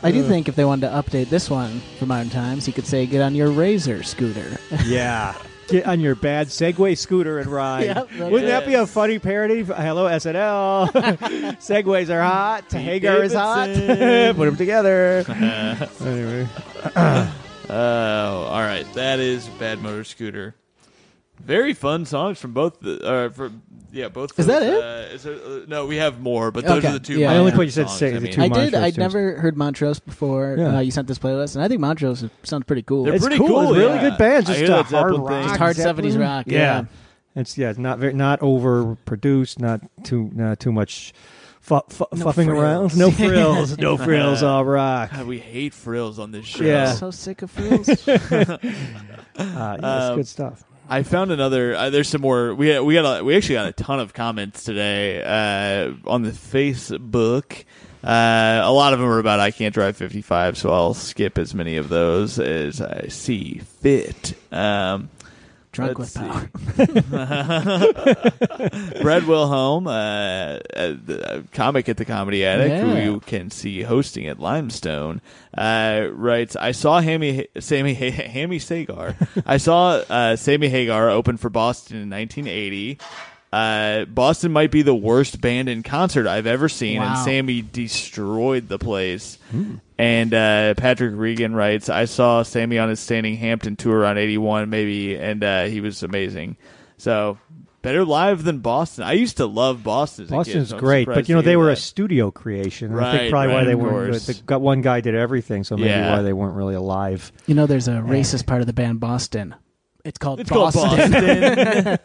I 0.02 0.10
do 0.12 0.22
think 0.22 0.48
if 0.48 0.56
they 0.56 0.64
wanted 0.64 0.88
to 0.88 0.94
update 0.94 1.28
this 1.30 1.48
one 1.48 1.80
for 1.98 2.06
modern 2.06 2.30
times, 2.30 2.66
he 2.66 2.72
could 2.72 2.86
say, 2.86 3.06
"Get 3.06 3.22
on 3.22 3.34
your 3.34 3.50
Razor 3.50 4.02
scooter." 4.02 4.58
yeah. 4.84 5.34
Get 5.66 5.86
on 5.86 5.98
your 5.98 6.14
bad 6.14 6.48
Segway 6.48 6.94
scooter 6.96 7.38
and 7.38 7.48
ride. 7.48 7.86
Yep, 7.86 8.08
that's 8.18 8.30
Wouldn't 8.30 8.50
that 8.50 8.66
be 8.66 8.74
a 8.74 8.86
funny 8.86 9.18
parody? 9.18 9.62
Hello, 9.62 10.04
SNL. 10.04 10.90
Segways 11.56 12.10
are 12.10 12.20
hot. 12.20 12.70
Hagar 12.70 13.22
is 13.22 13.32
hot. 13.32 13.68
Put 14.36 14.44
them 14.44 14.56
together. 14.56 15.24
anyway. 16.02 16.48
Oh, 17.68 18.42
all 18.44 18.60
right. 18.60 18.86
That 18.94 19.20
is 19.20 19.46
Bad 19.48 19.80
Motor 19.82 20.04
Scooter. 20.04 20.54
Very 21.40 21.74
fun 21.74 22.04
songs 22.04 22.38
from 22.38 22.52
both 22.52 22.78
the. 22.80 23.02
Uh, 23.04 23.28
from 23.30 23.62
yeah, 23.90 24.08
both. 24.08 24.38
Is 24.38 24.46
those, 24.46 24.60
that 24.60 24.62
it? 24.62 24.82
Uh, 24.82 25.14
is 25.14 25.22
there, 25.24 25.34
uh, 25.34 25.60
no, 25.66 25.86
we 25.86 25.96
have 25.96 26.20
more, 26.20 26.50
but 26.50 26.64
those 26.64 26.78
Okay. 26.78 26.88
are 26.88 26.92
the 26.92 27.00
two. 27.00 27.18
Yeah, 27.18 27.32
I 27.32 27.36
only 27.38 27.50
yeah. 27.52 27.56
put 27.56 27.64
you 27.66 27.70
said 27.72 27.86
songs. 27.88 27.98
say 27.98 28.08
I 28.10 28.14
the 28.14 28.20
mean, 28.20 28.32
two 28.32 28.42
I 28.42 28.48
did. 28.48 28.50
Montrose 28.72 28.74
I'd 28.74 28.84
tunes. 28.94 28.98
never 28.98 29.34
heard 29.40 29.56
Montrose 29.56 29.98
before. 30.00 30.56
Yeah. 30.58 30.76
Uh, 30.76 30.80
you 30.80 30.90
sent 30.90 31.08
this 31.08 31.18
playlist, 31.18 31.56
and 31.56 31.64
I 31.64 31.68
think 31.68 31.80
Montrose 31.80 32.24
sounds 32.44 32.64
pretty 32.64 32.82
cool. 32.82 33.04
They're 33.04 33.14
It's 33.14 33.24
pretty 33.24 33.38
cool. 33.38 33.48
cool, 33.48 33.68
It's 33.70 33.78
really 33.78 33.94
yeah. 33.96 34.10
good 34.10 34.18
bands. 34.18 34.48
I 34.50 34.52
Just 34.52 34.64
hear 34.64 34.72
uh, 34.72 34.82
that 34.82 34.88
Zeppelin 34.90 35.20
hard 35.20 35.28
thing. 35.30 35.40
rock. 35.42 35.48
It's 35.50 35.58
hard 35.58 35.76
Zeppelin. 35.76 36.12
70s 36.12 36.20
rock, 36.20 36.44
Yeah. 36.48 36.58
yeah. 36.58 36.84
It's 37.36 37.58
yeah, 37.58 37.70
it's 37.70 37.78
not 37.80 37.98
very 37.98 38.12
not 38.12 38.40
overproduced, 38.40 39.58
not 39.60 39.80
too 40.04 40.30
not 40.34 40.60
too 40.60 40.70
much 40.70 41.12
fu- 41.64 41.80
fu- 41.88 42.06
No 42.12 42.26
fuffing 42.26 42.46
frills. 42.46 42.60
around. 42.62 42.96
No 42.98 43.10
frills. 43.10 43.78
no 43.78 43.96
frills. 43.96 44.42
All 44.44 44.64
rock. 44.64 45.10
God, 45.12 45.26
we 45.26 45.38
hate 45.40 45.74
frills 45.74 46.18
on 46.18 46.30
this 46.30 46.44
show. 46.46 46.62
Yeah. 46.64 46.92
so 46.92 47.10
sick 47.10 47.42
of 47.42 47.50
frills. 47.50 47.88
Uh, 49.36 49.46
yeah, 49.46 49.74
it's 49.74 49.84
Um, 50.10 50.16
good 50.16 50.28
stuff. 50.28 50.62
I 50.88 51.02
found 51.02 51.32
another. 51.32 51.74
Uh, 51.74 51.90
there's 51.90 52.08
some 52.08 52.20
more. 52.20 52.54
We 52.54 52.78
we 52.78 52.94
got 52.94 53.20
a, 53.20 53.24
we 53.24 53.34
actually 53.36 53.56
got 53.56 53.66
a 53.66 53.72
ton 53.72 53.98
of 53.98 54.12
comments 54.14 54.62
today 54.64 55.22
uh, 55.24 55.92
on 56.08 56.22
the 56.22 56.30
Facebook. 56.30 57.64
Uh, 58.04 58.60
a 58.62 58.70
lot 58.70 58.92
of 58.92 59.00
them 59.00 59.08
are 59.08 59.18
about 59.18 59.40
I 59.40 59.50
can't 59.50 59.72
drive 59.74 59.96
55, 59.96 60.58
so 60.58 60.70
I'll 60.70 60.92
skip 60.94 61.38
as 61.38 61.54
many 61.54 61.78
of 61.78 61.88
those 61.88 62.38
as 62.38 62.80
I 62.82 63.08
see 63.08 63.60
fit. 63.80 64.34
Um, 64.52 65.08
Drunk 65.74 65.98
Let's 65.98 66.16
with 66.16 66.22
power. 66.22 66.48
Brad 69.02 69.26
Wilhelm, 69.26 69.88
uh, 69.88 69.90
uh, 69.90 70.58
the 70.74 71.44
comic 71.50 71.88
at 71.88 71.96
the 71.96 72.04
Comedy 72.04 72.46
Attic, 72.46 72.80
who 72.80 72.96
you 72.96 73.20
can 73.20 73.50
see 73.50 73.82
hosting 73.82 74.28
at 74.28 74.38
Limestone, 74.38 75.20
uh, 75.58 76.06
writes, 76.12 76.54
"I 76.54 76.70
saw 76.70 77.00
Hammy, 77.00 77.48
Sammy, 77.58 77.94
Hammy 77.94 78.60
Sagar. 78.60 79.16
I 79.46 79.56
saw 79.56 80.02
uh, 80.08 80.36
Sammy 80.36 80.68
Hagar 80.68 81.10
open 81.10 81.36
for 81.36 81.50
Boston 81.50 81.96
in 81.96 82.08
1980." 82.08 82.98
Uh, 83.54 84.04
Boston 84.06 84.50
might 84.50 84.72
be 84.72 84.82
the 84.82 84.94
worst 84.94 85.40
band 85.40 85.68
in 85.68 85.84
concert 85.84 86.26
I've 86.26 86.46
ever 86.48 86.68
seen, 86.68 87.00
and 87.00 87.16
Sammy 87.18 87.62
destroyed 87.62 88.68
the 88.68 88.78
place. 88.78 89.38
And 89.96 90.34
uh, 90.34 90.74
Patrick 90.74 91.12
Regan 91.14 91.54
writes, 91.54 91.88
I 91.88 92.06
saw 92.06 92.42
Sammy 92.42 92.78
on 92.78 92.88
his 92.88 92.98
Standing 92.98 93.36
Hampton 93.36 93.76
tour 93.76 94.04
on 94.04 94.18
81, 94.18 94.68
maybe, 94.70 95.14
and 95.16 95.44
uh, 95.44 95.64
he 95.66 95.80
was 95.80 96.02
amazing. 96.02 96.56
So, 96.96 97.38
better 97.82 98.04
live 98.04 98.42
than 98.42 98.58
Boston. 98.58 99.04
I 99.04 99.12
used 99.12 99.36
to 99.36 99.46
love 99.46 99.84
Boston. 99.84 100.24
As 100.24 100.30
a 100.30 100.32
kid, 100.32 100.36
Boston's 100.38 100.68
so 100.70 100.78
great, 100.78 101.06
but 101.06 101.28
you 101.28 101.36
know 101.36 101.40
they 101.42 101.50
hear 101.52 101.58
were 101.60 101.70
a 101.70 101.76
studio 101.76 102.32
creation. 102.32 102.92
I 102.92 102.96
Right, 102.96 103.18
think 103.18 103.30
probably 103.30 103.54
why 103.54 103.64
they 103.64 103.74
weren't. 103.76 104.10
course. 104.12 104.26
The, 104.26 104.34
got 104.42 104.62
one 104.62 104.80
guy 104.80 105.00
did 105.00 105.14
everything, 105.14 105.62
so 105.62 105.76
maybe 105.76 105.90
Yeah. 105.90 106.16
why 106.16 106.22
they 106.22 106.32
weren't 106.32 106.56
really 106.56 106.74
alive. 106.74 107.30
You 107.46 107.54
know, 107.54 107.66
there's 107.66 107.86
a 107.86 107.92
racist 107.92 108.46
part 108.46 108.62
of 108.62 108.66
the 108.66 108.72
band 108.72 108.98
Boston. 108.98 109.54
It's 110.04 110.18
called 110.18 110.40
It's 110.40 110.50
called 110.50 110.74
Boston. 110.74 111.12
Boston. 111.12 111.98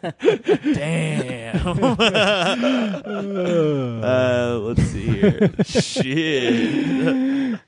Damn. 0.74 1.68
uh, 4.02 4.58
let's 4.62 4.82
see 4.84 5.06
here. 5.06 5.50
Shit. 5.64 7.60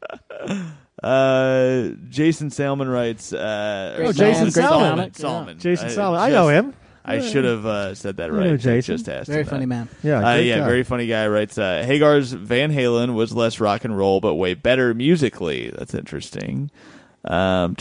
Uh, 1.02 1.88
Jason 2.08 2.48
Salmon 2.50 2.88
writes. 2.88 3.32
Uh, 3.34 3.96
Oh, 3.98 4.12
Jason 4.12 4.44
band, 4.44 4.54
great 4.54 4.64
Salmon. 4.64 4.90
comic, 4.90 5.16
Salmon. 5.16 5.58
Jason 5.58 5.86
I 5.86 5.90
Salmon, 5.90 6.20
I 6.20 6.28
just- 6.30 6.34
know 6.34 6.48
him. 6.48 6.74
I 7.04 7.20
should 7.20 7.44
have 7.44 7.66
uh, 7.66 7.96
said 7.96 8.18
that 8.18 8.30
I 8.30 8.32
right. 8.32 8.46
know 8.46 8.52
I 8.52 8.56
Jason. 8.56 8.94
Just 8.96 9.08
asked 9.08 9.26
Very 9.28 9.40
him 9.40 9.46
that. 9.46 9.50
funny 9.50 9.66
man. 9.66 9.88
Yeah, 10.04 10.24
Uh, 10.24 10.36
yeah, 10.36 10.58
guy. 10.60 10.66
very 10.66 10.84
funny 10.84 11.08
guy. 11.08 11.26
Writes 11.26 11.58
uh, 11.58 11.82
Hagar's 11.84 12.32
Van 12.32 12.70
Halen 12.72 13.14
was 13.14 13.32
less 13.34 13.58
rock 13.58 13.84
and 13.84 13.98
roll, 13.98 14.20
but 14.20 14.36
way 14.36 14.54
better 14.54 14.94
musically. 14.94 15.72
That's 15.76 15.94
interesting. 15.94 16.70
Um, 17.24 17.74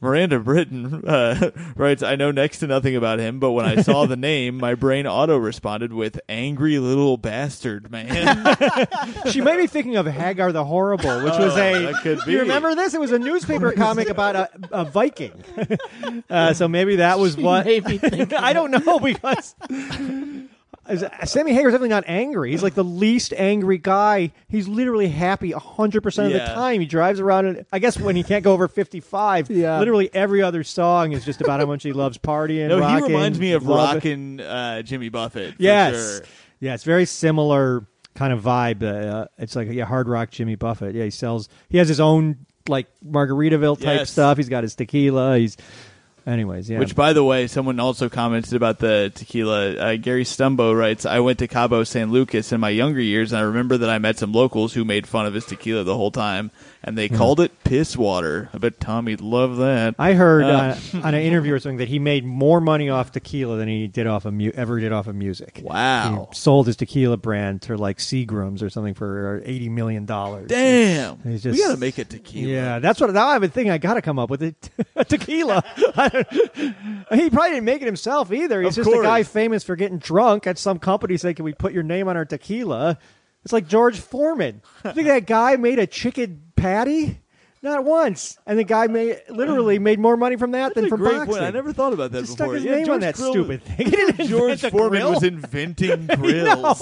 Miranda 0.00 0.38
Britton 0.38 1.04
uh, 1.06 1.50
writes, 1.76 2.02
"I 2.02 2.16
know 2.16 2.30
next 2.30 2.58
to 2.58 2.66
nothing 2.66 2.96
about 2.96 3.18
him, 3.18 3.38
but 3.38 3.52
when 3.52 3.66
I 3.66 3.82
saw 3.82 4.06
the 4.06 4.16
name, 4.16 4.56
my 4.56 4.74
brain 4.74 5.06
auto 5.06 5.36
responded 5.36 5.92
with 5.92 6.20
angry 6.28 6.78
little 6.78 7.16
bastard 7.16 7.90
man." 7.90 8.56
she 9.30 9.40
may 9.40 9.56
be 9.56 9.66
thinking 9.66 9.96
of 9.96 10.06
Hagar 10.06 10.52
the 10.52 10.64
Horrible, 10.64 11.22
which 11.22 11.38
was 11.38 11.56
a. 11.56 11.74
Oh, 11.74 11.92
that 11.92 12.02
could 12.02 12.20
be. 12.26 12.32
You 12.32 12.40
remember 12.40 12.74
this? 12.74 12.94
It 12.94 13.00
was 13.00 13.12
a 13.12 13.18
newspaper 13.18 13.72
comic 13.72 14.08
about 14.08 14.36
a, 14.36 14.50
a 14.70 14.84
Viking. 14.84 15.44
uh, 16.30 16.52
so 16.52 16.68
maybe 16.68 16.96
that 16.96 17.18
was 17.18 17.36
what. 17.36 17.66
made 17.66 17.84
me 17.86 18.00
I 18.36 18.52
don't 18.52 18.70
know 18.70 18.98
because. 18.98 19.54
Sammy 21.24 21.52
Hagar's 21.52 21.72
definitely 21.72 21.88
not 21.88 22.04
angry. 22.06 22.50
He's 22.52 22.62
like 22.62 22.74
the 22.74 22.84
least 22.84 23.32
angry 23.36 23.78
guy. 23.78 24.32
He's 24.48 24.68
literally 24.68 25.08
happy 25.08 25.52
100% 25.52 26.04
of 26.26 26.32
the 26.32 26.38
Yeah. 26.38 26.54
time. 26.54 26.80
He 26.80 26.86
drives 26.86 27.20
around, 27.20 27.46
and 27.46 27.66
I 27.72 27.78
guess 27.78 27.98
when 27.98 28.16
he 28.16 28.22
can't 28.22 28.44
go 28.44 28.52
over 28.52 28.68
55, 28.68 29.50
Yeah. 29.50 29.78
literally 29.78 30.10
every 30.14 30.42
other 30.42 30.62
song 30.64 31.12
is 31.12 31.24
just 31.24 31.40
about 31.40 31.60
how 31.60 31.66
much 31.66 31.82
he 31.82 31.92
loves 31.92 32.18
partying. 32.18 32.68
no, 32.68 32.78
rocking, 32.80 33.06
he 33.08 33.12
reminds 33.14 33.38
me 33.38 33.52
of 33.52 33.66
love- 33.66 33.94
rockin' 33.96 34.40
uh, 34.40 34.82
Jimmy 34.82 35.08
Buffett. 35.08 35.56
For 35.56 35.62
Yes. 35.62 35.94
sure. 36.18 36.26
Yeah, 36.60 36.74
it's 36.74 36.84
very 36.84 37.04
similar 37.04 37.86
kind 38.14 38.32
of 38.32 38.42
vibe. 38.42 38.82
Uh, 38.82 39.26
it's 39.38 39.54
like 39.56 39.68
yeah, 39.70 39.84
hard 39.84 40.08
rock 40.08 40.30
Jimmy 40.30 40.54
Buffett. 40.54 40.94
Yeah, 40.94 41.04
he 41.04 41.10
sells. 41.10 41.48
He 41.68 41.78
has 41.78 41.88
his 41.88 42.00
own 42.00 42.46
like 42.68 42.86
Margaritaville 43.06 43.76
type 43.76 43.98
Yes. 44.00 44.10
stuff. 44.10 44.38
He's 44.38 44.48
got 44.48 44.64
his 44.64 44.74
tequila. 44.74 45.38
He's, 45.38 45.56
anyways, 46.26 46.68
yeah. 46.68 46.78
Which, 46.78 46.94
by 46.94 47.12
the 47.12 47.24
way, 47.24 47.46
someone 47.46 47.78
also 47.80 48.08
commented 48.08 48.54
about 48.54 48.78
the 48.78 49.12
tequila. 49.14 49.76
Uh, 49.76 49.96
Gary 49.96 50.24
Stumbo 50.24 50.76
writes, 50.76 51.06
"I 51.06 51.20
went 51.20 51.38
to 51.38 51.48
Cabo 51.48 51.84
San 51.84 52.10
Lucas 52.10 52.52
in 52.52 52.60
my 52.60 52.70
younger 52.70 53.00
years, 53.00 53.32
and 53.32 53.38
I 53.38 53.42
remember 53.42 53.78
that 53.78 53.90
I 53.90 53.98
met 53.98 54.18
some 54.18 54.32
locals 54.32 54.74
who 54.74 54.84
made 54.84 55.06
fun 55.06 55.26
of 55.26 55.34
his 55.34 55.46
tequila 55.46 55.84
the 55.84 55.96
whole 55.96 56.10
time, 56.10 56.50
and 56.86 56.96
they 56.96 57.08
called 57.08 57.40
it 57.40 57.52
piss 57.64 57.96
water. 57.96 58.48
I 58.54 58.58
bet 58.58 58.80
Tommy'd 58.80 59.20
love 59.20 59.56
that. 59.58 59.96
I 59.98 60.12
heard 60.14 60.44
Uh, 60.44 60.48
uh, 60.94 61.00
on 61.02 61.14
an 61.14 61.20
interview 61.20 61.52
or 61.54 61.58
something 61.58 61.78
that 61.78 61.88
he 61.88 61.98
made 61.98 62.24
more 62.24 62.60
money 62.60 62.88
off 62.88 63.12
tequila 63.12 63.56
than 63.56 63.68
he 63.68 63.86
did 63.88 64.06
off 64.06 64.24
of 64.24 64.32
mu- 64.34 64.52
ever 64.54 64.78
did 64.80 64.92
off 64.92 65.06
of 65.08 65.14
music. 65.16 65.60
Wow. 65.62 66.28
He 66.30 66.36
sold 66.36 66.66
his 66.68 66.76
tequila 66.76 67.16
brand 67.16 67.62
to 67.62 67.76
like 67.76 67.98
Seagrams 67.98 68.62
or 68.62 68.70
something 68.70 68.94
for 68.94 69.42
eighty 69.44 69.68
million 69.68 70.06
dollars. 70.06 70.48
Damn, 70.48 71.18
He's 71.24 71.44
we 71.44 71.52
just- 71.52 71.62
gotta 71.62 71.78
make 71.80 71.98
a 71.98 72.04
tequila. 72.04 72.48
Yeah, 72.52 72.78
that's 72.78 73.00
what 73.00 73.12
now 73.12 73.26
I've 73.28 73.40
been 73.40 73.50
thinking. 73.50 73.72
I 73.72 73.78
got 73.78 73.94
to 73.94 74.02
come 74.02 74.18
up 74.18 74.30
with 74.30 74.42
it. 74.42 74.70
a 74.96 75.04
tequila. 75.04 75.62
He 77.12 77.30
probably 77.30 77.50
didn't 77.50 77.64
make 77.64 77.82
it 77.82 77.86
himself 77.86 78.32
either. 78.32 78.62
He's 78.62 78.76
Of 78.78 78.84
just 78.86 78.96
a 78.96 79.02
guy 79.02 79.22
famous 79.22 79.62
for 79.64 79.76
getting 79.76 79.98
drunk 79.98 80.46
at 80.46 80.58
some 80.58 80.78
company. 80.78 81.16
saying, 81.16 81.36
"Can 81.36 81.44
we 81.44 81.52
put 81.52 81.72
your 81.72 81.82
name 81.82 82.08
on 82.08 82.16
our 82.16 82.24
tequila?" 82.24 82.98
It's 83.44 83.52
like 83.52 83.68
George 83.68 83.98
Foreman. 84.00 84.60
You 84.84 84.92
think 84.92 85.06
that 85.06 85.26
guy 85.26 85.56
made 85.56 85.78
a 85.78 85.86
chicken 85.86 86.45
patty? 86.56 87.20
Not 87.62 87.84
once. 87.84 88.38
And 88.46 88.58
the 88.58 88.64
guy 88.64 88.86
made 88.86 89.22
literally 89.28 89.78
made 89.80 89.98
more 89.98 90.16
money 90.16 90.36
from 90.36 90.52
that 90.52 90.68
That's 90.68 90.74
than 90.74 90.84
a 90.84 90.88
from 90.88 91.00
great 91.00 91.12
boxing. 91.16 91.32
point. 91.32 91.42
I 91.42 91.50
never 91.50 91.72
thought 91.72 91.92
about 91.92 92.12
that 92.12 92.20
Just 92.20 92.36
before. 92.36 92.54
stuck 92.54 92.54
his 92.56 92.64
Yeah, 92.64 92.76
name 92.76 92.86
George 92.86 92.94
on 92.96 93.00
that 93.00 93.16
stupid 93.16 93.62
thing. 93.62 93.76
He 93.86 93.90
didn't 93.90 94.26
George 94.28 94.62
invent 94.62 94.64
a 94.64 94.70
Foreman 94.70 94.90
grill. 95.00 95.14
was 95.14 95.22
inventing 95.24 96.06
grills. 96.06 96.80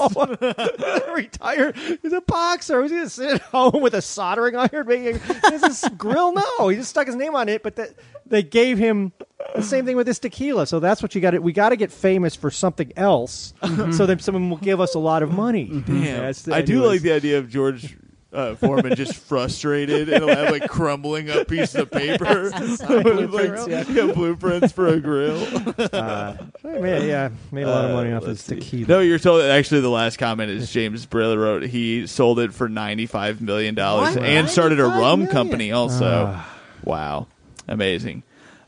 retired. 1.14 1.77
He's 2.03 2.12
a 2.12 2.20
boxer. 2.20 2.83
He's 2.83 2.91
gonna 2.91 3.09
sit 3.09 3.31
at 3.35 3.41
home 3.43 3.81
with 3.81 3.95
a 3.95 4.03
soldering 4.03 4.57
iron 4.57 4.87
making 4.87 5.20
this 5.51 5.62
is 5.85 5.89
grill. 5.97 6.33
No, 6.33 6.68
he 6.68 6.77
just 6.77 6.91
stuck 6.91 7.07
his 7.07 7.16
name 7.16 7.35
on 7.35 7.49
it. 7.49 7.62
But 7.62 7.77
that 7.77 7.91
they 8.27 8.43
gave 8.43 8.77
him 8.77 9.12
the 9.55 9.62
same 9.62 9.87
thing 9.87 9.97
with 9.97 10.07
this 10.07 10.18
tequila. 10.18 10.66
So 10.66 10.81
that's 10.81 11.03
what 11.03 11.14
you 11.14 11.20
got. 11.20 11.31
to 11.33 11.39
We 11.39 11.53
got 11.53 11.70
to 11.70 11.77
get 11.77 11.93
famous 11.93 12.35
for 12.35 12.51
something 12.51 12.93
else, 12.97 13.55
mm-hmm. 13.62 13.93
so 13.93 14.07
that 14.07 14.20
someone 14.22 14.51
will 14.51 14.57
give 14.59 14.81
us 14.81 14.95
a 14.95 14.99
lot 14.99 15.22
of 15.22 15.31
money. 15.33 15.68
Mm-hmm. 15.68 16.03
Damn, 16.05 16.20
That's 16.22 16.43
the- 16.43 16.55
I 16.55 16.62
do 16.62 16.79
anyways. 16.81 16.91
like 16.91 17.03
the 17.03 17.12
idea 17.12 17.39
of 17.39 17.49
George 17.49 17.97
uh, 18.35 18.55
Foreman 18.57 18.95
just 18.97 19.14
frustrated 19.28 20.09
and 20.09 20.24
he'll 20.24 20.35
have 20.37 20.51
like 20.51 20.68
crumbling 20.68 21.30
up 21.30 21.49
pieces 21.49 21.76
of 21.76 21.91
paper 21.91 22.51
with 22.59 22.78
Blueprints, 22.87 23.66
like, 23.66 23.89
yeah. 23.89 24.05
yeah, 24.07 24.12
blueprints 24.12 24.72
for 24.72 24.89
a 24.89 25.01
grill. 25.01 25.43
Uh, 25.93 26.37
man, 26.62 27.07
yeah, 27.07 27.30
made 27.53 27.62
a 27.62 27.70
lot 27.70 27.85
of 27.85 27.91
money 27.93 28.12
Uh, 28.12 28.16
off 28.18 28.26
let's 28.26 28.45
tequila. 28.45 28.89
No, 28.89 29.01
you're 29.01 29.18
told. 29.18 29.43
Actually, 29.43 29.80
the 29.82 29.89
last 29.91 30.18
comment 30.18 30.51
is 30.51 30.70
James 30.72 31.07
Briller 31.07 31.39
wrote 31.39 31.62
he 31.62 32.07
sold 32.07 32.39
it 32.41 32.53
for 32.53 32.68
ninety 32.68 33.07
five 33.07 33.41
million 33.41 33.74
dollars 33.74 34.16
What? 34.16 34.24
and 34.24 34.49
started 34.49 34.80
a 34.80 34.85
rum 34.85 35.20
million? 35.20 35.28
company. 35.32 35.72
Also, 35.72 36.26
Ah. 36.35 36.55
wow, 36.85 37.26
amazing. 37.68 38.22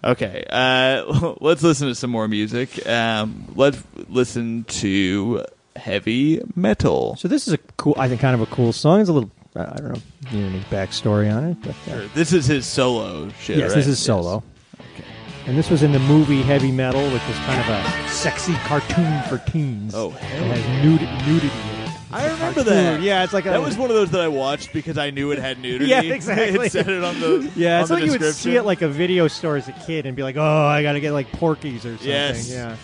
Okay, 0.04 0.44
uh, 0.50 1.34
let's 1.40 1.62
listen 1.64 1.88
to 1.88 1.94
some 1.94 2.10
more 2.10 2.28
music. 2.28 2.86
Um, 2.86 3.46
let's 3.56 3.82
listen 4.08 4.62
to 4.64 5.44
heavy 5.74 6.40
metal. 6.54 7.16
So 7.16 7.26
this 7.28 7.48
is 7.48 7.54
a 7.54 7.58
cool. 7.76 7.94
I 7.98 8.08
think 8.08 8.20
kind 8.20 8.34
of 8.34 8.40
a 8.40 8.46
cool 8.54 8.72
song. 8.72 9.00
It's 9.00 9.10
a 9.10 9.12
little. 9.12 9.30
I 9.58 9.76
don't 9.76 9.88
know. 9.94 10.00
Need 10.32 10.46
any 10.46 10.60
backstory 10.64 11.34
on 11.34 11.44
it? 11.50 11.56
But 11.62 11.70
uh, 11.70 11.72
Sure. 11.98 12.06
This 12.14 12.32
is 12.32 12.46
his 12.46 12.66
solo 12.66 13.28
shit. 13.40 13.58
yes, 13.58 13.70
right? 13.70 13.76
this 13.76 13.86
is 13.86 13.98
solo. 13.98 14.42
Okay. 14.94 15.04
And 15.46 15.56
this 15.56 15.70
was 15.70 15.82
in 15.82 15.92
the 15.92 15.98
movie 16.00 16.42
Heavy 16.42 16.72
Metal, 16.72 17.02
which 17.10 17.26
was 17.26 17.36
kind 17.38 17.60
of 17.60 17.68
a 17.68 18.08
sexy 18.08 18.54
cartoon 18.64 19.22
for 19.28 19.38
teens. 19.50 19.94
Oh, 19.94 20.10
it 20.10 20.14
hell 20.18 20.44
has 20.48 20.84
nudity, 20.84 21.06
nudity 21.30 21.46
in 21.46 21.82
it. 21.82 21.90
I 22.12 22.22
It's 22.24 22.30
a 22.30 22.34
remember 22.34 22.64
cartoon. 22.64 22.74
that. 22.74 23.00
Yeah, 23.02 23.24
it's 23.24 23.32
like 23.32 23.46
a, 23.46 23.50
that 23.50 23.60
was 23.62 23.76
one 23.76 23.90
of 23.90 23.96
those 23.96 24.10
that 24.12 24.20
I 24.20 24.28
watched 24.28 24.72
because 24.72 24.98
I 24.98 25.10
knew 25.10 25.30
it 25.32 25.38
had 25.38 25.58
nudity. 25.62 25.86
Yeah, 25.90 26.02
exactly. 26.02 26.66
it 26.66 26.72
said 26.72 26.88
it 26.88 27.02
on 27.04 27.18
the 27.20 27.50
Yeah, 27.56 27.76
on 27.76 27.80
it's 27.82 27.88
the 27.88 27.94
like 27.94 28.04
you 28.04 28.10
would 28.12 28.20
see 28.22 28.26
description. 28.26 28.56
it 28.56 28.64
like 28.64 28.82
a 28.82 28.88
video 28.88 29.28
store 29.28 29.56
as 29.56 29.68
a 29.68 29.72
kid 29.72 30.06
and 30.06 30.16
be 30.16 30.22
like, 30.22 30.36
"Oh, 30.36 30.42
I 30.66 30.82
got 30.82 30.92
to 30.92 31.00
get 31.00 31.12
like 31.12 31.30
Porky's 31.32 31.84
or 31.86 31.90
something." 31.96 32.08
Yes. 32.08 32.50
Yeah. 32.50 32.76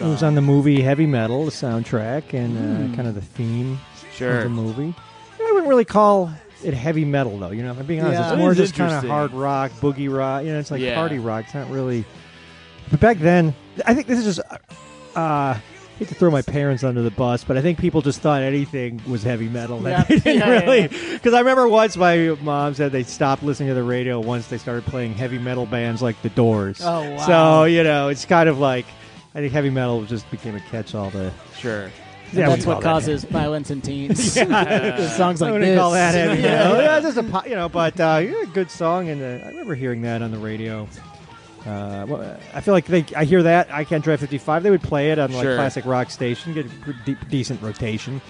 That's 0.00 0.06
Yeah, 0.06 0.06
a 0.06 0.08
great 0.08 0.08
It 0.08 0.12
was 0.12 0.22
on 0.22 0.34
the 0.34 0.40
movie 0.42 0.80
Heavy 0.82 1.06
Metal, 1.06 1.44
the 1.44 1.50
soundtrack, 1.50 2.32
and 2.34 2.56
uh, 2.56 2.86
Hmm. 2.88 2.94
kind 2.94 3.08
of 3.08 3.14
the 3.14 3.20
theme 3.20 3.78
Sure. 4.14 4.38
of 4.38 4.44
the 4.44 4.48
movie. 4.50 4.94
I 5.40 5.52
wouldn't 5.52 5.68
really 5.68 5.84
call 5.84 6.30
it 6.62 6.74
heavy 6.74 7.04
metal, 7.04 7.38
though. 7.38 7.50
You 7.50 7.62
know, 7.62 7.70
if 7.72 7.78
I'm 7.80 7.86
being 7.86 8.00
honest, 8.02 8.20
Yeah. 8.20 8.30
it's 8.32 8.38
more 8.38 8.50
is 8.52 8.56
just 8.58 8.74
kind 8.74 8.90
of 8.90 8.96
interesting. 9.04 9.10
hard 9.10 9.32
rock, 9.32 9.70
boogie 9.80 10.14
rock. 10.14 10.44
You 10.44 10.52
know, 10.52 10.58
it's 10.58 10.70
like 10.70 10.80
Yeah. 10.80 10.94
party 10.94 11.18
rock. 11.18 11.44
It's 11.46 11.54
not 11.54 11.70
really. 11.70 12.04
But 12.90 13.00
back 13.00 13.18
then, 13.18 13.54
I 13.86 13.94
think 13.94 14.06
this 14.06 14.18
is 14.18 14.24
just. 14.36 14.40
Uh, 15.16 15.54
I 15.56 15.60
hate 15.98 16.08
to 16.08 16.14
throw 16.14 16.30
my 16.30 16.40
parents 16.42 16.82
under 16.82 17.02
the 17.02 17.10
bus, 17.10 17.44
but 17.44 17.56
I 17.58 17.62
think 17.62 17.78
people 17.78 18.00
just 18.00 18.20
thought 18.20 18.42
anything 18.42 19.00
was 19.06 19.22
heavy 19.22 19.48
metal. 19.48 19.80
Yeah. 19.86 20.02
They 20.04 20.16
didn't 20.18 20.38
Yeah, 20.38 20.46
yeah, 20.48 20.60
really, 20.60 20.88
because 21.12 21.34
I 21.34 21.40
remember 21.40 21.68
once 21.68 21.96
my 21.96 22.36
mom 22.42 22.72
said 22.74 22.90
they 22.92 23.02
stopped 23.02 23.42
listening 23.42 23.68
to 23.68 23.74
the 23.74 23.82
radio 23.82 24.18
once 24.18 24.46
they 24.46 24.56
started 24.58 24.84
playing 24.86 25.14
heavy 25.14 25.38
metal 25.38 25.66
bands 25.66 26.00
like 26.00 26.20
The 26.22 26.30
Doors. 26.30 26.80
Oh, 26.82 27.10
wow. 27.10 27.26
So 27.26 27.64
you 27.64 27.82
know, 27.84 28.08
it's 28.08 28.24
kind 28.24 28.48
of 28.48 28.58
like 28.58 28.86
I 29.34 29.38
think 29.40 29.52
heavy 29.52 29.70
metal 29.70 30.04
just 30.04 30.28
became 30.30 30.56
a 30.56 30.60
catch-all 30.60 31.10
to. 31.12 31.32
Sure. 31.56 31.90
Yeah, 32.32 32.48
that's 32.48 32.64
call 32.64 32.74
what 32.74 32.82
that 32.82 32.88
causes 32.88 33.24
violence 33.24 33.70
in 33.70 33.80
teens. 33.80 34.36
Yeah. 34.36 34.96
The 34.96 35.08
songs 35.16 35.40
like 35.40 35.48
I 35.48 35.52
wouldn't 35.52 35.70
this. 35.70 35.78
call 35.78 35.90
that 35.92 36.14
heavy 36.14 36.42
Yeah. 36.42 36.48
metal. 36.68 36.82
Yeah, 36.82 37.00
just 37.00 37.16
a 37.18 37.22
po- 37.24 37.44
you 37.48 37.54
know, 37.56 37.68
but 37.68 37.98
uh, 38.00 38.20
yeah, 38.22 38.44
good 38.52 38.70
song, 38.70 39.08
and 39.08 39.20
uh, 39.22 39.44
I 39.44 39.48
remember 39.48 39.74
hearing 39.74 40.02
that 40.02 40.22
on 40.22 40.30
the 40.30 40.38
radio. 40.38 40.88
Uh, 41.66 42.06
well, 42.08 42.38
I 42.54 42.60
feel 42.62 42.72
like 42.72 42.86
they, 42.86 43.04
I 43.14 43.24
hear 43.24 43.42
that 43.42 43.72
I 43.72 43.84
can't 43.84 44.02
drive 44.02 44.20
55. 44.20 44.62
They 44.62 44.70
would 44.70 44.82
play 44.82 45.10
it 45.10 45.18
on 45.18 45.32
like 45.32 45.42
Sure. 45.42 45.56
classic 45.56 45.84
rock 45.84 46.10
station, 46.10 46.54
get 46.54 46.66
a 46.66 46.68
pretty 46.70 47.00
de- 47.04 47.24
decent 47.26 47.60
rotation. 47.62 48.20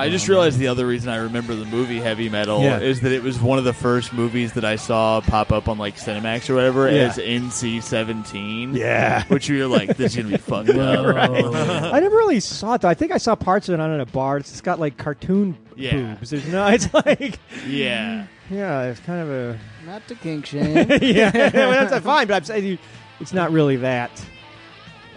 I 0.00 0.10
just 0.10 0.28
realized 0.28 0.58
the 0.58 0.68
other 0.68 0.86
reason 0.86 1.08
I 1.10 1.16
remember 1.16 1.54
the 1.56 1.64
movie 1.64 1.98
Heavy 2.00 2.28
Metal 2.28 2.62
Yeah. 2.62 2.78
is 2.78 3.00
that 3.00 3.10
it 3.12 3.22
was 3.22 3.40
one 3.40 3.58
of 3.58 3.64
the 3.64 3.72
first 3.72 4.12
movies 4.12 4.52
that 4.52 4.64
I 4.64 4.76
saw 4.76 5.20
pop 5.20 5.50
up 5.50 5.68
on 5.68 5.76
like 5.78 5.96
Cinemax 5.96 6.48
or 6.48 6.54
whatever 6.54 6.88
Yeah. 6.88 7.08
as 7.08 7.18
NC-17. 7.18 8.76
Yeah. 8.76 9.24
which 9.28 9.48
you're 9.48 9.66
like, 9.66 9.96
this 9.96 10.12
is 10.12 10.22
gonna 10.22 10.28
be 10.36 10.36
fucked 10.42 10.70
up, 10.70 11.06
right? 11.14 11.44
I 11.92 12.00
never 12.00 12.16
really 12.16 12.40
saw 12.40 12.74
it 12.74 12.80
though. 12.82 12.88
I 12.88 12.94
think 12.94 13.12
I 13.12 13.18
saw 13.18 13.34
parts 13.34 13.68
of 13.68 13.74
it 13.74 13.80
on 13.80 13.90
at 13.92 14.00
a 14.00 14.06
bar. 14.06 14.36
It's 14.38 14.60
got 14.60 14.78
like 14.80 14.96
cartoon 14.96 15.56
Yeah. 15.76 15.92
boobs. 16.14 16.30
There's 16.30 16.46
no. 16.46 16.66
It's 16.68 16.92
like 16.94 17.38
yeah. 17.66 18.26
yeah, 18.50 18.82
it's 18.84 19.00
kind 19.00 19.20
of 19.20 19.30
a 19.30 19.58
Not 19.86 20.06
to 20.08 20.14
kink 20.14 20.46
shame. 20.46 20.86
yeah, 21.02 21.30
well, 21.54 21.88
that's 21.88 22.04
fine. 22.04 22.26
But 22.28 22.34
I'm 22.34 22.44
saying 22.44 22.64
you- 22.64 22.78
it's 23.20 23.32
not 23.32 23.50
really 23.50 23.76
that 23.76 24.10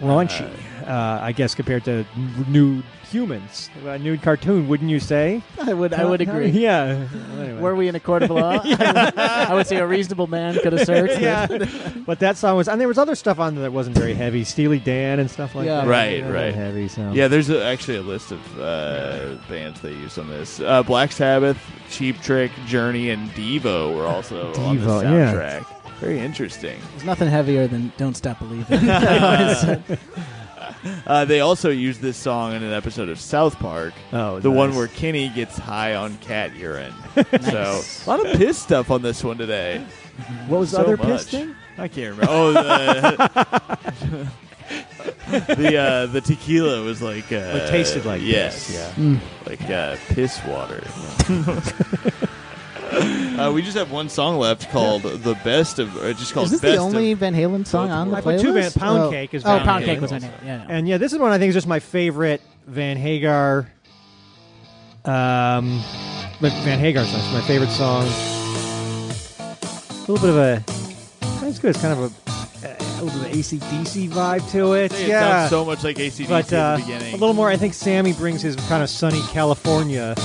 raunchy. 0.00 0.44
Uh, 0.44 0.50
Uh, 0.82 1.18
I 1.22 1.32
guess 1.32 1.54
compared 1.54 1.84
to 1.84 2.04
nude 2.48 2.84
humans, 3.10 3.68
a 3.84 3.98
nude 3.98 4.22
cartoon, 4.22 4.68
wouldn't 4.68 4.88
you 4.90 4.98
say? 5.00 5.42
I 5.60 5.74
would. 5.74 5.92
I 5.92 6.04
would 6.04 6.20
agree. 6.20 6.48
Yeah. 6.48 7.06
Well, 7.12 7.40
anyway. 7.40 7.60
Were 7.60 7.74
we 7.74 7.88
in 7.88 7.94
a 7.94 8.00
court 8.00 8.22
of 8.22 8.30
law? 8.30 8.60
I, 8.64 8.66
would, 8.66 9.18
I 9.18 9.54
would 9.54 9.66
say 9.66 9.76
a 9.76 9.86
reasonable 9.86 10.26
man 10.26 10.54
could 10.60 10.74
assert. 10.74 11.10
that- 11.10 11.20
yeah, 11.60 11.92
but 12.06 12.18
that 12.20 12.36
song 12.36 12.56
was, 12.56 12.68
and 12.68 12.80
there 12.80 12.88
was 12.88 12.98
other 12.98 13.14
stuff 13.14 13.38
on 13.38 13.54
there 13.54 13.62
that 13.62 13.72
wasn't 13.72 13.96
very 13.96 14.14
heavy, 14.14 14.44
Steely 14.44 14.78
Dan 14.78 15.20
and 15.20 15.30
stuff 15.30 15.54
like 15.54 15.66
Yeah. 15.66 15.82
that. 15.82 15.86
Right, 15.88 16.22
Not 16.24 16.32
right. 16.32 16.54
Heavy, 16.54 16.88
so 16.88 17.12
Yeah, 17.12 17.28
there's 17.28 17.50
a, 17.50 17.62
actually 17.64 17.98
a 17.98 18.02
list 18.02 18.32
of 18.32 18.60
uh, 18.60 19.36
bands 19.48 19.80
they 19.80 19.92
used 19.92 20.18
on 20.18 20.28
this. 20.28 20.60
Uh, 20.60 20.82
Black 20.82 21.12
Sabbath, 21.12 21.58
Cheap 21.90 22.20
Trick, 22.22 22.50
Journey, 22.66 23.10
and 23.10 23.30
Devo 23.30 23.94
were 23.94 24.06
also 24.06 24.52
on 24.54 24.76
this 24.78 24.86
Devo, 24.86 25.02
yeah. 25.02 25.32
soundtrack. 25.62 25.66
Very 26.00 26.18
interesting. 26.18 26.80
There's 26.92 27.04
nothing 27.04 27.28
heavier 27.28 27.68
than 27.68 27.92
"Don't 27.96 28.16
Stop 28.16 28.40
Believing." 28.40 28.80
Uh, 31.06 31.24
they 31.24 31.40
also 31.40 31.70
used 31.70 32.00
this 32.00 32.16
song 32.16 32.54
in 32.54 32.62
an 32.62 32.72
episode 32.72 33.08
of 33.08 33.20
South 33.20 33.58
Park. 33.58 33.94
Oh, 34.12 34.40
the 34.40 34.50
one 34.50 34.74
where 34.74 34.88
Kenny 34.88 35.28
gets 35.28 35.56
high 35.58 35.94
on 35.94 36.16
cat 36.18 36.54
urine. 36.56 36.92
Nice. 37.16 37.24
So 38.04 38.10
a 38.10 38.16
lot 38.16 38.26
of 38.26 38.36
piss 38.36 38.58
stuff 38.58 38.90
on 38.90 39.02
this 39.02 39.22
one 39.22 39.38
today. 39.38 39.84
What 40.48 40.58
was 40.60 40.70
the 40.72 40.78
So 40.78 40.82
other 40.82 40.96
much. 40.96 41.06
piss 41.06 41.28
thing? 41.30 41.54
I 41.78 41.88
can't 41.88 42.16
remember. 42.16 42.26
Oh, 42.28 42.52
the 42.52 44.30
the, 45.56 45.76
uh, 45.76 46.06
the 46.06 46.20
tequila 46.20 46.82
was 46.82 47.00
like 47.02 47.30
uh, 47.32 47.36
It 47.36 47.68
tasted 47.70 48.04
like 48.04 48.22
yes, 48.22 48.66
piss, 48.66 48.74
yeah. 48.76 48.92
Mm. 49.04 49.18
like 49.46 49.62
uh, 49.70 49.96
piss 50.08 50.40
water. 50.44 50.82
uh, 52.92 53.50
we 53.54 53.62
just 53.62 53.76
have 53.76 53.90
one 53.90 54.08
song 54.08 54.38
left 54.38 54.70
called 54.70 55.02
"The 55.02 55.34
Best 55.44 55.78
of," 55.78 55.96
or 55.96 56.12
just 56.12 56.34
called 56.34 56.46
Is 56.46 56.52
this 56.52 56.60
"Best 56.60 56.74
the 56.74 56.78
only 56.82 57.12
of." 57.12 57.18
Van 57.18 57.34
Halen 57.34 57.66
song 57.66 57.90
on 57.90 58.10
the 58.10 58.16
I 58.16 58.20
playlist? 58.20 58.24
put 58.24 58.40
two 58.40 58.52
Van- 58.52 58.72
Pound 58.72 59.02
oh. 59.02 59.10
Cake 59.10 59.34
is 59.34 59.44
oh, 59.44 59.48
Van 59.48 59.64
Pound 59.64 59.84
Halen 59.84 59.86
Cake 59.86 60.00
was 60.00 60.12
on 60.12 60.22
also. 60.22 60.28
it. 60.28 60.34
Yeah, 60.44 60.56
yeah. 60.58 60.66
And 60.68 60.88
yeah, 60.88 60.98
this 60.98 61.12
is 61.12 61.18
one 61.18 61.32
I 61.32 61.38
think 61.38 61.48
is 61.48 61.54
just 61.54 61.66
my 61.66 61.80
favorite 61.80 62.42
Van 62.66 62.96
Hagar. 62.96 63.68
Um, 65.04 65.82
but 66.40 66.52
Van 66.64 66.78
Hagar 66.78 67.04
song. 67.04 67.20
It's 67.20 67.32
my 67.32 67.40
favorite 67.42 67.70
song. 67.70 68.04
A 69.38 70.00
little 70.10 70.18
bit 70.18 70.30
of 70.30 70.36
a. 70.36 70.64
It's 71.46 71.58
good. 71.58 71.70
It's 71.70 71.80
kind 71.80 71.98
of 71.98 72.12
a, 72.64 72.66
a 72.66 73.02
little 73.02 73.20
bit 73.20 73.28
of 73.28 73.32
an 73.32 73.38
ACDC 73.38 74.10
vibe 74.10 74.48
to 74.52 74.74
it. 74.74 74.92
It 74.92 75.08
yeah. 75.08 75.48
sounds 75.48 75.50
so 75.50 75.64
much 75.64 75.82
like 75.84 75.96
ACDC 75.96 76.28
but 76.28 76.52
uh, 76.52 76.56
at 76.56 76.76
the 76.76 76.82
beginning. 76.82 77.14
a 77.14 77.16
little 77.16 77.34
more. 77.34 77.48
I 77.48 77.56
think 77.56 77.74
Sammy 77.74 78.12
brings 78.12 78.42
his 78.42 78.56
kind 78.56 78.82
of 78.82 78.88
sunny 78.90 79.20
California 79.30 80.14
t- 80.16 80.22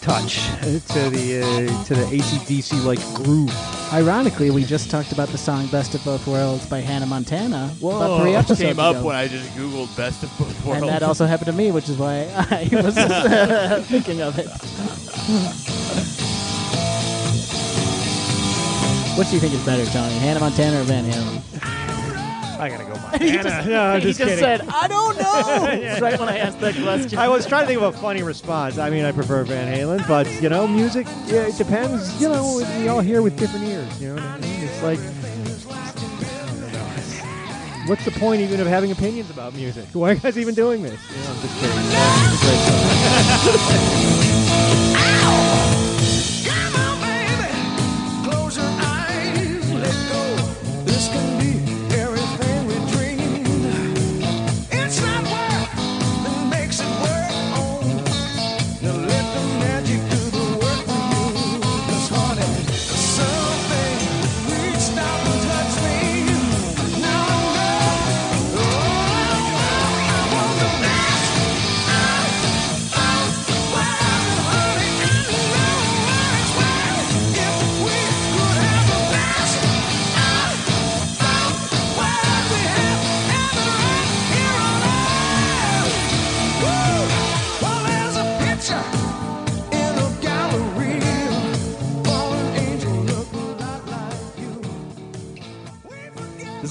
touch 0.00 0.36
to 0.60 1.10
the 1.10 1.42
uh, 1.42 1.84
to 1.84 1.94
the 1.94 2.04
ACDC 2.04 2.84
like 2.84 3.00
groove. 3.14 3.52
Ironically, 3.92 4.50
we 4.50 4.64
just 4.64 4.90
talked 4.90 5.12
about 5.12 5.28
the 5.28 5.38
song 5.38 5.66
"Best 5.68 5.94
of 5.94 6.04
Both 6.04 6.26
Worlds" 6.26 6.66
by 6.66 6.80
Hannah 6.80 7.06
Montana 7.06 7.64
about 7.64 7.80
Whoa, 7.80 8.20
three 8.20 8.34
episodes 8.34 8.60
came 8.60 8.78
up 8.78 8.96
ago. 8.96 9.06
when 9.06 9.16
I 9.16 9.28
just 9.28 9.48
googled 9.50 9.94
"Best 9.96 10.22
of 10.22 10.30
Both 10.38 10.64
Worlds." 10.64 10.82
and 10.82 10.90
that 10.90 11.02
also 11.02 11.26
happened 11.26 11.46
to 11.46 11.52
me, 11.52 11.70
which 11.70 11.88
is 11.88 11.96
why 11.96 12.28
I 12.50 12.68
was 12.72 12.96
uh, 12.96 13.82
thinking 13.88 14.20
of 14.22 14.38
it. 14.38 14.46
What 19.16 19.26
do 19.26 19.34
you 19.34 19.40
think 19.40 19.52
is 19.52 19.64
better, 19.66 19.84
Johnny? 19.90 20.14
Hannah 20.14 20.40
Montana 20.40 20.80
or 20.80 20.84
Van 20.84 21.04
Halen? 21.04 21.77
I 22.58 22.68
gotta 22.68 22.84
go. 22.84 22.94
he 23.18 23.36
Montana. 23.36 23.42
just, 23.42 23.66
no, 23.68 23.82
I'm 23.84 24.00
he 24.00 24.06
just 24.08 24.18
just 24.18 24.28
kidding. 24.30 24.44
said, 24.44 24.60
"I 24.68 24.88
don't 24.88 25.16
know." 25.18 26.00
right 26.00 26.18
when 26.18 26.28
I 26.28 26.38
asked 26.38 26.60
that 26.60 26.74
question. 26.76 27.18
I 27.18 27.28
was 27.28 27.46
trying 27.46 27.62
to 27.62 27.66
think 27.68 27.80
of 27.80 27.94
a 27.94 27.98
funny 27.98 28.22
response. 28.22 28.78
I 28.78 28.90
mean, 28.90 29.04
I 29.04 29.12
prefer 29.12 29.44
Van 29.44 29.72
Halen, 29.72 30.06
but 30.08 30.26
you 30.42 30.48
know, 30.48 30.66
music. 30.66 31.06
Yeah, 31.26 31.46
it 31.46 31.56
depends. 31.56 32.20
You 32.20 32.28
know, 32.28 32.56
we 32.78 32.88
all 32.88 33.00
hear 33.00 33.22
with 33.22 33.38
different 33.38 33.66
ears. 33.66 34.00
You 34.00 34.08
know 34.08 34.14
what 34.16 34.24
I 34.24 34.38
mean? 34.38 34.64
It's 34.64 34.82
like, 34.82 34.98
I 34.98 35.02
don't 36.60 36.72
know. 36.72 37.88
what's 37.88 38.04
the 38.04 38.10
point 38.12 38.40
even 38.42 38.60
of 38.60 38.66
having 38.66 38.90
opinions 38.90 39.30
about 39.30 39.54
music? 39.54 39.86
Why 39.92 40.10
are 40.10 40.14
you 40.14 40.20
guys 40.20 40.36
even 40.38 40.54
doing 40.54 40.82
this? 40.82 41.00
You 41.10 41.16
know, 41.24 41.30
I'm 41.30 41.40
just 41.40 41.58
kidding. 41.60 41.78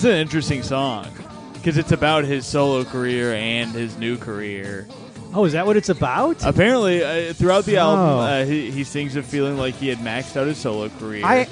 an 0.07 0.15
interesting 0.15 0.63
song 0.63 1.07
because 1.53 1.77
it's 1.77 1.91
about 1.91 2.23
his 2.25 2.45
solo 2.45 2.83
career 2.83 3.33
and 3.33 3.71
his 3.71 3.97
new 3.97 4.17
career. 4.17 4.87
Oh, 5.33 5.45
is 5.45 5.53
that 5.53 5.65
what 5.65 5.75
it's 5.77 5.89
about? 5.89 6.43
Apparently, 6.45 7.03
uh, 7.03 7.33
throughout 7.33 7.65
the 7.65 7.77
album, 7.77 7.99
Oh. 8.05 8.19
uh, 8.19 8.45
he, 8.45 8.71
he 8.71 8.83
sings 8.83 9.15
of 9.15 9.25
feeling 9.25 9.57
like 9.57 9.75
he 9.75 9.87
had 9.89 9.97
maxed 9.99 10.37
out 10.37 10.47
his 10.47 10.57
solo 10.57 10.89
career. 10.89 11.23
I 11.25 11.47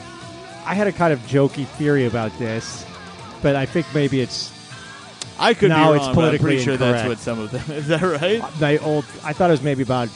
I 0.66 0.74
had 0.74 0.88
a 0.88 0.92
kind 0.92 1.14
of 1.14 1.20
jokey 1.28 1.68
theory 1.68 2.06
about 2.06 2.38
this, 2.40 2.86
but 3.42 3.56
I 3.56 3.66
think 3.66 3.86
maybe 3.94 4.22
it's 4.22 4.52
I 5.38 5.54
could 5.54 5.70
now 5.70 5.92
be 5.92 5.98
wrong, 5.98 5.98
it's 5.98 6.06
but 6.06 6.10
I'm 6.10 6.16
politically 6.16 6.46
pretty 6.52 6.64
sure 6.64 6.78
that's 6.78 7.08
what 7.08 7.20
some 7.20 7.40
of 7.40 7.52
them. 7.52 7.64
Is 7.78 7.88
that 7.88 8.02
right? 8.02 8.42
my 8.62 8.78
old. 8.80 9.06
I 9.24 9.34
thought 9.34 9.50
it 9.50 9.54
was 9.54 9.62
maybe 9.62 9.84
about 9.84 10.08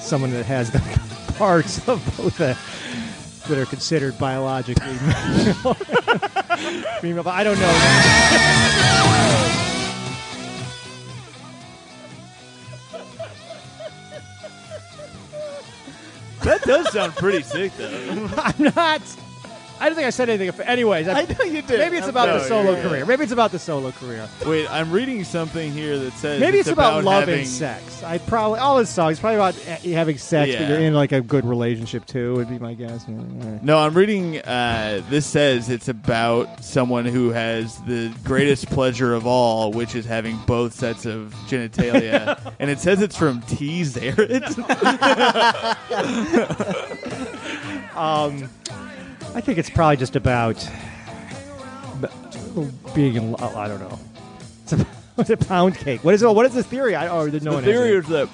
someone 0.00 0.30
that 0.30 0.46
has 0.46 0.70
the 0.70 0.78
parts 1.36 1.78
of 1.88 2.02
both 2.16 2.38
the, 2.38 2.56
that 3.48 3.58
are 3.58 3.66
considered 3.66 4.18
biologically 4.18 4.86
male. 4.86 5.74
female, 7.00 7.22
but 7.22 7.34
I 7.34 7.44
don't 7.44 7.58
know. 7.58 8.78
That 16.42 16.62
does 16.62 16.92
sound 16.92 17.14
pretty 17.16 17.42
sick, 17.42 17.76
though. 17.76 18.30
I'm 18.36 18.72
not. 18.74 19.02
I 19.80 19.86
don't 19.88 19.94
think 19.94 20.06
I 20.06 20.10
said 20.10 20.28
anything. 20.28 20.60
Anyways, 20.66 21.08
I, 21.08 21.24
know 21.24 21.44
you 21.44 21.62
did. 21.62 21.78
maybe 21.78 21.96
it's 21.96 22.08
about 22.08 22.28
No, 22.28 22.38
the 22.38 22.44
solo 22.44 22.62
you're 22.62 22.74
right. 22.74 22.82
career. 22.88 23.06
Maybe 23.06 23.22
it's 23.22 23.32
about 23.32 23.52
the 23.52 23.58
solo 23.58 23.92
career. 23.92 24.28
Wait, 24.46 24.68
I'm 24.70 24.90
reading 24.90 25.24
something 25.24 25.72
here 25.72 25.98
that 25.98 26.12
says 26.14 26.40
Maybe 26.40 26.58
it's, 26.58 26.68
about, 26.68 27.04
love 27.04 27.20
having, 27.20 27.40
and 27.40 27.48
sex. 27.48 28.02
I 28.02 28.18
probably 28.18 28.58
all 28.60 28.78
his 28.78 28.88
songs 28.88 29.20
probably 29.20 29.36
about 29.36 29.54
having 29.54 30.18
sex, 30.18 30.52
but 30.56 30.68
you're 30.68 30.78
in 30.78 30.94
like 30.94 31.12
a 31.12 31.20
good 31.20 31.44
relationship 31.44 32.06
too. 32.06 32.34
Would 32.34 32.48
be 32.48 32.58
my 32.58 32.74
guess. 32.74 33.04
Yeah, 33.08 33.16
all 33.16 33.22
right. 33.52 33.62
No, 33.62 33.78
I'm 33.78 33.94
reading. 33.94 34.38
Uh, 34.38 35.02
this 35.08 35.26
says 35.26 35.68
it's 35.70 35.88
about 35.88 36.62
someone 36.64 37.04
who 37.04 37.30
has 37.30 37.78
the 37.82 38.12
greatest 38.24 38.66
pleasure 38.70 39.14
of 39.14 39.26
all, 39.26 39.72
which 39.72 39.94
is 39.94 40.04
having 40.04 40.36
both 40.46 40.72
sets 40.74 41.06
of 41.06 41.34
genitalia, 41.46 42.52
and 42.58 42.70
it 42.70 42.78
says 42.80 43.00
it's 43.02 43.16
from 43.16 43.42
T. 43.42 43.82
Zaret. 43.82 44.44
Um, 47.98 48.48
I 49.34 49.40
think 49.40 49.58
it's 49.58 49.70
probably 49.70 49.96
just 49.96 50.16
about 50.16 50.56
being 52.94 53.14
in. 53.14 53.34
I 53.36 53.68
don't 53.68 53.80
know. 53.80 53.98
It's 54.64 54.72
a, 54.72 54.86
it's 55.18 55.30
a 55.30 55.36
pound 55.36 55.76
cake. 55.76 56.02
What 56.04 56.14
is 56.14 56.22
it? 56.22 56.28
What 56.28 56.46
is 56.46 56.54
the 56.54 56.62
theory? 56.62 56.94
I 56.94 57.08
oh, 57.08 57.26
no 57.26 57.30
the 57.38 57.50
one 57.50 57.64
theory 57.64 57.96
is 57.96 58.06
that 58.08 58.28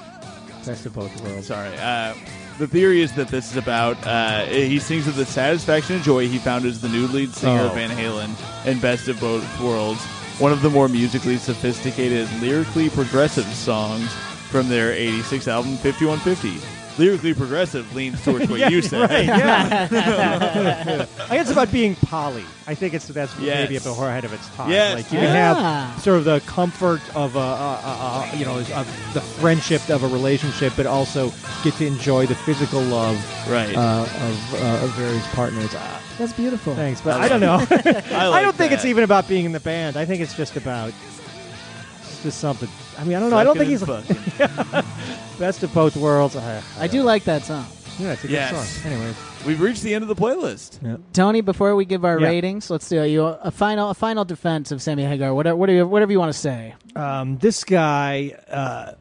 best 0.64 0.86
of 0.86 0.94
both 0.94 1.20
worlds. 1.22 1.46
Sorry. 1.48 1.76
Uh, 1.78 2.14
the 2.58 2.68
theory 2.68 3.00
is 3.02 3.12
that 3.14 3.28
this 3.28 3.50
is 3.50 3.56
about. 3.56 3.96
Uh, 4.06 4.44
he 4.46 4.78
sings 4.78 5.06
of 5.06 5.16
the 5.16 5.26
satisfaction 5.26 5.96
and 5.96 6.04
joy 6.04 6.28
he 6.28 6.38
found 6.38 6.64
as 6.64 6.80
the 6.80 6.88
new 6.88 7.06
lead 7.08 7.34
singer 7.34 7.62
Oh. 7.62 7.66
of 7.66 7.74
Van 7.74 7.90
Halen 7.90 8.30
in 8.66 8.78
Best 8.80 9.08
of 9.08 9.18
Both 9.20 9.44
Worlds, 9.60 10.00
one 10.38 10.52
of 10.52 10.62
the 10.62 10.70
more 10.70 10.88
musically 10.88 11.36
sophisticated, 11.36 12.28
lyrically 12.40 12.88
progressive 12.90 13.46
songs 13.46 14.10
from 14.50 14.68
their 14.68 14.92
'86 14.92 15.48
album 15.48 15.76
5150. 15.76 16.83
Lyrically 16.96 17.34
progressive 17.34 17.92
leans 17.94 18.22
towards 18.24 18.48
what 18.48 18.60
Yeah, 18.60 18.68
you 18.68 18.80
said. 18.80 19.10
right, 19.10 19.24
yeah. 19.24 19.88
I 21.28 21.36
guess 21.36 21.42
it's 21.42 21.50
about 21.50 21.72
being 21.72 21.96
poly. 21.96 22.44
I 22.68 22.74
think 22.74 22.94
it's 22.94 23.08
that's 23.08 23.36
Yes. 23.38 23.64
maybe 23.64 23.76
at 23.76 23.82
the 23.82 23.90
ahead 23.90 24.24
of 24.24 24.32
its 24.32 24.48
time. 24.50 24.70
Yes. 24.70 24.94
Like 24.94 25.04
you 25.12 25.18
can 25.18 25.34
Yeah. 25.34 25.86
have 25.90 26.00
sort 26.02 26.18
of 26.18 26.24
the 26.24 26.40
comfort 26.46 27.00
of 27.16 27.34
a, 27.34 27.38
uh, 27.38 27.42
uh, 27.42 28.28
uh, 28.32 28.36
you 28.36 28.44
know, 28.44 28.58
of 28.58 29.12
the 29.12 29.20
friendship 29.20 29.88
of 29.90 30.04
a 30.04 30.08
relationship, 30.08 30.72
but 30.76 30.86
also 30.86 31.32
get 31.64 31.74
to 31.74 31.86
enjoy 31.86 32.26
the 32.26 32.34
physical 32.36 32.80
love 32.82 33.16
Right. 33.50 33.76
uh, 33.76 34.02
of, 34.02 34.54
uh, 34.54 34.84
of 34.84 34.90
various 34.90 35.26
partners. 35.34 35.74
Uh, 35.74 35.80
That's 36.18 36.32
beautiful. 36.32 36.74
thanks, 36.76 37.00
but 37.00 37.20
I 37.20 37.24
I, 37.24 37.28
don't 37.28 37.40
know. 37.40 37.56
like- 37.70 37.86
I 38.12 38.30
I, 38.38 38.40
don't 38.42 38.54
think 38.54 38.72
it's 38.72 38.84
even 38.84 39.02
about 39.02 39.26
being 39.26 39.44
in 39.46 39.52
the 39.52 39.60
band. 39.60 39.96
I 39.96 40.04
think 40.04 40.22
it's 40.22 40.34
just 40.34 40.56
about 40.56 40.92
it's 42.02 42.22
just 42.22 42.38
something. 42.40 42.68
I 42.98 43.04
mean, 43.04 43.16
I 43.16 43.20
don't 43.20 43.30
know. 43.30 43.36
I 43.38 43.44
don't 43.44 43.56
think 43.56 43.70
he's 43.70 43.82
and 43.82 44.04
fucking. 44.04 44.84
best 45.38 45.62
of 45.62 45.72
both 45.74 45.96
worlds. 45.96 46.36
Uh, 46.36 46.62
I 46.78 46.86
do 46.86 47.02
like 47.02 47.24
that 47.24 47.42
song. 47.42 47.66
yeah, 47.98 48.12
it's 48.12 48.24
a 48.24 48.28
good 48.28 48.32
Yes. 48.34 48.68
song. 48.82 48.92
Anyways, 48.92 49.16
We've 49.46 49.60
reached 49.60 49.82
the 49.82 49.92
end 49.94 50.02
of 50.02 50.08
the 50.08 50.14
playlist. 50.14 50.78
Tony, 51.12 51.42
before 51.42 51.76
we 51.76 51.84
give 51.84 52.04
our 52.04 52.18
Yeah. 52.18 52.28
ratings, 52.28 52.70
let's 52.70 52.88
do 52.88 53.02
you 53.04 53.24
a 53.26 53.50
final 53.50 53.90
a 53.90 53.94
final 53.94 54.24
defense 54.24 54.72
of 54.72 54.80
Sammy 54.80 55.04
Hagar. 55.04 55.34
Whatever, 55.34 55.56
whatever, 55.56 55.86
whatever 55.86 56.12
you 56.12 56.18
want 56.18 56.32
to 56.32 56.38
say. 56.38 56.74
um, 56.96 57.36
this 57.38 57.62
guy 57.64 58.34
uh, 58.50 58.92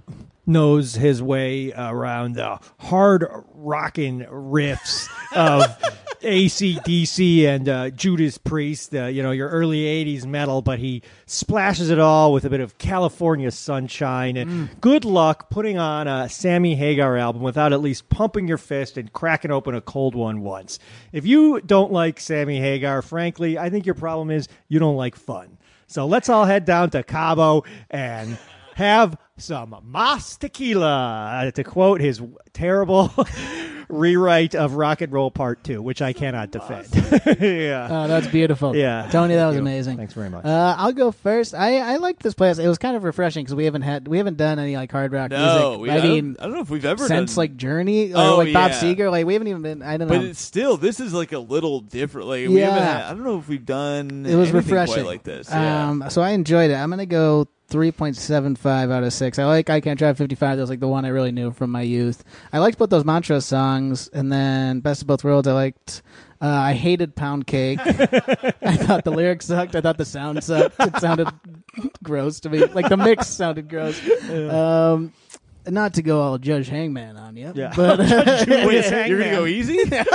knows 0.45 0.95
his 0.95 1.22
way 1.22 1.72
around 1.74 2.36
the 2.36 2.60
hard 2.80 3.26
rocking 3.53 4.22
riffs 4.22 5.07
of 5.36 5.64
ACDC 6.24 7.45
and 7.45 7.68
uh, 7.68 7.90
Judas 7.90 8.38
Priest, 8.38 8.95
uh, 8.95 9.06
you 9.06 9.22
know, 9.22 9.32
your 9.32 9.49
early 9.49 9.82
80s 9.82 10.26
metal, 10.26 10.61
but 10.61 10.80
he 10.80 11.02
splashes 11.26 11.90
it 11.90 11.99
all 11.99 12.32
with 12.32 12.45
a 12.45 12.49
bit 12.49 12.61
of 12.61 12.78
California 12.78 13.52
sunshine. 13.52 14.38
And 14.38 14.70
good 14.82 15.03
luck 15.06 15.49
putting 15.49 15.78
on 15.78 16.07
a 16.07 16.30
Sammy 16.30 16.76
Hagar 16.76 17.18
album 17.18 17.41
without 17.41 17.74
at 17.74 17.82
least 17.82 18.10
pumping 18.10 18.48
your 18.48 18.57
fist 18.57 18.98
and 18.98 19.11
cracking 19.11 19.52
open 19.52 19.76
a 19.76 19.82
cold 19.82 20.15
one 20.15 20.41
once. 20.41 20.80
If 21.11 21.26
you 21.26 21.60
don't 21.61 21.91
like 21.91 22.20
Sammy 22.20 22.60
Hagar, 22.60 23.02
frankly, 23.02 23.57
I 23.57 23.70
think 23.70 23.86
your 23.86 23.95
problem 23.95 24.32
is 24.32 24.48
you 24.70 24.80
don't 24.80 24.95
like 24.95 25.15
fun. 25.15 25.57
So 25.88 26.06
let's 26.07 26.30
all 26.30 26.45
head 26.45 26.65
down 26.65 26.90
to 26.91 27.03
Cabo 27.03 27.64
and 27.90 28.38
have 28.76 29.18
some 29.38 29.76
Mas 29.84 30.38
Tequila, 30.38 31.45
uh, 31.48 31.52
to 31.52 31.64
quote 31.64 32.02
his 32.02 32.22
terrible 32.54 33.12
rewrite 33.90 34.56
of 34.56 34.76
Rock 34.76 35.02
and 35.02 35.12
Roll 35.12 35.32
Part 35.32 35.64
2, 35.64 35.82
which 35.82 36.02
I 36.02 36.14
cannot 36.14 36.52
defend. 36.52 36.88
yeah. 37.41 37.88
Oh, 37.90 38.08
that's 38.08 38.28
beautiful. 38.28 38.76
Yeah. 38.76 39.08
Tony, 39.12 39.36
that 39.36 39.41
Thank 39.41 39.48
was 39.48 39.56
you. 39.56 39.62
amazing. 39.62 39.98
Thanks 39.98 40.14
very 40.14 40.30
much. 40.30 40.45
Uh, 40.45 40.76
I'll 40.78 40.94
go 40.94 41.12
first. 41.12 41.54
I 41.54 41.80
I 41.80 41.98
like 41.98 42.20
this 42.20 42.34
place. 42.34 42.58
It 42.60 42.68
was 42.68 42.78
kind 42.78 42.95
of 42.95 43.04
refreshing 43.04 43.44
because 43.44 43.56
we 43.56 43.66
haven't 43.66 43.82
had 43.84 44.08
we 44.08 44.18
haven't 44.18 44.38
done 44.38 44.60
any 44.60 44.76
like 44.76 44.91
hard 44.91 45.12
rock 45.12 45.32
No, 45.32 45.78
music. 45.78 45.82
we, 45.82 45.90
I 45.90 45.94
I, 45.94 45.98
don't, 46.02 46.10
mean, 46.12 46.36
I 46.40 46.44
don't 46.44 46.54
know 46.54 46.62
if 46.62 46.70
we've 46.70 46.86
ever 46.86 47.08
since 47.08 47.32
done, 47.34 47.41
like 47.41 47.58
Journey 47.58 48.14
or 48.14 48.18
Oh, 48.18 48.38
like 48.38 48.54
Bob 48.54 48.72
yeah. 48.72 48.80
Seger. 48.82 49.12
Like 49.12 49.26
we 49.26 49.34
haven't 49.34 49.48
even 49.48 49.62
been. 49.62 49.82
I 49.82 49.98
don't 49.98 50.08
know. 50.08 50.18
But 50.18 50.26
it's 50.26 50.41
still, 50.41 50.78
this 50.78 51.00
is 51.00 51.14
like 51.14 51.32
a 51.32 51.40
little 51.40 51.80
different. 51.82 52.28
Like 52.28 52.48
we 52.50 52.60
Yeah. 52.60 52.70
haven't 52.72 52.84
had, 52.84 53.04
I 53.06 53.10
don't 53.10 53.24
know 53.24 53.40
if 53.40 53.48
we've 53.48 53.66
done. 53.66 54.26
it 54.26 54.36
was 54.36 54.50
anything 54.50 54.56
refreshing 54.56 54.94
quite 54.95 55.06
like 55.06 55.24
this. 55.24 55.50
Yeah. 55.50 55.90
Um, 55.90 56.06
so 56.10 56.22
I 56.22 56.32
enjoyed 56.32 56.72
it. 56.72 56.76
I'm 56.76 56.90
gonna 56.90 57.06
go 57.06 57.48
3.75 57.74 58.91
out 58.91 59.04
of 59.04 59.12
six. 59.12 59.40
I 59.40 59.45
like 59.45 59.70
I 59.70 59.82
Can't 59.82 59.98
Drive 59.98 60.18
55. 60.18 60.58
That 60.58 60.62
was 60.62 60.70
like 60.70 60.80
the 60.80 60.88
one 60.88 61.06
I 61.06 61.10
really 61.10 61.32
knew 61.32 61.52
from 61.52 61.72
my 61.72 61.82
youth. 61.82 62.24
I 62.54 62.60
liked 62.60 62.78
both 62.78 62.91
those 62.91 63.04
Montrose 63.04 63.45
songs, 63.45 64.10
and 64.14 64.32
then 64.32 64.80
Best 64.80 65.02
of 65.02 65.08
Both 65.08 65.24
Worlds. 65.24 65.48
I 65.48 65.54
liked. 65.54 66.02
Uh, 66.41 66.48
I 66.48 66.74
hated 66.74 67.16
Pound 67.16 67.48
Cake. 67.48 67.80
I 67.82 68.76
thought 68.76 69.04
the 69.06 69.12
lyrics 69.12 69.45
sucked. 69.45 69.76
I 69.76 69.82
thought 69.82 69.98
the 69.98 70.06
sound 70.06 70.44
sucked. 70.44 70.76
It 70.80 70.98
sounded 71.00 71.30
gross 72.04 72.40
to 72.41 72.50
me. 72.50 72.66
Like 72.66 72.90
the 72.90 72.98
mix 72.98 73.28
sounded 73.28 73.70
gross. 73.70 74.00
Um, 74.30 75.14
not 75.66 75.94
to 75.94 76.02
go 76.02 76.20
all 76.22 76.38
Judge 76.38 76.68
Hangman 76.68 77.16
on 77.16 77.38
you, 77.38 77.54
Yeah. 77.56 77.72
but 77.76 78.00
Wait, 78.00 79.08
you're 79.08 79.20
gonna 79.20 79.32
go 79.32 79.45
easy? 79.45 79.80
but 79.90 80.10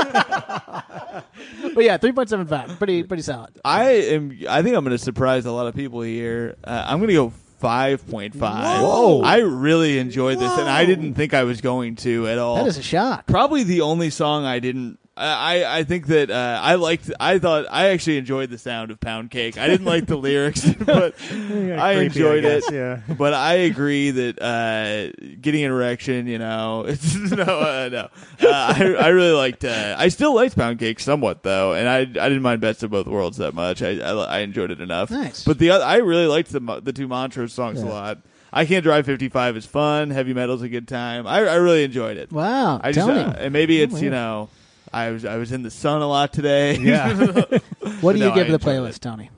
yeah, 1.84 1.96
3.75, 1.96 2.76
pretty 2.76 3.02
pretty 3.04 3.22
solid. 3.22 3.58
I 3.64 3.90
am. 3.92 4.38
I 4.48 4.62
think 4.62 4.76
I'm 4.76 4.84
going 4.84 4.96
to 4.96 5.02
surprise 5.02 5.46
a 5.46 5.52
lot 5.52 5.66
of 5.66 5.74
people 5.74 6.02
here. 6.02 6.56
Uh, 6.62 6.84
I'm 6.86 6.98
going 6.98 7.08
to 7.08 7.14
go 7.14 7.32
five 7.58 8.08
point 8.08 8.34
five. 8.34 8.82
Whoa. 8.82 9.22
I 9.22 9.38
really 9.38 9.98
enjoyed 9.98 10.38
this, 10.38 10.52
and 10.52 10.68
I 10.68 10.84
didn't 10.84 11.14
think 11.14 11.34
I 11.34 11.44
was 11.44 11.60
going 11.60 11.96
to 11.96 12.26
at 12.28 12.38
all. 12.38 12.56
That 12.56 12.66
is 12.66 12.78
a 12.78 12.82
shock. 12.82 13.26
Probably 13.26 13.62
the 13.64 13.80
only 13.82 14.10
song 14.10 14.44
I 14.44 14.58
didn't. 14.58 14.98
I 15.18 15.56
I 15.62 15.78
I 15.78 15.84
think 15.84 16.06
that 16.06 16.30
uh, 16.30 16.60
I 16.62 16.76
liked. 16.76 17.10
I 17.18 17.38
thought 17.38 17.66
I 17.70 17.88
actually 17.88 18.18
enjoyed 18.18 18.50
the 18.50 18.58
sound 18.58 18.90
of 18.90 19.00
Pound 19.00 19.30
Cake. 19.30 19.58
I 19.58 19.66
didn't 19.66 19.86
like 19.86 20.06
the 20.06 20.16
lyrics, 20.28 20.64
but 20.64 21.14
I 21.20 21.94
creepy, 21.96 22.04
enjoyed 22.06 22.44
I 22.44 22.48
it. 22.48 22.64
yeah. 22.72 23.00
But 23.16 23.34
I 23.34 23.54
agree 23.54 24.10
that 24.12 24.40
uh, 24.40 25.10
getting 25.40 25.64
an 25.64 25.70
erection, 25.72 26.26
you 26.26 26.38
know, 26.38 26.84
it's 26.86 27.14
no, 27.30 27.42
uh, 27.42 27.88
no. 27.90 28.08
Uh, 28.48 28.48
I 28.52 28.94
I 28.98 29.08
really 29.08 29.32
liked. 29.32 29.64
Uh, 29.64 29.94
I 29.98 30.08
still 30.08 30.34
liked 30.34 30.56
Pound 30.56 30.78
Cake 30.78 31.00
somewhat 31.00 31.42
though, 31.42 31.74
and 31.74 31.88
I 31.88 31.98
I 32.00 32.04
didn't 32.28 32.42
mind 32.42 32.60
Best 32.60 32.82
of 32.82 32.90
Both 32.90 33.06
Worlds 33.06 33.38
that 33.38 33.54
much. 33.54 33.82
I 33.82 33.98
I, 33.98 34.12
I 34.12 34.38
enjoyed 34.40 34.70
it 34.70 34.80
enough. 34.80 35.10
Nice. 35.10 35.44
But 35.44 35.58
the 35.58 35.70
oth- 35.72 35.82
I 35.82 35.96
really 35.96 36.26
liked 36.26 36.50
the 36.52 36.60
the 36.82 36.92
two 36.92 37.08
Montrose 37.08 37.52
songs 37.52 37.82
a 37.82 37.86
lot. 37.86 38.18
I 38.50 38.64
can't 38.64 38.82
drive 38.82 39.04
55 39.04 39.58
is 39.58 39.66
fun. 39.66 40.08
Heavy 40.08 40.32
metal's 40.32 40.62
a 40.62 40.70
good 40.70 40.88
time. 40.88 41.26
I 41.26 41.40
I 41.40 41.56
really 41.56 41.84
enjoyed 41.84 42.16
it. 42.16 42.32
Wow, 42.32 42.80
I 42.82 42.92
just, 42.92 43.06
Tony, 43.06 43.20
uh, 43.20 43.32
and 43.32 43.52
maybe 43.52 43.82
it's 43.82 44.00
you 44.00 44.08
know, 44.08 44.48
I 44.92 45.10
was 45.10 45.24
I 45.24 45.36
was 45.36 45.52
in 45.52 45.62
the 45.62 45.70
sun 45.70 46.02
a 46.02 46.08
lot 46.08 46.32
today. 46.32 46.76
Yeah. 46.76 47.14
what 48.00 48.12
do 48.12 48.18
you 48.18 48.26
no, 48.26 48.34
give 48.34 48.46
I 48.46 48.50
the 48.50 48.54
enjoyed 48.54 48.60
playlist, 48.60 48.96
it. 48.96 49.02
Tony? 49.02 49.30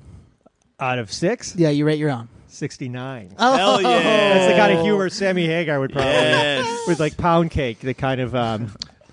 Out 0.78 0.98
of 0.98 1.12
six, 1.12 1.54
Yeah, 1.56 1.70
you 1.70 1.84
rate 1.84 1.98
your 1.98 2.10
own. 2.10 2.28
69. 2.48 3.34
Hell 3.38 3.80
yeah! 3.82 4.02
That's 4.02 4.52
the 4.52 4.58
kind 4.58 4.76
of 4.76 4.84
humor 4.84 5.08
Sammy 5.08 5.46
Hagar 5.46 5.78
would 5.78 5.92
probably 5.92 6.10
Yes. 6.12 6.88
with 6.88 6.98
like 6.98 7.16
pound 7.16 7.50
cake, 7.50 7.78
the 7.80 7.94
kind 7.94 8.20
of 8.20 8.34
um, 8.34 8.72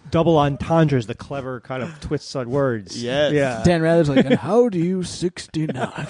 double 0.10 0.38
entendres, 0.38 1.08
the 1.08 1.16
clever 1.16 1.60
kind 1.62 1.84
of 1.84 2.00
twists 2.00 2.36
on 2.36 2.50
words. 2.50 3.02
Yes. 3.02 3.34
Yeah. 3.34 3.62
Dan 3.64 3.82
Rather's 3.82 4.10
like, 4.10 4.26
and 4.26 4.36
how 4.36 4.70
do 4.70 4.80
you 4.80 5.04
69? 5.04 5.78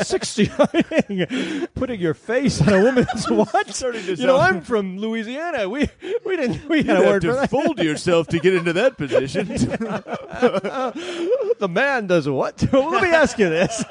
69 0.00 1.68
putting 1.74 2.00
your 2.00 2.14
face 2.14 2.60
on 2.60 2.72
a 2.74 2.82
woman's 2.82 3.28
what? 3.30 3.74
Starting 3.74 4.04
to 4.04 4.14
You 4.14 4.26
know, 4.26 4.38
I'm 4.38 4.60
from 4.60 4.98
Louisiana. 4.98 5.68
We 5.68 5.88
we 6.24 6.36
didn't 6.36 6.68
we 6.68 6.78
You 6.78 6.84
had 6.84 6.96
a 6.96 7.04
have 7.04 7.06
word 7.06 7.22
for 7.22 7.28
to 7.30 7.34
that. 7.34 7.50
fold 7.50 7.78
yourself 7.78 8.28
to 8.28 8.38
get 8.38 8.54
into 8.54 8.72
that 8.74 8.96
position. 8.96 9.48
the 11.58 11.68
man 11.70 12.06
does 12.06 12.28
what? 12.28 12.62
well, 12.72 12.90
let 12.90 13.02
me 13.02 13.10
ask 13.10 13.38
you 13.38 13.48
this. 13.48 13.84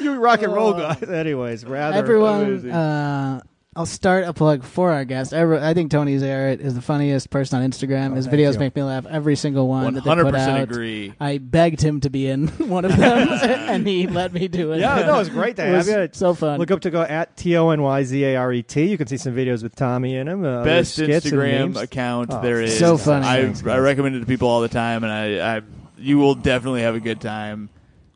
you 0.00 0.14
rock 0.14 0.42
and 0.42 0.52
roll 0.52 0.72
guys. 0.72 1.02
Anyways, 1.02 1.64
rather 1.64 1.96
Everyone, 1.96 2.42
amazing. 2.44 2.70
uh, 2.70 3.40
I'll 3.74 3.86
start 3.86 4.24
a 4.24 4.34
plug 4.34 4.64
for 4.64 4.92
our 4.92 5.06
guest. 5.06 5.32
Every, 5.32 5.58
I 5.58 5.72
think 5.72 5.90
Tony 5.90 6.18
Zaret 6.18 6.60
is 6.60 6.74
the 6.74 6.82
funniest 6.82 7.30
person 7.30 7.62
on 7.62 7.70
Instagram. 7.70 8.14
His 8.14 8.26
Oh, 8.26 8.30
thank 8.30 8.40
videos 8.42 8.52
you. 8.52 8.58
make 8.58 8.76
me 8.76 8.82
laugh. 8.82 9.06
Every 9.06 9.34
single 9.34 9.66
one 9.66 9.94
that 9.94 10.04
they 10.04 10.10
put 10.14 10.18
100% 10.26 10.60
agree. 10.62 11.14
I 11.18 11.38
begged 11.38 11.80
him 11.80 12.00
to 12.00 12.10
be 12.10 12.26
in 12.26 12.48
one 12.68 12.84
of 12.84 12.94
them, 12.94 13.28
and 13.42 13.86
he 13.86 14.06
let 14.06 14.34
me 14.34 14.46
do 14.48 14.72
it. 14.72 14.80
Yeah, 14.80 15.06
no, 15.06 15.16
was 15.16 15.30
great 15.30 15.56
to 15.56 15.62
It 15.66 15.68
have 15.68 15.76
was 15.78 15.88
you. 15.88 16.08
So 16.12 16.34
fun. 16.34 16.58
Look 16.60 16.70
up 16.70 16.80
to 16.82 16.90
go 16.90 17.00
at 17.00 17.34
T 17.38 17.56
O 17.56 17.70
N 17.70 17.80
Y 17.80 18.02
Z 18.04 18.22
A 18.24 18.36
R 18.36 18.52
E 18.52 18.62
T. 18.62 18.84
You 18.90 18.98
can 18.98 19.06
see 19.06 19.16
some 19.16 19.34
videos 19.34 19.62
with 19.62 19.74
Tommy 19.74 20.16
in 20.16 20.26
them. 20.26 20.44
Uh, 20.44 20.64
Best 20.64 20.98
Instagram 20.98 21.80
account 21.80 22.28
Oh, 22.30 22.42
there 22.42 22.60
is. 22.60 22.78
So 22.78 22.98
funny. 22.98 23.24
I, 23.26 23.54
I 23.72 23.78
recommend 23.78 24.16
it 24.16 24.20
to 24.20 24.26
people 24.26 24.48
all 24.48 24.60
the 24.60 24.68
time, 24.68 25.02
and 25.02 25.10
I, 25.10 25.56
I 25.56 25.62
you 25.96 26.18
will 26.18 26.34
definitely 26.34 26.82
have 26.82 26.94
a 26.94 27.00
good 27.00 27.22
time 27.22 27.70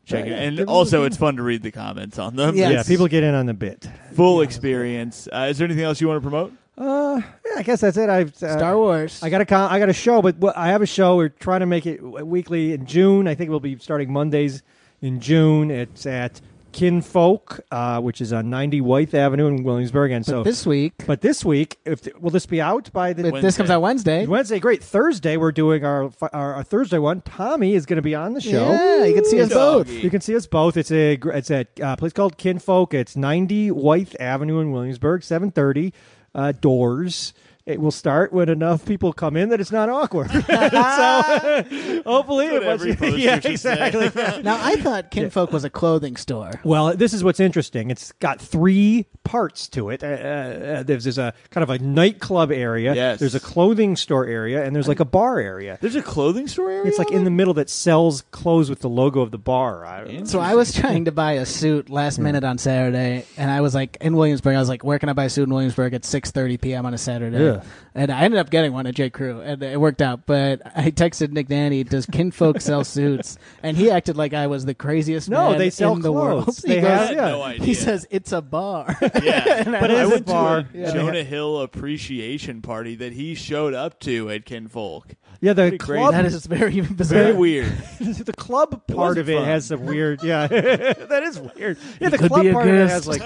checking 0.07 0.31
it. 0.31 0.39
And 0.39 0.57
give 0.57 0.69
also, 0.69 1.03
it's 1.03 1.17
fun 1.17 1.35
to 1.37 1.43
read 1.43 1.61
the 1.61 1.71
comments 1.71 2.17
on 2.17 2.35
them. 2.35 2.55
Yeah. 2.55 2.69
Yeah, 2.71 2.83
people 2.83 3.07
get 3.07 3.23
in 3.23 3.35
on 3.35 3.45
the 3.45 3.53
bit. 3.53 3.87
Full 4.13 4.41
experience. 4.41 5.27
Uh, 5.31 5.47
is 5.49 5.57
there 5.57 5.65
anything 5.65 5.83
else 5.83 6.01
you 6.01 6.07
want 6.07 6.17
to 6.17 6.21
promote? 6.29 6.53
Uh, 6.77 7.19
yeah, 7.45 7.53
I 7.57 7.63
guess 7.63 7.81
that's 7.81 7.97
it. 7.97 8.07
I've 8.09 8.31
uh, 8.43 8.57
Star 8.57 8.77
Wars. 8.77 9.21
I 9.23 9.29
got 9.29 9.41
a 9.41 9.45
con- 9.45 9.71
I 9.71 9.79
got 9.79 9.89
a 9.89 9.93
show, 9.93 10.21
but 10.21 10.37
what- 10.37 10.55
I 10.57 10.67
have 10.67 10.81
a 10.81 10.85
show. 10.85 11.15
We're 11.15 11.29
trying 11.29 11.61
to 11.61 11.65
make 11.65 11.85
it 11.87 11.97
w- 11.97 12.23
weekly 12.23 12.73
in 12.73 12.85
June. 12.85 13.27
I 13.27 13.33
think 13.35 13.49
we'll 13.49 13.59
be 13.59 13.77
starting 13.79 14.11
Mondays 14.13 14.61
in 15.01 15.19
June. 15.19 15.71
It's 15.71 16.05
at 16.05 16.39
Kinfolk, 16.77 17.61
uh, 17.71 17.99
which 18.01 18.21
is 18.21 18.31
on 18.31 18.51
90 18.51 18.81
Wythe 18.81 19.15
Avenue 19.15 19.47
in 19.47 19.63
Williamsburg. 19.63 20.11
And 20.11 20.23
but 20.23 20.29
so, 20.29 20.43
this 20.43 20.63
week, 20.63 20.93
but 21.07 21.21
this 21.21 21.43
week, 21.43 21.79
if 21.85 22.07
will 22.21 22.29
this 22.29 22.45
be 22.45 22.61
out 22.61 22.93
by 22.93 23.13
the 23.13 23.35
if 23.35 23.41
this 23.41 23.57
comes 23.57 23.71
out 23.71 23.81
Wednesday. 23.81 24.27
Wednesday? 24.27 24.59
Great. 24.59 24.83
Thursday, 24.83 25.37
we're 25.37 25.51
doing 25.51 25.83
our 25.83 26.11
our, 26.21 26.53
our 26.53 26.63
Thursday 26.63 26.99
one. 26.99 27.21
Tommy 27.21 27.73
is 27.73 27.87
going 27.87 27.95
to 27.95 28.03
be 28.03 28.13
on 28.13 28.33
the 28.33 28.41
show. 28.41 28.69
Yeah, 28.69 29.05
you 29.05 29.15
can 29.15 29.25
see 29.25 29.41
us 29.41 29.49
both. 29.49 29.89
You 29.89 30.11
can 30.11 30.21
see 30.21 30.35
us 30.35 30.45
both. 30.45 30.77
It's 30.77 30.91
a 30.91 31.17
it's 31.33 31.49
a 31.49 31.65
uh, 31.81 31.95
place 31.95 32.13
called 32.13 32.37
Kinfolk. 32.37 32.93
It's 32.93 33.15
90 33.15 33.71
Wythe 33.71 34.13
Avenue 34.19 34.59
in 34.59 34.71
Williamsburg. 34.71 35.21
7:30 35.21 35.93
uh, 36.35 36.51
doors. 36.51 37.33
It 37.67 37.81
will 37.81 37.91
start 37.91 38.31
when 38.31 38.47
enough 38.47 38.85
people 38.85 39.11
come 39.11 39.35
in 39.35 39.49
that 39.49 39.59
it's 39.59 39.73
not 39.73 39.89
awkward. 39.89 40.31
so 40.31 40.41
hopefully, 42.05 42.45
it 42.47 42.63
was- 42.65 42.85
every 42.85 43.09
yeah, 43.23 43.39
should 43.41 43.59
say. 43.59 43.87
exactly. 43.89 44.41
Now, 44.43 44.57
I 44.63 44.77
thought 44.77 45.11
Kinfolk 45.11 45.51
was 45.51 45.63
a 45.63 45.69
clothing 45.69 46.15
store. 46.15 46.61
Well, 46.63 46.95
this 46.95 47.13
is 47.13 47.23
what's 47.23 47.39
interesting. 47.41 47.91
It's 47.91 48.13
got 48.13 48.39
three 48.41 49.05
parts 49.25 49.67
to 49.69 49.89
it. 49.89 50.01
Uh, 50.03 50.07
uh, 50.07 50.83
there's, 50.83 51.03
there's 51.03 51.17
a 51.17 51.33
kind 51.49 51.61
of 51.63 51.69
a 51.69 51.77
nightclub 51.79 52.51
area. 52.51 52.93
Yes. 52.95 53.19
There's 53.19 53.35
a 53.35 53.39
clothing 53.41 53.97
store 53.97 54.25
area, 54.25 54.63
and 54.63 54.73
there's 54.73 54.87
like 54.87 55.01
a 55.01 55.05
bar 55.05 55.39
area. 55.39 55.77
There's 55.81 55.95
a 55.95 56.01
clothing 56.01 56.47
store 56.47 56.69
area. 56.71 56.87
It's 56.87 56.97
like 56.99 57.11
in 57.11 57.25
the 57.25 57.31
middle 57.31 57.53
that 57.55 57.69
sells 57.69 58.21
clothes 58.31 58.69
with 58.69 58.79
the 58.79 58.89
logo 58.89 59.21
of 59.21 59.31
the 59.31 59.37
bar. 59.37 59.85
I, 59.85 60.23
So 60.23 60.39
I 60.39 60.55
was 60.55 60.73
trying 60.73 61.05
to 61.05 61.11
buy 61.11 61.33
a 61.33 61.45
suit 61.45 61.89
last 61.89 62.17
minute 62.19 62.45
on 62.45 62.57
Saturday, 62.57 63.25
and 63.35 63.51
I 63.51 63.59
was 63.59 63.75
like 63.75 63.97
in 63.99 64.15
Williamsburg. 64.15 64.55
I 64.55 64.59
was 64.59 64.69
like, 64.69 64.85
"Where 64.85 64.99
can 64.99 65.09
I 65.09 65.13
buy 65.13 65.25
a 65.25 65.29
suit 65.29 65.43
in 65.43 65.53
Williamsburg 65.53 65.93
at 65.93 66.03
6:30 66.03 66.61
p.m. 66.61 66.85
on 66.85 66.93
a 66.93 66.97
Saturday?" 66.97 67.43
Yeah. 67.43 67.56
And 67.97 68.11
I 68.11 68.21
ended 68.21 68.39
up 68.39 68.51
getting 68.51 68.73
one 68.73 68.85
at 68.85 68.93
J. 68.93 69.09
Crew, 69.09 69.41
and 69.41 69.63
it 69.63 69.81
worked 69.81 70.03
out. 70.03 70.27
But 70.27 70.61
I 70.75 70.91
texted 70.91 71.31
Nick 71.31 71.47
Danny, 71.47 71.83
"Does 71.83 72.05
Kinfolk 72.05 72.61
sell 72.61 72.83
suits?" 72.83 73.39
And 73.63 73.75
he 73.75 73.89
acted 73.89 74.15
like 74.15 74.35
I 74.35 74.45
was 74.45 74.65
the 74.65 74.75
craziest 74.75 75.31
No, 75.31 75.49
man 75.49 75.57
they 75.57 75.71
sell 75.71 75.93
in 75.93 76.01
the 76.01 76.11
world. 76.11 76.43
clothes. 76.43 76.63
He 76.63 76.75
They 76.75 76.81
goes- 76.81 76.89
have- 76.91 77.01
I 77.01 77.05
had 77.07 77.15
yeah. 77.15 77.29
no 77.29 77.41
idea. 77.41 77.65
He 77.65 77.73
says 77.73 78.05
it's 78.11 78.31
a 78.33 78.41
bar. 78.43 78.95
Yeah, 79.01 79.63
But 79.63 79.89
it 79.89 79.97
I 79.97 80.01
a 80.03 80.09
went 80.09 80.25
bar. 80.27 80.61
to 80.61 80.77
a 80.77 80.79
Yeah. 80.79 80.91
Jonah 80.93 81.23
Hill 81.23 81.59
appreciation 81.61 82.61
party 82.61 82.93
that 82.97 83.13
he 83.13 83.33
showed 83.33 83.73
up 83.73 83.99
to 84.01 84.29
at 84.29 84.45
Kinfolk. 84.45 85.15
yeah, 85.41 85.53
the 85.53 85.63
Pretty 85.63 85.77
club. 85.79 86.13
that 86.13 86.25
is 86.25 86.45
very 86.45 86.81
bizarre. 86.81 87.23
Very 87.23 87.33
weird. 87.35 87.71
the 87.99 88.33
club 88.37 88.85
part 88.87 88.95
wasn't 88.97 89.19
of 89.21 89.29
it 89.29 89.35
fun. 89.37 89.45
has 89.45 89.65
some 89.65 89.85
weird. 89.87 90.21
Yeah, 90.21 90.45
that 90.45 91.23
is 91.23 91.39
weird. 91.39 91.79
Yeah, 91.99 92.09
the 92.09 92.19
could 92.19 92.27
club 92.29 92.43
be 92.43 92.49
a 92.49 92.53
part 92.53 92.67
of 92.67 92.75
it 92.75 92.77
guest. 92.87 92.93
has 92.93 93.07
like. 93.07 93.21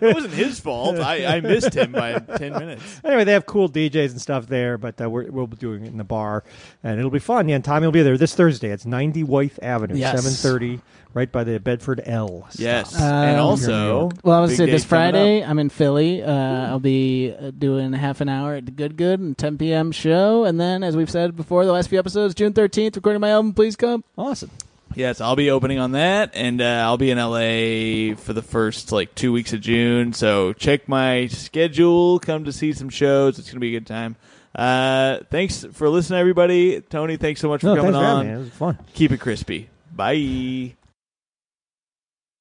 It 0.00 0.14
wasn't 0.14 0.34
his 0.34 0.60
fault. 0.60 1.00
I, 1.00 1.38
I 1.38 1.40
missed 1.40 1.74
him 1.74 1.90
by 1.90 2.18
ten 2.36 2.52
minutes. 2.52 3.00
Anyway, 3.04 3.24
they 3.24 3.32
have 3.32 3.46
cool 3.48 3.68
DJs 3.68 4.10
and 4.12 4.20
stuff 4.20 4.46
there, 4.46 4.78
but 4.78 5.00
uh, 5.00 5.10
we're, 5.10 5.28
we'll 5.30 5.48
be 5.48 5.56
doing 5.56 5.84
it 5.84 5.88
in 5.88 5.96
the 5.98 6.04
bar, 6.04 6.44
and 6.84 6.98
it'll 6.98 7.10
be 7.10 7.18
fun. 7.18 7.48
Yeah, 7.48 7.56
and 7.56 7.64
Tommy 7.64 7.86
will 7.86 7.92
be 7.92 8.02
there 8.02 8.16
this 8.16 8.34
Thursday. 8.34 8.70
It's 8.70 8.86
90 8.86 9.24
Wythe 9.24 9.58
Avenue, 9.62 9.96
Yes. 9.96 10.24
7:30, 10.24 10.80
right 11.14 11.32
by 11.32 11.42
the 11.42 11.58
Bedford 11.58 12.00
L. 12.04 12.46
stop. 12.50 12.60
Yes, 12.60 12.94
Um, 12.94 13.02
and 13.02 13.40
also, 13.40 14.10
Well, 14.22 14.36
I 14.38 14.40
was 14.40 14.50
big 14.50 14.56
say 14.58 14.66
this 14.66 14.84
Friday. 14.84 15.42
I'm 15.42 15.58
in 15.58 15.70
Philly. 15.70 16.22
Uh, 16.22 16.30
I'll 16.32 16.78
be 16.78 17.34
uh, 17.36 17.50
doing 17.50 17.92
half 17.94 18.20
an 18.20 18.28
hour 18.28 18.54
at 18.54 18.66
the 18.66 18.72
Good 18.72 18.96
Good 18.96 19.18
and 19.18 19.36
10 19.36 19.58
p.m. 19.58 19.90
show, 19.90 20.44
and 20.44 20.60
then 20.60 20.84
as 20.84 20.96
we've 20.96 21.10
said 21.10 21.34
before, 21.36 21.64
the 21.64 21.72
last 21.72 21.88
few 21.88 21.98
episodes, 21.98 22.34
June 22.34 22.52
13th, 22.52 22.94
recording 22.96 23.20
my 23.20 23.30
album. 23.30 23.54
Please 23.54 23.74
come. 23.74 24.04
Awesome. 24.16 24.50
Yes, 24.98 25.20
I'll 25.20 25.36
be 25.36 25.48
opening 25.52 25.78
on 25.78 25.92
that, 25.92 26.32
and 26.34 26.60
uh, 26.60 26.64
I'll 26.84 26.96
be 26.96 27.12
in 27.12 27.18
LA 27.18 28.16
for 28.16 28.32
the 28.32 28.42
first 28.42 28.90
like 28.90 29.14
two 29.14 29.32
weeks 29.32 29.52
of 29.52 29.60
June. 29.60 30.12
So 30.12 30.52
check 30.54 30.88
my 30.88 31.28
schedule. 31.28 32.18
Come 32.18 32.44
to 32.46 32.52
see 32.52 32.72
some 32.72 32.88
shows. 32.88 33.38
It's 33.38 33.48
gonna 33.48 33.60
be 33.60 33.76
a 33.76 33.78
good 33.78 33.86
time. 33.86 34.16
Uh, 34.56 35.18
thanks 35.30 35.64
for 35.72 35.88
listening, 35.88 36.18
everybody. 36.18 36.80
Tony, 36.80 37.16
thanks 37.16 37.40
so 37.40 37.48
much 37.48 37.60
for 37.60 37.68
No, 37.68 37.76
coming 37.76 37.94
on. 37.94 38.26
having 38.26 38.32
me. 38.32 38.34
It 38.34 38.38
was 38.44 38.48
fun. 38.50 38.76
Keep 38.94 39.12
it 39.12 39.18
crispy. 39.20 39.68
Bye. 39.94 40.74